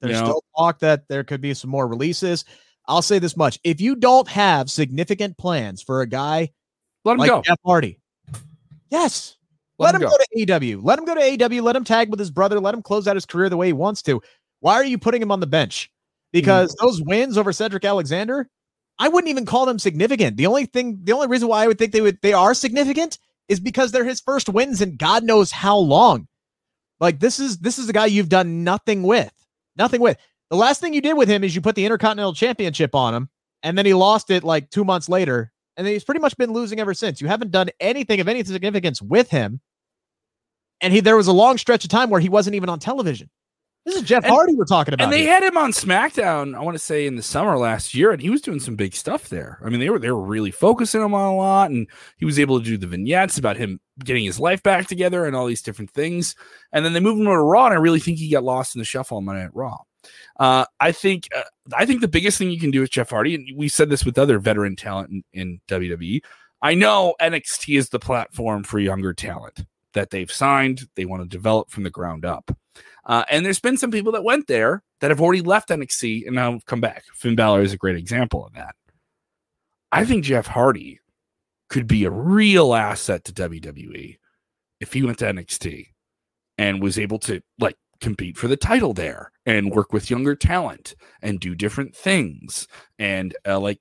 There's 0.00 0.14
you 0.16 0.20
know? 0.20 0.26
still 0.26 0.44
talk 0.56 0.78
that 0.80 1.08
there 1.08 1.24
could 1.24 1.40
be 1.40 1.54
some 1.54 1.70
more 1.70 1.88
releases. 1.88 2.44
I'll 2.86 3.02
say 3.02 3.18
this 3.18 3.36
much: 3.36 3.58
if 3.64 3.80
you 3.80 3.96
don't 3.96 4.28
have 4.28 4.70
significant 4.70 5.36
plans 5.38 5.82
for 5.82 6.02
a 6.02 6.06
guy, 6.06 6.50
let 7.04 7.12
him 7.14 7.18
like 7.18 7.30
go. 7.30 7.42
Jeff 7.42 7.58
Hardy. 7.64 7.98
Yes, 8.90 9.36
let, 9.78 9.86
let 9.86 9.94
him, 9.96 10.00
go. 10.02 10.08
go 10.08 10.16
to 10.16 10.54
AW. 10.54 10.80
Let 10.82 10.98
him 10.98 11.04
go 11.04 11.14
to 11.14 11.44
AW. 11.44 11.62
Let 11.62 11.76
him 11.76 11.84
tag 11.84 12.10
with 12.10 12.18
his 12.18 12.30
brother. 12.30 12.58
Let 12.58 12.74
him 12.74 12.82
close 12.82 13.06
out 13.06 13.16
his 13.16 13.26
career 13.26 13.48
the 13.48 13.56
way 13.56 13.68
he 13.68 13.72
wants 13.72 14.02
to. 14.02 14.20
Why 14.60 14.74
are 14.74 14.84
you 14.84 14.98
putting 14.98 15.22
him 15.22 15.30
on 15.30 15.40
the 15.40 15.46
bench? 15.46 15.90
Because 16.32 16.74
mm-hmm. 16.74 16.86
those 16.86 17.02
wins 17.02 17.38
over 17.38 17.52
Cedric 17.52 17.84
Alexander, 17.84 18.48
I 18.98 19.08
wouldn't 19.08 19.30
even 19.30 19.46
call 19.46 19.66
them 19.66 19.78
significant. 19.78 20.36
The 20.36 20.46
only 20.46 20.66
thing, 20.66 20.98
the 21.04 21.12
only 21.12 21.28
reason 21.28 21.48
why 21.48 21.62
I 21.62 21.66
would 21.68 21.78
think 21.78 21.92
they 21.92 22.00
would 22.00 22.18
they 22.22 22.32
are 22.32 22.54
significant 22.54 23.18
is 23.48 23.60
because 23.60 23.92
they're 23.92 24.04
his 24.04 24.20
first 24.20 24.48
wins 24.48 24.82
in 24.82 24.96
God 24.96 25.24
knows 25.24 25.52
how 25.52 25.76
long. 25.76 26.26
Like 27.00 27.20
this 27.20 27.38
is 27.38 27.58
this 27.58 27.78
is 27.78 27.88
a 27.88 27.92
guy 27.92 28.06
you've 28.06 28.28
done 28.28 28.64
nothing 28.64 29.04
with, 29.04 29.32
nothing 29.76 30.00
with. 30.00 30.18
The 30.50 30.56
last 30.56 30.80
thing 30.80 30.94
you 30.94 31.00
did 31.00 31.16
with 31.16 31.28
him 31.28 31.44
is 31.44 31.54
you 31.54 31.60
put 31.60 31.76
the 31.76 31.84
Intercontinental 31.84 32.34
Championship 32.34 32.94
on 32.94 33.14
him, 33.14 33.28
and 33.62 33.78
then 33.78 33.86
he 33.86 33.94
lost 33.94 34.30
it 34.30 34.42
like 34.42 34.70
two 34.70 34.84
months 34.84 35.08
later, 35.08 35.52
and 35.78 35.86
he's 35.86 36.04
pretty 36.04 36.20
much 36.20 36.36
been 36.36 36.52
losing 36.52 36.80
ever 36.80 36.92
since. 36.92 37.20
You 37.20 37.28
haven't 37.28 37.52
done 37.52 37.70
anything 37.80 38.20
of 38.20 38.28
any 38.28 38.44
significance 38.44 39.00
with 39.00 39.30
him, 39.30 39.60
and 40.82 40.92
he 40.92 41.00
there 41.00 41.16
was 41.16 41.28
a 41.28 41.32
long 41.32 41.56
stretch 41.56 41.84
of 41.84 41.90
time 41.90 42.10
where 42.10 42.20
he 42.20 42.28
wasn't 42.28 42.56
even 42.56 42.68
on 42.68 42.80
television. 42.80 43.30
This 43.86 43.96
is 43.96 44.02
Jeff 44.02 44.24
and, 44.24 44.34
Hardy 44.34 44.54
we're 44.54 44.66
talking 44.66 44.92
about. 44.92 45.04
And 45.04 45.12
they 45.12 45.22
here. 45.22 45.32
had 45.32 45.42
him 45.42 45.56
on 45.56 45.72
SmackDown, 45.72 46.54
I 46.54 46.60
want 46.60 46.74
to 46.74 46.82
say 46.82 47.06
in 47.06 47.16
the 47.16 47.22
summer 47.22 47.56
last 47.56 47.94
year, 47.94 48.10
and 48.10 48.20
he 48.20 48.28
was 48.28 48.42
doing 48.42 48.60
some 48.60 48.76
big 48.76 48.92
stuff 48.92 49.30
there. 49.30 49.58
I 49.64 49.70
mean, 49.70 49.80
they 49.80 49.88
were 49.88 49.98
they 49.98 50.10
were 50.10 50.22
really 50.22 50.50
focusing 50.50 51.00
him 51.00 51.14
on 51.14 51.32
a 51.32 51.36
lot, 51.36 51.70
and 51.70 51.86
he 52.18 52.26
was 52.26 52.38
able 52.38 52.58
to 52.58 52.64
do 52.64 52.76
the 52.76 52.86
vignettes 52.86 53.38
about 53.38 53.56
him 53.56 53.80
getting 54.04 54.24
his 54.24 54.38
life 54.38 54.62
back 54.62 54.88
together 54.88 55.24
and 55.24 55.34
all 55.34 55.46
these 55.46 55.62
different 55.62 55.90
things. 55.92 56.34
And 56.72 56.84
then 56.84 56.92
they 56.92 57.00
moved 57.00 57.20
him 57.20 57.26
to 57.26 57.38
Raw, 57.38 57.66
and 57.66 57.74
I 57.74 57.78
really 57.78 58.00
think 58.00 58.18
he 58.18 58.30
got 58.30 58.44
lost 58.44 58.74
in 58.74 58.80
the 58.80 58.84
shuffle 58.84 59.16
on 59.16 59.24
Monday 59.24 59.42
Night 59.42 59.54
Raw. 59.54 59.78
Uh, 60.38 60.64
I 60.80 60.92
think 60.92 61.28
uh, 61.34 61.42
I 61.74 61.86
think 61.86 62.00
the 62.00 62.08
biggest 62.08 62.38
thing 62.38 62.50
you 62.50 62.60
can 62.60 62.70
do 62.70 62.80
with 62.80 62.90
Jeff 62.90 63.10
Hardy, 63.10 63.34
and 63.34 63.48
we 63.56 63.68
said 63.68 63.90
this 63.90 64.04
with 64.04 64.18
other 64.18 64.38
veteran 64.38 64.76
talent 64.76 65.10
in, 65.10 65.22
in 65.32 65.60
WWE. 65.68 66.20
I 66.60 66.74
know 66.74 67.14
NXT 67.20 67.78
is 67.78 67.88
the 67.88 67.98
platform 67.98 68.64
for 68.64 68.78
younger 68.78 69.14
talent 69.14 69.64
that 69.94 70.10
they've 70.10 70.30
signed. 70.30 70.88
They 70.96 71.04
want 71.04 71.22
to 71.22 71.28
develop 71.28 71.70
from 71.70 71.84
the 71.84 71.90
ground 71.90 72.24
up. 72.24 72.50
Uh, 73.04 73.24
and 73.30 73.44
there's 73.44 73.60
been 73.60 73.76
some 73.76 73.90
people 73.90 74.12
that 74.12 74.24
went 74.24 74.46
there 74.48 74.82
that 75.00 75.10
have 75.10 75.20
already 75.20 75.40
left 75.40 75.70
NXT 75.70 76.26
and 76.26 76.34
now 76.34 76.60
come 76.66 76.80
back. 76.80 77.04
Finn 77.14 77.36
Balor 77.36 77.62
is 77.62 77.72
a 77.72 77.78
great 77.78 77.96
example 77.96 78.44
of 78.44 78.52
that. 78.54 78.74
I 79.90 80.04
think 80.04 80.24
Jeff 80.24 80.46
Hardy 80.46 81.00
could 81.68 81.86
be 81.86 82.04
a 82.04 82.10
real 82.10 82.74
asset 82.74 83.24
to 83.24 83.32
WWE 83.32 84.18
if 84.80 84.92
he 84.92 85.02
went 85.02 85.18
to 85.18 85.26
NXT 85.26 85.86
and 86.58 86.82
was 86.82 86.98
able 86.98 87.18
to 87.20 87.40
like 87.58 87.76
compete 88.00 88.36
for 88.36 88.48
the 88.48 88.56
title 88.56 88.94
there 88.94 89.32
and 89.46 89.72
work 89.72 89.92
with 89.92 90.10
younger 90.10 90.34
talent 90.34 90.94
and 91.22 91.40
do 91.40 91.54
different 91.54 91.94
things 91.96 92.68
and 92.98 93.36
uh, 93.46 93.58
like 93.58 93.80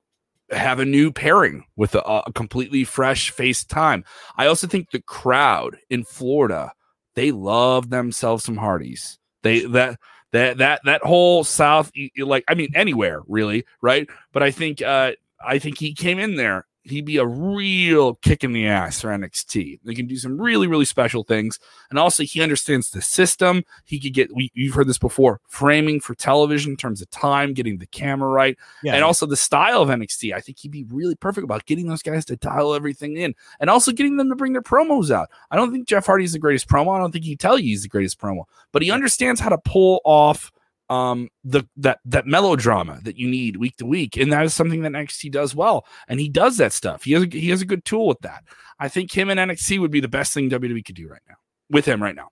have 0.52 0.80
a 0.80 0.86
new 0.86 1.12
pairing 1.12 1.64
with 1.76 1.94
a, 1.96 2.00
a 2.00 2.32
completely 2.34 2.84
fresh 2.84 3.32
face 3.32 3.64
time. 3.64 4.04
I 4.38 4.48
also 4.48 4.68
think 4.68 4.92
the 4.92 5.02
crowd 5.02 5.78
in 5.90 6.04
Florida 6.04 6.72
they 7.18 7.32
love 7.32 7.90
themselves 7.90 8.44
some 8.44 8.58
Hardys. 8.58 9.18
They 9.42 9.66
that 9.66 10.00
that 10.34 10.60
that 10.60 10.82
that 10.86 11.02
whole 11.02 11.44
South, 11.44 11.92
like 12.18 12.44
I 12.48 12.54
mean 12.54 12.70
anywhere 12.76 13.22
really, 13.28 13.66
right? 13.82 14.08
But 14.32 14.44
I 14.44 14.52
think 14.52 14.84
uh 14.84 15.14
I 15.44 15.58
think 15.58 15.80
he 15.80 15.94
came 15.96 16.20
in 16.20 16.36
there 16.36 16.68
he'd 16.90 17.06
be 17.06 17.18
a 17.18 17.26
real 17.26 18.16
kick 18.16 18.44
in 18.44 18.54
the 18.54 18.68
ass 18.68 19.02
for 19.02 19.10
NXT. 19.10 19.80
They 19.84 19.94
can 19.94 20.08
do 20.08 20.18
some 20.18 20.40
really, 20.40 20.68
really 20.68 20.86
special 20.86 21.24
things. 21.24 21.60
And 21.90 22.00
also, 22.00 22.24
he 22.24 22.42
understands 22.42 22.92
the 22.92 23.02
system. 23.02 23.64
He 23.86 24.00
could 24.00 24.14
get, 24.14 24.34
we, 24.36 24.52
you've 24.54 24.74
heard 24.74 24.88
this 24.88 24.98
before, 24.98 25.42
framing 25.48 26.00
for 26.00 26.16
television 26.16 26.72
in 26.72 26.78
terms 26.78 27.02
of 27.02 27.10
time, 27.10 27.54
getting 27.54 27.78
the 27.78 27.88
camera 27.88 28.30
right, 28.30 28.58
yeah, 28.84 28.94
and 28.94 29.00
yeah. 29.00 29.06
also 29.06 29.26
the 29.26 29.38
style 29.38 29.82
of 29.82 29.90
NXT. 29.90 30.34
I 30.34 30.40
think 30.40 30.60
he'd 30.60 30.72
be 30.72 30.86
really 30.90 31.16
perfect 31.16 31.44
about 31.44 31.66
getting 31.66 31.88
those 31.88 32.02
guys 32.02 32.26
to 32.26 32.36
dial 32.36 32.74
everything 32.74 33.18
in 33.18 33.36
and 33.60 33.70
also 33.70 33.92
getting 33.92 34.18
them 34.18 34.30
to 34.30 34.36
bring 34.36 34.54
their 34.54 34.62
promos 34.62 35.12
out. 35.12 35.30
I 35.52 35.56
don't 35.56 35.72
think 35.72 35.88
Jeff 35.88 36.06
Hardy's 36.06 36.34
the 36.34 36.40
greatest 36.40 36.68
promo. 36.68 36.96
I 36.96 37.00
don't 37.00 37.12
think 37.12 37.26
he'd 37.26 37.40
tell 37.40 37.58
you 37.58 37.66
he's 37.66 37.84
the 37.84 37.90
greatest 37.90 38.20
promo, 38.20 38.44
but 38.72 38.82
he 38.82 38.92
understands 38.92 39.40
how 39.40 39.50
to 39.50 39.58
pull 39.58 40.02
off 40.04 40.52
um 40.90 41.30
the 41.44 41.64
that 41.76 42.00
that 42.06 42.26
melodrama 42.26 43.00
that 43.04 43.18
you 43.18 43.28
need 43.28 43.58
week 43.58 43.76
to 43.78 43.86
week 43.86 44.16
and 44.16 44.32
that 44.32 44.46
is 44.46 44.54
something 44.54 44.82
that 44.84 44.94
NXT 44.94 45.32
does 45.32 45.54
well 45.54 45.86
and 46.08 46.20
he 46.20 46.30
does 46.30 46.58
that 46.58 46.74
stuff. 46.74 47.04
He 47.04 47.14
has 47.14 47.24
a, 47.24 47.28
he 47.30 47.50
has 47.50 47.62
a 47.62 47.66
good 47.66 47.84
tool 47.84 48.08
with 48.08 48.20
that. 48.22 48.44
I 48.80 48.88
think 48.88 49.12
him 49.12 49.30
and 49.30 49.40
NXT 49.40 49.80
would 49.80 49.92
be 49.92 50.00
the 50.00 50.08
best 50.08 50.34
thing 50.34 50.50
WWE 50.50 50.86
could 50.86 50.96
do 50.96 51.10
right 51.10 51.22
now 51.28 51.36
with 51.70 51.86
him 51.86 52.02
right 52.02 52.16
now. 52.16 52.30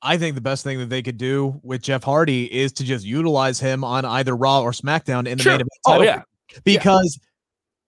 I 0.00 0.18
think 0.18 0.34
the 0.34 0.40
best 0.40 0.64
thing 0.64 0.78
that 0.78 0.88
they 0.88 1.02
could 1.02 1.16
do 1.16 1.60
with 1.62 1.82
Jeff 1.82 2.02
Hardy 2.02 2.52
is 2.52 2.72
to 2.74 2.84
just 2.84 3.04
utilize 3.04 3.60
him 3.60 3.84
on 3.84 4.04
either 4.04 4.34
Raw 4.34 4.62
or 4.62 4.72
SmackDown 4.72 5.28
in 5.28 5.38
the 5.38 5.42
sure. 5.42 5.52
main 5.52 5.60
event 5.60 5.70
oh 5.86 6.02
yeah. 6.02 6.22
because 6.64 7.18
yeah. 7.20 7.28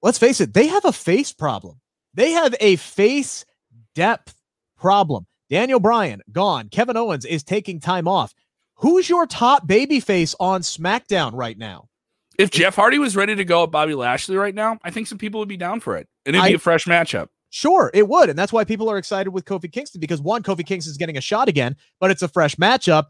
let's 0.02 0.18
face 0.18 0.40
it 0.40 0.52
they 0.52 0.66
have 0.66 0.84
a 0.84 0.92
face 0.92 1.32
problem. 1.32 1.80
They 2.12 2.32
have 2.32 2.54
a 2.60 2.76
face 2.76 3.44
depth 3.94 4.34
problem. 4.76 5.26
Daniel 5.50 5.80
Bryan 5.80 6.22
gone. 6.30 6.68
Kevin 6.68 6.96
Owens 6.96 7.24
is 7.24 7.42
taking 7.42 7.80
time 7.80 8.06
off 8.06 8.32
Who's 8.76 9.08
your 9.08 9.26
top 9.26 9.66
babyface 9.66 10.34
on 10.40 10.62
SmackDown 10.62 11.32
right 11.34 11.56
now? 11.56 11.88
If 12.38 12.50
Jeff 12.50 12.74
Hardy 12.74 12.98
was 12.98 13.14
ready 13.14 13.36
to 13.36 13.44
go 13.44 13.62
at 13.62 13.70
Bobby 13.70 13.94
Lashley 13.94 14.36
right 14.36 14.54
now, 14.54 14.78
I 14.82 14.90
think 14.90 15.06
some 15.06 15.18
people 15.18 15.38
would 15.38 15.48
be 15.48 15.56
down 15.56 15.80
for 15.80 15.96
it. 15.96 16.08
And 16.26 16.34
it'd 16.34 16.46
be 16.46 16.54
I, 16.54 16.56
a 16.56 16.58
fresh 16.58 16.86
matchup. 16.86 17.28
Sure, 17.50 17.92
it 17.94 18.08
would. 18.08 18.28
And 18.28 18.36
that's 18.36 18.52
why 18.52 18.64
people 18.64 18.90
are 18.90 18.98
excited 18.98 19.30
with 19.30 19.44
Kofi 19.44 19.70
Kingston 19.70 20.00
because 20.00 20.20
one, 20.20 20.42
Kofi 20.42 20.66
Kingston 20.66 20.90
is 20.90 20.96
getting 20.96 21.16
a 21.16 21.20
shot 21.20 21.48
again, 21.48 21.76
but 22.00 22.10
it's 22.10 22.22
a 22.22 22.28
fresh 22.28 22.56
matchup. 22.56 23.04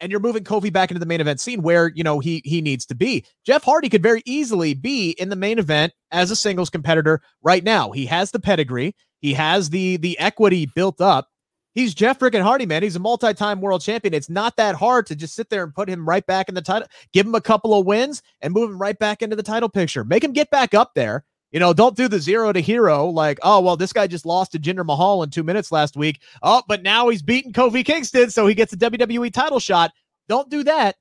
And 0.00 0.10
you're 0.10 0.20
moving 0.20 0.42
Kofi 0.42 0.72
back 0.72 0.90
into 0.90 0.98
the 0.98 1.06
main 1.06 1.20
event 1.20 1.40
scene 1.40 1.62
where, 1.62 1.92
you 1.94 2.02
know, 2.02 2.18
he 2.18 2.42
he 2.44 2.60
needs 2.60 2.84
to 2.86 2.94
be. 2.94 3.24
Jeff 3.46 3.62
Hardy 3.62 3.88
could 3.88 4.02
very 4.02 4.22
easily 4.26 4.74
be 4.74 5.10
in 5.12 5.28
the 5.28 5.36
main 5.36 5.58
event 5.58 5.92
as 6.10 6.30
a 6.30 6.36
singles 6.36 6.68
competitor 6.68 7.22
right 7.42 7.62
now. 7.62 7.92
He 7.92 8.04
has 8.06 8.32
the 8.32 8.40
pedigree, 8.40 8.94
he 9.20 9.32
has 9.34 9.70
the 9.70 9.96
the 9.96 10.18
equity 10.18 10.66
built 10.74 11.00
up 11.00 11.28
He's 11.76 11.94
Jeff 11.94 12.18
freaking 12.18 12.40
Hardy, 12.40 12.64
man. 12.64 12.82
He's 12.82 12.96
a 12.96 13.00
multi-time 13.00 13.60
world 13.60 13.82
champion. 13.82 14.14
It's 14.14 14.30
not 14.30 14.56
that 14.56 14.76
hard 14.76 15.04
to 15.08 15.14
just 15.14 15.34
sit 15.34 15.50
there 15.50 15.62
and 15.62 15.74
put 15.74 15.90
him 15.90 16.08
right 16.08 16.24
back 16.24 16.48
in 16.48 16.54
the 16.54 16.62
title, 16.62 16.88
give 17.12 17.26
him 17.26 17.34
a 17.34 17.40
couple 17.40 17.78
of 17.78 17.84
wins, 17.84 18.22
and 18.40 18.54
move 18.54 18.70
him 18.70 18.78
right 18.78 18.98
back 18.98 19.20
into 19.20 19.36
the 19.36 19.42
title 19.42 19.68
picture. 19.68 20.02
Make 20.02 20.24
him 20.24 20.32
get 20.32 20.48
back 20.48 20.72
up 20.72 20.94
there. 20.94 21.22
You 21.52 21.60
know, 21.60 21.74
don't 21.74 21.94
do 21.94 22.08
the 22.08 22.18
zero 22.18 22.50
to 22.50 22.60
hero 22.60 23.04
like, 23.04 23.38
oh, 23.42 23.60
well, 23.60 23.76
this 23.76 23.92
guy 23.92 24.06
just 24.06 24.24
lost 24.24 24.52
to 24.52 24.58
Jinder 24.58 24.86
Mahal 24.86 25.22
in 25.22 25.28
two 25.28 25.42
minutes 25.42 25.70
last 25.70 25.98
week. 25.98 26.22
Oh, 26.42 26.62
but 26.66 26.82
now 26.82 27.10
he's 27.10 27.20
beaten 27.20 27.52
Kofi 27.52 27.84
Kingston, 27.84 28.30
so 28.30 28.46
he 28.46 28.54
gets 28.54 28.72
a 28.72 28.78
WWE 28.78 29.30
title 29.30 29.60
shot. 29.60 29.92
Don't 30.30 30.48
do 30.48 30.64
that. 30.64 30.96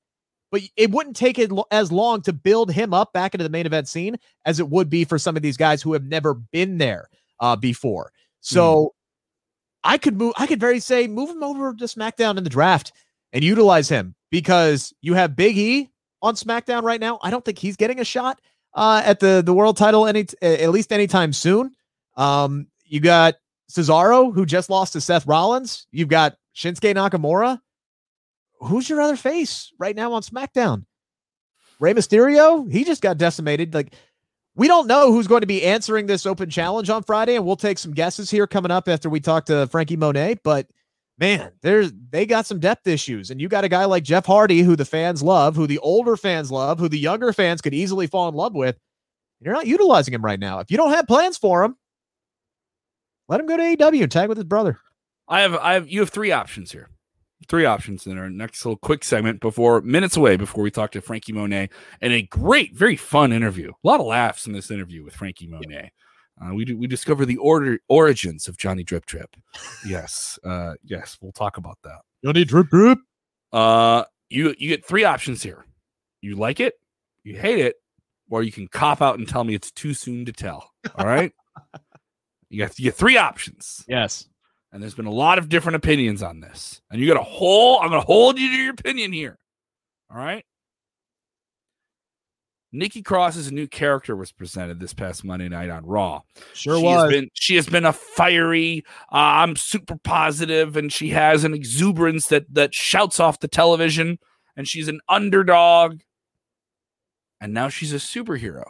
But 0.51 0.63
it 0.75 0.91
wouldn't 0.91 1.15
take 1.15 1.39
it 1.39 1.51
as 1.71 1.89
long 1.89 2.21
to 2.23 2.33
build 2.33 2.69
him 2.69 2.93
up 2.93 3.13
back 3.13 3.33
into 3.33 3.45
the 3.45 3.49
main 3.49 3.65
event 3.65 3.87
scene 3.87 4.17
as 4.43 4.59
it 4.59 4.69
would 4.69 4.89
be 4.89 5.05
for 5.05 5.17
some 5.17 5.37
of 5.37 5.41
these 5.41 5.57
guys 5.57 5.81
who 5.81 5.93
have 5.93 6.03
never 6.03 6.33
been 6.33 6.79
there 6.79 7.09
uh, 7.39 7.55
before. 7.55 8.11
So 8.41 8.93
I 9.85 9.97
could 9.97 10.17
move. 10.17 10.33
I 10.37 10.47
could 10.47 10.59
very 10.59 10.79
say 10.79 11.07
move 11.07 11.29
him 11.29 11.43
over 11.43 11.73
to 11.73 11.85
SmackDown 11.85 12.37
in 12.37 12.43
the 12.43 12.49
draft 12.49 12.91
and 13.31 13.43
utilize 13.43 13.87
him 13.87 14.15
because 14.31 14.93
you 15.01 15.13
have 15.13 15.35
Big 15.35 15.57
E 15.57 15.91
on 16.21 16.33
SmackDown 16.33 16.83
right 16.83 16.99
now. 16.99 17.19
I 17.21 17.29
don't 17.29 17.45
think 17.45 17.59
he's 17.59 17.77
getting 17.77 17.99
a 17.99 18.03
shot 18.03 18.41
uh, 18.73 19.01
at 19.05 19.19
the 19.19 19.43
the 19.45 19.53
world 19.53 19.77
title 19.77 20.07
any 20.07 20.25
at 20.41 20.71
least 20.71 20.91
anytime 20.91 21.31
soon. 21.31 21.71
Um, 22.17 22.67
you 22.83 22.99
got 22.99 23.35
Cesaro 23.71 24.33
who 24.33 24.45
just 24.45 24.69
lost 24.69 24.93
to 24.93 25.01
Seth 25.01 25.27
Rollins. 25.27 25.85
You've 25.91 26.09
got 26.09 26.35
Shinsuke 26.55 26.95
Nakamura. 26.95 27.59
Who's 28.61 28.89
your 28.89 29.01
other 29.01 29.17
face 29.17 29.71
right 29.77 29.95
now 29.95 30.13
on 30.13 30.23
SmackDown? 30.23 30.85
Rey 31.79 31.93
Mysterio. 31.93 32.71
He 32.71 32.83
just 32.83 33.01
got 33.01 33.17
decimated. 33.17 33.73
Like 33.73 33.93
we 34.55 34.67
don't 34.67 34.87
know 34.87 35.11
who's 35.11 35.27
going 35.27 35.41
to 35.41 35.47
be 35.47 35.63
answering 35.63 36.07
this 36.07 36.25
open 36.25 36.49
challenge 36.49 36.89
on 36.89 37.03
Friday, 37.03 37.35
and 37.35 37.45
we'll 37.45 37.55
take 37.55 37.77
some 37.77 37.93
guesses 37.93 38.31
here 38.31 38.47
coming 38.47 38.71
up 38.71 38.87
after 38.87 39.09
we 39.09 39.19
talk 39.19 39.45
to 39.45 39.67
Franky 39.67 39.97
Monet. 39.97 40.37
But 40.43 40.67
man, 41.19 41.51
there's 41.61 41.91
they 42.11 42.25
got 42.25 42.45
some 42.45 42.59
depth 42.59 42.87
issues, 42.87 43.31
and 43.31 43.41
you 43.41 43.49
got 43.49 43.63
a 43.65 43.69
guy 43.69 43.85
like 43.85 44.03
Jeff 44.03 44.25
Hardy 44.25 44.61
who 44.61 44.75
the 44.75 44.85
fans 44.85 45.23
love, 45.23 45.55
who 45.55 45.67
the 45.67 45.79
older 45.79 46.17
fans 46.17 46.51
love, 46.51 46.79
who 46.79 46.89
the 46.89 46.99
younger 46.99 47.33
fans 47.33 47.61
could 47.61 47.73
easily 47.73 48.07
fall 48.07 48.29
in 48.29 48.35
love 48.35 48.55
with. 48.55 48.77
You're 49.41 49.53
not 49.53 49.67
utilizing 49.67 50.13
him 50.13 50.23
right 50.25 50.39
now. 50.39 50.59
If 50.59 50.71
you 50.71 50.77
don't 50.77 50.91
have 50.91 51.07
plans 51.07 51.37
for 51.37 51.63
him, 51.63 51.75
Let 53.27 53.39
him 53.39 53.47
go 53.47 53.57
to 53.57 53.63
AEW 53.63 54.03
and 54.03 54.11
tag 54.11 54.29
with 54.29 54.37
his 54.37 54.45
brother. 54.45 54.79
I 55.27 55.41
have 55.41 55.55
I 55.55 55.73
have 55.73 55.89
you 55.89 56.01
have 56.01 56.09
three 56.09 56.31
options 56.31 56.71
here. 56.71 56.89
Three 57.47 57.65
options 57.65 58.07
in 58.07 58.17
our 58.17 58.29
next 58.29 58.65
little 58.65 58.77
quick 58.77 59.03
segment 59.03 59.39
before 59.39 59.81
minutes 59.81 60.17
away 60.17 60.37
before 60.37 60.63
we 60.63 60.71
talk 60.71 60.91
to 60.91 61.01
Franky 61.01 61.33
Monet 61.33 61.69
and 62.01 62.13
a 62.13 62.23
great, 62.23 62.73
very 62.73 62.95
fun 62.95 63.31
interview. 63.31 63.71
A 63.71 63.87
lot 63.87 63.99
of 63.99 64.05
laughs 64.05 64.47
in 64.47 64.53
this 64.53 64.71
interview 64.71 65.03
with 65.03 65.13
Franky 65.13 65.45
Monet. 65.45 65.91
Uh, 66.41 66.53
we 66.53 66.65
do, 66.65 66.77
we 66.77 66.87
discover 66.87 67.25
the 67.25 67.37
order 67.37 67.79
origins 67.87 68.47
of 68.47 68.57
Johnny 68.57 68.83
Drip 68.83 69.05
Drip. 69.05 69.35
yes, 69.85 70.39
uh, 70.43 70.73
yes, 70.83 71.17
we'll 71.21 71.31
talk 71.31 71.57
about 71.57 71.77
that. 71.83 71.99
Johnny 72.23 72.45
Drip 72.45 72.69
Drip. 72.69 72.99
Uh, 73.53 74.03
you 74.29 74.55
you 74.57 74.69
get 74.69 74.85
three 74.85 75.03
options 75.03 75.43
here. 75.43 75.65
You 76.21 76.35
like 76.35 76.59
it, 76.59 76.73
you 77.23 77.37
hate 77.37 77.59
it, 77.59 77.75
or 78.29 78.43
you 78.43 78.51
can 78.51 78.67
cop 78.67 79.01
out 79.01 79.17
and 79.17 79.27
tell 79.27 79.43
me 79.43 79.53
it's 79.53 79.71
too 79.71 79.93
soon 79.93 80.25
to 80.25 80.33
tell. 80.33 80.71
All 80.95 81.05
right. 81.05 81.31
you 82.49 82.59
got 82.59 82.77
you 82.79 82.85
get 82.85 82.95
three 82.95 83.17
options. 83.17 83.85
Yes. 83.87 84.27
And 84.75 84.83
there's 84.83 84.93
been 84.93 85.05
a 85.05 85.09
lot 85.09 85.37
of 85.37 85.47
different 85.47 85.77
opinions 85.77 86.21
on 86.21 86.41
this. 86.41 86.81
And 86.91 86.99
you 86.99 87.07
got 87.07 87.15
a 87.15 87.23
whole, 87.23 87.79
I'm 87.79 87.87
going 87.87 88.01
to 88.01 88.05
hold 88.05 88.37
you 88.37 88.49
to 88.49 88.55
your 88.57 88.71
opinion 88.73 89.13
here. 89.13 89.39
All 90.11 90.17
right. 90.17 90.43
Nikki 92.73 93.01
Cross's 93.01 93.53
new 93.53 93.69
character 93.69 94.17
was 94.17 94.33
presented 94.33 94.81
this 94.81 94.93
past 94.93 95.23
Monday 95.23 95.47
night 95.47 95.69
on 95.69 95.85
Raw. 95.85 96.23
Sure 96.51 96.77
she 96.77 96.83
was. 96.83 97.03
Has 97.03 97.09
been, 97.09 97.29
she 97.31 97.55
has 97.55 97.69
been 97.69 97.85
a 97.85 97.93
fiery. 97.93 98.83
Uh, 99.13 99.15
I'm 99.15 99.55
super 99.55 99.95
positive, 100.03 100.75
and 100.75 100.91
she 100.91 101.07
has 101.11 101.45
an 101.45 101.53
exuberance 101.53 102.27
that 102.27 102.53
that 102.53 102.73
shouts 102.73 103.21
off 103.21 103.39
the 103.39 103.47
television. 103.47 104.19
And 104.57 104.67
she's 104.67 104.89
an 104.89 104.99
underdog. 105.07 106.01
And 107.39 107.53
now 107.53 107.69
she's 107.69 107.93
a 107.93 107.95
superhero. 107.95 108.65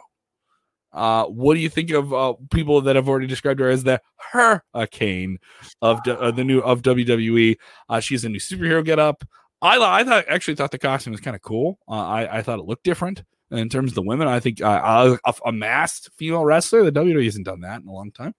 Uh, 0.96 1.26
what 1.26 1.54
do 1.54 1.60
you 1.60 1.68
think 1.68 1.90
of 1.90 2.12
uh, 2.12 2.32
people 2.50 2.80
that 2.80 2.96
have 2.96 3.08
already 3.08 3.26
described 3.26 3.60
her 3.60 3.68
as 3.68 3.84
the 3.84 4.00
hurricane 4.16 5.38
of 5.82 6.00
uh, 6.08 6.30
the 6.30 6.42
new 6.42 6.60
of 6.60 6.80
WWE? 6.80 7.56
Uh, 7.88 8.00
she's 8.00 8.24
a 8.24 8.28
new 8.30 8.40
superhero 8.40 8.82
get 8.82 8.98
up. 8.98 9.22
I 9.60 9.78
I 9.78 10.04
thought 10.04 10.24
actually 10.28 10.54
thought 10.54 10.70
the 10.70 10.78
costume 10.78 11.12
was 11.12 11.20
kind 11.20 11.36
of 11.36 11.42
cool. 11.42 11.78
Uh, 11.86 11.92
I 11.92 12.38
I 12.38 12.42
thought 12.42 12.58
it 12.58 12.64
looked 12.64 12.84
different 12.84 13.22
in 13.50 13.68
terms 13.68 13.92
of 13.92 13.94
the 13.94 14.02
women. 14.02 14.26
I 14.26 14.40
think 14.40 14.62
uh, 14.62 15.18
a, 15.24 15.34
a 15.44 15.52
masked 15.52 16.10
female 16.16 16.44
wrestler. 16.44 16.82
The 16.82 16.92
WWE 16.92 17.24
hasn't 17.24 17.46
done 17.46 17.60
that 17.60 17.82
in 17.82 17.88
a 17.88 17.92
long 17.92 18.10
time. 18.10 18.34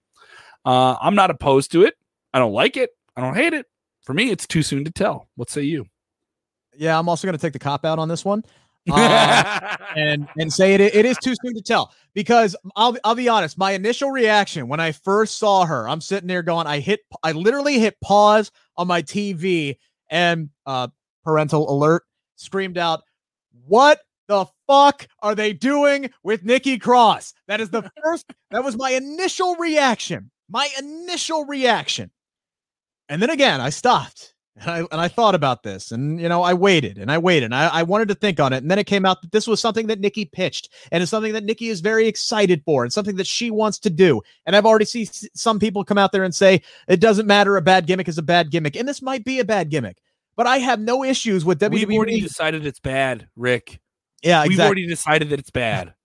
I'm 0.64 1.14
not 1.14 1.30
opposed 1.30 1.70
to 1.72 1.84
it. 1.84 1.94
I 2.34 2.40
don't 2.40 2.52
like 2.52 2.76
it. 2.76 2.90
I 3.16 3.20
don't 3.20 3.34
hate 3.34 3.54
it. 3.54 3.66
For 4.02 4.14
me, 4.14 4.30
it's 4.30 4.46
too 4.46 4.62
soon 4.62 4.84
to 4.84 4.90
tell. 4.90 5.28
What 5.36 5.48
say 5.48 5.62
you? 5.62 5.86
Yeah, 6.76 6.98
I'm 6.98 7.08
also 7.08 7.26
going 7.26 7.36
to 7.36 7.40
take 7.40 7.52
the 7.52 7.58
cop 7.58 7.84
out 7.84 7.98
on 7.98 8.08
this 8.08 8.24
one. 8.24 8.44
Uh, 8.90 9.76
and 9.96 10.28
and 10.38 10.52
say 10.52 10.74
it 10.74 10.80
it 10.80 11.04
is 11.04 11.16
too 11.18 11.34
soon 11.42 11.54
to 11.54 11.62
tell 11.62 11.92
because 12.14 12.56
I'll 12.76 12.96
I'll 13.04 13.14
be 13.14 13.28
honest. 13.28 13.58
My 13.58 13.72
initial 13.72 14.10
reaction 14.10 14.68
when 14.68 14.80
I 14.80 14.92
first 14.92 15.38
saw 15.38 15.64
her, 15.64 15.88
I'm 15.88 16.00
sitting 16.00 16.28
there 16.28 16.42
going, 16.42 16.66
I 16.66 16.80
hit 16.80 17.00
I 17.22 17.32
literally 17.32 17.78
hit 17.78 18.00
pause 18.00 18.50
on 18.76 18.86
my 18.86 19.02
TV 19.02 19.76
and 20.10 20.50
uh 20.66 20.88
parental 21.24 21.70
alert 21.70 22.04
screamed 22.36 22.78
out, 22.78 23.02
"What 23.66 24.00
the 24.28 24.46
fuck 24.66 25.06
are 25.22 25.34
they 25.34 25.52
doing 25.52 26.10
with 26.22 26.44
Nikki 26.44 26.78
Cross?" 26.78 27.34
That 27.46 27.60
is 27.60 27.70
the 27.70 27.90
first. 28.04 28.26
that 28.50 28.64
was 28.64 28.76
my 28.76 28.90
initial 28.90 29.56
reaction. 29.56 30.30
My 30.50 30.68
initial 30.78 31.44
reaction, 31.44 32.10
and 33.10 33.20
then 33.20 33.30
again, 33.30 33.60
I 33.60 33.68
stopped 33.68 34.34
and 34.60 34.70
I, 34.70 34.78
and 34.78 35.00
I 35.00 35.08
thought 35.08 35.34
about 35.34 35.62
this 35.62 35.92
and, 35.92 36.20
you 36.20 36.28
know, 36.28 36.42
I 36.42 36.54
waited 36.54 36.98
and 36.98 37.10
I 37.10 37.18
waited 37.18 37.46
and 37.46 37.54
I, 37.54 37.68
I 37.68 37.82
wanted 37.82 38.08
to 38.08 38.14
think 38.14 38.40
on 38.40 38.52
it. 38.52 38.58
And 38.58 38.70
then 38.70 38.78
it 38.78 38.86
came 38.86 39.06
out 39.06 39.22
that 39.22 39.32
this 39.32 39.46
was 39.46 39.60
something 39.60 39.86
that 39.86 40.00
Nikki 40.00 40.24
pitched 40.24 40.70
and 40.90 41.02
it's 41.02 41.10
something 41.10 41.32
that 41.32 41.44
Nikki 41.44 41.68
is 41.68 41.80
very 41.80 42.06
excited 42.06 42.62
for 42.64 42.82
and 42.82 42.92
something 42.92 43.16
that 43.16 43.26
she 43.26 43.50
wants 43.50 43.78
to 43.80 43.90
do. 43.90 44.20
And 44.46 44.56
I've 44.56 44.66
already 44.66 44.84
seen 44.84 45.06
some 45.06 45.58
people 45.58 45.84
come 45.84 45.98
out 45.98 46.12
there 46.12 46.24
and 46.24 46.34
say, 46.34 46.62
it 46.88 47.00
doesn't 47.00 47.26
matter. 47.26 47.56
A 47.56 47.62
bad 47.62 47.86
gimmick 47.86 48.08
is 48.08 48.18
a 48.18 48.22
bad 48.22 48.50
gimmick. 48.50 48.76
And 48.76 48.88
this 48.88 49.02
might 49.02 49.24
be 49.24 49.40
a 49.40 49.44
bad 49.44 49.70
gimmick, 49.70 49.98
but 50.36 50.46
I 50.46 50.58
have 50.58 50.80
no 50.80 51.04
issues 51.04 51.44
with 51.44 51.60
WWE. 51.60 51.86
We've 51.86 51.96
already 51.96 52.20
decided 52.20 52.66
it's 52.66 52.80
bad, 52.80 53.28
Rick. 53.36 53.80
Yeah, 54.22 54.40
exactly. 54.40 54.48
We've 54.48 54.66
already 54.66 54.86
decided 54.86 55.30
that 55.30 55.38
it's 55.38 55.50
bad. 55.50 55.94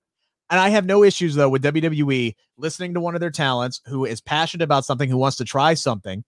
And 0.50 0.60
I 0.60 0.70
have 0.70 0.86
no 0.86 1.04
issues 1.04 1.34
though 1.34 1.50
with 1.50 1.64
WWE 1.64 2.36
listening 2.58 2.94
to 2.94 3.00
one 3.00 3.16
of 3.16 3.22
their 3.22 3.32
talents 3.32 3.82
who 3.88 4.06
is 4.06 4.22
passionate 4.22 4.64
about 4.64 4.86
something, 4.86 5.10
who 5.10 5.18
wants 5.18 5.38
to 5.38 5.46
try 5.46 5.74
something. 5.74 6.24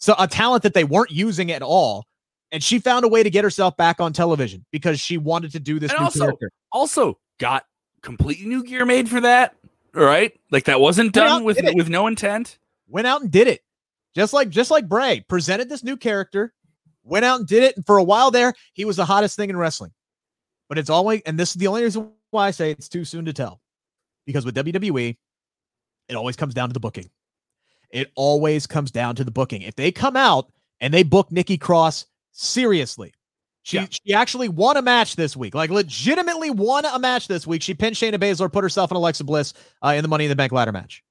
So 0.00 0.14
a 0.18 0.26
talent 0.26 0.62
that 0.64 0.74
they 0.74 0.84
weren't 0.84 1.10
using 1.10 1.52
at 1.52 1.62
all. 1.62 2.06
And 2.52 2.62
she 2.62 2.80
found 2.80 3.04
a 3.04 3.08
way 3.08 3.22
to 3.22 3.30
get 3.30 3.44
herself 3.44 3.76
back 3.76 4.00
on 4.00 4.12
television 4.12 4.64
because 4.72 4.98
she 4.98 5.18
wanted 5.18 5.52
to 5.52 5.60
do 5.60 5.78
this 5.78 5.92
and 5.92 6.00
also, 6.00 6.20
character. 6.20 6.50
Also 6.72 7.18
got 7.38 7.64
completely 8.02 8.46
new 8.46 8.64
gear 8.64 8.84
made 8.84 9.08
for 9.08 9.20
that. 9.20 9.54
All 9.94 10.02
right. 10.02 10.32
Like 10.50 10.64
that 10.64 10.80
wasn't 10.80 11.12
done 11.12 11.44
with 11.44 11.58
with 11.74 11.88
no 11.88 12.08
intent. 12.08 12.58
Went 12.88 13.06
out 13.06 13.22
and 13.22 13.30
did 13.30 13.46
it. 13.46 13.60
Just 14.14 14.32
like 14.32 14.48
just 14.48 14.70
like 14.70 14.88
Bray 14.88 15.24
presented 15.28 15.68
this 15.68 15.84
new 15.84 15.96
character, 15.96 16.52
went 17.04 17.24
out 17.24 17.38
and 17.38 17.48
did 17.48 17.62
it. 17.62 17.76
And 17.76 17.86
for 17.86 17.98
a 17.98 18.02
while 18.02 18.32
there, 18.32 18.54
he 18.72 18.84
was 18.84 18.96
the 18.96 19.04
hottest 19.04 19.36
thing 19.36 19.50
in 19.50 19.56
wrestling. 19.56 19.92
But 20.68 20.78
it's 20.78 20.90
always 20.90 21.22
and 21.26 21.38
this 21.38 21.50
is 21.50 21.56
the 21.56 21.68
only 21.68 21.84
reason 21.84 22.10
why 22.30 22.48
I 22.48 22.50
say 22.50 22.72
it's 22.72 22.88
too 22.88 23.04
soon 23.04 23.26
to 23.26 23.32
tell. 23.32 23.60
Because 24.26 24.44
with 24.44 24.56
WWE, 24.56 25.16
it 26.08 26.14
always 26.14 26.36
comes 26.36 26.54
down 26.54 26.68
to 26.68 26.72
the 26.72 26.80
booking. 26.80 27.10
It 27.90 28.10
always 28.14 28.66
comes 28.66 28.90
down 28.90 29.16
to 29.16 29.24
the 29.24 29.30
booking. 29.30 29.62
If 29.62 29.76
they 29.76 29.92
come 29.92 30.16
out 30.16 30.50
and 30.80 30.94
they 30.94 31.02
book 31.02 31.32
Nikki 31.32 31.58
Cross 31.58 32.06
seriously, 32.32 33.12
she 33.62 33.76
yeah. 33.76 33.86
she 33.90 34.14
actually 34.14 34.48
won 34.48 34.76
a 34.76 34.82
match 34.82 35.16
this 35.16 35.36
week, 35.36 35.54
like 35.54 35.70
legitimately 35.70 36.50
won 36.50 36.84
a 36.84 36.98
match 36.98 37.28
this 37.28 37.46
week. 37.46 37.62
She 37.62 37.74
pinned 37.74 37.96
Shayna 37.96 38.14
Baszler, 38.14 38.52
put 38.52 38.64
herself 38.64 38.90
in 38.90 38.96
Alexa 38.96 39.24
Bliss 39.24 39.52
uh, 39.82 39.94
in 39.96 40.02
the 40.02 40.08
Money 40.08 40.24
in 40.24 40.30
the 40.30 40.36
Bank 40.36 40.52
ladder 40.52 40.72
match. 40.72 41.02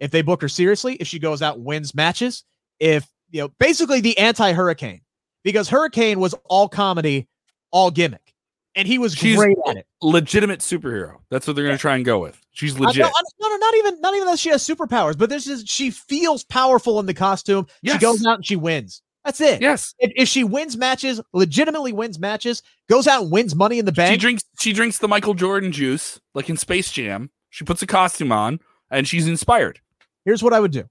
If 0.00 0.10
they 0.10 0.22
book 0.22 0.42
her 0.42 0.48
seriously, 0.48 0.96
if 0.96 1.06
she 1.06 1.18
goes 1.18 1.40
out 1.40 1.60
wins 1.60 1.94
matches, 1.94 2.44
if 2.78 3.06
you 3.30 3.42
know, 3.42 3.48
basically 3.58 4.00
the 4.00 4.18
anti 4.18 4.52
Hurricane, 4.52 5.00
because 5.44 5.68
Hurricane 5.68 6.20
was 6.20 6.34
all 6.44 6.68
comedy, 6.68 7.26
all 7.70 7.90
gimmick 7.90 8.33
and 8.74 8.88
he 8.88 8.98
was 8.98 9.14
She's 9.14 9.36
great 9.36 9.56
at 9.66 9.76
it. 9.76 9.86
Legitimate 10.02 10.60
superhero. 10.60 11.16
That's 11.30 11.46
what 11.46 11.56
they're 11.56 11.64
going 11.64 11.76
to 11.76 11.80
try 11.80 11.96
and 11.96 12.04
go 12.04 12.18
with. 12.18 12.40
She's 12.52 12.78
legit. 12.78 13.04
I, 13.04 13.10
no, 13.40 13.48
no, 13.48 13.56
not 13.56 13.74
even 13.74 14.00
not 14.00 14.14
even 14.14 14.26
that 14.26 14.38
she 14.38 14.50
has 14.50 14.66
superpowers, 14.66 15.16
but 15.16 15.30
this 15.30 15.46
is 15.46 15.64
she 15.66 15.90
feels 15.90 16.44
powerful 16.44 17.00
in 17.00 17.06
the 17.06 17.14
costume. 17.14 17.66
Yes. 17.82 17.94
She 17.94 18.00
goes 18.00 18.24
out 18.26 18.36
and 18.36 18.46
she 18.46 18.56
wins. 18.56 19.02
That's 19.24 19.40
it. 19.40 19.62
Yes. 19.62 19.94
If, 19.98 20.12
if, 20.16 20.28
she 20.28 20.44
wins 20.44 20.76
matches, 20.76 21.18
legitimately 21.32 21.92
wins 21.92 22.18
matches, 22.18 22.62
goes 22.90 23.06
out 23.06 23.22
and 23.22 23.32
wins 23.32 23.54
money 23.54 23.78
in 23.78 23.86
the 23.86 23.92
bank. 23.92 24.12
She 24.12 24.18
drinks 24.18 24.44
she 24.58 24.72
drinks 24.72 24.98
the 24.98 25.08
Michael 25.08 25.34
Jordan 25.34 25.72
juice, 25.72 26.20
like 26.34 26.50
in 26.50 26.56
Space 26.56 26.90
Jam. 26.90 27.30
She 27.50 27.64
puts 27.64 27.82
a 27.82 27.86
costume 27.86 28.32
on 28.32 28.60
and 28.90 29.08
she's 29.08 29.26
inspired. 29.26 29.80
Here's 30.24 30.42
what 30.42 30.52
I 30.52 30.60
would 30.60 30.72
do. 30.72 30.84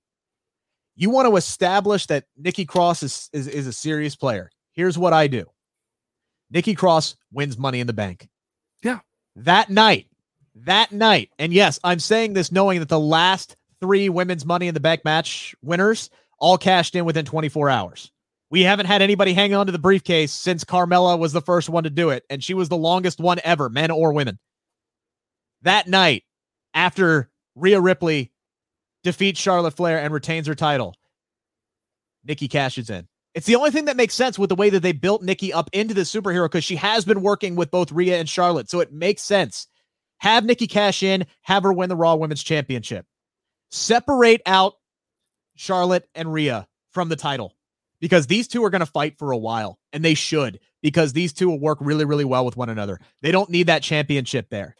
You 0.95 1.09
want 1.09 1.27
to 1.27 1.36
establish 1.36 2.05
that 2.07 2.25
Nikki 2.38 2.65
Cross 2.65 3.03
is, 3.03 3.29
is, 3.34 3.47
is 3.47 3.67
a 3.67 3.73
serious 3.73 4.15
player. 4.15 4.51
Here's 4.73 4.97
what 4.97 5.11
I 5.13 5.27
do. 5.27 5.45
Nikki 6.54 6.76
Cross 6.76 7.16
wins 7.32 7.58
money 7.58 7.80
in 7.80 7.88
the 7.88 7.93
bank. 7.93 8.30
Yeah. 8.84 8.99
That 9.36 9.70
night, 9.70 10.08
that 10.56 10.91
night. 10.91 11.32
And 11.39 11.51
yes, 11.51 11.80
I'm 11.84 11.99
saying 11.99 12.34
this 12.34 12.51
knowing 12.51 12.80
that 12.80 12.89
the 12.89 12.99
last 12.99 13.56
three 13.82 14.08
women's 14.08 14.45
money 14.45 14.68
in 14.68 14.74
the 14.74 14.80
bank 14.80 15.04
match 15.04 15.56
winners 15.64 16.10
all 16.39 16.58
cashed 16.58 16.95
in 16.95 17.06
within 17.06 17.26
24 17.26 17.70
hours. 17.70 18.12
We 18.51 18.62
haven't 18.62 18.86
had 18.86 19.01
anybody 19.01 19.34
hang 19.34 19.56
on 19.56 19.66
to 19.66 19.72
the 19.72 19.80
briefcase 19.80 20.32
since 20.32 20.64
Carmella 20.64 21.18
was 21.18 21.34
the 21.34 21.41
first 21.41 21.70
one 21.70 21.86
to 21.86 21.89
do 21.89 22.12
it, 22.12 22.24
and 22.30 22.43
she 22.43 22.54
was 22.54 22.70
the 22.70 22.78
longest 22.78 23.20
one 23.20 23.39
ever, 23.43 23.68
men 23.68 23.89
or 23.89 24.14
women. 24.14 24.38
That 25.64 25.88
night, 25.88 26.24
after 26.76 27.32
Rhea 27.56 27.82
Ripley 27.82 28.32
defeats 29.04 29.39
Charlotte 29.39 29.74
Flair 29.74 29.99
and 29.99 30.14
retains 30.14 30.45
her 30.45 30.54
title, 30.54 30.95
Nikki 32.24 32.47
cashes 32.47 32.91
in. 32.91 33.08
It's 33.34 33.47
the 33.47 33.55
only 33.55 33.71
thing 33.71 33.86
that 33.86 33.97
makes 33.97 34.13
sense 34.13 34.38
with 34.38 34.49
the 34.49 34.55
way 34.55 34.69
that 34.69 34.81
they 34.81 34.91
built 34.91 35.23
Nikki 35.23 35.51
up 35.51 35.69
into 35.73 35.93
the 35.93 36.01
superhero 36.01 36.45
because 36.45 36.63
she 36.63 36.75
has 36.75 37.03
been 37.03 37.21
working 37.21 37.55
with 37.55 37.71
both 37.71 37.91
Rhea 37.91 38.19
and 38.19 38.29
Charlotte. 38.29 38.69
So 38.69 38.79
it 38.79 38.93
makes 38.93 39.23
sense. 39.23 39.67
Have 40.19 40.45
Nikki 40.45 40.67
cash 40.67 41.03
in, 41.03 41.25
have 41.41 41.63
her 41.63 41.73
win 41.73 41.89
the 41.89 41.95
Raw 41.95 42.15
Women's 42.15 42.43
Championship. 42.43 43.05
Separate 43.71 44.41
out 44.45 44.73
Charlotte 45.55 46.07
and 46.13 46.31
Rhea 46.31 46.67
from 46.91 47.09
the 47.09 47.15
title 47.15 47.55
because 47.99 48.27
these 48.27 48.47
two 48.47 48.63
are 48.63 48.69
going 48.69 48.81
to 48.81 48.86
fight 48.86 49.17
for 49.17 49.31
a 49.31 49.38
while 49.38 49.79
and 49.91 50.05
they 50.05 50.13
should 50.13 50.59
because 50.81 51.13
these 51.13 51.34
two 51.34 51.49
will 51.49 51.59
work 51.59 51.79
really, 51.81 52.05
really 52.05 52.25
well 52.25 52.45
with 52.45 52.55
one 52.55 52.69
another. 52.69 52.99
They 53.21 53.31
don't 53.31 53.49
need 53.49 53.67
that 53.67 53.81
championship 53.81 54.49
there. 54.49 54.75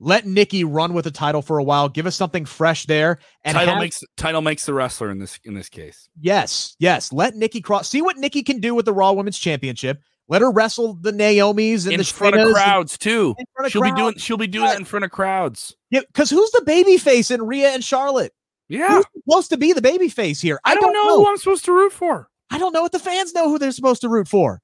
Let 0.00 0.26
Nikki 0.26 0.62
run 0.62 0.94
with 0.94 1.04
the 1.04 1.10
title 1.10 1.42
for 1.42 1.58
a 1.58 1.64
while. 1.64 1.88
Give 1.88 2.06
us 2.06 2.14
something 2.14 2.44
fresh 2.44 2.86
there. 2.86 3.18
And 3.44 3.56
title 3.56 3.74
have, 3.74 3.80
makes 3.80 4.04
title 4.16 4.42
makes 4.42 4.64
the 4.64 4.74
wrestler 4.74 5.10
in 5.10 5.18
this 5.18 5.40
in 5.44 5.54
this 5.54 5.68
case. 5.68 6.08
Yes, 6.20 6.76
yes. 6.78 7.12
Let 7.12 7.34
Nikki 7.34 7.60
cross. 7.60 7.88
See 7.88 8.00
what 8.00 8.16
Nikki 8.16 8.42
can 8.42 8.60
do 8.60 8.74
with 8.74 8.84
the 8.84 8.92
Raw 8.92 9.12
Women's 9.12 9.38
Championship. 9.38 10.00
Let 10.28 10.42
her 10.42 10.50
wrestle 10.50 10.94
the 10.94 11.10
Naomi's 11.10 11.86
and 11.86 11.94
in 11.94 11.98
the 11.98 12.04
front 12.04 12.36
of 12.36 12.52
crowds 12.54 12.92
and, 12.92 13.00
too. 13.00 13.34
she'll 13.68 13.80
crowds. 13.80 13.94
be 13.94 14.00
doing 14.00 14.14
she'll 14.18 14.36
be 14.36 14.46
doing 14.46 14.66
yeah. 14.66 14.72
that 14.72 14.78
in 14.78 14.84
front 14.84 15.04
of 15.04 15.10
crowds. 15.10 15.74
Yeah, 15.90 16.00
because 16.06 16.30
who's 16.30 16.50
the 16.52 16.62
baby 16.64 16.96
face 16.98 17.30
in 17.30 17.42
Rhea 17.42 17.70
and 17.70 17.82
Charlotte? 17.82 18.32
Yeah, 18.68 18.88
who's 18.96 19.06
supposed 19.24 19.50
to 19.50 19.56
be 19.56 19.72
the 19.72 19.82
baby 19.82 20.08
face 20.08 20.40
here? 20.40 20.60
I, 20.64 20.72
I 20.72 20.74
don't, 20.74 20.84
don't 20.84 20.92
know, 20.92 21.06
know 21.06 21.24
who 21.24 21.30
I'm 21.30 21.38
supposed 21.38 21.64
to 21.64 21.72
root 21.72 21.92
for. 21.92 22.28
I 22.50 22.58
don't 22.58 22.72
know 22.72 22.82
what 22.82 22.92
the 22.92 22.98
fans 22.98 23.34
know 23.34 23.48
who 23.48 23.58
they're 23.58 23.72
supposed 23.72 24.02
to 24.02 24.08
root 24.08 24.28
for. 24.28 24.60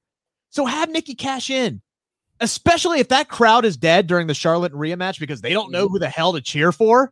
So 0.49 0.65
have 0.65 0.89
Nikki 0.89 1.15
cash 1.15 1.49
in 1.49 1.81
especially 2.39 2.99
if 2.99 3.09
that 3.09 3.29
crowd 3.29 3.65
is 3.65 3.77
dead 3.77 4.07
during 4.07 4.27
the 4.27 4.33
Charlotte 4.33 4.71
and 4.71 4.79
Rhea 4.79 4.97
match 4.97 5.19
because 5.19 5.41
they 5.41 5.53
don't 5.53 5.71
know 5.71 5.87
who 5.87 5.99
the 5.99 6.09
hell 6.09 6.33
to 6.33 6.41
cheer 6.41 6.71
for. 6.71 7.11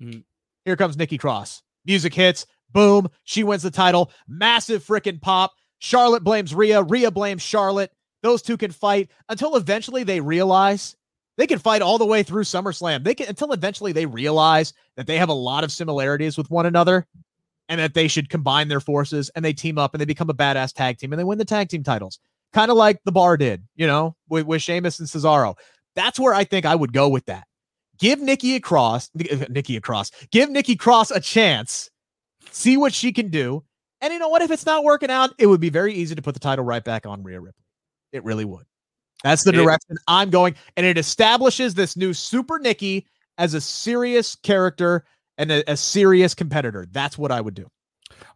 Mm-hmm. 0.00 0.20
Here 0.64 0.76
comes 0.76 0.96
Nikki 0.96 1.18
Cross. 1.18 1.62
Music 1.84 2.14
hits, 2.14 2.46
Boom, 2.74 3.08
she 3.22 3.44
wins 3.44 3.62
the 3.62 3.70
title. 3.70 4.10
Massive 4.28 4.84
freaking 4.84 5.20
pop. 5.20 5.52
Charlotte 5.78 6.24
blames 6.24 6.54
Rhea. 6.54 6.82
Rhea 6.82 7.10
blames 7.10 7.42
Charlotte. 7.42 7.92
Those 8.22 8.42
two 8.42 8.56
can 8.56 8.72
fight 8.72 9.10
until 9.28 9.56
eventually 9.56 10.02
they 10.02 10.20
realize 10.20 10.96
they 11.36 11.46
can 11.46 11.58
fight 11.58 11.82
all 11.82 11.98
the 11.98 12.06
way 12.06 12.22
through 12.22 12.44
SummerSlam. 12.44 13.04
They 13.04 13.14
can 13.14 13.28
until 13.28 13.52
eventually 13.52 13.92
they 13.92 14.06
realize 14.06 14.72
that 14.96 15.06
they 15.06 15.18
have 15.18 15.28
a 15.28 15.34
lot 15.34 15.64
of 15.64 15.72
similarities 15.72 16.36
with 16.36 16.50
one 16.50 16.66
another 16.66 17.06
and 17.68 17.80
that 17.80 17.94
they 17.94 18.08
should 18.08 18.28
combine 18.28 18.68
their 18.68 18.80
forces 18.80 19.30
and 19.34 19.44
they 19.44 19.52
team 19.52 19.78
up 19.78 19.94
and 19.94 20.00
they 20.00 20.04
become 20.06 20.30
a 20.30 20.34
badass 20.34 20.74
tag 20.74 20.98
team 20.98 21.12
and 21.12 21.20
they 21.20 21.24
win 21.24 21.38
the 21.38 21.44
tag 21.44 21.68
team 21.68 21.82
titles. 21.82 22.18
Kind 22.54 22.70
of 22.70 22.76
like 22.76 23.00
the 23.04 23.12
bar 23.12 23.36
did, 23.36 23.64
you 23.74 23.86
know, 23.86 24.16
with, 24.28 24.46
with 24.46 24.62
Sheamus 24.62 25.00
and 25.00 25.08
Cesaro. 25.08 25.56
That's 25.96 26.18
where 26.18 26.32
I 26.32 26.44
think 26.44 26.64
I 26.64 26.74
would 26.74 26.92
go 26.92 27.08
with 27.08 27.26
that. 27.26 27.46
Give 27.98 28.20
Nikki 28.20 28.54
across, 28.54 29.10
uh, 29.30 29.44
Nikki 29.50 29.76
across, 29.76 30.10
give 30.30 30.50
Nikki 30.50 30.76
Cross 30.76 31.10
a 31.10 31.20
chance, 31.20 31.90
see 32.50 32.76
what 32.76 32.94
she 32.94 33.12
can 33.12 33.28
do. 33.28 33.64
And 34.00 34.12
you 34.12 34.18
know 34.18 34.28
what? 34.28 34.42
If 34.42 34.50
it's 34.50 34.66
not 34.66 34.84
working 34.84 35.10
out, 35.10 35.34
it 35.38 35.46
would 35.46 35.60
be 35.60 35.68
very 35.68 35.94
easy 35.94 36.14
to 36.14 36.22
put 36.22 36.34
the 36.34 36.40
title 36.40 36.64
right 36.64 36.82
back 36.82 37.06
on 37.06 37.22
Rhea 37.22 37.40
Ripley. 37.40 37.64
It 38.12 38.24
really 38.24 38.44
would. 38.44 38.66
That's 39.24 39.42
the 39.42 39.52
direction 39.52 39.92
it, 39.92 39.98
I'm 40.06 40.30
going. 40.30 40.54
And 40.76 40.86
it 40.86 40.98
establishes 40.98 41.74
this 41.74 41.96
new 41.96 42.12
Super 42.12 42.58
Nikki 42.58 43.06
as 43.38 43.54
a 43.54 43.60
serious 43.60 44.36
character 44.36 45.04
and 45.38 45.50
a, 45.50 45.70
a 45.70 45.76
serious 45.76 46.34
competitor. 46.34 46.86
That's 46.92 47.18
what 47.18 47.32
I 47.32 47.40
would 47.40 47.54
do. 47.54 47.66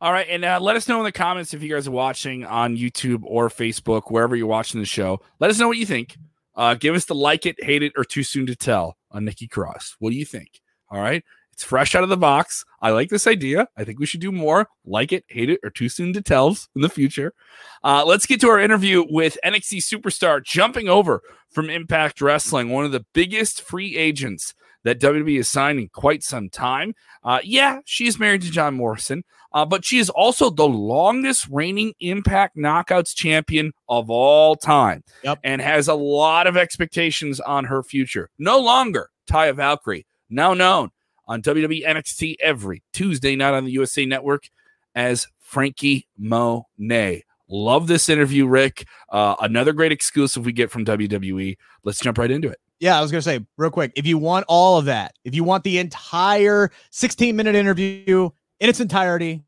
All 0.00 0.12
right. 0.12 0.26
And 0.28 0.44
uh, 0.44 0.58
let 0.60 0.76
us 0.76 0.88
know 0.88 0.98
in 0.98 1.04
the 1.04 1.12
comments 1.12 1.54
if 1.54 1.62
you 1.62 1.72
guys 1.72 1.88
are 1.88 1.92
watching 1.92 2.44
on 2.44 2.76
YouTube 2.76 3.22
or 3.24 3.48
Facebook, 3.48 4.10
wherever 4.10 4.36
you're 4.36 4.46
watching 4.46 4.80
the 4.80 4.86
show. 4.86 5.20
Let 5.40 5.50
us 5.50 5.58
know 5.58 5.68
what 5.68 5.78
you 5.78 5.86
think. 5.86 6.16
Uh, 6.54 6.74
give 6.74 6.94
us 6.94 7.04
the 7.04 7.14
like 7.14 7.46
it, 7.46 7.62
hate 7.62 7.82
it, 7.82 7.92
or 7.96 8.04
too 8.04 8.22
soon 8.22 8.46
to 8.46 8.56
tell 8.56 8.96
on 9.10 9.24
Nikki 9.24 9.46
Cross. 9.46 9.96
What 9.98 10.10
do 10.10 10.16
you 10.16 10.24
think? 10.24 10.60
All 10.90 11.00
right. 11.00 11.24
It's 11.52 11.64
fresh 11.64 11.96
out 11.96 12.04
of 12.04 12.08
the 12.08 12.16
box. 12.16 12.64
I 12.80 12.90
like 12.90 13.10
this 13.10 13.26
idea. 13.26 13.66
I 13.76 13.82
think 13.82 13.98
we 13.98 14.06
should 14.06 14.20
do 14.20 14.30
more. 14.30 14.68
Like 14.84 15.12
it, 15.12 15.24
hate 15.26 15.50
it, 15.50 15.58
or 15.64 15.70
too 15.70 15.88
soon 15.88 16.12
to 16.12 16.22
tells 16.22 16.68
in 16.76 16.82
the 16.82 16.88
future. 16.88 17.34
Uh, 17.82 18.04
let's 18.04 18.26
get 18.26 18.40
to 18.42 18.48
our 18.48 18.60
interview 18.60 19.04
with 19.08 19.36
NXT 19.44 19.78
superstar 19.78 20.42
jumping 20.42 20.88
over 20.88 21.20
from 21.50 21.68
Impact 21.68 22.20
Wrestling, 22.20 22.70
one 22.70 22.84
of 22.84 22.92
the 22.92 23.04
biggest 23.12 23.62
free 23.62 23.96
agents 23.96 24.54
that 24.84 25.00
WWE 25.00 25.36
has 25.36 25.48
signed 25.48 25.78
in 25.78 25.88
quite 25.88 26.22
some 26.22 26.48
time. 26.48 26.94
Uh, 27.22 27.40
yeah, 27.42 27.80
she's 27.84 28.18
married 28.18 28.42
to 28.42 28.50
John 28.50 28.74
Morrison, 28.74 29.24
uh, 29.52 29.64
but 29.64 29.84
she 29.84 29.98
is 29.98 30.10
also 30.10 30.50
the 30.50 30.68
longest 30.68 31.46
reigning 31.50 31.94
Impact 32.00 32.56
Knockouts 32.56 33.14
champion 33.14 33.72
of 33.88 34.10
all 34.10 34.56
time 34.56 35.02
yep. 35.22 35.38
and 35.44 35.60
has 35.60 35.88
a 35.88 35.94
lot 35.94 36.46
of 36.46 36.56
expectations 36.56 37.40
on 37.40 37.64
her 37.64 37.82
future. 37.82 38.30
No 38.38 38.58
longer 38.58 39.10
Taya 39.28 39.54
Valkyrie, 39.54 40.06
now 40.30 40.54
known 40.54 40.90
on 41.26 41.42
WWE 41.42 41.84
NXT 41.86 42.36
every 42.40 42.82
Tuesday 42.92 43.36
night 43.36 43.54
on 43.54 43.64
the 43.64 43.72
USA 43.72 44.06
Network 44.06 44.48
as 44.94 45.26
Franky 45.40 46.06
Monet. 46.18 47.24
Love 47.50 47.86
this 47.86 48.08
interview, 48.08 48.46
Rick. 48.46 48.86
Uh, 49.08 49.34
another 49.40 49.72
great 49.72 49.92
exclusive 49.92 50.44
we 50.44 50.52
get 50.52 50.70
from 50.70 50.84
WWE. 50.84 51.56
Let's 51.82 52.00
jump 52.00 52.18
right 52.18 52.30
into 52.30 52.48
it. 52.48 52.58
Yeah, 52.80 52.98
I 52.98 53.02
was 53.02 53.10
going 53.10 53.18
to 53.18 53.22
say 53.22 53.44
real 53.56 53.70
quick 53.70 53.92
if 53.96 54.06
you 54.06 54.18
want 54.18 54.44
all 54.48 54.78
of 54.78 54.84
that, 54.86 55.14
if 55.24 55.34
you 55.34 55.44
want 55.44 55.64
the 55.64 55.78
entire 55.78 56.70
16 56.90 57.34
minute 57.34 57.54
interview 57.54 58.30
in 58.60 58.68
its 58.68 58.80
entirety, 58.80 59.42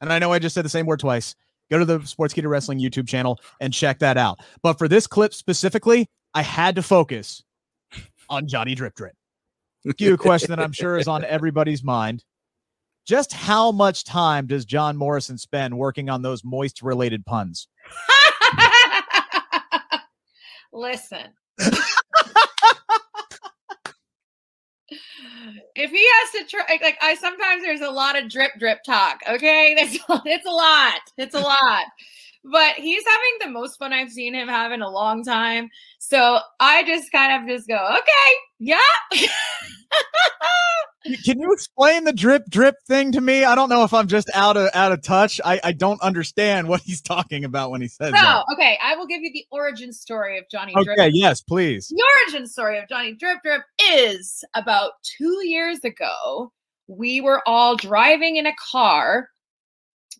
and 0.00 0.12
I 0.12 0.18
know 0.18 0.32
I 0.32 0.38
just 0.38 0.54
said 0.54 0.64
the 0.64 0.70
same 0.70 0.86
word 0.86 1.00
twice, 1.00 1.34
go 1.70 1.78
to 1.78 1.84
the 1.84 2.04
Sports 2.04 2.34
Sportskeeda 2.34 2.48
Wrestling 2.48 2.78
YouTube 2.78 3.08
channel 3.08 3.40
and 3.60 3.72
check 3.72 3.98
that 4.00 4.16
out. 4.16 4.40
But 4.62 4.78
for 4.78 4.88
this 4.88 5.06
clip 5.06 5.34
specifically, 5.34 6.08
I 6.34 6.42
had 6.42 6.76
to 6.76 6.82
focus 6.82 7.42
on 8.28 8.46
Johnny 8.46 8.74
Drip 8.74 8.94
Drip 8.94 9.14
you 9.98 10.14
a 10.14 10.18
question 10.18 10.50
that 10.50 10.60
I'm 10.60 10.72
sure 10.72 10.98
is 10.98 11.08
on 11.08 11.24
everybody's 11.24 11.84
mind. 11.84 12.24
Just 13.06 13.32
how 13.32 13.70
much 13.70 14.04
time 14.04 14.46
does 14.46 14.64
John 14.64 14.96
Morrison 14.96 15.38
spend 15.38 15.78
working 15.78 16.10
on 16.10 16.22
those 16.22 16.42
moist 16.44 16.82
related 16.82 17.24
puns? 17.24 17.68
Listen. 20.72 21.32
if 25.74 25.90
he 25.90 26.06
has 26.12 26.30
to 26.32 26.50
try 26.50 26.78
like 26.82 26.98
I 27.00 27.14
sometimes 27.14 27.62
there's 27.62 27.80
a 27.80 27.90
lot 27.90 28.18
of 28.20 28.30
drip 28.30 28.52
drip 28.58 28.82
talk, 28.84 29.20
okay? 29.28 29.74
That's 29.78 29.98
it's 30.26 30.46
a 30.46 30.50
lot. 30.50 31.00
It's 31.18 31.34
a 31.34 31.40
lot 31.40 31.86
but 32.48 32.74
he's 32.76 33.02
having 33.04 33.52
the 33.52 33.58
most 33.58 33.76
fun 33.76 33.92
I've 33.92 34.10
seen 34.12 34.34
him 34.34 34.48
have 34.48 34.72
in 34.72 34.80
a 34.82 34.88
long 34.88 35.24
time. 35.24 35.68
So 35.98 36.38
I 36.60 36.84
just 36.84 37.10
kind 37.10 37.42
of 37.42 37.48
just 37.48 37.68
go, 37.68 37.74
okay, 37.74 38.36
yeah. 38.60 38.78
Can 41.24 41.40
you 41.40 41.52
explain 41.52 42.04
the 42.04 42.12
drip 42.12 42.44
drip 42.50 42.76
thing 42.86 43.12
to 43.12 43.20
me? 43.20 43.44
I 43.44 43.54
don't 43.54 43.68
know 43.68 43.84
if 43.84 43.94
I'm 43.94 44.08
just 44.08 44.30
out 44.34 44.56
of 44.56 44.70
out 44.74 44.92
of 44.92 45.02
touch. 45.02 45.40
I, 45.44 45.60
I 45.62 45.72
don't 45.72 46.00
understand 46.02 46.68
what 46.68 46.80
he's 46.80 47.00
talking 47.00 47.44
about 47.44 47.70
when 47.70 47.80
he 47.80 47.88
says 47.88 48.12
no, 48.12 48.20
that. 48.20 48.44
okay. 48.54 48.78
I 48.82 48.96
will 48.96 49.06
give 49.06 49.20
you 49.22 49.30
the 49.32 49.46
origin 49.50 49.92
story 49.92 50.38
of 50.38 50.44
Johnny 50.50 50.72
okay, 50.76 50.94
Drip. 50.94 51.10
yes, 51.14 51.40
please. 51.40 51.88
The 51.88 52.02
origin 52.26 52.48
story 52.48 52.78
of 52.78 52.88
Johnny 52.88 53.12
Drip 53.12 53.38
Drip 53.44 53.62
is 53.92 54.44
about 54.54 54.92
two 55.02 55.46
years 55.46 55.84
ago. 55.84 56.52
We 56.88 57.20
were 57.20 57.42
all 57.46 57.76
driving 57.76 58.36
in 58.36 58.46
a 58.46 58.54
car. 58.72 59.28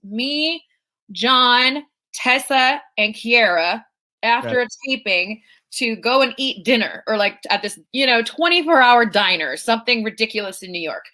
Me, 0.04 0.62
John, 1.10 1.82
Tessa 2.12 2.80
and 2.96 3.14
Kiera 3.14 3.82
after 4.22 4.58
right. 4.58 4.66
a 4.66 4.88
taping 4.88 5.42
to 5.72 5.96
go 5.96 6.22
and 6.22 6.34
eat 6.36 6.64
dinner 6.64 7.02
or 7.06 7.16
like 7.16 7.38
at 7.50 7.62
this, 7.62 7.78
you 7.92 8.06
know, 8.06 8.22
24 8.22 8.80
hour 8.80 9.04
diner, 9.04 9.56
something 9.56 10.04
ridiculous 10.04 10.62
in 10.62 10.70
New 10.70 10.80
York. 10.80 11.04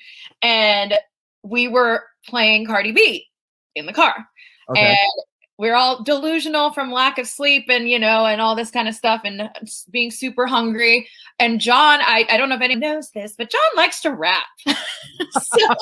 And 0.40 0.94
we 1.42 1.68
were 1.68 2.05
playing 2.26 2.66
Cardi 2.66 2.92
B 2.92 3.26
in 3.74 3.86
the 3.86 3.92
car. 3.92 4.28
Okay. 4.70 4.90
And 4.90 5.24
we're 5.59 5.74
all 5.74 6.03
delusional 6.03 6.72
from 6.72 6.90
lack 6.90 7.18
of 7.18 7.26
sleep 7.26 7.66
and, 7.68 7.88
you 7.88 7.98
know, 7.98 8.26
and 8.26 8.40
all 8.40 8.57
this 8.57 8.70
kind 8.70 8.88
of 8.88 8.94
stuff 8.94 9.22
and 9.24 9.48
being 9.90 10.11
super 10.11 10.46
hungry. 10.46 11.09
And 11.38 11.61
John, 11.61 12.00
I, 12.00 12.26
I 12.30 12.36
don't 12.36 12.48
know 12.48 12.57
if 12.57 12.62
anyone 12.62 12.80
knows 12.80 13.11
this, 13.11 13.34
but 13.36 13.50
John 13.50 13.61
likes 13.76 14.00
to 14.03 14.11
rap. 14.11 14.44
so 14.66 15.74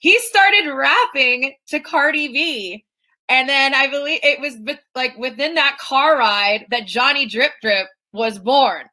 he 0.00 0.18
started 0.20 0.72
rapping 0.72 1.54
to 1.68 1.80
Cardi 1.80 2.28
B 2.28 2.84
and 3.28 3.48
then 3.48 3.74
I 3.74 3.86
believe 3.86 4.20
it 4.22 4.40
was 4.40 4.56
like 4.94 5.16
within 5.16 5.54
that 5.54 5.78
car 5.78 6.18
ride 6.18 6.66
that 6.70 6.86
Johnny 6.86 7.26
Drip 7.26 7.52
Drip 7.62 7.86
was 8.12 8.38
born. 8.38 8.84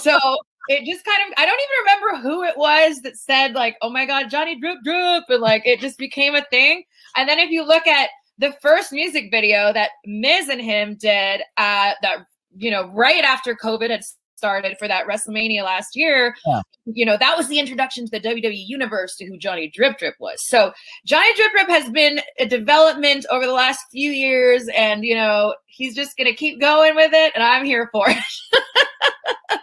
So 0.00 0.16
it 0.68 0.84
just 0.84 1.04
kind 1.04 1.18
of 1.26 1.34
I 1.36 1.46
don't 1.46 1.60
even 1.60 1.84
remember 1.84 2.28
who 2.28 2.42
it 2.44 2.56
was 2.56 3.02
that 3.02 3.16
said 3.16 3.54
like, 3.54 3.76
"Oh 3.82 3.90
my 3.90 4.06
God, 4.06 4.30
Johnny 4.30 4.58
Drip 4.60 4.78
Drip," 4.84 5.24
and 5.28 5.40
like 5.40 5.66
it 5.66 5.80
just 5.80 5.98
became 5.98 6.34
a 6.34 6.44
thing. 6.50 6.84
And 7.16 7.28
then 7.28 7.38
if 7.38 7.50
you 7.50 7.64
look 7.64 7.86
at 7.86 8.10
the 8.38 8.52
first 8.62 8.92
music 8.92 9.30
video 9.30 9.72
that 9.72 9.90
Miz 10.06 10.48
and 10.48 10.60
him 10.60 10.96
did, 10.98 11.42
uh, 11.56 11.92
that 12.02 12.26
you 12.56 12.70
know 12.70 12.90
right 12.92 13.24
after 13.24 13.54
COVID 13.54 13.90
had 13.90 14.04
started 14.40 14.78
for 14.78 14.88
that 14.88 15.06
WrestleMania 15.06 15.62
last 15.62 15.94
year, 15.94 16.34
yeah. 16.46 16.62
you 16.86 17.04
know, 17.04 17.18
that 17.18 17.36
was 17.36 17.48
the 17.48 17.58
introduction 17.58 18.06
to 18.06 18.10
the 18.10 18.20
WWE 18.26 18.64
universe 18.66 19.14
to 19.16 19.26
who 19.26 19.36
Johnny 19.36 19.68
Drip 19.68 19.98
Drip 19.98 20.14
was. 20.18 20.42
So 20.46 20.72
Johnny 21.04 21.34
Drip 21.34 21.52
Drip 21.52 21.68
has 21.68 21.90
been 21.90 22.20
a 22.38 22.46
development 22.46 23.26
over 23.30 23.44
the 23.44 23.52
last 23.52 23.80
few 23.92 24.10
years, 24.10 24.66
and 24.74 25.04
you 25.04 25.14
know, 25.14 25.54
he's 25.66 25.94
just 25.94 26.16
gonna 26.16 26.34
keep 26.34 26.58
going 26.58 26.94
with 26.94 27.12
it, 27.12 27.32
and 27.34 27.44
I'm 27.44 27.66
here 27.66 27.90
for 27.92 28.06
it. 28.08 29.58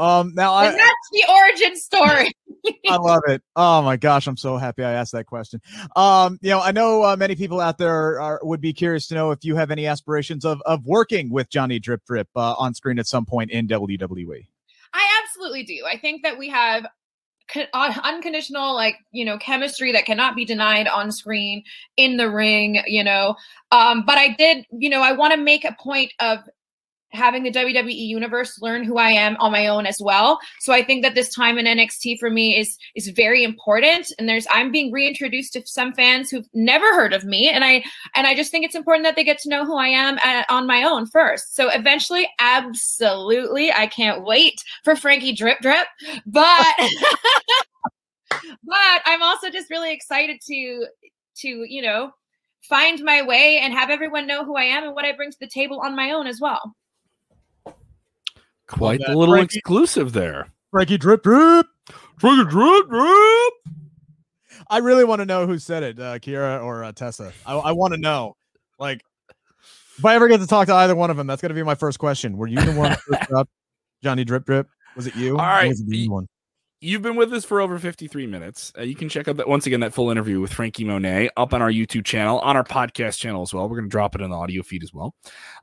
Um, 0.00 0.32
now 0.34 0.54
I, 0.54 0.70
that's 0.70 1.10
the 1.12 1.24
origin 1.28 1.76
story. 1.76 2.32
I 2.88 2.96
love 2.96 3.22
it. 3.28 3.42
Oh 3.54 3.82
my 3.82 3.98
gosh, 3.98 4.26
I'm 4.26 4.36
so 4.36 4.56
happy 4.56 4.82
I 4.82 4.92
asked 4.92 5.12
that 5.12 5.26
question. 5.26 5.60
Um, 5.94 6.38
you 6.40 6.48
know, 6.48 6.60
I 6.60 6.72
know 6.72 7.04
uh, 7.04 7.16
many 7.16 7.36
people 7.36 7.60
out 7.60 7.76
there 7.76 8.18
are, 8.18 8.40
would 8.42 8.62
be 8.62 8.72
curious 8.72 9.08
to 9.08 9.14
know 9.14 9.30
if 9.30 9.44
you 9.44 9.56
have 9.56 9.70
any 9.70 9.86
aspirations 9.86 10.46
of 10.46 10.62
of 10.64 10.86
working 10.86 11.30
with 11.30 11.50
Johnny 11.50 11.78
Drip 11.78 12.02
Drip 12.06 12.28
uh, 12.34 12.54
on 12.54 12.72
screen 12.72 12.98
at 12.98 13.06
some 13.06 13.26
point 13.26 13.50
in 13.50 13.68
WWE. 13.68 14.46
I 14.94 15.22
absolutely 15.22 15.64
do. 15.64 15.84
I 15.86 15.98
think 15.98 16.22
that 16.22 16.38
we 16.38 16.48
have 16.48 16.86
uh, 17.54 18.00
unconditional 18.04 18.74
like 18.74 18.96
you 19.12 19.24
know 19.24 19.36
chemistry 19.36 19.92
that 19.92 20.06
cannot 20.06 20.34
be 20.34 20.46
denied 20.46 20.88
on 20.88 21.10
screen 21.10 21.62
in 21.96 22.16
the 22.16 22.30
ring 22.30 22.80
you 22.86 23.02
know 23.02 23.34
um 23.72 24.04
but 24.06 24.16
i 24.16 24.28
did 24.38 24.64
you 24.70 24.88
know 24.88 25.00
i 25.00 25.10
want 25.10 25.34
to 25.34 25.40
make 25.40 25.64
a 25.64 25.76
point 25.80 26.12
of 26.20 26.38
having 27.12 27.42
the 27.42 27.50
WWE 27.50 27.94
universe 27.94 28.60
learn 28.60 28.84
who 28.84 28.98
I 28.98 29.10
am 29.10 29.36
on 29.38 29.52
my 29.52 29.66
own 29.66 29.86
as 29.86 30.00
well. 30.00 30.38
So 30.60 30.72
I 30.72 30.82
think 30.82 31.02
that 31.02 31.14
this 31.14 31.34
time 31.34 31.58
in 31.58 31.66
NXT 31.66 32.18
for 32.18 32.30
me 32.30 32.58
is 32.58 32.78
is 32.94 33.08
very 33.08 33.44
important 33.44 34.12
and 34.18 34.28
there's 34.28 34.46
I'm 34.50 34.70
being 34.70 34.92
reintroduced 34.92 35.52
to 35.54 35.66
some 35.66 35.92
fans 35.92 36.30
who've 36.30 36.48
never 36.54 36.94
heard 36.94 37.12
of 37.12 37.24
me 37.24 37.48
and 37.48 37.64
I 37.64 37.84
and 38.14 38.26
I 38.26 38.34
just 38.34 38.50
think 38.50 38.64
it's 38.64 38.74
important 38.74 39.04
that 39.04 39.16
they 39.16 39.24
get 39.24 39.38
to 39.40 39.48
know 39.48 39.64
who 39.64 39.76
I 39.76 39.88
am 39.88 40.18
at, 40.18 40.46
on 40.48 40.66
my 40.66 40.82
own 40.84 41.06
first. 41.06 41.54
So 41.54 41.68
eventually 41.70 42.28
absolutely 42.38 43.72
I 43.72 43.86
can't 43.86 44.24
wait 44.24 44.62
for 44.84 44.96
Franky 44.96 45.32
Drip 45.32 45.58
Drip, 45.60 45.86
but 46.26 46.74
but 48.62 49.02
I'm 49.04 49.22
also 49.22 49.50
just 49.50 49.70
really 49.70 49.92
excited 49.92 50.40
to 50.46 50.86
to, 51.38 51.64
you 51.68 51.82
know, 51.82 52.12
find 52.62 53.02
my 53.02 53.22
way 53.22 53.58
and 53.58 53.72
have 53.72 53.90
everyone 53.90 54.26
know 54.26 54.44
who 54.44 54.56
I 54.56 54.64
am 54.64 54.84
and 54.84 54.94
what 54.94 55.04
I 55.04 55.12
bring 55.12 55.30
to 55.30 55.38
the 55.40 55.48
table 55.48 55.80
on 55.80 55.96
my 55.96 56.12
own 56.12 56.26
as 56.26 56.40
well. 56.40 56.74
Quite 58.70 59.00
a 59.06 59.16
little 59.16 59.34
Franky, 59.34 59.58
exclusive 59.58 60.12
there. 60.12 60.48
Franky 60.70 60.96
Drip 60.96 61.22
Drip. 61.22 61.66
Franky 62.18 62.48
Drip 62.48 62.88
Drip. 62.88 63.54
I 64.68 64.78
really 64.78 65.04
want 65.04 65.20
to 65.20 65.26
know 65.26 65.46
who 65.46 65.58
said 65.58 65.82
it, 65.82 65.98
uh, 65.98 66.18
Kiera 66.20 66.62
or 66.62 66.84
uh, 66.84 66.92
Tessa. 66.92 67.32
I, 67.44 67.54
I 67.54 67.72
want 67.72 67.92
to 67.94 68.00
know. 68.00 68.36
Like, 68.78 69.02
if 69.98 70.04
I 70.04 70.14
ever 70.14 70.28
get 70.28 70.38
to 70.40 70.46
talk 70.46 70.68
to 70.68 70.74
either 70.74 70.94
one 70.94 71.10
of 71.10 71.16
them, 71.16 71.26
that's 71.26 71.42
going 71.42 71.50
to 71.50 71.54
be 71.54 71.64
my 71.64 71.74
first 71.74 71.98
question. 71.98 72.36
Were 72.36 72.46
you 72.46 72.60
the 72.60 72.72
one 72.72 72.96
up 73.34 73.48
Johnny 74.02 74.24
Drip 74.24 74.46
Drip? 74.46 74.68
Was 74.94 75.08
it 75.08 75.16
you? 75.16 75.32
All 75.32 75.44
right. 75.44 75.74
one? 76.08 76.28
You've 76.80 77.02
been 77.02 77.16
with 77.16 77.32
us 77.34 77.44
for 77.44 77.60
over 77.60 77.78
53 77.78 78.26
minutes. 78.26 78.72
Uh, 78.78 78.82
you 78.82 78.94
can 78.94 79.08
check 79.08 79.28
out 79.28 79.36
that 79.36 79.48
once 79.48 79.66
again 79.66 79.80
that 79.80 79.92
full 79.92 80.10
interview 80.10 80.40
with 80.40 80.52
Franky 80.52 80.84
Monet 80.84 81.28
up 81.36 81.52
on 81.52 81.60
our 81.60 81.70
YouTube 81.70 82.06
channel, 82.06 82.38
on 82.38 82.56
our 82.56 82.64
podcast 82.64 83.18
channel 83.18 83.42
as 83.42 83.52
well. 83.52 83.68
We're 83.68 83.76
going 83.76 83.90
to 83.90 83.92
drop 83.92 84.14
it 84.14 84.22
in 84.22 84.30
the 84.30 84.36
audio 84.36 84.62
feed 84.62 84.82
as 84.82 84.94
well. 84.94 85.14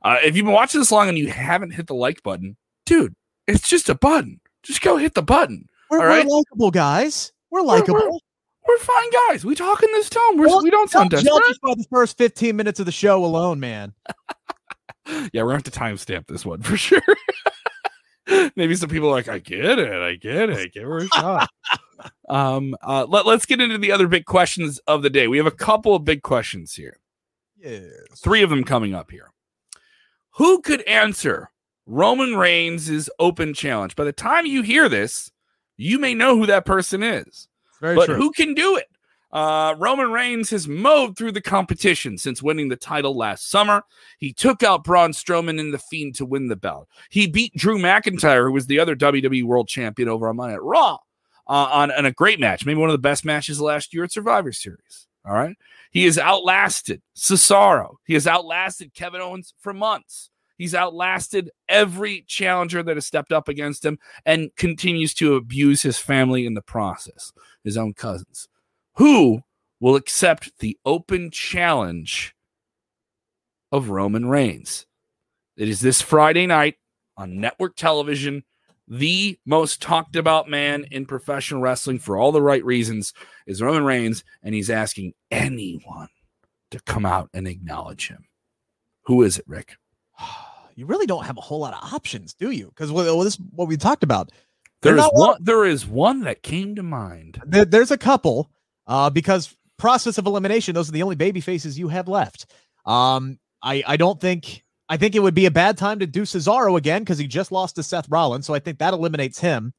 Uh, 0.02 0.18
if 0.22 0.36
you've 0.36 0.44
been 0.44 0.54
watching 0.54 0.80
this 0.80 0.92
long 0.92 1.08
and 1.08 1.18
you 1.18 1.26
haven't 1.28 1.72
hit 1.72 1.88
the 1.88 1.94
like 1.94 2.22
button, 2.22 2.56
dude, 2.88 3.14
it's 3.46 3.68
just 3.68 3.88
a 3.88 3.94
button. 3.94 4.40
Just 4.62 4.80
go 4.80 4.96
hit 4.96 5.14
the 5.14 5.22
button. 5.22 5.66
We're, 5.90 6.00
we're 6.00 6.24
likable 6.24 6.70
guys. 6.70 7.32
We're 7.50 7.62
likable. 7.62 7.94
We're, 7.94 8.10
we're, 8.10 8.18
we're, 8.66 8.78
fine 8.78 9.10
guys. 9.28 9.44
We 9.44 9.54
talk 9.54 9.82
in 9.82 9.92
this 9.92 10.10
tone. 10.10 10.38
We're, 10.38 10.48
well, 10.48 10.62
we 10.62 10.70
don't 10.70 10.90
sound 10.90 11.10
desperate. 11.10 11.42
Just 11.46 11.60
by 11.60 11.74
the 11.74 11.86
first 11.90 12.18
15 12.18 12.56
minutes 12.56 12.80
of 12.80 12.86
the 12.86 12.92
show 12.92 13.24
alone, 13.24 13.60
man. 13.60 13.92
yeah, 15.06 15.42
we're 15.42 15.52
going 15.52 15.62
to 15.62 15.70
have 15.70 15.96
to 15.98 16.04
timestamp 16.04 16.26
this 16.26 16.44
one 16.44 16.62
for 16.62 16.76
sure. 16.76 17.00
Maybe 18.56 18.74
some 18.74 18.90
people 18.90 19.08
are 19.08 19.12
like, 19.12 19.28
I 19.28 19.38
get 19.38 19.78
it, 19.78 19.92
I 19.92 20.16
get 20.16 20.50
it, 20.50 20.72
give 20.72 20.82
her 20.84 20.98
a 20.98 21.06
shot. 21.08 21.48
um, 22.28 22.74
uh, 22.82 23.06
let, 23.08 23.24
let's 23.24 23.46
get 23.46 23.60
into 23.60 23.78
the 23.78 23.92
other 23.92 24.06
big 24.06 24.26
questions 24.26 24.78
of 24.86 25.02
the 25.02 25.10
day. 25.10 25.28
We 25.28 25.38
have 25.38 25.46
a 25.46 25.50
couple 25.50 25.94
of 25.94 26.04
big 26.04 26.22
questions 26.22 26.74
here. 26.74 26.98
Yes. 27.56 27.90
Three 28.16 28.42
of 28.42 28.50
them 28.50 28.64
coming 28.64 28.94
up 28.94 29.10
here. 29.10 29.30
Who 30.32 30.60
could 30.60 30.82
answer 30.82 31.50
Roman 31.88 32.36
Reigns' 32.36 32.90
is 32.90 33.10
open 33.18 33.54
challenge? 33.54 33.96
By 33.96 34.04
the 34.04 34.12
time 34.12 34.44
you 34.44 34.60
hear 34.62 34.90
this, 34.90 35.30
you 35.78 35.98
may 35.98 36.12
know 36.12 36.36
who 36.36 36.44
that 36.46 36.66
person 36.66 37.02
is. 37.02 37.48
Very 37.80 37.96
but 37.96 38.06
true. 38.06 38.16
who 38.16 38.30
can 38.32 38.52
do 38.52 38.76
it? 38.76 38.88
Uh, 39.32 39.74
Roman 39.78 40.10
Reigns 40.10 40.50
has 40.50 40.68
mowed 40.68 41.16
through 41.16 41.32
the 41.32 41.40
competition 41.40 42.18
since 42.18 42.42
winning 42.42 42.68
the 42.68 42.76
title 42.76 43.16
last 43.16 43.50
summer. 43.50 43.82
He 44.18 44.32
took 44.32 44.62
out 44.62 44.84
Braun 44.84 45.12
Strowman 45.12 45.58
in 45.58 45.70
the 45.70 45.78
Fiend 45.78 46.14
to 46.16 46.26
win 46.26 46.48
the 46.48 46.56
belt. 46.56 46.88
He 47.10 47.26
beat 47.26 47.54
Drew 47.54 47.78
McIntyre, 47.78 48.46
who 48.46 48.52
was 48.52 48.66
the 48.66 48.78
other 48.78 48.94
WWE 48.94 49.44
World 49.44 49.68
Champion, 49.68 50.08
over 50.08 50.28
on 50.28 50.36
Monday 50.36 50.54
at 50.54 50.62
Raw 50.62 50.98
uh, 51.46 51.68
on, 51.72 51.90
on 51.90 52.04
a 52.04 52.12
great 52.12 52.38
match, 52.38 52.66
maybe 52.66 52.80
one 52.80 52.90
of 52.90 52.94
the 52.94 52.98
best 52.98 53.24
matches 53.24 53.60
last 53.60 53.94
year 53.94 54.04
at 54.04 54.12
Survivor 54.12 54.52
Series. 54.52 55.06
All 55.24 55.34
right. 55.34 55.56
He 55.90 56.04
has 56.04 56.18
outlasted 56.18 57.00
Cesaro. 57.16 57.96
He 58.06 58.14
has 58.14 58.26
outlasted 58.26 58.92
Kevin 58.94 59.22
Owens 59.22 59.54
for 59.58 59.72
months. 59.72 60.30
He's 60.58 60.74
outlasted 60.74 61.50
every 61.68 62.24
challenger 62.26 62.82
that 62.82 62.96
has 62.96 63.06
stepped 63.06 63.32
up 63.32 63.48
against 63.48 63.84
him 63.84 63.98
and 64.26 64.50
continues 64.56 65.14
to 65.14 65.36
abuse 65.36 65.82
his 65.82 65.98
family 65.98 66.44
in 66.44 66.54
the 66.54 66.62
process, 66.62 67.32
his 67.64 67.76
own 67.76 67.94
cousins 67.94 68.48
who 68.98 69.42
will 69.80 69.94
accept 69.94 70.50
the 70.58 70.76
open 70.84 71.30
challenge 71.30 72.34
of 73.70 73.90
Roman 73.90 74.28
Reigns. 74.28 74.86
It 75.56 75.68
is 75.68 75.80
this 75.80 76.02
Friday 76.02 76.46
night 76.46 76.74
on 77.16 77.40
network 77.40 77.76
television. 77.76 78.42
The 78.88 79.38
most 79.46 79.80
talked 79.80 80.16
about 80.16 80.50
man 80.50 80.84
in 80.90 81.06
professional 81.06 81.60
wrestling 81.60 82.00
for 82.00 82.16
all 82.16 82.32
the 82.32 82.42
right 82.42 82.64
reasons 82.64 83.12
is 83.46 83.62
Roman 83.62 83.84
Reigns, 83.84 84.24
and 84.42 84.52
he's 84.52 84.70
asking 84.70 85.12
anyone 85.30 86.08
to 86.72 86.80
come 86.80 87.06
out 87.06 87.30
and 87.32 87.46
acknowledge 87.46 88.08
him. 88.08 88.24
Who 89.04 89.22
is 89.22 89.38
it, 89.38 89.44
Rick? 89.46 89.76
You 90.78 90.86
really 90.86 91.06
don't 91.06 91.24
have 91.24 91.36
a 91.36 91.40
whole 91.40 91.58
lot 91.58 91.74
of 91.74 91.92
options, 91.92 92.34
do 92.34 92.52
you? 92.52 92.68
Because 92.68 92.92
well, 92.92 93.18
this 93.18 93.34
what 93.34 93.66
we 93.66 93.76
talked 93.76 94.04
about. 94.04 94.30
There 94.80 94.96
is 94.96 95.08
one. 95.12 95.36
There 95.42 95.64
is 95.64 95.84
one 95.84 96.20
that 96.20 96.44
came 96.44 96.76
to 96.76 96.84
mind. 96.84 97.42
There, 97.44 97.64
there's 97.64 97.90
a 97.90 97.98
couple 97.98 98.48
uh, 98.86 99.10
because 99.10 99.56
process 99.76 100.18
of 100.18 100.26
elimination, 100.26 100.76
those 100.76 100.88
are 100.88 100.92
the 100.92 101.02
only 101.02 101.16
baby 101.16 101.40
faces 101.40 101.76
you 101.76 101.88
have 101.88 102.06
left. 102.06 102.46
Um, 102.86 103.40
I 103.60 103.82
I 103.88 103.96
don't 103.96 104.20
think 104.20 104.62
I 104.88 104.96
think 104.96 105.16
it 105.16 105.18
would 105.18 105.34
be 105.34 105.46
a 105.46 105.50
bad 105.50 105.78
time 105.78 105.98
to 105.98 106.06
do 106.06 106.22
Cesaro 106.22 106.78
again 106.78 107.02
because 107.02 107.18
he 107.18 107.26
just 107.26 107.50
lost 107.50 107.74
to 107.74 107.82
Seth 107.82 108.08
Rollins, 108.08 108.46
so 108.46 108.54
I 108.54 108.60
think 108.60 108.78
that 108.78 108.94
eliminates 108.94 109.40
him. 109.40 109.74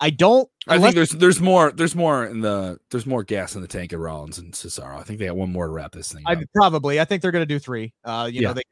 I 0.00 0.10
don't. 0.10 0.48
I 0.68 0.78
think 0.78 0.94
there's 0.94 1.10
there's 1.10 1.40
more 1.40 1.72
there's 1.72 1.96
more 1.96 2.26
in 2.26 2.42
the 2.42 2.78
there's 2.92 3.06
more 3.06 3.24
gas 3.24 3.56
in 3.56 3.62
the 3.62 3.66
tank 3.66 3.92
of 3.92 3.98
Rollins 3.98 4.38
and 4.38 4.52
Cesaro. 4.52 5.00
I 5.00 5.02
think 5.02 5.18
they 5.18 5.24
have 5.24 5.34
one 5.34 5.50
more 5.50 5.66
to 5.66 5.72
wrap 5.72 5.90
this 5.90 6.12
thing. 6.12 6.22
I 6.26 6.36
probably. 6.54 7.00
I 7.00 7.04
think 7.04 7.22
they're 7.22 7.32
gonna 7.32 7.44
do 7.44 7.58
three. 7.58 7.92
Uh, 8.04 8.28
you 8.30 8.42
yeah. 8.42 8.48
know, 8.48 8.54
they 8.54 8.62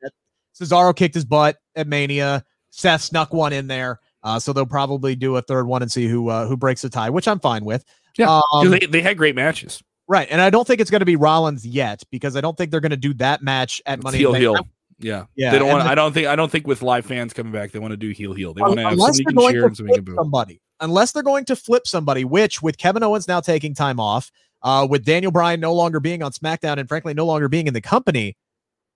Cesaro 0.58 0.94
kicked 0.94 1.14
his 1.14 1.24
butt 1.24 1.58
at 1.76 1.86
Mania. 1.86 2.44
Seth 2.70 3.02
snuck 3.02 3.32
one 3.32 3.52
in 3.52 3.66
there. 3.66 4.00
Uh, 4.22 4.38
so 4.38 4.52
they'll 4.52 4.66
probably 4.66 5.16
do 5.16 5.36
a 5.36 5.42
third 5.42 5.66
one 5.66 5.82
and 5.82 5.90
see 5.90 6.06
who 6.06 6.28
uh, 6.28 6.46
who 6.46 6.56
breaks 6.56 6.82
the 6.82 6.88
tie, 6.88 7.10
which 7.10 7.26
I'm 7.26 7.40
fine 7.40 7.64
with. 7.64 7.84
Yeah, 8.16 8.40
um, 8.52 8.70
they, 8.70 8.80
they 8.80 9.00
had 9.00 9.16
great 9.16 9.34
matches. 9.34 9.82
Right. 10.08 10.28
And 10.30 10.40
I 10.40 10.50
don't 10.50 10.66
think 10.66 10.80
it's 10.80 10.90
going 10.90 11.00
to 11.00 11.06
be 11.06 11.16
Rollins 11.16 11.66
yet 11.66 12.02
because 12.10 12.36
I 12.36 12.40
don't 12.40 12.56
think 12.56 12.70
they're 12.70 12.80
going 12.80 12.90
to 12.90 12.96
do 12.96 13.14
that 13.14 13.42
match 13.42 13.80
at 13.86 14.02
Money 14.02 14.18
heel 14.18 14.34
heel. 14.34 14.56
Yeah. 14.98 15.24
Yeah. 15.34 15.52
They 15.52 15.58
don't 15.58 15.68
want 15.68 15.84
I 15.84 15.94
don't 15.94 16.12
think 16.12 16.26
I 16.26 16.36
don't 16.36 16.50
think 16.50 16.66
with 16.66 16.82
live 16.82 17.06
fans 17.06 17.32
coming 17.32 17.52
back 17.52 17.72
they 17.72 17.78
want 17.78 17.92
to 17.92 17.96
do 17.96 18.10
heel 18.10 18.34
heel. 18.34 18.52
They 18.54 18.60
want 18.60 18.76
to 18.76 18.82
have 18.82 18.98
somebody 18.98 19.24
can 19.24 19.50
cheer 19.50 19.66
and 19.66 19.76
somebody 19.76 20.02
can 20.02 20.14
Somebody. 20.14 20.60
Unless 20.80 21.12
they're 21.12 21.22
going 21.22 21.44
to 21.46 21.56
flip 21.56 21.86
somebody, 21.86 22.24
which 22.24 22.60
with 22.60 22.76
Kevin 22.76 23.02
Owens 23.02 23.28
now 23.28 23.40
taking 23.40 23.74
time 23.74 24.00
off, 24.00 24.30
uh, 24.62 24.86
with 24.88 25.04
Daniel 25.04 25.32
Bryan 25.32 25.60
no 25.60 25.72
longer 25.72 26.00
being 26.00 26.22
on 26.22 26.32
SmackDown 26.32 26.78
and 26.78 26.88
frankly 26.88 27.14
no 27.14 27.24
longer 27.24 27.48
being 27.48 27.66
in 27.66 27.74
the 27.74 27.80
company, 27.80 28.36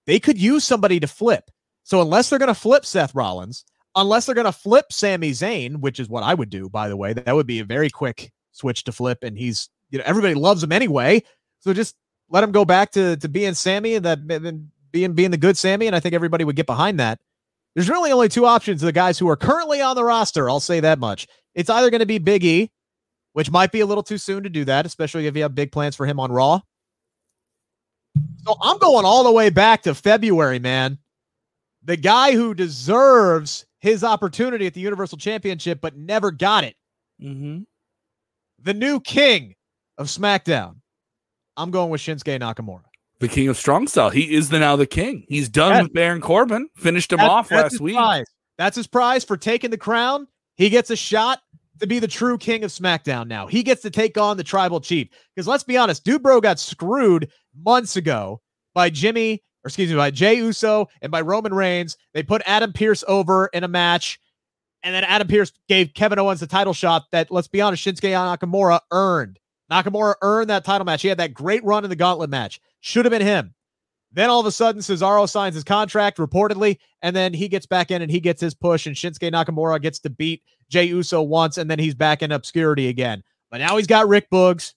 they 0.07 0.21
could 0.21 0.39
use 0.39 0.65
somebody 0.65 1.01
to 1.01 1.07
flip. 1.07 1.51
So 1.83 2.01
unless 2.01 2.31
they're 2.31 2.39
going 2.39 2.49
to 2.49 2.55
flip 2.55 2.85
Seth 2.85 3.15
Rollins, 3.15 3.65
unless 3.95 4.27
they're 4.27 4.35
going 4.35 4.47
to 4.47 4.53
flip 4.53 4.93
Sami 4.93 5.31
Zayn, 5.31 5.79
which 5.79 6.01
is 6.01 6.09
what 6.09 6.23
I 6.23 6.35
would 6.35 6.51
do, 6.51 6.69
by 6.69 6.89
the 6.89 6.97
way, 6.97 7.13
that 7.13 7.35
would 7.35 7.47
be 7.47 7.61
a 7.61 7.65
very 7.65 7.91
quick 7.91 8.33
switch 8.53 8.85
to 8.85 8.93
flip, 8.93 9.19
and 9.23 9.37
he's 9.37 9.69
you 9.91 9.99
know 9.99 10.05
everybody 10.07 10.35
loves 10.35 10.63
him 10.63 10.73
anyway. 10.73 11.23
So 11.61 11.73
just 11.73 11.95
let 12.29 12.45
him 12.45 12.53
go 12.53 12.65
back 12.65 12.91
to 12.93 13.17
to 13.17 13.29
being 13.29 13.55
Sami 13.55 13.95
and 13.95 14.05
that 14.05 14.27
being 14.93 15.13
being 15.13 15.31
the 15.31 15.37
good 15.37 15.57
Sami, 15.57 15.87
and 15.87 15.97
I 15.97 16.01
think 16.01 16.15
everybody 16.15 16.45
would 16.45 16.57
get 16.57 16.67
behind 16.67 17.01
that. 17.01 17.21
There's 17.75 17.91
really 17.91 18.11
only 18.11 18.29
two 18.29 18.47
options 18.47 18.83
of 18.83 18.87
the 18.87 18.93
guys 18.93 19.19
who 19.19 19.29
are 19.29 19.37
currently 19.37 19.83
on 19.83 19.97
the 19.97 20.05
roster. 20.05 20.49
I'll 20.49 20.61
say 20.61 20.81
that 20.81 20.99
much. 20.99 21.27
It's 21.55 21.69
either 21.69 21.91
going 21.91 22.01
to 22.01 22.07
be 22.07 22.19
Big 22.19 22.43
E, 22.43 22.71
which 23.35 23.51
might 23.51 23.71
be 23.71 23.81
a 23.81 23.87
little 23.87 24.03
too 24.03 24.17
soon 24.17 24.43
to 24.45 24.49
do 24.49 24.65
that, 24.65 24.87
especially 24.87 25.27
if 25.27 25.37
you 25.37 25.43
have 25.43 25.55
big 25.55 25.73
plans 25.73 25.95
for 25.95 26.07
him 26.07 26.19
on 26.19 26.33
Raw. 26.33 26.61
So 28.47 28.57
I'm 28.63 28.79
going 28.79 29.05
all 29.05 29.25
the 29.25 29.33
way 29.33 29.51
back 29.51 29.83
to 29.83 29.95
February, 29.95 30.59
man. 30.59 30.99
The 31.83 31.97
guy 31.97 32.33
who 32.33 32.55
deserves 32.55 33.67
his 33.81 34.05
opportunity 34.05 34.67
at 34.67 34.75
the 34.75 34.81
Universal 34.81 35.19
Championship 35.19 35.81
but 35.81 35.97
never 35.97 36.31
got 36.31 36.65
it. 36.65 36.77
Mm-hmm. 37.21 37.63
The 38.63 38.75
new 38.75 39.01
king 39.01 39.55
of 39.99 40.07
SmackDown. 40.07 40.77
I'm 41.57 41.71
going 41.71 41.91
with 41.91 42.01
Shinsuke 42.01 42.39
Nakamura. 42.41 42.83
The 43.19 43.29
king 43.29 43.49
of 43.49 43.57
strong 43.57 43.89
style. 43.89 44.11
He 44.11 44.35
is 44.35 44.51
the 44.51 44.59
now 44.59 44.77
the 44.77 44.87
king. 44.87 45.25
He's 45.29 45.49
done 45.49 45.83
with 45.83 45.93
Baron 45.93 46.21
Corbin. 46.21 46.69
Finished 46.77 47.13
him 47.13 47.21
off 47.21 47.51
last 47.51 47.81
week. 47.81 47.97
Prize. 47.97 48.27
That's 48.59 48.77
his 48.77 48.87
prize 48.87 49.25
for 49.25 49.37
taking 49.37 49.71
the 49.71 49.79
crown. 49.79 50.29
He 50.57 50.69
gets 50.69 50.91
a 50.91 50.97
shot 50.97 51.41
to 51.81 51.87
be 51.87 51.99
the 51.99 52.09
true 52.09 52.39
king 52.39 52.63
of 52.63 52.71
SmackDown 52.71 53.27
now. 53.27 53.47
He 53.47 53.63
gets 53.63 53.83
to 53.83 53.91
take 53.91 54.19
on 54.19 54.37
the 54.37 54.45
tribal 54.45 54.81
chief. 54.81 55.09
Because 55.35 55.49
let's 55.49 55.65
be 55.65 55.77
honest, 55.77 56.05
Dude 56.05 56.23
Bro 56.23 56.43
got 56.43 56.59
screwed 56.59 57.31
months 57.65 57.97
ago 57.97 58.41
by 58.75 58.91
Jimmy, 58.91 59.43
or 59.65 59.69
excuse 59.69 59.91
me, 59.91 59.97
by 59.97 60.11
Jay 60.11 60.35
Uso 60.35 60.89
and 61.03 61.11
by 61.11 61.21
Roman 61.21 61.55
Reigns. 61.55 61.97
They 62.15 62.23
put 62.23 62.43
Adam 62.47 62.73
Pearce 62.73 63.05
over 63.09 63.47
in 63.53 63.65
a 63.65 63.69
match 63.69 64.21
and 64.87 64.95
then 64.95 65.03
Adam 65.03 65.27
Pearce 65.27 65.53
gave 65.69 65.95
Kevin 65.95 66.21
Owens 66.21 66.39
the 66.39 66.47
title 66.47 66.73
shot 66.73 67.07
that, 67.11 67.33
let's 67.33 67.49
be 67.49 67.61
honest, 67.61 67.85
Shinsuke 67.85 68.13
Nakamura 68.13 68.79
earned. 68.93 69.41
Nakamura 69.69 70.15
earned 70.23 70.49
that 70.51 70.65
title 70.65 70.85
match. 70.85 71.03
He 71.03 71.09
had 71.09 71.19
that 71.19 71.35
great 71.35 71.65
run 71.65 71.83
in 71.83 71.91
the 71.91 71.97
gauntlet 71.97 72.31
match. 72.31 72.61
Should 72.81 73.05
have 73.05 73.11
been 73.11 73.21
him. 73.21 73.53
Then 74.13 74.31
all 74.31 74.39
of 74.39 74.47
a 74.47 74.53
sudden, 74.53 74.81
Cesaro 74.81 75.29
signs 75.29 75.57
his 75.57 75.65
contract 75.65 76.19
reportedly, 76.19 76.79
and 77.03 77.17
then 77.17 77.35
he 77.35 77.49
gets 77.49 77.67
back 77.67 77.91
in 77.91 78.01
and 78.01 78.11
he 78.11 78.21
gets 78.21 78.41
his 78.41 78.55
push, 78.55 78.87
and 78.87 78.95
Shinsuke 78.95 79.33
Nakamura 79.33 79.83
gets 79.83 79.99
to 80.01 80.11
beat 80.11 80.45
Jay 80.71 80.85
Uso 80.85 81.21
once, 81.21 81.59
and 81.59 81.69
then 81.69 81.81
he's 81.81 81.97
back 81.97 82.23
in 82.23 82.31
obscurity 82.31 82.87
again. 82.87 83.25
But 83.51 83.59
now 83.59 83.77
he's 83.77 83.89
got 83.89 84.07
Rick 84.07 84.31
Boogs. 84.31 84.75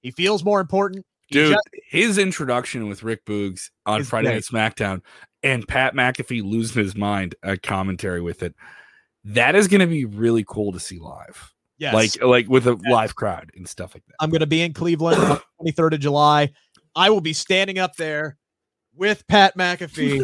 He 0.00 0.10
feels 0.10 0.42
more 0.42 0.60
important. 0.60 1.04
Dude, 1.34 1.52
just- 1.52 1.68
his 1.88 2.18
introduction 2.18 2.88
with 2.88 3.02
Rick 3.02 3.24
Boogs 3.24 3.70
on 3.86 4.04
Friday 4.04 4.32
Night 4.32 4.42
SmackDown 4.42 5.02
and 5.42 5.66
Pat 5.68 5.94
McAfee 5.94 6.42
losing 6.42 6.82
his 6.82 6.96
mind 6.96 7.34
at 7.42 7.62
commentary 7.62 8.20
with 8.20 8.42
it 8.42 8.54
that 9.24 9.54
is 9.54 9.68
going 9.68 9.80
to 9.80 9.86
be 9.86 10.04
really 10.04 10.44
cool 10.46 10.72
to 10.72 10.80
see 10.80 10.98
live. 10.98 11.52
Yes. 11.78 11.94
Like 11.94 12.22
like 12.22 12.48
with 12.48 12.66
a 12.66 12.78
yes. 12.82 12.92
live 12.92 13.14
crowd 13.16 13.50
and 13.56 13.68
stuff 13.68 13.94
like 13.94 14.04
that. 14.06 14.14
I'm 14.20 14.30
going 14.30 14.40
to 14.40 14.46
be 14.46 14.62
in 14.62 14.72
Cleveland 14.72 15.20
on 15.20 15.40
23rd 15.66 15.94
of 15.94 16.00
July. 16.00 16.52
I 16.94 17.10
will 17.10 17.20
be 17.20 17.32
standing 17.32 17.78
up 17.78 17.96
there 17.96 18.36
with 18.94 19.26
Pat 19.26 19.56
McAfee. 19.58 20.22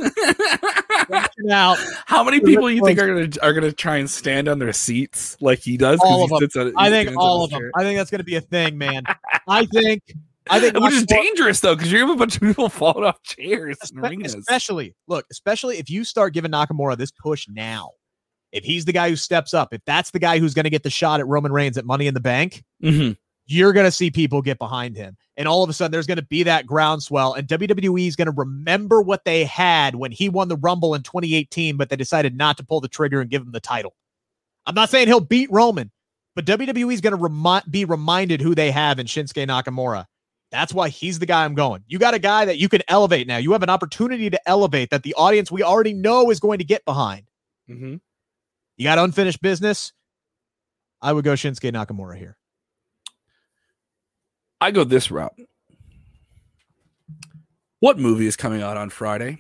out. 1.51 1.77
How 2.07 2.23
many 2.23 2.39
people 2.39 2.71
you 2.71 2.85
think 2.85 3.01
are 3.01 3.07
gonna 3.09 3.29
are 3.43 3.53
gonna 3.53 3.73
try 3.73 3.97
and 3.97 4.09
stand 4.09 4.47
on 4.47 4.61
their 4.61 4.73
seats 4.73 5.37
like 5.41 5.59
he 5.59 5.77
does? 5.77 5.99
All 6.05 6.23
of 6.23 6.53
them. 6.53 6.73
I 6.77 6.89
think 6.89 7.17
all 7.17 7.43
of 7.43 7.51
them. 7.51 7.69
I 7.77 7.83
think 7.83 7.99
that's 7.99 8.11
gonna 8.11 8.23
be 8.23 8.37
a 8.37 8.41
thing, 8.41 8.79
man. 8.79 9.03
I 9.49 9.67
think 9.67 10.15
I 10.51 10.61
think 10.61 10.79
which 10.79 10.95
is 10.95 11.07
dangerous 11.07 11.61
though, 11.61 11.77
because 11.77 11.93
you 11.93 12.01
have 12.01 12.11
a 12.11 12.17
bunch 12.17 12.37
of 12.37 12.43
people 12.43 12.69
falling 12.69 13.05
off 13.05 13.23
chairs. 13.23 13.79
Especially, 14.41 14.95
look, 15.07 15.27
especially 15.31 15.79
if 15.79 15.89
you 15.89 16.05
start 16.05 16.35
giving 16.35 16.51
Nakamura 16.51 16.97
this 16.97 17.13
push 17.13 17.49
now, 17.49 17.93
if 18.53 18.65
he's 18.65 18.85
the 18.85 18.93
guy 18.93 19.09
who 19.09 19.17
steps 19.17 19.55
up, 19.55 19.73
if 19.73 19.81
that's 19.87 20.11
the 20.11 20.19
guy 20.19 20.39
who's 20.39 20.55
going 20.55 20.65
to 20.65 20.71
get 20.71 20.83
the 20.83 20.91
shot 20.91 21.21
at 21.21 21.27
Roman 21.27 21.53
Reigns 21.53 21.79
at 21.79 21.87
Money 21.87 22.09
in 22.09 22.15
the 22.15 22.21
Bank, 22.21 22.65
mm-hmm. 22.83 23.13
you're 23.47 23.73
going 23.73 23.87
to 23.87 23.93
see 23.93 24.11
people 24.11 24.43
get 24.43 24.59
behind 24.59 24.97
him. 24.97 25.17
And 25.37 25.47
all 25.47 25.63
of 25.63 25.71
a 25.71 25.73
sudden, 25.73 25.93
there's 25.93 26.07
going 26.07 26.19
to 26.19 26.27
be 26.27 26.43
that 26.43 26.67
groundswell, 26.67 27.35
and 27.35 27.47
WWE 27.47 28.07
is 28.07 28.17
going 28.17 28.27
to 28.27 28.33
remember 28.33 29.01
what 29.01 29.25
they 29.25 29.45
had 29.45 29.95
when 29.95 30.11
he 30.11 30.29
won 30.29 30.49
the 30.49 30.57
Rumble 30.57 30.95
in 30.95 31.03
2018, 31.03 31.77
but 31.77 31.89
they 31.89 31.97
decided 31.97 32.37
not 32.37 32.57
to 32.57 32.65
pull 32.65 32.81
the 32.81 32.89
trigger 32.89 33.21
and 33.21 33.31
give 33.31 33.41
him 33.41 33.53
the 33.53 33.61
title. 33.61 33.95
I'm 34.67 34.75
not 34.75 34.91
saying 34.91 35.07
he'll 35.07 35.21
beat 35.21 35.51
Roman, 35.51 35.91
but 36.35 36.45
WWE 36.45 36.93
is 36.93 37.01
going 37.01 37.17
to 37.17 37.23
remi- 37.23 37.63
be 37.71 37.85
reminded 37.85 38.41
who 38.41 38.55
they 38.55 38.71
have 38.71 38.99
in 38.99 39.07
Shinsuke 39.07 39.47
Nakamura. 39.47 40.07
That's 40.51 40.75
why 40.75 40.89
he's 40.89 41.19
the 41.19 41.27
guy 41.27 41.45
I'm 41.45 41.55
going. 41.55 41.85
You 41.87 41.99
got 41.99 42.15
a 42.15 42.19
guy 42.19 42.45
that 42.45 42.59
you 42.59 42.69
can 42.69 42.83
elevate 42.89 43.27
now. 43.27 43.37
You 43.37 43.53
have 43.53 43.63
an 43.63 43.71
opportunity 43.71 44.31
to 44.31 44.49
elevate 44.49 44.91
that 44.91 45.05
the 45.05 45.15
audience 45.15 45.51
we 45.51 45.63
already 45.63 45.93
know 45.93 46.31
is 46.31 46.41
going 46.41 46.59
to 46.59 46.65
get 46.65 46.85
behind. 46.85 47.27
Mm-hmm. 47.69 47.97
You 48.77 48.85
got 48.85 48.99
unfinished 48.99 49.41
business. 49.41 49.93
I 51.01 51.13
would 51.13 51.25
go 51.25 51.35
Shinsuke 51.35 51.73
Nakamura 51.73 52.17
here. 52.17 52.37
I 54.61 54.71
go 54.73 54.85
this 54.85 55.11
route. 55.11 55.35
What 57.79 57.99
movie 57.99 58.27
is 58.27 58.37
coming 58.37 58.61
out 58.61 58.77
on 58.77 58.91
Friday? 58.91 59.39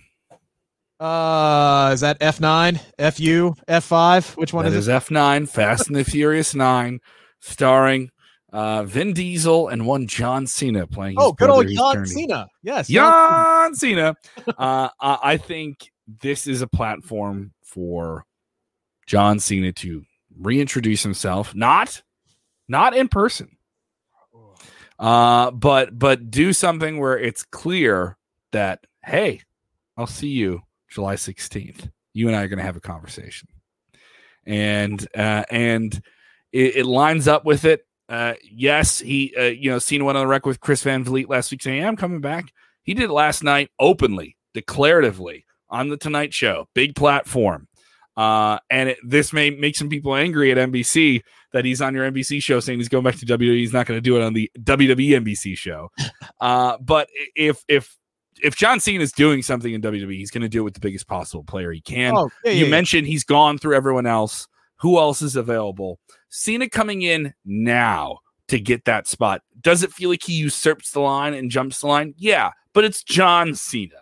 Uh, 0.98 1.90
is 1.92 2.00
that 2.00 2.20
F9, 2.20 2.78
FU, 3.12 3.54
F5? 3.68 4.36
Which 4.36 4.52
one 4.52 4.64
that 4.64 4.72
is, 4.72 4.86
is 4.86 4.94
F9, 4.94 5.48
Fast 5.48 5.88
and 5.88 5.96
the 5.96 6.04
Furious 6.04 6.54
9, 6.54 7.00
starring 7.40 8.10
uh, 8.52 8.84
Vin 8.84 9.12
Diesel 9.12 9.68
and 9.68 9.86
one 9.86 10.06
John 10.06 10.46
Cena 10.46 10.86
playing. 10.86 11.16
oh, 11.18 11.32
good 11.32 11.50
old 11.50 11.68
John 11.68 12.06
Cena. 12.06 12.48
Yes, 12.62 12.88
John 12.88 13.74
Cena. 13.74 14.16
uh, 14.58 14.88
I 15.00 15.36
think 15.36 15.90
this 16.20 16.46
is 16.46 16.62
a 16.62 16.66
platform 16.66 17.52
for 17.62 18.24
John 19.06 19.38
Cena 19.38 19.72
to 19.72 20.04
reintroduce 20.38 21.02
himself, 21.02 21.54
not 21.54 22.02
not 22.68 22.96
in 22.96 23.08
person, 23.08 23.56
uh, 24.98 25.50
but 25.50 25.96
but 25.98 26.30
do 26.30 26.52
something 26.52 26.98
where 26.98 27.18
it's 27.18 27.44
clear 27.44 28.16
that 28.52 28.86
hey, 29.04 29.40
I'll 29.96 30.06
see 30.06 30.28
you 30.28 30.62
July 30.88 31.14
sixteenth. 31.16 31.88
You 32.12 32.26
and 32.26 32.36
I 32.36 32.42
are 32.42 32.48
going 32.48 32.58
to 32.58 32.64
have 32.64 32.76
a 32.76 32.80
conversation, 32.80 33.48
and 34.44 35.06
uh, 35.16 35.44
and 35.50 35.94
it, 36.52 36.76
it 36.76 36.86
lines 36.86 37.28
up 37.28 37.44
with 37.44 37.64
it. 37.64 37.86
Uh, 38.10 38.34
yes, 38.42 38.98
he 38.98 39.32
uh, 39.38 39.44
you 39.44 39.70
know 39.70 39.78
Cena 39.78 40.04
went 40.04 40.18
on 40.18 40.24
the 40.24 40.28
record 40.28 40.48
with 40.48 40.60
Chris 40.60 40.82
Van 40.82 41.04
Vliet 41.04 41.30
last 41.30 41.50
week 41.52 41.62
saying, 41.62 41.78
yeah, 41.78 41.88
"I'm 41.88 41.96
coming 41.96 42.20
back." 42.20 42.52
He 42.82 42.92
did 42.92 43.04
it 43.04 43.12
last 43.12 43.44
night 43.44 43.70
openly, 43.78 44.36
declaratively 44.54 45.44
on 45.68 45.88
the 45.88 45.96
Tonight 45.96 46.34
Show, 46.34 46.68
big 46.74 46.96
platform. 46.96 47.68
Uh, 48.16 48.58
and 48.68 48.88
it, 48.88 48.98
this 49.04 49.32
may 49.32 49.50
make 49.50 49.76
some 49.76 49.88
people 49.88 50.16
angry 50.16 50.50
at 50.50 50.58
NBC 50.58 51.22
that 51.52 51.64
he's 51.64 51.80
on 51.80 51.94
your 51.94 52.10
NBC 52.10 52.42
show 52.42 52.60
saying 52.60 52.78
he's 52.78 52.88
going 52.88 53.04
back 53.04 53.16
to 53.16 53.26
WWE. 53.26 53.56
He's 53.56 53.72
not 53.72 53.86
going 53.86 53.96
to 53.96 54.02
do 54.02 54.16
it 54.16 54.22
on 54.22 54.34
the 54.34 54.50
WWE 54.58 55.24
NBC 55.24 55.56
show. 55.56 55.90
Uh, 56.40 56.78
but 56.80 57.06
if 57.36 57.62
if 57.68 57.98
if 58.42 58.56
John 58.56 58.80
Cena 58.80 59.02
is 59.02 59.12
doing 59.12 59.42
something 59.42 59.74
in 59.74 59.82
WWE, 59.82 60.16
he's 60.16 60.30
going 60.30 60.40
to 60.40 60.48
do 60.48 60.60
it 60.60 60.62
with 60.62 60.72
the 60.72 60.80
biggest 60.80 61.06
possible 61.06 61.44
player 61.44 61.70
he 61.70 61.82
can. 61.82 62.16
Oh, 62.16 62.30
yeah, 62.46 62.52
you 62.52 62.64
yeah, 62.64 62.70
mentioned 62.70 63.06
yeah. 63.06 63.10
he's 63.10 63.24
gone 63.24 63.58
through 63.58 63.74
everyone 63.74 64.06
else. 64.06 64.48
Who 64.80 64.98
else 64.98 65.22
is 65.22 65.36
available? 65.36 65.98
Cena 66.28 66.68
coming 66.68 67.02
in 67.02 67.34
now 67.44 68.18
to 68.48 68.58
get 68.58 68.84
that 68.86 69.06
spot. 69.06 69.42
Does 69.60 69.82
it 69.82 69.92
feel 69.92 70.10
like 70.10 70.24
he 70.24 70.32
usurps 70.34 70.90
the 70.90 71.00
line 71.00 71.34
and 71.34 71.50
jumps 71.50 71.80
the 71.80 71.86
line? 71.86 72.14
Yeah, 72.16 72.50
but 72.72 72.84
it's 72.84 73.02
John 73.02 73.54
Cena 73.54 74.00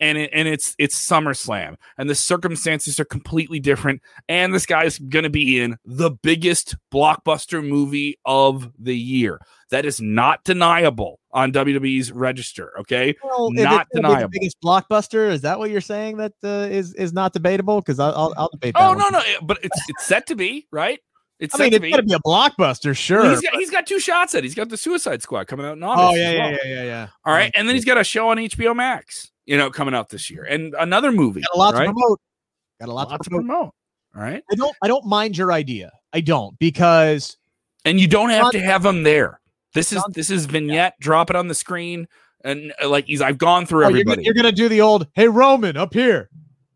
and 0.00 0.16
it, 0.16 0.30
and 0.32 0.48
it's 0.48 0.74
it's 0.78 0.98
SummerSlam, 0.98 1.76
and 1.98 2.08
the 2.08 2.14
circumstances 2.14 2.98
are 2.98 3.04
completely 3.04 3.60
different. 3.60 4.00
And 4.28 4.54
this 4.54 4.66
guy's 4.66 4.98
going 4.98 5.24
to 5.24 5.30
be 5.30 5.60
in 5.60 5.76
the 5.84 6.10
biggest 6.10 6.76
blockbuster 6.92 7.66
movie 7.66 8.18
of 8.24 8.72
the 8.78 8.96
year. 8.96 9.40
That 9.70 9.84
is 9.84 10.00
not 10.00 10.42
deniable 10.42 11.20
on 11.32 11.52
WWE's 11.52 12.10
register. 12.10 12.72
Okay, 12.80 13.14
well, 13.22 13.50
not 13.52 13.86
deniable. 13.94 14.30
biggest 14.32 14.56
blockbuster 14.64 15.30
is 15.30 15.42
that 15.42 15.58
what 15.58 15.70
you're 15.70 15.80
saying 15.80 16.16
that 16.16 16.32
uh, 16.42 16.68
is 16.70 16.94
is 16.94 17.12
not 17.12 17.32
debatable? 17.32 17.80
Because 17.80 18.00
I'll, 18.00 18.14
I'll, 18.14 18.34
I'll 18.36 18.50
debate. 18.50 18.74
Oh 18.76 18.94
no, 18.94 19.08
no, 19.10 19.18
eh, 19.18 19.36
but 19.42 19.58
it's 19.62 19.80
it's 19.88 20.06
set 20.06 20.26
to 20.28 20.34
be 20.34 20.66
right. 20.72 20.98
It's 21.38 21.54
I 21.54 21.58
mean, 21.58 21.72
it's 21.72 21.78
going 21.78 21.92
to 21.94 22.02
be 22.02 22.12
a 22.12 22.18
blockbuster, 22.18 22.94
sure. 22.94 23.22
Well, 23.22 23.30
he's, 23.30 23.40
got, 23.40 23.54
he's 23.54 23.70
got 23.70 23.86
two 23.86 23.98
shots 23.98 24.34
at. 24.34 24.40
It. 24.40 24.44
He's 24.44 24.54
got 24.54 24.68
the 24.68 24.76
Suicide 24.76 25.22
Squad 25.22 25.46
coming 25.46 25.64
out 25.64 25.78
in 25.78 25.82
August. 25.82 26.12
Oh 26.12 26.14
yeah, 26.14 26.34
well. 26.34 26.50
yeah, 26.50 26.58
yeah, 26.64 26.74
yeah, 26.74 26.82
yeah. 26.82 27.08
All 27.24 27.32
right, 27.32 27.50
and 27.54 27.66
then 27.66 27.74
he's 27.74 27.86
got 27.86 27.96
a 27.96 28.04
show 28.04 28.28
on 28.28 28.36
HBO 28.36 28.76
Max 28.76 29.30
you 29.50 29.56
know, 29.56 29.68
coming 29.68 29.94
out 29.94 30.08
this 30.10 30.30
year, 30.30 30.44
and 30.44 30.76
another 30.78 31.10
movie. 31.10 31.40
Got 31.40 31.56
a 31.56 31.58
lot 31.58 31.74
right? 31.74 31.86
to 31.86 31.92
promote. 31.92 32.20
Got 32.78 32.88
a 32.88 32.92
lot, 32.92 33.08
a 33.08 33.10
lot 33.10 33.24
to, 33.24 33.30
promote. 33.30 33.42
to 33.42 33.48
promote. 33.48 33.74
All 34.14 34.22
right. 34.22 34.44
I 34.48 34.54
don't. 34.54 34.76
I 34.80 34.86
don't 34.86 35.04
mind 35.04 35.36
your 35.36 35.52
idea. 35.52 35.90
I 36.12 36.20
don't 36.20 36.56
because. 36.60 37.36
And 37.84 37.98
you 37.98 38.06
don't 38.06 38.30
have 38.30 38.52
to 38.52 38.60
have 38.60 38.84
them 38.84 39.02
there. 39.02 39.40
This 39.74 39.92
is 39.92 40.04
this 40.14 40.30
is 40.30 40.46
vignette. 40.46 40.94
Yeah. 40.96 41.02
Drop 41.04 41.30
it 41.30 41.36
on 41.36 41.48
the 41.48 41.54
screen, 41.54 42.06
and 42.44 42.72
uh, 42.80 42.88
like 42.88 43.06
he's. 43.06 43.20
I've 43.20 43.38
gone 43.38 43.66
through 43.66 43.82
oh, 43.82 43.88
everybody. 43.88 44.22
You're 44.22 44.34
gonna, 44.34 44.50
you're 44.50 44.52
gonna 44.52 44.68
do 44.68 44.68
the 44.68 44.82
old. 44.82 45.08
Hey 45.14 45.26
Roman, 45.26 45.76
up 45.76 45.94
here. 45.94 46.30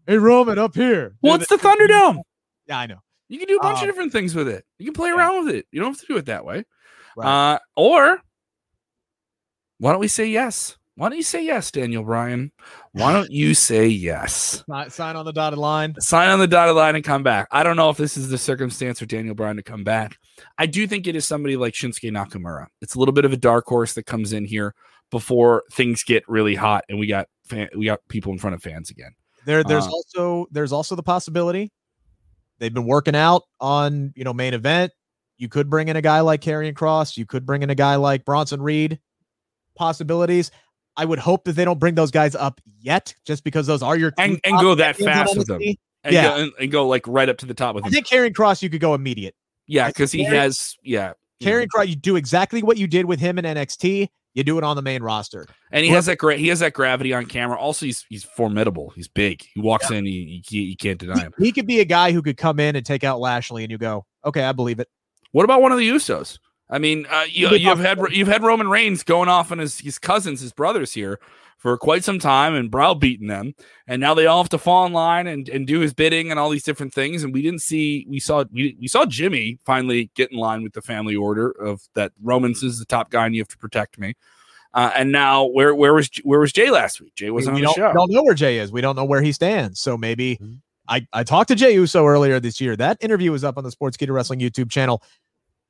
Hey 0.09 0.19
Roman, 0.19 0.59
up 0.59 0.75
here. 0.75 1.15
Well, 1.23 1.37
it's 1.37 1.49
the 1.49 1.57
Thunderdome. 1.57 2.23
Yeah, 2.67 2.79
I 2.79 2.87
know. 2.87 2.99
You 3.29 3.39
can 3.39 3.47
do 3.47 3.57
a 3.57 3.63
bunch 3.63 3.79
um, 3.79 3.85
of 3.85 3.89
different 3.89 4.11
things 4.11 4.35
with 4.35 4.49
it. 4.49 4.65
You 4.79 4.87
can 4.87 4.95
play 4.95 5.11
yeah. 5.11 5.17
around 5.17 5.45
with 5.45 5.55
it. 5.55 5.67
You 5.71 5.81
don't 5.81 5.93
have 5.93 6.01
to 6.01 6.07
do 6.07 6.17
it 6.17 6.27
that 6.27 6.45
way. 6.45 6.65
Right. 7.17 7.55
Uh, 7.55 7.59
or 7.77 8.21
why 9.79 9.93
don't 9.93 10.01
we 10.01 10.09
say 10.09 10.27
yes? 10.27 10.77
Why 10.97 11.09
don't 11.09 11.17
you 11.17 11.25
say 11.25 11.45
yes, 11.45 11.73
Daniel 11.73 12.05
Bryan? 12.05 12.53
Why 12.93 13.13
don't 13.13 13.31
you 13.31 13.55
say 13.55 13.89
yes? 13.89 14.63
Sign 14.89 15.17
on 15.17 15.25
the 15.25 15.33
dotted 15.33 15.59
line. 15.59 15.95
Sign 15.99 16.31
on 16.31 16.39
the 16.39 16.47
dotted 16.47 16.77
line 16.77 16.95
and 16.95 17.05
come 17.05 17.25
back. 17.25 17.49
I 17.51 17.65
don't 17.65 17.77
know 17.77 17.91
if 17.91 17.97
this 17.97 18.17
is 18.17 18.29
the 18.29 18.39
circumstance 18.39 19.01
for 19.01 19.07
Daniel 19.07 19.35
Bryan 19.35 19.57
to 19.57 19.63
come 19.65 19.83
back. 19.83 20.17
I 20.57 20.67
do 20.67 20.87
think 20.87 21.09
it 21.09 21.17
is 21.17 21.27
somebody 21.27 21.57
like 21.57 21.75
Shinsuke 21.75 22.13
Nakamura. 22.13 22.67
It's 22.81 22.95
a 22.95 23.01
little 23.01 23.13
bit 23.13 23.25
of 23.25 23.33
a 23.33 23.37
dark 23.37 23.67
horse 23.67 23.95
that 23.95 24.07
comes 24.07 24.33
in 24.33 24.45
here 24.45 24.75
before 25.11 25.65
things 25.73 26.05
get 26.05 26.29
really 26.29 26.55
hot 26.55 26.85
and 26.89 26.99
we 26.99 27.07
got 27.07 27.29
fan, 27.45 27.69
we 27.77 27.87
got 27.87 28.01
people 28.09 28.33
in 28.33 28.39
front 28.39 28.55
of 28.55 28.63
fans 28.63 28.91
again. 28.91 29.15
There, 29.47 29.65
there's 29.65 29.87
uh, 29.87 29.91
also 29.91 30.47
there's 30.51 30.73
also 30.73 30.95
the 30.95 31.03
possibility 31.03 31.71
they've 32.59 32.73
been 32.73 32.87
working 32.87 33.15
out 33.15 33.43
on 33.61 34.13
you 34.17 34.25
know 34.25 34.33
main 34.33 34.55
event. 34.55 34.93
You 35.37 35.49
could 35.49 35.69
bring 35.69 35.89
in 35.89 35.97
a 35.97 36.03
guy 36.03 36.21
like 36.21 36.41
Karrion 36.41 36.75
Kross. 36.75 37.17
You 37.17 37.27
could 37.27 37.45
bring 37.45 37.63
in 37.63 37.71
a 37.71 37.75
guy 37.75 37.97
like 37.97 38.25
Bronson 38.25 38.63
Reed. 38.63 39.01
Possibilities. 39.77 40.51
I 40.97 41.05
would 41.05 41.19
hope 41.19 41.45
that 41.45 41.53
they 41.53 41.65
don't 41.65 41.79
bring 41.79 41.95
those 41.95 42.11
guys 42.11 42.35
up 42.35 42.61
yet, 42.81 43.15
just 43.25 43.45
because 43.45 43.67
those 43.67 43.83
are 43.83 43.97
your 43.97 44.13
and, 44.19 44.41
and 44.45 44.59
go 44.61 44.75
that 44.75 44.97
fast 44.97 45.37
with 45.37 45.49
them. 45.49 45.61
And 45.63 46.13
yeah, 46.13 46.23
go, 46.23 46.43
and, 46.43 46.53
and, 46.61 46.73
go 46.73 46.87
like 46.87 47.07
right 47.09 47.29
up 47.29 47.39
to 47.39 47.47
the 47.47 47.55
top 47.55 47.75
with 47.75 47.85
I 47.85 47.89
him. 47.89 47.93
think 47.95 48.07
Karrion 48.07 48.33
Kross, 48.33 48.63
you 48.63 48.69
could 48.69 48.81
go 48.81 48.95
immediate. 48.95 49.35
Yeah, 49.67 49.89
because 49.89 50.13
he 50.13 50.23
has 50.25 50.77
yeah. 50.83 51.15
Karrion 51.43 51.67
Kross, 51.75 51.89
you 51.89 51.97
do 51.97 52.17
exactly 52.17 52.63
what 52.63 52.77
you 52.77 52.87
did 52.87 53.07
with 53.07 53.21
him 53.21 53.39
in 53.39 53.45
NXT. 53.45 54.09
You 54.35 54.43
do 54.43 54.59
it 54.59 54.65
on 54.65 54.75
the 54.75 54.83
main 54.83 55.03
roster, 55.03 55.47
and 55.71 55.85
he 55.85 55.91
has 55.93 56.07
that 56.07 56.19
great. 56.19 56.41
He 56.41 56.49
has 56.49 56.59
that 56.59 56.73
gravity 56.73 57.13
on 57.13 57.27
camera. 57.27 57.57
Also, 57.57 57.87
he's 57.87 58.05
he's 58.09 58.25
formidable. 58.25 58.93
He's 58.97 59.07
big. 59.09 59.45
He 59.55 59.61
walks 59.61 59.91
yeah. 59.91 59.99
in. 59.99 60.07
He, 60.07 60.43
he 60.47 60.63
you 60.63 60.77
can't 60.77 60.99
deny 60.99 61.21
him. 61.21 61.33
He 61.39 61.53
could 61.53 61.69
be 61.69 61.79
a 61.79 61.85
guy 61.85 62.11
who 62.11 62.21
could 62.21 62.37
come 62.37 62.59
in 62.59 62.75
and 62.75 62.85
take 62.85 63.05
out 63.05 63.21
Lashley, 63.21 63.63
and 63.63 63.71
you 63.71 63.79
go, 63.79 64.05
okay, 64.25 64.43
I 64.43 64.53
believe 64.53 64.81
it. 64.81 64.89
What 65.31 65.45
about 65.45 65.63
one 65.63 65.71
of 65.71 65.79
the 65.79 65.89
Usos? 65.89 66.39
I 66.75 66.79
mean, 66.79 67.07
uh, 67.09 67.27
you, 67.31 67.47
have 67.69 67.79
had 67.79 68.01
you've 68.11 68.27
had 68.27 68.43
Roman 68.43 68.69
Reigns 68.69 69.05
going 69.05 69.29
off 69.29 69.53
on 69.53 69.59
his 69.59 69.79
his 69.79 69.97
cousins, 69.97 70.41
his 70.41 70.53
brothers 70.53 70.93
here 70.93 71.21
for 71.57 71.79
quite 71.79 72.03
some 72.03 72.19
time 72.19 72.53
and 72.53 72.69
browbeating 72.69 73.29
them, 73.29 73.55
and 73.87 74.01
now 74.01 74.13
they 74.13 74.27
all 74.27 74.43
have 74.43 74.51
to 74.51 74.59
fall 74.59 74.85
in 74.85 74.93
line 74.93 75.29
and, 75.29 75.49
and 75.49 75.69
do 75.69 75.79
his 75.79 75.95
bidding 75.95 76.33
and 76.33 76.41
all 76.41 76.51
these 76.51 76.65
different 76.65 76.93
things. 76.93 77.23
And 77.23 77.33
we 77.33 77.43
didn't 77.43 77.63
see 77.63 78.05
we 78.09 78.19
saw 78.19 78.45
we, 78.53 78.77
we 78.81 78.89
saw 78.89 79.07
Jimmy 79.07 79.61
finally 79.65 80.11
get 80.17 80.33
in 80.33 80.39
line 80.39 80.65
with 80.65 80.73
the 80.73 80.83
family 80.83 81.15
order 81.15 81.53
of 81.53 81.81
that 81.95 82.11
Roman's 82.21 82.65
is 82.65 82.81
the 82.81 82.85
top 82.85 83.09
guy 83.09 83.25
and 83.25 83.37
you 83.37 83.41
have 83.41 83.49
to 83.49 83.59
protect 83.59 83.97
me. 83.97 84.15
Uh, 84.75 84.91
and 84.97 85.13
now 85.13 85.45
where 85.45 85.77
where 85.77 85.95
was 85.95 86.11
where 86.25 86.41
was 86.41 86.53
Jay 86.53 86.73
last 86.73 87.01
week? 87.01 87.15
Jay 87.15 87.31
wasn't 87.31 87.55
we, 87.55 87.65
on 87.65 87.69
the 87.69 87.73
show. 87.75 87.87
We 87.87 87.95
don't 87.95 88.11
know 88.11 88.25
where 88.25 88.35
Jay 88.35 88.59
is. 88.59 88.73
We 88.73 88.81
don't 88.81 88.97
know 88.97 89.05
where 89.05 89.23
he 89.23 89.31
stands. 89.31 89.79
So 89.79 89.97
maybe 89.97 90.39
mm-hmm. 90.43 90.55
I 90.89 91.07
I 91.13 91.23
talked 91.23 91.49
to 91.49 91.55
Jay 91.55 91.73
Uso 91.75 92.05
earlier 92.05 92.41
this 92.41 92.61
year. 92.61 92.77
That 92.77 92.99
interview 93.01 93.31
was 93.31 93.45
up 93.45 93.57
on 93.57 93.63
the 93.65 93.71
Sports 93.71 93.97
Sportskeeda 93.97 94.13
Wrestling 94.13 94.41
YouTube 94.41 94.71
channel. 94.71 95.03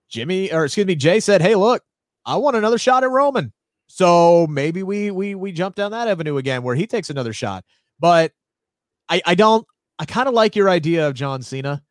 Jimmy, 0.08 0.52
or 0.52 0.64
excuse 0.64 0.86
me, 0.86 0.94
Jay 0.94 1.20
said, 1.20 1.42
"Hey, 1.42 1.54
look, 1.54 1.82
I 2.24 2.36
want 2.36 2.56
another 2.56 2.78
shot 2.78 3.04
at 3.04 3.10
Roman." 3.10 3.52
So 3.86 4.46
maybe 4.48 4.82
we 4.82 5.10
we 5.10 5.34
we 5.34 5.52
jump 5.52 5.76
down 5.76 5.92
that 5.92 6.08
avenue 6.08 6.36
again 6.36 6.62
where 6.62 6.74
he 6.74 6.86
takes 6.86 7.10
another 7.10 7.32
shot. 7.32 7.64
But 7.98 8.32
I 9.08 9.22
I 9.24 9.34
don't 9.34 9.66
I 9.98 10.04
kind 10.04 10.28
of 10.28 10.34
like 10.34 10.56
your 10.56 10.68
idea 10.68 11.08
of 11.08 11.14
John 11.14 11.42
Cena 11.42 11.82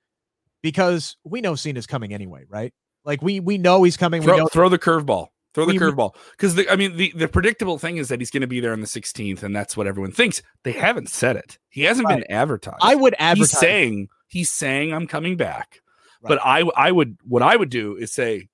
because 0.62 1.18
we 1.24 1.42
know 1.42 1.56
Cena's 1.56 1.88
coming 1.88 2.14
anyway, 2.14 2.46
right? 2.50 2.74
Like 3.06 3.22
we 3.22 3.40
we 3.40 3.58
know 3.58 3.84
he's 3.84 3.98
coming. 3.98 4.22
Throw, 4.22 4.48
throw 4.48 4.70
the 4.70 4.80
curveball. 4.80 5.28
Throw 5.54 5.66
the 5.66 5.74
curveball 5.74 6.16
because 6.32 6.60
I 6.68 6.76
mean 6.76 6.98
the, 6.98 7.14
the 7.16 7.28
predictable 7.28 7.78
thing 7.78 7.98
is 7.98 8.08
that 8.08 8.20
he's 8.20 8.32
going 8.32 8.42
to 8.42 8.48
be 8.48 8.60
there 8.60 8.74
on 8.74 8.82
the 8.82 8.88
16th, 8.88 9.44
and 9.44 9.56
that's 9.56 9.78
what 9.78 9.86
everyone 9.86 10.12
thinks. 10.12 10.42
They 10.64 10.72
haven't 10.72 11.10
said 11.10 11.36
it. 11.36 11.60
He 11.70 11.84
hasn't 11.84 12.08
right. 12.08 12.22
been 12.22 12.32
advertised. 12.32 12.80
I 12.82 12.96
would 12.96 13.14
advertise. 13.20 13.52
He's 13.52 13.60
saying 13.60 14.08
he's 14.28 14.52
saying 14.52 14.94
I'm 14.94 15.06
coming 15.06 15.38
back. 15.38 15.82
But 16.30 16.40
I 16.46 16.62
I 16.76 16.92
would 16.92 17.18
what 17.28 17.42
I 17.42 17.56
would 17.56 17.70
do 17.70 17.96
is 17.98 18.12
say, 18.12 18.48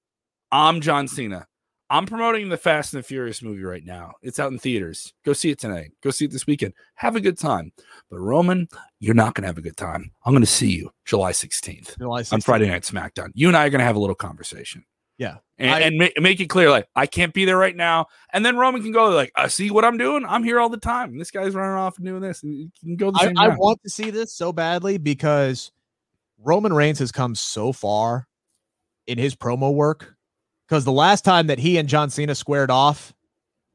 I'm 0.52 0.82
John 0.82 1.08
Cena. 1.08 1.48
I'm 1.92 2.06
promoting 2.06 2.50
the 2.50 2.58
Fast 2.58 2.94
and 2.94 3.02
the 3.04 3.08
Furious 3.08 3.42
movie 3.42 3.64
right 3.64 3.84
now. 3.84 4.14
It's 4.22 4.38
out 4.38 4.52
in 4.52 4.60
theaters. 4.60 5.12
Go 5.26 5.34
see 5.34 5.50
it 5.50 5.58
tonight. 5.60 5.92
Go 6.04 6.12
see 6.12 6.26
it 6.26 6.32
this 6.32 6.46
weekend. 6.46 6.74
Have 6.94 7.16
a 7.16 7.20
good 7.22 7.38
time. 7.38 7.72
But 8.12 8.20
Roman, 8.20 8.68
you're 9.00 9.16
not 9.16 9.34
going 9.34 9.42
to 9.42 9.48
have 9.48 9.58
a 9.58 9.62
good 9.62 9.76
time. 9.76 10.12
I'm 10.24 10.34
going 10.34 10.44
to 10.44 10.48
see 10.48 10.70
you 10.70 10.92
July 11.06 11.32
16th, 11.32 11.98
July 11.98 12.22
16th 12.22 12.34
on 12.34 12.42
Friday 12.42 12.68
Night 12.68 12.84
SmackDown. 12.84 13.32
You 13.34 13.48
and 13.48 13.58
I 13.58 13.66
are 13.66 13.72
going 13.72 13.80
to 13.80 13.86
have 13.86 13.96
a 13.96 14.00
little 14.00 14.14
conversation. 14.16 14.86
Yeah. 15.18 15.38
And, 15.58 15.72
I- 15.72 15.80
and 15.80 15.98
make, 15.98 16.22
make 16.22 16.40
it 16.40 16.46
clear, 16.46 16.70
like, 16.70 16.88
I 16.96 17.08
can't 17.08 17.34
be 17.34 17.46
there 17.46 17.58
right 17.58 17.76
now. 17.76 18.06
And 18.34 18.46
then 18.46 18.56
Roman 18.56 18.84
can 18.84 18.92
go, 18.92 19.10
like, 19.10 19.32
I 19.36 19.48
see 19.48 19.72
what 19.72 19.84
I'm 19.84 19.98
doing. 19.98 20.26
I'm 20.28 20.44
here 20.44 20.60
all 20.60 20.70
the 20.70 20.78
time. 20.78 21.18
This 21.18 21.32
guy's 21.32 21.56
running 21.56 21.76
off 21.76 21.98
and 21.98 22.06
doing 22.06 22.22
this. 22.22 22.44
And 22.44 22.56
you 22.56 22.70
can 22.82 22.98
go 22.98 23.10
the 23.10 23.34
I, 23.36 23.46
I 23.46 23.48
want 23.58 23.82
to 23.82 23.90
see 23.90 24.12
this 24.12 24.32
so 24.32 24.54
badly 24.54 25.00
because 25.00 25.72
Roman 26.44 26.74
Reigns 26.74 27.00
has 27.00 27.12
come 27.12 27.36
so 27.36 27.72
far 27.72 28.28
in 29.08 29.18
his 29.18 29.36
promo 29.36 29.74
work. 29.74 30.16
Because 30.68 30.86
the 30.86 30.92
last 30.92 31.26
time 31.26 31.48
that 31.48 31.58
he 31.60 31.78
and 31.78 31.90
John 31.90 32.10
Cena 32.10 32.36
squared 32.36 32.70
off 32.70 33.14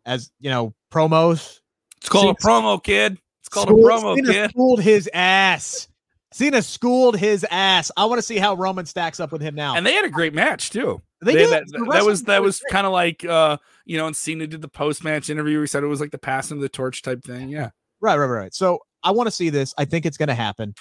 as 0.06 0.30
you 0.38 0.48
know 0.50 0.74
promos, 0.92 1.58
It's 1.96 2.08
called 2.08 2.36
a 2.36 2.40
promo, 2.40 2.82
kid. 2.82 3.18
It's 3.40 3.48
called 3.48 3.68
schooled- 3.68 3.84
a 3.86 3.88
promo, 3.90 4.14
Cena 4.16 4.32
kid. 4.32 4.50
schooled 4.50 4.80
his 4.80 5.10
ass. 5.12 5.88
Cena 6.32 6.62
schooled 6.62 7.16
his 7.16 7.44
ass. 7.50 7.90
I 7.96 8.04
want 8.06 8.18
to 8.18 8.22
see 8.22 8.38
how 8.38 8.54
Roman 8.54 8.86
stacks 8.86 9.20
up 9.20 9.30
with 9.32 9.40
him 9.42 9.54
now. 9.54 9.76
And 9.76 9.84
they 9.86 9.92
had 9.92 10.04
a 10.04 10.10
great 10.10 10.34
match 10.34 10.70
too. 10.70 11.00
They 11.20 11.34
They- 11.34 11.38
did. 11.46 11.50
that, 11.50 11.88
that 11.92 12.04
was 12.04 12.22
that 12.24 12.42
was 12.42 12.60
kind 12.70 12.86
of 12.86 12.92
like 12.92 13.24
uh 13.24 13.56
you 13.84 13.98
know, 13.98 14.06
and 14.06 14.16
Cena 14.16 14.46
did 14.46 14.62
the 14.62 14.68
post 14.68 15.02
match 15.04 15.28
interview. 15.30 15.60
He 15.60 15.66
said 15.66 15.82
it 15.82 15.86
was 15.88 16.00
like 16.00 16.10
the 16.12 16.18
passing 16.18 16.56
of 16.58 16.62
the 16.62 16.68
torch 16.68 17.02
type 17.02 17.22
thing. 17.24 17.48
Yeah. 17.48 17.70
Right, 18.00 18.16
right, 18.16 18.26
right, 18.26 18.40
right. 18.42 18.54
So 18.54 18.78
I 19.02 19.10
want 19.10 19.26
to 19.26 19.30
see 19.30 19.50
this. 19.50 19.74
I 19.78 19.84
think 19.84 20.06
it's 20.06 20.16
going 20.16 20.28
to 20.28 20.34
happen. 20.34 20.74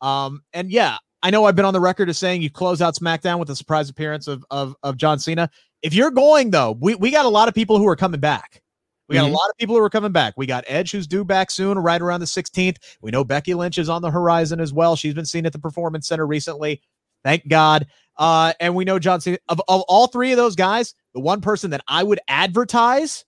Um, 0.00 0.42
and 0.52 0.70
yeah, 0.70 0.96
I 1.22 1.30
know 1.30 1.44
I've 1.44 1.56
been 1.56 1.64
on 1.64 1.74
the 1.74 1.80
record 1.80 2.08
as 2.08 2.18
saying 2.18 2.42
you 2.42 2.50
close 2.50 2.82
out 2.82 2.96
SmackDown 2.96 3.38
with 3.38 3.50
a 3.50 3.56
surprise 3.56 3.88
appearance 3.88 4.26
of 4.26 4.44
of 4.50 4.74
of 4.82 4.96
John 4.96 5.18
Cena. 5.18 5.50
If 5.82 5.94
you're 5.94 6.10
going 6.10 6.50
though, 6.50 6.72
we 6.80 6.94
we 6.96 7.10
got 7.10 7.24
a 7.24 7.28
lot 7.30 7.48
of 7.48 7.54
people 7.54 7.78
who 7.78 7.86
are 7.88 7.96
coming 7.96 8.20
back. 8.20 8.62
We 9.08 9.16
got 9.16 9.26
Mhm. 9.26 9.30
a 9.30 9.32
lot 9.32 9.50
of 9.50 9.56
people 9.58 9.74
who 9.76 9.82
are 9.82 9.90
coming 9.90 10.12
back. 10.12 10.34
We 10.36 10.46
got 10.46 10.64
Edge 10.66 10.92
who's 10.92 11.06
due 11.06 11.24
back 11.24 11.50
soon, 11.50 11.78
right 11.78 12.00
around 12.00 12.20
the 12.20 12.26
16th. 12.26 12.78
We 13.02 13.10
know 13.10 13.24
Becky 13.24 13.52
Lynch 13.52 13.76
is 13.78 13.88
on 13.88 14.00
the 14.00 14.10
horizon 14.10 14.58
as 14.60 14.72
well. 14.72 14.96
She's 14.96 15.12
been 15.14 15.26
seen 15.26 15.44
at 15.44 15.52
the 15.52 15.58
Performance 15.58 16.06
Center 16.08 16.26
recently. 16.26 16.80
Thank 17.24 17.46
God. 17.48 17.86
Uh, 18.16 18.52
and 18.60 18.74
we 18.74 18.84
know 18.84 18.98
John 18.98 19.20
Cena. 19.20 19.38
Of, 19.48 19.60
of 19.68 19.82
all 19.82 20.06
three 20.06 20.32
of 20.32 20.36
those 20.38 20.56
guys, 20.56 20.94
the 21.14 21.20
one 21.20 21.40
person 21.40 21.70
that 21.70 21.82
I 21.88 22.02
would 22.02 22.20
advertise 22.28 23.24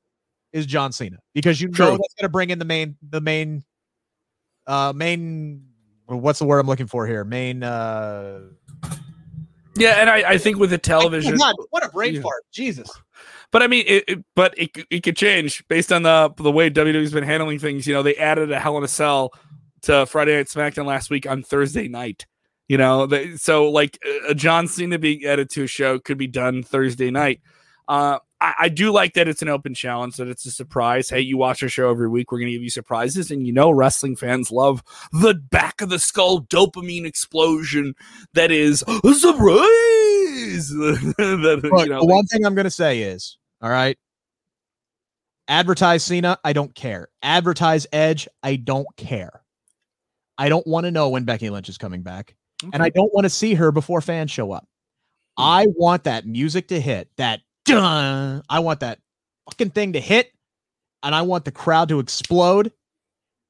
is 0.52 0.66
John 0.66 0.92
Cena 0.92 1.18
because 1.34 1.60
you 1.60 1.68
know 1.68 1.90
that's 1.90 2.14
going 2.14 2.22
to 2.22 2.28
bring 2.28 2.50
in 2.50 2.58
the 2.58 2.64
main, 2.64 2.96
the 3.08 3.20
main, 3.20 3.64
uh, 4.66 4.92
main. 4.94 5.66
What's 6.06 6.38
the 6.38 6.44
word 6.44 6.58
I'm 6.60 6.66
looking 6.66 6.86
for 6.86 7.06
here? 7.06 7.24
Main. 7.24 7.62
uh 7.62 8.40
Yeah, 9.76 10.00
and 10.00 10.08
I, 10.10 10.32
I 10.32 10.38
think 10.38 10.58
with 10.58 10.70
the 10.70 10.78
television, 10.78 11.36
God, 11.36 11.54
what 11.70 11.84
a 11.84 11.88
brain 11.88 12.14
Yeah. 12.14 12.20
fart! 12.22 12.44
Jesus. 12.52 12.88
but 13.50 13.62
I 13.62 13.66
mean, 13.66 13.84
it, 13.86 14.04
it- 14.08 14.24
but 14.36 14.54
it 14.58 14.70
it 14.90 15.02
could 15.02 15.16
change 15.16 15.66
based 15.68 15.92
on 15.92 16.02
the 16.02 16.32
the 16.36 16.52
way 16.52 16.70
WWE's 16.70 17.12
been 17.12 17.24
handling 17.24 17.58
things. 17.58 17.86
You 17.86 17.94
know, 17.94 18.02
they 18.02 18.16
added 18.16 18.52
a 18.52 18.60
Hell 18.60 18.76
in 18.78 18.84
a 18.84 18.88
Cell 18.88 19.32
to 19.82 20.06
Friday 20.06 20.36
Night 20.36 20.46
SmackDown 20.46 20.86
last 20.86 21.10
week 21.10 21.26
on 21.26 21.42
Thursday 21.42 21.88
night. 21.88 22.26
You 22.68 22.78
know, 22.78 23.06
they, 23.06 23.36
so 23.36 23.70
like 23.70 23.98
a 24.28 24.34
John 24.34 24.68
Cena 24.68 24.98
being 24.98 25.24
added 25.24 25.50
to 25.50 25.64
a 25.64 25.66
show 25.66 25.98
could 25.98 26.16
be 26.18 26.26
done 26.26 26.62
Thursday 26.62 27.10
night. 27.10 27.40
Uh, 27.86 28.18
I, 28.44 28.54
I 28.64 28.68
do 28.68 28.92
like 28.92 29.14
that 29.14 29.26
it's 29.26 29.40
an 29.40 29.48
open 29.48 29.72
challenge, 29.72 30.16
that 30.16 30.28
it's 30.28 30.44
a 30.44 30.50
surprise. 30.50 31.08
Hey, 31.08 31.20
you 31.20 31.38
watch 31.38 31.62
our 31.62 31.68
show 31.70 31.90
every 31.90 32.10
week. 32.10 32.30
We're 32.30 32.38
going 32.38 32.48
to 32.48 32.52
give 32.52 32.62
you 32.62 32.68
surprises. 32.68 33.30
And 33.30 33.46
you 33.46 33.54
know, 33.54 33.70
wrestling 33.70 34.16
fans 34.16 34.50
love 34.50 34.82
the 35.12 35.32
back 35.32 35.80
of 35.80 35.88
the 35.88 35.98
skull 35.98 36.42
dopamine 36.42 37.06
explosion 37.06 37.94
that 38.34 38.50
is 38.50 38.84
a 38.86 39.14
surprise. 39.14 40.68
that, 40.68 41.60
Look, 41.72 41.86
you 41.86 41.90
know, 41.90 42.00
the 42.00 42.06
one 42.06 42.26
thing 42.26 42.44
I'm 42.44 42.54
going 42.54 42.64
to 42.64 42.70
say 42.70 43.00
is, 43.00 43.38
all 43.62 43.70
right, 43.70 43.96
advertise 45.48 46.04
Cena. 46.04 46.38
I 46.44 46.52
don't 46.52 46.74
care. 46.74 47.08
Advertise 47.22 47.86
Edge. 47.94 48.28
I 48.42 48.56
don't 48.56 48.88
care. 48.98 49.42
I 50.36 50.50
don't 50.50 50.66
want 50.66 50.84
to 50.84 50.90
know 50.90 51.08
when 51.08 51.24
Becky 51.24 51.48
Lynch 51.48 51.70
is 51.70 51.78
coming 51.78 52.02
back, 52.02 52.34
and 52.74 52.82
I 52.82 52.90
don't 52.90 53.14
want 53.14 53.24
to 53.24 53.30
see 53.30 53.54
her 53.54 53.72
before 53.72 54.02
fans 54.02 54.30
show 54.30 54.52
up. 54.52 54.68
Hmm. 55.38 55.44
I 55.44 55.66
want 55.76 56.04
that 56.04 56.26
music 56.26 56.68
to 56.68 56.78
hit. 56.78 57.08
That 57.16 57.40
dun. 57.64 58.42
I 58.48 58.58
want 58.60 58.80
that 58.80 58.98
fucking 59.48 59.70
thing 59.70 59.94
to 59.94 60.00
hit, 60.00 60.32
and 61.02 61.14
I 61.14 61.22
want 61.22 61.44
the 61.44 61.52
crowd 61.52 61.88
to 61.90 61.98
explode, 61.98 62.72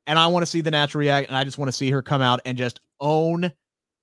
and 0.06 0.18
I 0.18 0.26
want 0.28 0.42
to 0.42 0.50
see 0.50 0.60
the 0.60 0.70
natural 0.70 1.00
react, 1.00 1.28
and 1.28 1.36
I 1.36 1.44
just 1.44 1.58
want 1.58 1.68
to 1.68 1.76
see 1.76 1.90
her 1.90 2.02
come 2.02 2.22
out 2.22 2.40
and 2.44 2.58
just 2.58 2.80
own 3.00 3.52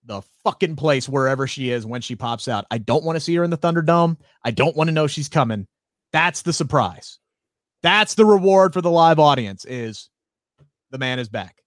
the 0.05 0.22
fucking 0.43 0.76
place 0.76 1.07
wherever 1.07 1.47
she 1.47 1.70
is 1.70 1.86
when 1.86 2.01
she 2.01 2.16
pops 2.16 2.47
out. 2.47 2.66
I 2.72 2.80
don't 2.80 3.03
want 3.03 3.16
to 3.18 3.20
see 3.20 3.36
her 3.36 3.43
in 3.43 3.51
the 3.51 3.57
Thunderdome. 3.57 4.18
I 4.43 4.51
don't 4.51 4.76
want 4.76 4.88
to 4.88 4.93
know 4.93 5.07
she's 5.07 5.30
coming. 5.30 5.68
That's 6.12 6.41
the 6.41 6.53
surprise. 6.53 7.20
That's 7.84 8.16
the 8.16 8.26
reward 8.26 8.74
for 8.74 8.82
the 8.82 8.91
live 8.91 9.20
audience 9.20 9.66
is 9.66 10.09
the 10.91 10.97
man 10.97 11.20
is 11.20 11.30
back. 11.30 11.62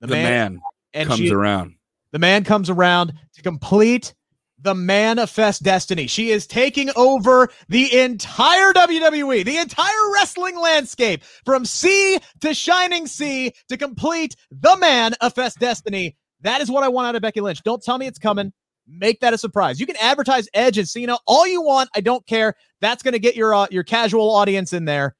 the 0.00 0.08
man, 0.08 0.60
and 0.92 1.08
comes 1.08 1.20
she, 1.20 1.30
around. 1.30 1.74
the 2.12 2.18
man 2.18 2.44
comes 2.44 2.70
around 2.70 3.14
to 3.34 3.42
complete 3.42 4.14
the 4.66 4.74
manifest 4.74 5.62
destiny. 5.62 6.08
She 6.08 6.30
is 6.30 6.44
taking 6.44 6.90
over 6.96 7.48
the 7.68 7.96
entire 8.00 8.72
WWE, 8.72 9.44
the 9.44 9.58
entire 9.58 10.12
wrestling 10.12 10.58
landscape 10.58 11.22
from 11.44 11.64
sea 11.64 12.18
to 12.40 12.52
shining 12.52 13.06
sea 13.06 13.52
to 13.68 13.76
complete 13.76 14.34
the 14.50 14.76
manifest 14.76 15.60
destiny. 15.60 16.16
That 16.40 16.60
is 16.60 16.68
what 16.68 16.82
I 16.82 16.88
want 16.88 17.06
out 17.06 17.14
of 17.14 17.22
Becky 17.22 17.40
Lynch. 17.40 17.62
Don't 17.62 17.80
tell 17.80 17.96
me 17.96 18.08
it's 18.08 18.18
coming. 18.18 18.52
Make 18.88 19.20
that 19.20 19.32
a 19.32 19.38
surprise. 19.38 19.78
You 19.78 19.86
can 19.86 19.96
advertise 20.00 20.48
Edge 20.52 20.78
and 20.78 20.88
Cena 20.88 21.16
all 21.26 21.46
you 21.46 21.62
want. 21.62 21.88
I 21.94 22.00
don't 22.00 22.26
care. 22.26 22.54
That's 22.80 23.04
going 23.04 23.12
to 23.12 23.20
get 23.20 23.36
your 23.36 23.54
uh, 23.54 23.68
your 23.70 23.84
casual 23.84 24.30
audience 24.34 24.72
in 24.72 24.84
there. 24.84 25.14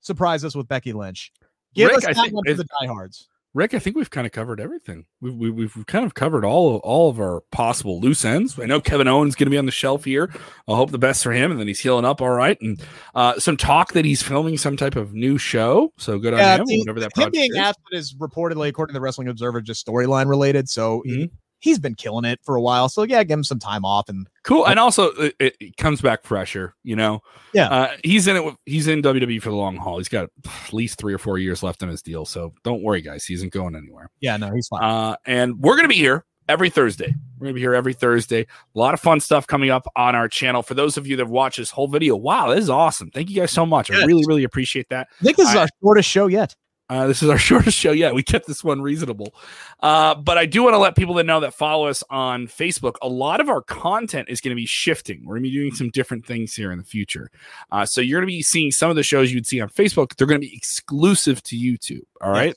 Surprise 0.00 0.44
us 0.44 0.56
with 0.56 0.66
Becky 0.66 0.92
Lynch. 0.92 1.32
Give 1.74 1.88
Rick, 1.88 1.98
us 1.98 2.04
I 2.06 2.12
that 2.14 2.22
think 2.22 2.34
one 2.34 2.44
for 2.44 2.54
the 2.54 2.66
diehards. 2.80 3.28
Rick, 3.54 3.74
I 3.74 3.78
think 3.78 3.96
we've 3.96 4.08
kind 4.08 4.26
of 4.26 4.32
covered 4.32 4.60
everything. 4.60 5.04
We've, 5.20 5.34
we've, 5.34 5.76
we've 5.76 5.86
kind 5.86 6.06
of 6.06 6.14
covered 6.14 6.42
all 6.42 6.76
of, 6.76 6.80
all 6.80 7.10
of 7.10 7.20
our 7.20 7.42
possible 7.52 8.00
loose 8.00 8.24
ends. 8.24 8.58
I 8.58 8.64
know 8.64 8.80
Kevin 8.80 9.06
Owens 9.08 9.34
going 9.34 9.46
to 9.46 9.50
be 9.50 9.58
on 9.58 9.66
the 9.66 9.72
shelf 9.72 10.04
here. 10.04 10.30
I 10.66 10.74
hope 10.74 10.90
the 10.90 10.96
best 10.98 11.22
for 11.22 11.32
him, 11.32 11.50
and 11.50 11.60
then 11.60 11.66
he's 11.66 11.80
healing 11.80 12.06
up 12.06 12.22
all 12.22 12.30
right. 12.30 12.58
And 12.62 12.82
uh, 13.14 13.38
some 13.38 13.58
talk 13.58 13.92
that 13.92 14.06
he's 14.06 14.22
filming 14.22 14.56
some 14.56 14.78
type 14.78 14.96
of 14.96 15.12
new 15.12 15.36
show. 15.36 15.92
So 15.98 16.18
good 16.18 16.32
on 16.32 16.40
Yeah, 16.40 16.56
him. 16.58 16.64
the- 16.66 16.78
whatever 16.78 17.00
that 17.00 17.10
him 17.14 17.30
being 17.30 17.50
is. 17.50 17.58
absent 17.58 17.86
is 17.92 18.14
reportedly, 18.14 18.68
according 18.68 18.94
to 18.94 18.98
the 18.98 19.02
Wrestling 19.02 19.28
Observer, 19.28 19.60
just 19.60 19.86
storyline 19.86 20.28
related. 20.28 20.70
So 20.70 21.02
he, 21.04 21.26
Mhm. 21.26 21.30
He's 21.62 21.78
been 21.78 21.94
killing 21.94 22.24
it 22.26 22.40
for 22.42 22.56
a 22.56 22.60
while. 22.60 22.88
So 22.90 23.04
yeah, 23.04 23.22
give 23.24 23.38
him 23.38 23.44
some 23.44 23.58
time 23.58 23.84
off. 23.84 24.08
And 24.08 24.28
Cool, 24.44 24.66
and 24.66 24.78
also 24.78 25.10
it, 25.12 25.34
it, 25.38 25.56
it 25.60 25.76
comes 25.78 26.00
back 26.02 26.24
fresher. 26.24 26.74
You 26.82 26.96
know, 26.96 27.20
Yeah. 27.54 27.68
uh, 27.68 27.96
he's 28.04 28.26
in 28.26 28.36
it. 28.36 28.54
He's 28.66 28.88
in 28.88 29.00
WWE 29.02 29.40
for 29.40 29.50
the 29.50 29.56
long 29.56 29.76
haul. 29.76 29.98
He's 29.98 30.08
got 30.08 30.28
at 30.44 30.72
least 30.72 30.98
three 30.98 31.14
or 31.14 31.18
four 31.18 31.38
years 31.38 31.62
left 31.62 31.82
on 31.82 31.88
his 31.88 32.02
deal. 32.02 32.24
So 32.26 32.52
don't 32.64 32.82
worry, 32.82 33.00
guys. 33.00 33.24
He 33.24 33.34
isn't 33.34 33.52
going 33.52 33.74
anywhere. 33.76 34.10
yeah, 34.20 34.36
no, 34.36 34.50
he's 34.52 34.68
fine. 34.68 34.82
Uh, 34.82 35.16
and 35.24 35.58
we're 35.60 35.74
going 35.76 35.84
to 35.84 35.88
be 35.88 35.94
here 35.94 36.24
every 36.48 36.70
Thursday. 36.70 37.14
We're 37.38 37.44
going 37.46 37.54
to 37.54 37.54
be 37.54 37.60
here 37.60 37.74
every 37.74 37.94
Thursday. 37.94 38.40
A 38.74 38.78
lot 38.78 38.94
of 38.94 39.00
fun 39.00 39.20
stuff 39.20 39.46
coming 39.46 39.70
up 39.70 39.86
on 39.96 40.14
our 40.16 40.28
channel. 40.28 40.62
For 40.62 40.74
those 40.74 40.96
of 40.96 41.06
you 41.06 41.16
that 41.16 41.22
have 41.22 41.30
watched 41.30 41.56
this 41.58 41.70
whole 41.70 41.86
video, 41.88 42.16
wow, 42.16 42.48
this 42.50 42.64
is 42.64 42.70
awesome. 42.70 43.10
Thank 43.10 43.30
you 43.30 43.36
guys 43.36 43.52
so 43.52 43.64
much. 43.64 43.90
I 43.90 44.04
really, 44.04 44.24
really 44.26 44.44
appreciate 44.44 44.88
that. 44.90 45.06
I 45.20 45.24
think 45.24 45.36
this 45.36 45.48
is 45.48 45.54
I- 45.54 45.60
our 45.62 45.68
shortest 45.82 46.08
show 46.08 46.26
yet. 46.26 46.56
Uh, 46.88 47.06
this 47.06 47.22
is 47.22 47.28
our 47.28 47.38
shortest 47.38 47.76
show 47.76 47.92
yet. 47.92 48.14
We 48.14 48.22
kept 48.22 48.46
this 48.46 48.62
one 48.62 48.82
reasonable. 48.82 49.34
Uh, 49.80 50.14
but 50.14 50.38
I 50.38 50.46
do 50.46 50.62
want 50.62 50.74
to 50.74 50.78
let 50.78 50.96
people 50.96 51.14
that 51.14 51.24
know 51.24 51.40
that 51.40 51.54
follow 51.54 51.88
us 51.88 52.04
on 52.10 52.46
Facebook. 52.46 52.94
A 53.02 53.08
lot 53.08 53.40
of 53.40 53.48
our 53.48 53.62
content 53.62 54.28
is 54.28 54.40
going 54.40 54.50
to 54.50 54.60
be 54.60 54.66
shifting. 54.66 55.22
We're 55.24 55.34
going 55.36 55.44
to 55.44 55.50
be 55.50 55.56
doing 55.56 55.74
some 55.74 55.90
different 55.90 56.26
things 56.26 56.54
here 56.54 56.70
in 56.70 56.78
the 56.78 56.84
future. 56.84 57.30
Uh, 57.70 57.86
so 57.86 58.00
you're 58.00 58.20
going 58.20 58.28
to 58.28 58.32
be 58.32 58.42
seeing 58.42 58.70
some 58.70 58.90
of 58.90 58.96
the 58.96 59.02
shows 59.02 59.32
you'd 59.32 59.46
see 59.46 59.60
on 59.60 59.68
Facebook. 59.68 60.16
They're 60.16 60.26
going 60.26 60.40
to 60.40 60.46
be 60.46 60.54
exclusive 60.54 61.42
to 61.44 61.56
YouTube. 61.56 62.02
All 62.20 62.30
right. 62.30 62.56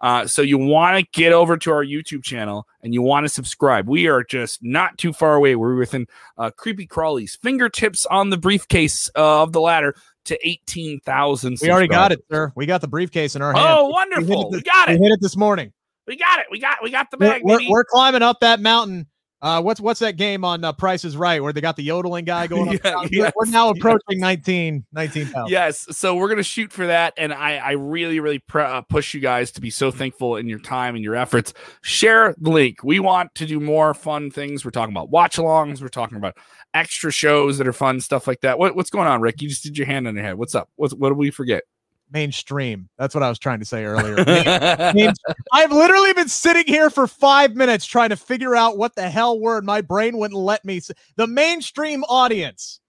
Uh, 0.00 0.26
so 0.26 0.42
you 0.42 0.58
want 0.58 0.98
to 0.98 1.06
get 1.18 1.32
over 1.32 1.56
to 1.56 1.70
our 1.70 1.84
YouTube 1.84 2.22
channel 2.22 2.66
and 2.82 2.92
you 2.92 3.02
want 3.02 3.24
to 3.24 3.28
subscribe. 3.28 3.88
We 3.88 4.08
are 4.08 4.22
just 4.22 4.62
not 4.62 4.98
too 4.98 5.12
far 5.12 5.34
away. 5.34 5.56
We're 5.56 5.74
within 5.74 6.06
uh, 6.36 6.50
creepy 6.50 6.86
crawlies, 6.86 7.38
fingertips 7.38 8.04
on 8.06 8.30
the 8.30 8.36
briefcase 8.36 9.10
uh, 9.16 9.42
of 9.42 9.52
the 9.52 9.60
ladder 9.60 9.94
to 10.26 10.48
18,000. 10.48 11.58
We 11.62 11.70
already 11.70 11.88
got 11.88 12.12
it, 12.12 12.20
sir. 12.30 12.52
We 12.54 12.66
got 12.66 12.80
the 12.80 12.88
briefcase 12.88 13.36
in 13.36 13.42
our 13.42 13.52
hand. 13.52 13.66
Oh, 13.68 13.86
We 13.86 13.92
wonderful! 13.92 14.50
hit 14.52 14.58
We 14.58 14.62
got 14.62 14.88
it, 14.90 15.00
we 15.00 15.06
hit 15.06 15.12
it 15.14 15.20
this 15.20 15.36
morning. 15.36 15.72
We 16.06 16.16
got 16.16 16.38
it. 16.40 16.46
We 16.50 16.58
got 16.60 16.78
we 16.82 16.90
got 16.90 17.10
the 17.10 17.16
We're, 17.18 17.30
bag. 17.30 17.42
we're, 17.44 17.58
we're 17.68 17.84
climbing 17.84 18.22
up 18.22 18.40
that 18.40 18.60
mountain. 18.60 19.06
Uh, 19.42 19.60
what's 19.60 19.80
what's 19.80 20.00
that 20.00 20.16
game 20.16 20.44
on 20.46 20.64
uh, 20.64 20.72
Price 20.72 21.04
is 21.04 21.14
Right 21.14 21.42
where 21.42 21.52
they 21.52 21.60
got 21.60 21.76
the 21.76 21.82
yodeling 21.82 22.24
guy 22.24 22.46
going? 22.48 22.70
Up 22.74 22.80
Yeah? 22.82 22.96
We're- 22.96 23.08
yes, 23.12 23.32
we're 23.36 23.44
now 23.46 23.68
yes. 23.68 23.76
approaching 23.76 24.18
19, 24.18 24.86
19 24.92 25.30
pounds. 25.30 25.50
Yes, 25.50 25.86
so 25.90 26.14
we're 26.16 26.28
gonna 26.30 26.42
shoot 26.42 26.72
for 26.72 26.86
that, 26.86 27.12
and 27.18 27.34
I 27.34 27.56
I 27.58 27.72
really 27.72 28.18
really 28.18 28.38
pr- 28.38 28.60
uh, 28.60 28.80
push 28.82 29.12
you 29.12 29.20
guys 29.20 29.50
to 29.52 29.60
be 29.60 29.68
so 29.68 29.90
thankful 29.90 30.36
in 30.36 30.48
your 30.48 30.58
time 30.58 30.94
and 30.94 31.04
your 31.04 31.14
efforts. 31.16 31.52
Share 31.82 32.34
the 32.38 32.50
link. 32.50 32.82
We 32.82 32.98
want 32.98 33.34
to 33.34 33.46
do 33.46 33.60
more 33.60 33.92
fun 33.94 34.30
things. 34.30 34.64
We're 34.64 34.70
talking 34.70 34.94
about 34.94 35.10
watch-alongs. 35.10 35.82
We're 35.82 35.88
talking 35.88 36.16
about 36.16 36.36
extra 36.74 37.10
shows 37.10 37.58
that 37.58 37.66
are 37.66 37.72
fun, 37.72 38.00
stuff 38.00 38.26
like 38.26 38.40
that. 38.40 38.58
What, 38.58 38.76
what's 38.76 38.90
going 38.90 39.06
on, 39.06 39.20
Rick? 39.20 39.42
You 39.42 39.48
just 39.48 39.62
did 39.62 39.76
your 39.76 39.86
hand 39.86 40.06
on 40.06 40.14
your 40.14 40.24
head. 40.24 40.36
What's 40.36 40.54
up? 40.54 40.68
What's 40.76 40.94
what 40.94 41.10
did 41.10 41.18
we 41.18 41.30
forget? 41.30 41.64
Mainstream. 42.12 42.88
That's 42.98 43.14
what 43.14 43.24
I 43.24 43.28
was 43.28 43.38
trying 43.38 43.58
to 43.58 43.64
say 43.64 43.84
earlier. 43.84 44.16
I've 45.52 45.72
literally 45.72 46.12
been 46.12 46.28
sitting 46.28 46.66
here 46.66 46.88
for 46.88 47.06
five 47.06 47.56
minutes 47.56 47.84
trying 47.84 48.10
to 48.10 48.16
figure 48.16 48.54
out 48.54 48.78
what 48.78 48.94
the 48.94 49.08
hell 49.08 49.40
word 49.40 49.64
my 49.64 49.80
brain 49.80 50.16
wouldn't 50.16 50.38
let 50.38 50.64
me. 50.64 50.80
The 51.16 51.26
mainstream 51.26 52.04
audience. 52.04 52.80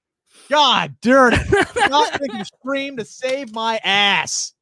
God 0.49 0.95
darn 1.01 1.33
it. 1.33 1.49
Not 1.89 2.19
thinking 2.19 2.43
stream 2.43 2.97
to 2.97 3.05
save 3.05 3.53
my 3.53 3.79
ass. 3.83 4.53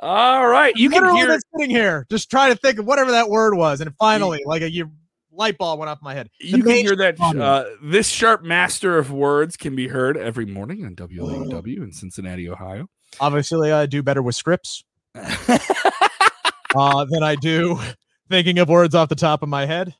All 0.00 0.46
right, 0.46 0.74
you 0.76 0.90
can 0.90 1.02
literally 1.02 1.20
hear 1.20 1.28
been 1.28 1.40
sitting 1.56 1.70
here 1.70 2.06
just 2.10 2.30
trying 2.30 2.52
to 2.52 2.58
think 2.58 2.78
of 2.78 2.86
whatever 2.86 3.12
that 3.12 3.30
word 3.30 3.54
was. 3.54 3.80
And 3.80 3.94
finally, 3.96 4.42
like 4.44 4.62
a, 4.62 4.70
you 4.70 4.90
light 5.38 5.56
bulb 5.56 5.78
went 5.78 5.88
off 5.88 6.02
my 6.02 6.14
head. 6.14 6.28
The 6.40 6.48
you 6.48 6.62
can 6.62 6.72
hear 6.72 6.96
that. 6.96 7.20
Uh, 7.20 7.64
this 7.82 8.08
sharp 8.08 8.42
master 8.42 8.98
of 8.98 9.10
words 9.10 9.56
can 9.56 9.74
be 9.74 9.88
heard 9.88 10.16
every 10.16 10.44
morning 10.44 10.84
on 10.84 10.94
WLAW 10.96 11.78
in 11.78 11.92
Cincinnati, 11.92 12.48
Ohio. 12.48 12.88
Obviously, 13.20 13.72
I 13.72 13.86
do 13.86 14.02
better 14.02 14.20
with 14.22 14.34
scripts 14.34 14.84
uh, 15.14 17.04
than 17.06 17.22
I 17.22 17.36
do 17.36 17.80
thinking 18.28 18.58
of 18.58 18.68
words 18.68 18.94
off 18.94 19.08
the 19.08 19.14
top 19.14 19.42
of 19.42 19.48
my 19.48 19.64
head. 19.64 19.94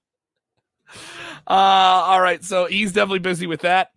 Uh, 1.46 1.50
all 1.50 2.20
right, 2.20 2.44
so 2.44 2.66
he's 2.66 2.92
definitely 2.92 3.20
busy 3.20 3.46
with 3.46 3.60
that. 3.60 3.92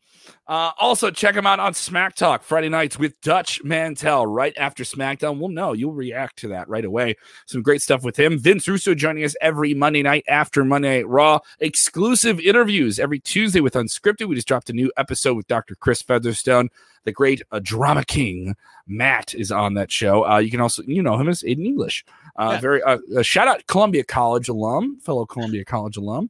Uh, 0.51 0.73
also, 0.79 1.09
check 1.09 1.33
him 1.33 1.47
out 1.47 1.61
on 1.61 1.73
Smack 1.73 2.13
Talk 2.13 2.43
Friday 2.43 2.67
nights 2.67 2.99
with 2.99 3.19
Dutch 3.21 3.63
Mantell. 3.63 4.27
Right 4.27 4.53
after 4.57 4.83
SmackDown, 4.83 5.39
we'll 5.39 5.47
know 5.47 5.71
you'll 5.71 5.93
react 5.93 6.39
to 6.39 6.49
that 6.49 6.67
right 6.67 6.83
away. 6.83 7.15
Some 7.45 7.61
great 7.61 7.81
stuff 7.81 8.03
with 8.03 8.19
him. 8.19 8.37
Vince 8.37 8.67
Russo 8.67 8.93
joining 8.93 9.23
us 9.23 9.33
every 9.39 9.73
Monday 9.73 10.03
night 10.03 10.25
after 10.27 10.65
Monday 10.65 11.03
Raw. 11.03 11.39
Exclusive 11.61 12.41
interviews 12.41 12.99
every 12.99 13.17
Tuesday 13.17 13.61
with 13.61 13.75
Unscripted. 13.75 14.27
We 14.27 14.35
just 14.35 14.45
dropped 14.49 14.69
a 14.69 14.73
new 14.73 14.91
episode 14.97 15.37
with 15.37 15.47
Dr. 15.47 15.75
Chris 15.75 16.01
Featherstone, 16.01 16.67
the 17.05 17.13
great 17.13 17.41
uh, 17.53 17.61
drama 17.63 18.03
king. 18.03 18.57
Matt 18.85 19.33
is 19.33 19.53
on 19.53 19.75
that 19.75 19.89
show. 19.89 20.27
Uh, 20.27 20.39
you 20.39 20.51
can 20.51 20.59
also 20.59 20.83
you 20.85 21.01
know 21.01 21.17
him 21.17 21.29
as 21.29 21.43
Aiden 21.43 21.65
English. 21.65 22.03
Uh, 22.35 22.49
yeah. 22.55 22.59
Very 22.59 22.83
uh, 22.83 22.97
shout 23.21 23.47
out 23.47 23.65
Columbia 23.67 24.03
College 24.03 24.49
alum, 24.49 24.99
fellow 24.99 25.25
Columbia 25.25 25.63
College 25.63 25.95
alum 25.95 26.29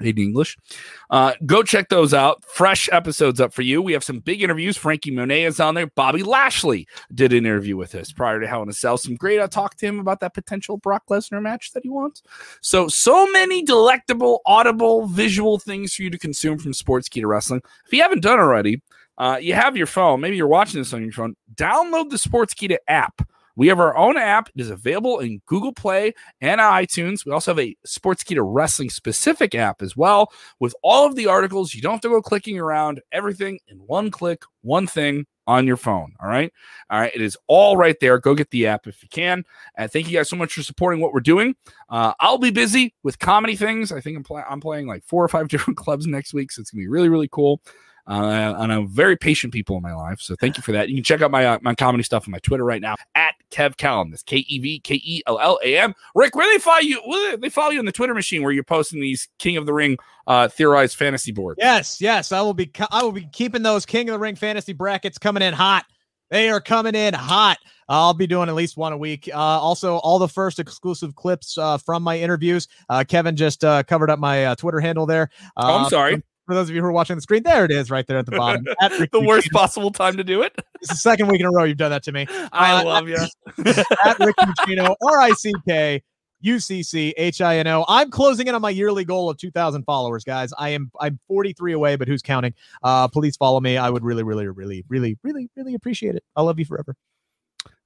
in 0.00 0.18
English. 0.18 0.56
Uh, 1.10 1.32
go 1.46 1.62
check 1.62 1.88
those 1.88 2.12
out. 2.12 2.44
Fresh 2.44 2.88
episodes 2.92 3.40
up 3.40 3.52
for 3.52 3.62
you. 3.62 3.80
We 3.80 3.92
have 3.92 4.04
some 4.04 4.18
big 4.18 4.42
interviews. 4.42 4.76
Franky 4.76 5.10
Monet 5.10 5.44
is 5.44 5.60
on 5.60 5.74
there. 5.74 5.86
Bobby 5.86 6.22
Lashley 6.22 6.86
did 7.14 7.32
an 7.32 7.46
interview 7.46 7.76
with 7.76 7.94
us 7.94 8.12
prior 8.12 8.40
to 8.40 8.46
Hell 8.46 8.62
in 8.62 8.68
a 8.68 8.72
Cell. 8.72 8.96
Some 8.96 9.16
great. 9.16 9.40
I 9.40 9.46
talked 9.46 9.78
to 9.80 9.86
him 9.86 10.00
about 10.00 10.20
that 10.20 10.34
potential 10.34 10.76
Brock 10.76 11.04
Lesnar 11.10 11.42
match 11.42 11.72
that 11.72 11.82
he 11.82 11.88
wants. 11.88 12.22
So, 12.60 12.88
so 12.88 13.30
many 13.30 13.62
delectable, 13.62 14.40
audible, 14.46 15.06
visual 15.06 15.58
things 15.58 15.94
for 15.94 16.02
you 16.02 16.10
to 16.10 16.18
consume 16.18 16.58
from 16.58 16.72
Sportskeeda 16.72 17.26
Wrestling. 17.26 17.62
If 17.86 17.92
you 17.92 18.02
haven't 18.02 18.22
done 18.22 18.38
already, 18.38 18.82
uh, 19.18 19.38
you 19.40 19.54
have 19.54 19.76
your 19.76 19.86
phone. 19.86 20.20
Maybe 20.20 20.36
you're 20.36 20.48
watching 20.48 20.80
this 20.80 20.92
on 20.92 21.02
your 21.02 21.12
phone. 21.12 21.36
Download 21.54 22.10
the 22.10 22.16
Sportskeeda 22.16 22.78
app. 22.88 23.22
We 23.56 23.68
have 23.68 23.80
our 23.80 23.96
own 23.96 24.16
app. 24.16 24.48
It 24.54 24.60
is 24.60 24.70
available 24.70 25.20
in 25.20 25.40
Google 25.46 25.72
Play 25.72 26.14
and 26.40 26.60
iTunes. 26.60 27.24
We 27.24 27.32
also 27.32 27.52
have 27.52 27.60
a 27.60 27.76
Sportskeeda 27.86 28.42
Wrestling 28.42 28.90
specific 28.90 29.54
app 29.54 29.82
as 29.82 29.96
well 29.96 30.32
with 30.60 30.74
all 30.82 31.06
of 31.06 31.14
the 31.14 31.26
articles. 31.26 31.74
You 31.74 31.82
don't 31.82 31.92
have 31.92 32.00
to 32.02 32.08
go 32.08 32.22
clicking 32.22 32.58
around 32.58 33.00
everything 33.12 33.60
in 33.68 33.78
one 33.78 34.10
click, 34.10 34.42
one 34.62 34.86
thing 34.86 35.26
on 35.46 35.66
your 35.66 35.76
phone. 35.76 36.14
All 36.22 36.28
right. 36.28 36.52
All 36.90 37.00
right. 37.00 37.14
It 37.14 37.20
is 37.20 37.36
all 37.46 37.76
right 37.76 37.96
there. 38.00 38.18
Go 38.18 38.34
get 38.34 38.50
the 38.50 38.66
app 38.66 38.86
if 38.86 39.02
you 39.02 39.08
can. 39.08 39.44
And 39.76 39.90
thank 39.90 40.08
you 40.08 40.16
guys 40.16 40.28
so 40.28 40.36
much 40.36 40.54
for 40.54 40.62
supporting 40.62 41.00
what 41.00 41.12
we're 41.12 41.20
doing. 41.20 41.54
Uh, 41.88 42.14
I'll 42.20 42.38
be 42.38 42.50
busy 42.50 42.94
with 43.02 43.18
comedy 43.18 43.56
things. 43.56 43.92
I 43.92 44.00
think 44.00 44.16
I'm, 44.16 44.24
pl- 44.24 44.44
I'm 44.48 44.60
playing 44.60 44.86
like 44.86 45.04
four 45.04 45.22
or 45.22 45.28
five 45.28 45.48
different 45.54 45.76
clubs 45.76 46.06
next 46.06 46.34
week. 46.34 46.52
So 46.52 46.60
it's 46.60 46.70
going 46.70 46.80
to 46.82 46.86
be 46.86 46.90
really, 46.90 47.08
really 47.08 47.28
cool. 47.30 47.60
Uh, 48.06 48.54
and 48.58 48.72
I'm 48.72 48.86
very 48.86 49.16
patient 49.16 49.52
people 49.52 49.76
in 49.76 49.82
my 49.82 49.94
life. 49.94 50.20
So 50.20 50.34
thank 50.38 50.56
you 50.58 50.62
for 50.62 50.72
that. 50.72 50.88
You 50.88 50.96
can 50.96 51.04
check 51.04 51.22
out 51.22 51.30
my 51.30 51.46
uh, 51.46 51.58
my 51.62 51.74
comedy 51.74 52.04
stuff 52.04 52.28
on 52.28 52.32
my 52.32 52.38
Twitter 52.38 52.64
right 52.64 52.82
now 52.82 52.96
at 53.14 53.34
Kev 53.50 53.76
Kellam. 53.76 54.10
That's 54.10 54.22
K 54.22 54.38
E 54.46 54.58
V 54.58 54.80
K 54.80 54.94
E 54.96 55.22
L 55.26 55.38
L 55.40 55.58
A 55.64 55.78
M. 55.78 55.94
Rick, 56.14 56.34
where 56.34 56.52
they 56.52 56.58
follow 56.58 56.80
you? 56.80 57.36
They 57.38 57.48
follow 57.48 57.70
you 57.70 57.78
on 57.78 57.86
the 57.86 57.92
Twitter 57.92 58.14
machine 58.14 58.42
where 58.42 58.52
you're 58.52 58.62
posting 58.62 59.00
these 59.00 59.28
King 59.38 59.56
of 59.56 59.64
the 59.64 59.72
Ring 59.72 59.96
uh, 60.26 60.48
theorized 60.48 60.96
fantasy 60.96 61.32
boards. 61.32 61.58
Yes, 61.60 62.00
yes, 62.00 62.30
I 62.30 62.42
will 62.42 62.54
be. 62.54 62.70
I 62.90 63.02
will 63.02 63.12
be 63.12 63.26
keeping 63.32 63.62
those 63.62 63.86
King 63.86 64.10
of 64.10 64.14
the 64.14 64.18
Ring 64.18 64.36
fantasy 64.36 64.74
brackets 64.74 65.16
coming 65.16 65.42
in 65.42 65.54
hot. 65.54 65.86
They 66.30 66.50
are 66.50 66.60
coming 66.60 66.94
in 66.94 67.14
hot. 67.14 67.58
I'll 67.88 68.14
be 68.14 68.26
doing 68.26 68.48
at 68.48 68.54
least 68.54 68.76
one 68.76 68.92
a 68.92 68.98
week. 68.98 69.30
Uh, 69.32 69.38
also, 69.38 69.96
all 69.96 70.18
the 70.18 70.28
first 70.28 70.58
exclusive 70.58 71.14
clips 71.14 71.56
uh, 71.56 71.78
from 71.78 72.02
my 72.02 72.18
interviews. 72.18 72.66
Uh, 72.88 73.04
Kevin 73.06 73.36
just 73.36 73.62
uh, 73.64 73.82
covered 73.82 74.10
up 74.10 74.18
my 74.18 74.46
uh, 74.46 74.54
Twitter 74.54 74.80
handle 74.80 75.06
there. 75.06 75.30
oh, 75.56 75.76
I'm 75.76 75.84
uh, 75.84 75.88
sorry 75.90 76.22
for 76.46 76.54
those 76.54 76.68
of 76.68 76.74
you 76.74 76.80
who 76.80 76.86
are 76.86 76.92
watching 76.92 77.16
the 77.16 77.22
screen, 77.22 77.42
there 77.42 77.64
it 77.64 77.70
is 77.70 77.90
right 77.90 78.06
there 78.06 78.18
at 78.18 78.26
the 78.26 78.32
bottom. 78.32 78.64
At 78.80 79.10
the 79.10 79.20
worst 79.20 79.50
possible 79.50 79.90
time 79.90 80.16
to 80.16 80.24
do 80.24 80.42
it. 80.42 80.54
It's 80.84 80.92
the 80.92 80.98
second 80.98 81.28
week 81.28 81.40
in 81.40 81.46
a 81.46 81.50
row 81.50 81.64
you've 81.64 81.78
done 81.78 81.92
that 81.92 82.02
to 82.02 82.12
me. 82.12 82.26
I 82.52 82.72
uh, 82.72 82.84
love 82.84 83.08
you. 83.08 83.16
at 83.16 84.18
Rick 84.18 84.36
R 84.38 85.20
I 85.20 85.30
C 85.30 85.50
K 85.66 86.02
U 86.42 86.60
C 86.60 86.82
C 86.82 87.14
H 87.16 87.40
I 87.40 87.56
N 87.56 87.66
O. 87.68 87.86
I'm 87.88 88.10
closing 88.10 88.48
in 88.48 88.54
on 88.54 88.60
my 88.60 88.68
yearly 88.68 89.06
goal 89.06 89.30
of 89.30 89.38
2,000 89.38 89.84
followers, 89.84 90.24
guys. 90.24 90.52
I 90.58 90.70
am 90.70 90.90
I'm 91.00 91.18
43 91.26 91.72
away, 91.72 91.96
but 91.96 92.06
who's 92.06 92.20
counting? 92.20 92.52
Uh, 92.82 93.08
please 93.08 93.34
follow 93.34 93.60
me. 93.60 93.78
I 93.78 93.88
would 93.88 94.04
really, 94.04 94.24
really, 94.24 94.46
really, 94.46 94.84
really, 94.90 95.16
really, 95.22 95.48
really 95.56 95.74
appreciate 95.74 96.16
it. 96.16 96.24
I 96.36 96.42
love 96.42 96.58
you 96.58 96.66
forever. 96.66 96.94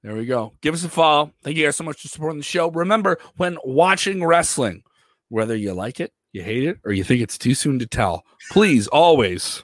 There 0.03 0.15
we 0.15 0.25
go. 0.25 0.51
Give 0.59 0.73
us 0.73 0.83
a 0.83 0.89
follow. 0.89 1.31
Thank 1.41 1.55
you 1.55 1.65
guys 1.65 1.77
so 1.77 1.85
much 1.85 2.01
for 2.01 2.09
supporting 2.09 2.39
the 2.39 2.43
show. 2.43 2.69
Remember, 2.69 3.17
when 3.37 3.57
watching 3.63 4.25
wrestling, 4.25 4.83
whether 5.29 5.55
you 5.55 5.73
like 5.73 6.01
it 6.01 6.11
you 6.31 6.43
hate 6.43 6.63
it 6.63 6.77
or 6.85 6.91
you 6.91 7.03
think 7.03 7.21
it's 7.21 7.37
too 7.37 7.53
soon 7.53 7.79
to 7.79 7.87
tell, 7.87 8.23
please 8.51 8.87
always, 8.87 9.63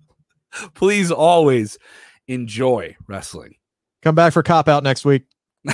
please 0.74 1.10
always 1.10 1.78
enjoy 2.28 2.96
wrestling. 3.06 3.54
Come 4.02 4.14
back 4.14 4.32
for 4.32 4.42
cop 4.42 4.68
out 4.68 4.82
next 4.82 5.04
week. 5.04 5.24